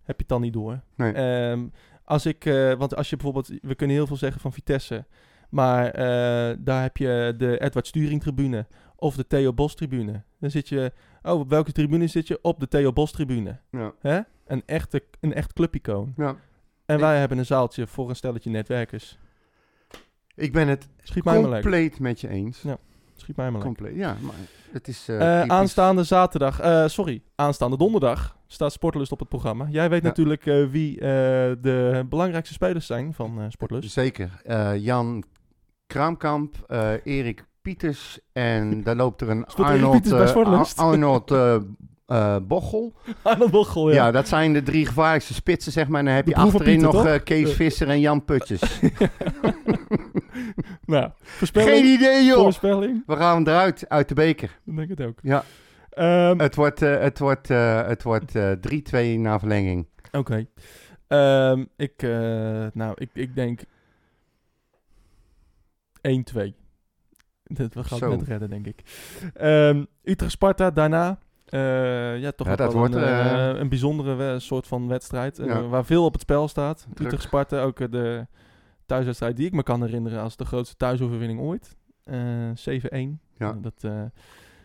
heb 0.03 0.15
je 0.15 0.15
het 0.17 0.27
dan 0.27 0.41
niet 0.41 0.53
door. 0.53 0.79
Nee. 0.95 1.13
Ehm, 1.13 1.67
als 2.03 2.25
ik, 2.25 2.45
eh, 2.45 2.73
want 2.73 2.95
als 2.95 3.09
je 3.09 3.15
bijvoorbeeld, 3.15 3.51
we 3.61 3.75
kunnen 3.75 3.95
heel 3.95 4.07
veel 4.07 4.15
zeggen 4.15 4.41
van 4.41 4.53
Vitesse, 4.53 5.05
maar 5.49 5.85
eh, 5.89 6.55
daar 6.59 6.81
heb 6.81 6.97
je 6.97 7.33
de 7.37 7.59
Edward 7.61 7.87
Sturing 7.87 8.21
tribune 8.21 8.65
of 8.95 9.15
de 9.15 9.27
Theo 9.27 9.53
Bos 9.53 9.75
tribune. 9.75 10.23
Dan 10.39 10.49
zit 10.51 10.69
je, 10.69 10.91
oh, 11.23 11.39
op 11.39 11.49
welke 11.49 11.71
tribune 11.71 12.07
zit 12.07 12.27
je? 12.27 12.39
Op 12.41 12.59
de 12.59 12.67
Theo 12.67 12.93
Bos 12.93 13.11
tribune. 13.11 13.59
ja. 13.71 13.93
Hè? 13.99 14.19
Een, 14.45 14.63
echte, 14.65 15.03
een 15.19 15.33
echt 15.33 15.53
clubicoon. 15.53 16.13
ja. 16.17 16.35
En 16.85 16.95
Ik- 16.95 17.01
wij 17.01 17.19
hebben 17.19 17.37
een 17.37 17.45
zaaltje 17.45 17.87
voor 17.87 18.09
een 18.09 18.15
stelletje 18.15 18.49
netwerkers. 18.49 19.17
Ik 20.35 20.53
ben 20.53 20.67
het 20.67 20.87
Schiet 21.03 21.23
compleet 21.23 21.99
met 21.99 22.21
je 22.21 22.27
eens. 22.27 22.61
Ja, 22.61 22.77
Schiet 23.15 23.35
mij 23.35 23.51
maar. 23.51 23.61
Compleet, 23.61 23.95
ja. 23.95 24.15
Maar 24.21 24.35
het 24.71 24.87
is 24.87 25.07
eh, 25.09 25.41
Eh, 25.41 25.47
aanstaande 25.47 26.03
zaterdag, 26.03 26.59
eh, 26.59 26.87
sorry, 26.87 27.21
aanstaande 27.35 27.77
donderdag 27.77 28.37
staat 28.47 28.71
Sportlust 28.71 29.11
op 29.11 29.19
het 29.19 29.29
programma. 29.29 29.67
Jij 29.69 29.89
weet 29.89 30.01
Ja. 30.01 30.07
natuurlijk 30.07 30.43
wie 30.71 30.97
de 30.99 32.05
belangrijkste 32.09 32.53
spelers 32.53 32.85
zijn 32.85 33.13
van 33.13 33.45
Sportlust. 33.51 33.91
Zeker. 33.91 34.41
Jan 34.77 35.23
Kraamkamp, 35.87 36.55
Erik 37.03 37.45
Pieters 37.61 38.19
en 38.33 38.83
daar 38.83 38.95
loopt 38.95 39.21
er 39.21 39.29
een 39.29 39.45
Arnold, 39.45 39.91
Pieters 39.91 40.13
bij 40.15 40.27
Sportlust? 40.27 40.79
Ar- 40.79 40.85
Arnold 40.85 41.29
eh, 42.05 42.37
Bochel. 42.41 42.93
Arnold 43.23 43.51
Bochel, 43.51 43.89
Ja. 43.89 43.95
ja. 44.05 44.11
dat 44.11 44.27
zijn 44.27 44.53
de 44.53 44.63
drie 44.63 44.85
gevaarlijkste 44.85 45.33
spitsen, 45.33 45.71
zeg 45.71 45.87
maar. 45.87 45.99
En 45.99 46.05
dan 46.05 46.15
heb 46.15 46.27
je 46.27 46.35
achterin 46.35 46.79
Pieter, 46.79 46.93
nog 46.93 47.05
eh, 47.05 47.23
Kees 47.23 47.49
Eh. 47.49 47.55
Visser 47.55 47.89
en 47.89 47.99
Jan 47.99 48.25
Putjes. 48.25 48.61
nou, 50.85 51.09
voorspelling. 51.15 51.71
Geen 51.71 51.85
idee, 51.85 52.25
joh! 52.25 52.37
Voorspelling. 52.41 53.03
We 53.05 53.15
gaan 53.15 53.47
eruit 53.47 53.89
uit 53.89 54.07
de 54.09 54.15
beker. 54.15 54.59
Dan 54.65 54.75
denk 54.75 54.89
ik 54.89 54.97
het 54.97 55.07
ook. 55.07 55.19
Ja. 55.21 55.43
Ehm, 55.89 56.39
Het 56.39 56.55
wordt, 56.55 56.81
eh, 56.81 56.99
het 56.99 57.19
wordt, 57.19 57.47
het 57.47 58.03
wordt 58.03 58.35
eh, 58.35 58.51
3-2 58.51 59.19
na 59.19 59.39
verlenging. 59.39 59.87
Oké. 60.11 60.45
Ehm, 61.07 61.65
ik, 61.77 62.01
nou, 62.73 62.93
ik, 62.95 63.09
ik 63.13 63.35
denk 63.35 63.59
1-2. 66.01 66.55
Dat 67.43 67.73
we 67.73 67.83
gaan 67.83 68.09
het 68.09 68.19
net 68.19 68.27
redden, 68.27 68.49
denk 68.49 68.67
ik. 68.67 68.81
Ehm, 69.33 69.83
Utrecht-Sparta 70.03 70.71
daarna. 70.71 71.19
Eh, 71.45 72.19
ja, 72.19 72.31
toch 72.31 72.47
Ja, 72.47 72.51
ook 72.51 72.57
dat 72.57 72.71
wel 72.71 72.77
wordt, 72.79 72.95
een, 72.95 73.03
eh, 73.03 73.49
eh, 73.49 73.57
een 73.57 73.69
bijzondere 73.69 74.39
soort 74.39 74.67
van 74.67 74.87
wedstrijd. 74.87 75.37
waar 75.69 75.85
veel 75.85 76.05
op 76.05 76.11
het 76.13 76.21
spel 76.21 76.47
staat. 76.47 76.87
Utrecht-Sparta, 77.01 77.61
ook 77.61 77.91
de 77.91 78.27
thuiswedstrijd 78.85 79.37
die 79.37 79.45
ik 79.45 79.53
me 79.53 79.63
kan 79.63 79.81
herinneren 79.81 80.21
als 80.21 80.35
de 80.35 80.45
grootste 80.45 80.75
thuisoverwinning 80.75 81.39
ooit. 81.39 81.75
Eh 82.03 82.17
7-1. 82.53 83.19
Ja. 83.37 83.49
Eh, 83.49 83.55
dat, 83.61 83.91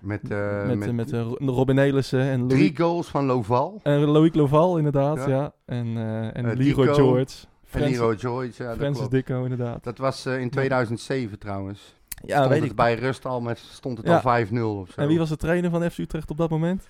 Met, 0.01 0.28
met, 0.28 0.78
met, 0.78 0.93
met, 0.93 1.11
Robin 1.39 1.74
Nelissen 1.74 2.20
en 2.20 2.39
Louis, 2.39 2.53
drie 2.55 2.76
goals 2.76 3.09
van 3.09 3.24
Loval. 3.24 3.81
en 3.83 4.01
Loïc 4.01 4.35
Loval, 4.35 4.76
inderdaad. 4.76 5.16
Ja. 5.16 5.28
Ja. 5.28 5.53
En, 5.66 5.97
en 6.35 6.45
Leroy 6.45 6.57
Dico. 6.57 6.95
George. 6.95 7.47
En 7.70 7.91
Leroy. 7.91 8.51
Ja, 8.57 8.66
dat, 8.66 8.76
Francis. 8.76 9.09
Dicko, 9.09 9.43
inderdaad. 9.43 9.85
dat 9.85 9.99
was 9.99 10.26
in 10.26 10.51
2007 10.51 11.39
trouwens. 11.39 11.99
Ja, 12.26 12.36
stond 12.36 12.48
weet 12.60 12.70
ik. 12.70 12.76
bij 12.76 12.94
rust 12.94 13.26
al 13.26 13.40
met, 13.40 13.58
stond 13.58 13.98
het 13.98 14.06
Ja. 14.06 14.14
al 14.14 14.20
5-0 14.20 14.80
of 14.80 14.90
zo. 14.90 15.00
En 15.00 15.08
wie 15.08 15.18
was 15.18 15.28
de 15.28 15.36
trainer 15.36 15.70
van 15.70 15.90
FC 15.90 15.98
Utrecht 15.98 16.30
op 16.30 16.36
dat 16.36 16.50
moment? 16.50 16.88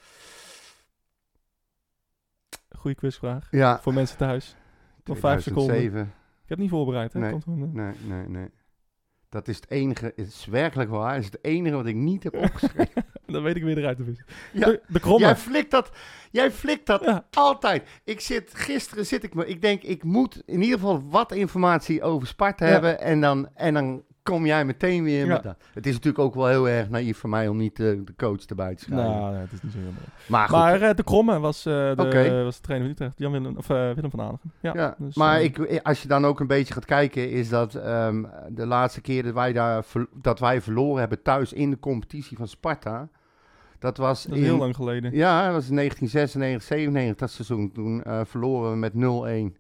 Goeie 2.77 2.97
quizvraag. 2.97 3.49
Ja, 3.51 3.81
Voor 3.83 3.95
mensen 3.95 4.17
thuis. 4.17 4.57
Nog 5.05 5.19
vijf 5.19 5.43
seconden. 5.43 5.75
2007. 5.75 6.01
Ik 6.43 6.49
heb 6.49 6.49
het 6.49 6.59
niet 6.59 6.71
voorbereid, 6.71 7.13
hè? 7.13 7.19
Nee. 7.21 7.31
Komt 7.31 7.45
eh. 7.47 7.53
Nee, 7.53 7.95
nee, 8.07 8.29
nee. 8.29 8.49
Dat 9.29 9.49
is 9.49 9.57
het 9.57 9.71
enige, 9.71 10.05
het 10.17 10.27
is 10.27 10.47
werkelijk 10.47 10.91
waar, 10.91 11.15
het 11.15 11.21
is 11.25 11.31
het 11.31 11.45
enige 11.45 11.75
wat 11.77 11.87
ik 11.87 11.95
niet 11.95 12.23
heb 12.23 12.35
opgeschreven. 12.35 13.05
Dan 13.27 13.43
weet 13.43 13.57
ik 13.57 13.63
weer 13.63 13.79
eruit 13.79 13.97
te 13.97 14.05
vissen. 14.05 14.27
Ja, 14.53 14.67
De, 14.67 14.81
de 14.89 15.01
kromme. 15.01 15.21
jij 15.27 15.37
flikt 15.37 15.71
dat, 15.71 15.91
jij 16.31 16.51
flikt 16.51 16.87
dat 16.87 17.05
Ja. 17.05 17.27
altijd. 17.31 17.89
Ik 18.05 18.21
zit, 18.21 18.55
gisteren 18.55 19.07
zit 19.07 19.23
ik 19.25 19.35
me, 19.35 19.47
ik 19.47 19.63
denk 19.63 19.83
ik 19.83 20.03
moet 20.05 20.43
in 20.47 20.63
ieder 20.63 20.79
geval 20.79 21.09
wat 21.09 21.33
informatie 21.33 22.03
over 22.03 22.27
Sparta 22.29 22.65
Ja. 22.67 22.73
hebben 22.73 23.01
en 23.01 23.21
dan, 23.21 23.49
en 23.55 23.75
dan 23.75 24.03
kom 24.23 24.47
jij 24.47 24.65
meteen 24.65 25.05
weer 25.05 25.27
Ja. 25.27 25.33
met 25.33 25.43
dat. 25.43 25.57
Het 25.75 25.87
is 25.87 25.93
natuurlijk 25.93 26.25
ook 26.25 26.35
wel 26.35 26.47
heel 26.47 26.69
erg 26.69 26.89
naïef 26.89 27.19
van 27.19 27.31
mij 27.31 27.49
om 27.49 27.57
niet 27.57 27.81
eh, 27.81 27.87
de 27.87 28.15
coach 28.17 28.45
erbij 28.45 28.75
te 28.75 28.85
schrijven. 28.85 29.11
Nou, 29.11 29.33
nee, 29.33 29.41
het 29.41 29.53
is 29.53 29.63
niet 29.63 29.73
zo 29.73 29.79
heel 29.79 29.87
mooi. 29.87 30.07
maar 30.27 30.49
goed, 30.49 30.59
Maar 30.59 30.83
eh, 30.83 30.95
de 30.95 31.03
kromme 31.03 31.39
was, 31.39 31.67
eh, 31.67 31.73
de, 31.97 32.41
was 32.45 32.57
de 32.57 32.63
trainer 32.63 32.89
van 32.89 32.97
Utrecht. 32.97 33.19
Jan 33.19 33.33
Willem, 33.33 33.57
of, 33.57 33.67
Willem 33.67 34.11
van 34.11 34.21
Aanigen. 34.21 34.53
Ja, 34.61 34.73
Ja, 34.75 34.95
dus, 34.99 35.15
maar 35.15 35.43
ik, 35.43 35.81
als 35.83 36.03
je 36.03 36.09
dan 36.09 36.25
ook 36.25 36.41
een 36.41 36.47
beetje 36.47 36.75
gaat 36.75 36.85
kijken, 36.85 37.31
is 37.31 37.49
dat 37.49 37.75
ehm, 37.75 38.25
de 38.49 38.67
laatste 38.67 39.01
keer 39.01 39.23
dat 39.23 39.35
wij, 39.35 39.53
daar, 39.53 39.85
dat 40.15 40.39
wij 40.39 40.61
verloren 40.61 41.01
hebben 41.01 41.23
thuis 41.23 41.53
in 41.53 41.71
de 41.71 41.79
competitie 41.79 42.37
van 42.37 42.49
Sparta, 42.49 43.09
dat 43.79 43.97
was, 43.97 44.23
Dat 44.23 44.33
is 44.33 44.39
in, 44.39 44.45
heel 44.45 44.59
lang 44.59 44.77
geleden. 44.77 45.15
Ja, 45.15 45.45
dat 45.45 45.53
was 45.55 45.69
in 45.69 45.77
1996, 45.77 46.63
97, 46.69 47.17
dat 47.17 47.31
seizoen. 47.31 47.73
Toen 47.73 48.03
verloren 48.27 48.71
we 48.71 48.77
met 48.77 48.93
0-1. 49.53 49.60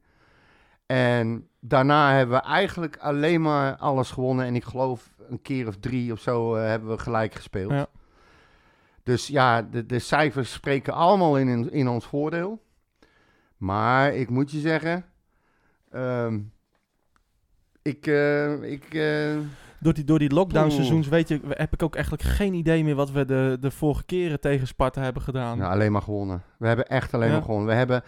En 0.90 1.48
daarna 1.60 2.14
hebben 2.14 2.36
we 2.36 2.42
eigenlijk 2.42 2.96
alleen 2.96 3.42
maar 3.42 3.76
alles 3.76 4.10
gewonnen. 4.10 4.46
En 4.46 4.54
ik 4.54 4.64
geloof 4.64 5.10
een 5.28 5.42
keer 5.42 5.66
of 5.66 5.76
drie 5.76 6.12
of 6.12 6.20
zo 6.20 6.54
eh, 6.54 6.64
hebben 6.66 6.88
we 6.90 6.98
gelijk 6.98 7.34
gespeeld. 7.34 7.70
Ja. 7.70 7.86
Dus 9.02 9.26
ja, 9.26 9.62
de, 9.62 9.86
de 9.86 9.98
cijfers 9.98 10.52
spreken 10.52 10.92
allemaal 10.92 11.38
in, 11.38 11.72
in 11.72 11.88
ons 11.88 12.06
voordeel. 12.06 12.62
Maar 13.56 14.14
ik 14.14 14.28
moet 14.30 14.50
je 14.50 14.58
zeggen, 14.58 15.04
ehm, 15.90 16.38
ik, 17.82 18.06
eh, 18.06 18.62
ik, 18.62 18.94
eh, 18.94 19.36
Door 19.80 19.92
die, 19.94 20.04
door 20.04 20.18
die 20.18 20.34
lockdown 20.34 20.64
Oeh. 20.66 20.74
seizoens 20.74 21.08
weet 21.08 21.28
je, 21.28 21.40
heb 21.48 21.72
ik 21.72 21.82
ook 21.82 21.94
eigenlijk 21.94 22.24
geen 22.24 22.54
idee 22.54 22.84
meer 22.84 22.94
wat 22.94 23.10
we 23.10 23.24
de, 23.24 23.56
de 23.60 23.70
vorige 23.70 24.04
keren 24.04 24.40
tegen 24.40 24.66
Sparta 24.66 25.02
hebben 25.02 25.22
gedaan. 25.22 25.58
nou, 25.58 25.72
alleen 25.72 25.92
maar 25.92 26.02
gewonnen. 26.02 26.42
We 26.58 26.66
hebben 26.66 26.86
echt 26.86 27.14
alleen 27.14 27.28
Ja. 27.28 27.32
maar 27.34 27.42
gewonnen. 27.42 27.66
We 27.68 27.74
hebben, 27.74 28.02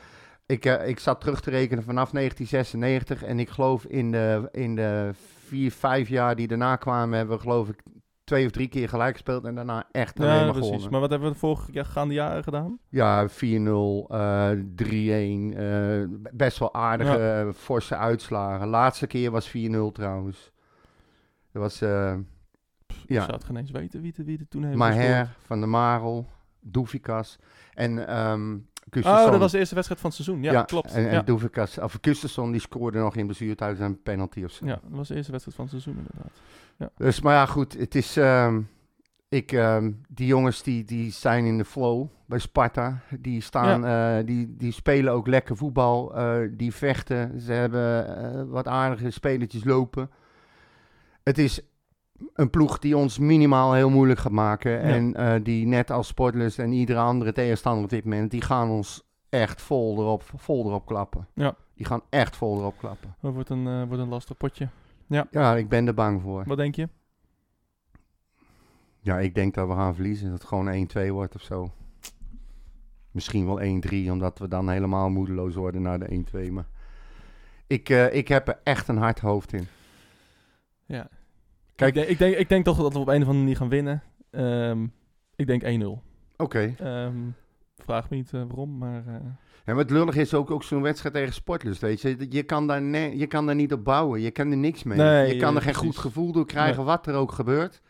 ik, 0.52 0.64
eh, 0.64 0.88
ik 0.88 0.98
zat 0.98 1.20
terug 1.20 1.40
te 1.40 1.50
rekenen 1.50 1.84
vanaf 1.84 2.12
1996 2.12 3.22
en 3.22 3.38
ik 3.38 3.48
geloof 3.48 3.84
in 3.84 4.10
de, 4.10 4.48
in 4.52 4.74
de 4.74 5.10
vier, 5.46 5.72
vijf 5.72 6.08
jaar 6.08 6.36
die 6.36 6.48
daarna 6.48 6.76
kwamen, 6.76 7.16
hebben 7.18 7.36
we 7.36 7.42
geloof 7.42 7.68
ik 7.68 7.82
twee 8.24 8.44
of 8.46 8.50
drie 8.50 8.68
keer 8.68 8.88
gelijk 8.88 9.12
gespeeld 9.12 9.44
en 9.44 9.54
daarna 9.54 9.88
echt 9.90 10.20
alleen 10.20 10.30
Ja, 10.30 10.36
maar 10.44 10.44
precies. 10.52 10.66
gewonnen. 10.68 10.90
Maar 10.90 11.00
wat 11.00 11.10
hebben 11.10 11.28
we 11.28 11.34
de 11.34 11.40
vorige 11.40 11.84
gaande 11.84 12.14
jaren 12.14 12.42
gedaan? 12.42 12.78
Ja, 12.88 13.28
4-0, 13.28 13.32
eh 14.08 14.50
3-1. 14.76 15.54
eh, 15.56 16.04
best 16.32 16.58
wel 16.58 16.74
aardige, 16.74 17.18
eh, 17.18 17.52
forse 17.54 17.96
uitslagen. 17.96 18.68
Laatste 18.68 19.06
keer 19.06 19.30
was 19.30 19.48
4-0 19.48 19.92
trouwens. 19.92 20.52
Dat 21.52 21.62
was 21.62 21.80
eh 21.80 22.14
Ik 22.86 23.08
ja, 23.08 23.20
zou 23.20 23.32
het 23.32 23.44
geen 23.44 23.56
eens 23.56 23.70
weten 23.70 24.00
wie 24.00 24.12
het, 24.16 24.26
wie 24.26 24.38
het 24.38 24.50
toen 24.50 24.64
heeft 24.64 24.76
Maher, 24.76 25.34
Van 25.40 25.60
der 25.60 25.68
Marel, 25.68 26.26
Doefikas 26.60 27.38
en 27.74 28.06
ehm 28.08 28.56
Gustafsson. 28.90 29.24
Oh, 29.24 29.30
dat 29.30 29.40
was 29.40 29.52
de 29.52 29.58
eerste 29.58 29.74
wedstrijd 29.74 30.00
van 30.00 30.10
het 30.10 30.24
seizoen. 30.24 30.44
Ja, 30.44 30.62
klopt. 30.62 30.92
En, 30.92 31.08
en 31.08 31.12
ja. 31.12 31.22
Of 31.78 31.98
die 32.52 32.60
scoorde 32.60 32.98
nog 32.98 33.16
in 33.16 33.26
bezuurd 33.26 33.62
uit 33.62 33.80
een 33.80 34.02
penalty 34.02 34.44
of 34.44 34.50
zo. 34.50 34.66
ja, 34.66 34.80
dat 34.82 34.90
was 34.90 35.08
de 35.08 35.14
eerste 35.14 35.32
wedstrijd 35.32 35.56
van 35.56 35.66
het 35.70 35.82
seizoen 35.82 36.04
inderdaad. 36.04 36.40
Dus, 36.96 37.20
maar 37.20 37.34
ja, 37.34 37.46
goed, 37.46 37.72
het 37.78 37.94
is... 37.94 38.16
ehm, 38.16 38.60
ik, 39.28 39.52
ehm, 39.52 39.92
die 40.08 40.26
jongens 40.26 40.62
die, 40.62 40.84
die 40.84 41.10
zijn 41.10 41.44
in 41.44 41.58
de 41.58 41.64
flow 41.64 42.06
bij 42.26 42.38
Sparta. 42.38 43.00
Die, 43.20 43.40
staan, 43.40 43.84
eh, 43.84 44.26
die, 44.26 44.56
die 44.56 44.72
spelen 44.72 45.12
ook 45.12 45.26
lekker 45.26 45.56
voetbal. 45.56 46.16
eh, 46.16 46.48
die 46.50 46.74
vechten. 46.74 47.40
Ze 47.40 47.52
hebben 47.52 48.16
eh, 48.16 48.42
wat 48.46 48.68
aardige 48.68 49.10
spelertjes 49.10 49.64
lopen. 49.64 50.10
Het 51.22 51.38
is 51.38 51.60
een 52.34 52.50
ploeg 52.50 52.78
die 52.78 52.96
ons 52.96 53.18
minimaal 53.18 53.72
heel 53.72 53.90
moeilijk 53.90 54.20
gaat 54.20 54.32
maken. 54.32 54.80
En 54.80 55.14
eh, 55.14 55.34
die 55.42 55.66
net 55.66 55.90
als 55.90 56.06
Sportlust 56.06 56.58
en 56.58 56.72
iedere 56.72 56.98
andere 56.98 57.32
tegenstander 57.32 57.84
op 57.84 57.90
dit 57.90 58.04
moment... 58.04 58.30
die 58.30 58.42
gaan 58.42 58.70
ons 58.70 59.02
echt 59.28 59.62
vol 59.62 59.98
erop, 59.98 60.22
vol 60.36 60.66
erop 60.66 60.86
klappen. 60.86 61.26
Ja. 61.34 61.56
Die 61.74 61.86
gaan 61.86 62.02
echt 62.10 62.36
vol 62.36 62.58
erop 62.58 62.78
klappen. 62.78 63.14
Dat 63.20 63.32
wordt 63.32 63.48
een, 63.48 63.66
eh, 63.66 63.82
wordt 63.86 64.02
een 64.02 64.08
lastig 64.08 64.36
potje. 64.36 64.68
Ja, 65.06 65.56
ik 65.56 65.68
ben 65.68 65.86
er 65.86 65.94
bang 65.94 66.22
voor. 66.22 66.44
Wat 66.46 66.56
denk 66.56 66.74
je? 66.74 66.88
Ja, 69.00 69.18
ik 69.18 69.34
denk 69.34 69.54
dat 69.54 69.68
we 69.68 69.74
gaan 69.74 69.94
verliezen. 69.94 70.30
Dat 70.30 70.38
het 70.38 70.48
gewoon 70.48 70.88
1-2 71.08 71.12
wordt 71.12 71.34
of 71.34 71.42
zo. 71.42 71.70
Misschien 73.10 73.46
wel 73.46 73.60
1-3, 73.60 74.10
omdat 74.10 74.38
we 74.38 74.48
dan 74.48 74.68
helemaal 74.68 75.10
moedeloos 75.10 75.54
worden 75.54 75.82
naar 75.82 75.98
de 75.98 76.24
1-2. 76.48 76.52
Maar 76.52 76.66
ik, 77.66 77.88
eh, 77.88 78.14
ik 78.14 78.28
heb 78.28 78.48
er 78.48 78.60
echt 78.62 78.88
een 78.88 78.96
hard 78.96 79.20
hoofd 79.20 79.52
in. 79.52 79.66
Ja. 80.86 81.08
Kijk- 81.74 81.88
ik, 81.88 81.94
denk, 81.94 82.08
ik, 82.08 82.18
denk, 82.18 82.34
ik 82.36 82.48
denk 82.48 82.64
toch 82.64 82.76
dat 82.76 82.92
we 82.92 82.98
op 82.98 83.08
een 83.08 83.14
of 83.22 83.26
andere 83.28 83.38
manier 83.38 83.56
gaan 83.56 83.68
winnen. 83.68 84.02
Ehm, 84.30 84.86
ik 85.36 85.46
denk 85.46 85.62
1-0. 85.62 86.02
Oké. 86.36 86.74
Ehm, 86.78 87.14
vraag 87.84 88.10
me 88.10 88.16
niet 88.16 88.32
eh, 88.32 88.40
waarom, 88.46 88.78
maar... 88.78 89.06
eh, 89.06 89.14
Ja, 89.64 89.72
maar 89.74 89.82
het 89.82 89.90
lullig 89.90 90.16
is 90.16 90.34
ook, 90.34 90.50
ook 90.50 90.62
zo'n 90.62 90.82
wedstrijd 90.82 91.14
tegen 91.14 91.34
Sportlust, 91.34 91.80
weet 91.80 92.00
je. 92.00 92.26
Je 92.28 92.42
kan, 92.42 92.66
daar 92.66 92.82
je 93.16 93.26
kan 93.26 93.46
daar 93.46 93.54
niet 93.54 93.72
op 93.72 93.84
bouwen. 93.84 94.20
Je 94.20 94.30
kan 94.30 94.50
er 94.50 94.56
niks 94.56 94.82
mee. 94.82 94.98
Nee, 94.98 95.34
je 95.34 95.36
kan 95.36 95.56
er 95.56 95.62
geen 95.62 95.74
goed 95.74 95.98
gevoel 95.98 96.32
door 96.32 96.46
krijgen, 96.46 96.84
wat 96.84 97.06
er 97.06 97.14
ook 97.14 97.32
gebeurt. 97.32 97.80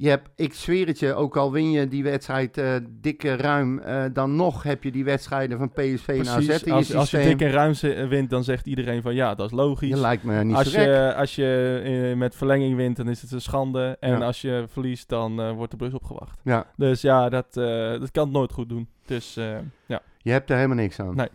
Je 0.00 0.08
hebt, 0.08 0.28
ik 0.36 0.54
zweer 0.54 0.86
het 0.86 0.98
je, 0.98 1.14
ook 1.14 1.36
al 1.36 1.52
win 1.52 1.70
je 1.70 1.88
die 1.88 2.02
wedstrijd 2.02 2.58
eh, 2.58 2.74
dikke 2.90 3.36
ruim, 3.36 3.78
eh, 3.78 4.04
dan 4.12 4.36
nog 4.36 4.62
heb 4.62 4.82
je 4.84 4.90
die 4.92 5.04
wedstrijden 5.04 5.58
van 5.58 5.70
PSV 5.72 6.08
en 6.08 6.28
AZ 6.28 6.36
in 6.38 6.44
je 6.64 6.72
als, 6.72 6.94
als 6.94 7.10
je 7.10 7.16
systeem. 7.16 7.36
dik 7.38 7.40
en 7.46 7.52
ruim 7.52 7.74
zi- 7.74 8.06
wint, 8.06 8.30
dan 8.30 8.44
zegt 8.44 8.66
iedereen 8.66 9.02
van 9.02 9.14
ja, 9.14 9.34
dat 9.34 9.46
is 9.50 9.56
logisch. 9.56 9.88
Je 9.88 9.96
lijkt 10.00 10.22
me 10.22 10.44
niet 10.44 10.56
als, 10.56 10.70
zo 10.72 10.80
je, 10.80 11.14
als 11.16 11.34
je 11.34 11.80
eh, 12.12 12.18
met 12.18 12.34
verlenging 12.34 12.76
wint, 12.76 12.96
dan 12.96 13.08
is 13.08 13.22
het 13.22 13.32
een 13.32 13.40
schande. 13.40 13.96
En 14.00 14.18
Ja. 14.18 14.24
als 14.26 14.40
je 14.40 14.64
verliest, 14.68 15.08
dan 15.08 15.40
eh, 15.40 15.52
wordt 15.52 15.70
de 15.70 15.76
bus 15.76 15.92
opgewacht. 15.94 16.40
Ja, 16.44 16.66
Dus 16.76 17.00
ja, 17.00 17.28
dat, 17.28 17.56
eh, 17.56 17.64
dat 18.00 18.10
kan 18.10 18.24
het 18.24 18.32
nooit 18.32 18.52
goed 18.52 18.68
doen. 18.68 18.88
Dus 19.06 19.36
eh, 19.36 19.56
ja. 19.86 20.00
je 20.18 20.30
hebt 20.30 20.50
er 20.50 20.56
helemaal 20.56 20.76
niks 20.76 21.00
aan. 21.00 21.14
Nee. 21.16 21.28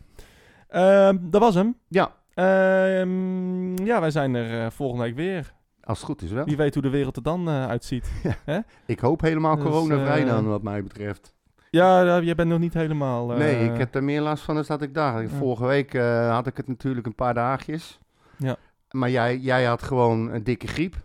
Ehm, 0.68 1.18
dat 1.22 1.41
was 1.41 1.55
hem. 1.55 1.76
Ja, 1.88 2.11
Ehm, 2.34 3.86
ja, 3.86 3.99
wij 3.99 4.11
zijn 4.11 4.36
er 4.36 4.64
eh, 4.66 4.70
volgende 4.72 5.03
week 5.03 5.16
weer. 5.16 5.53
Als 5.84 5.97
het 5.97 6.07
goed 6.07 6.21
is 6.21 6.31
wel. 6.31 6.45
Wie 6.45 6.57
weet 6.57 6.73
hoe 6.73 6.84
de 6.84 6.89
wereld 6.89 7.15
er 7.15 7.23
dan 7.23 7.47
eh, 7.47 7.67
uitziet. 7.67 8.11
Ik 8.86 8.99
hoop 8.99 9.21
helemaal 9.21 9.55
Dus, 9.55 9.63
coronavrij 9.65 10.21
eh, 10.21 10.27
dan, 10.27 10.47
wat 10.47 10.63
mij 10.63 10.84
betreft. 10.84 11.34
Ja, 11.69 12.01
ja, 12.01 12.19
jij 12.21 12.36
bent 12.36 12.49
nog 12.49 12.59
niet 12.59 12.73
helemaal... 12.73 13.31
eh, 13.31 13.38
nee, 13.38 13.69
ik 13.71 13.77
heb 13.77 13.95
er 13.95 14.03
meer 14.03 14.21
last 14.21 14.43
van 14.43 14.55
dan 14.55 14.63
dat 14.67 14.81
ik 14.81 14.93
dacht. 14.93 15.21
Ja. 15.21 15.27
Vorige 15.38 15.65
week 15.65 15.93
eh, 15.93 16.34
had 16.34 16.47
ik 16.47 16.57
het 16.57 16.67
natuurlijk 16.67 17.05
een 17.05 17.15
paar 17.15 17.34
dagjes. 17.34 17.99
Ja. 18.38 18.55
Maar 18.91 19.09
jij, 19.09 19.38
jij 19.38 19.63
had 19.65 19.84
gewoon 19.84 20.31
een 20.34 20.43
dikke 20.43 20.67
griep. 20.67 20.95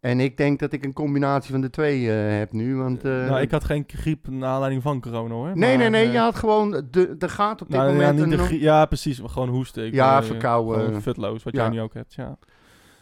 En 0.00 0.20
ik 0.20 0.36
denk 0.36 0.58
dat 0.58 0.72
ik 0.72 0.84
een 0.84 0.92
combinatie 0.92 1.50
van 1.52 1.60
de 1.60 1.70
twee 1.70 2.10
eh, 2.12 2.38
heb 2.38 2.52
nu. 2.52 2.76
Want, 2.76 3.04
eh, 3.04 3.10
nou, 3.10 3.40
ik 3.40 3.50
had 3.50 3.64
geen 3.64 3.84
griep 3.86 4.28
naar 4.28 4.48
aanleiding 4.48 4.82
van 4.82 5.00
corona 5.00 5.34
hoor. 5.34 5.46
nee, 5.46 5.54
nee, 5.54 5.78
maar, 5.78 5.90
nee. 5.90 6.10
Je 6.10 6.18
had 6.18 6.34
gewoon... 6.34 6.86
De, 6.90 7.16
er 7.18 7.30
gaat 7.30 7.62
op 7.62 7.68
dit 7.68 7.76
nou, 7.76 7.90
ja, 7.90 7.96
moment... 7.96 8.26
niet 8.30 8.38
een 8.40 8.46
de 8.48 8.60
ja, 8.60 8.86
precies. 8.86 9.20
Gewoon 9.24 9.48
hoesten. 9.48 9.86
Ik, 9.86 9.94
Ja, 9.94 10.22
verkouden. 10.22 10.84
gewoon 10.84 11.02
Futloos, 11.02 11.42
wat 11.42 11.54
Ja. 11.54 11.60
jij 11.60 11.70
nu 11.70 11.80
ook 11.80 11.94
hebt. 11.94 12.14
Ja. 12.14 12.38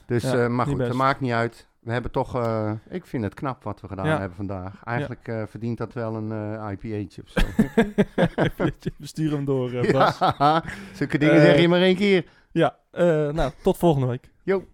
Dus, 0.09 0.23
Ja, 0.23 0.43
eh, 0.45 0.49
maar 0.49 0.67
goed, 0.67 0.79
dat 0.79 0.93
maakt 0.93 1.21
niet 1.21 1.33
uit. 1.33 1.67
We 1.81 1.93
hebben 1.93 2.11
toch... 2.11 2.35
eh, 2.37 2.73
ik 2.91 3.07
vind 3.07 3.25
het 3.25 3.35
knap 3.35 3.63
wat 3.63 3.81
we 3.81 3.89
gedaan 3.89 4.07
Ja. 4.07 4.19
hebben 4.19 4.37
vandaag. 4.37 4.85
Eigenlijk 4.85 5.29
eh, 5.29 5.43
verdient 5.47 5.79
dat 5.79 5.93
wel 5.93 6.15
een 6.15 6.33
eh 6.33 6.71
IPA'tje 6.71 7.23
of 7.23 7.29
zo. 7.29 7.41
We 8.99 9.07
sturen 9.07 9.37
hem 9.37 9.45
door, 9.45 9.71
Bas. 9.93 10.19
ja, 10.19 10.65
zulke 10.95 11.19
dingen 11.19 11.41
zeg 11.41 11.61
je 11.61 11.69
maar 11.69 11.81
één 11.81 11.97
keer. 11.97 12.25
Ja, 12.53 12.77
nou, 13.33 13.51
tot 13.63 13.77
volgende 13.77 14.07
week. 14.07 14.31
Jo. 14.43 14.65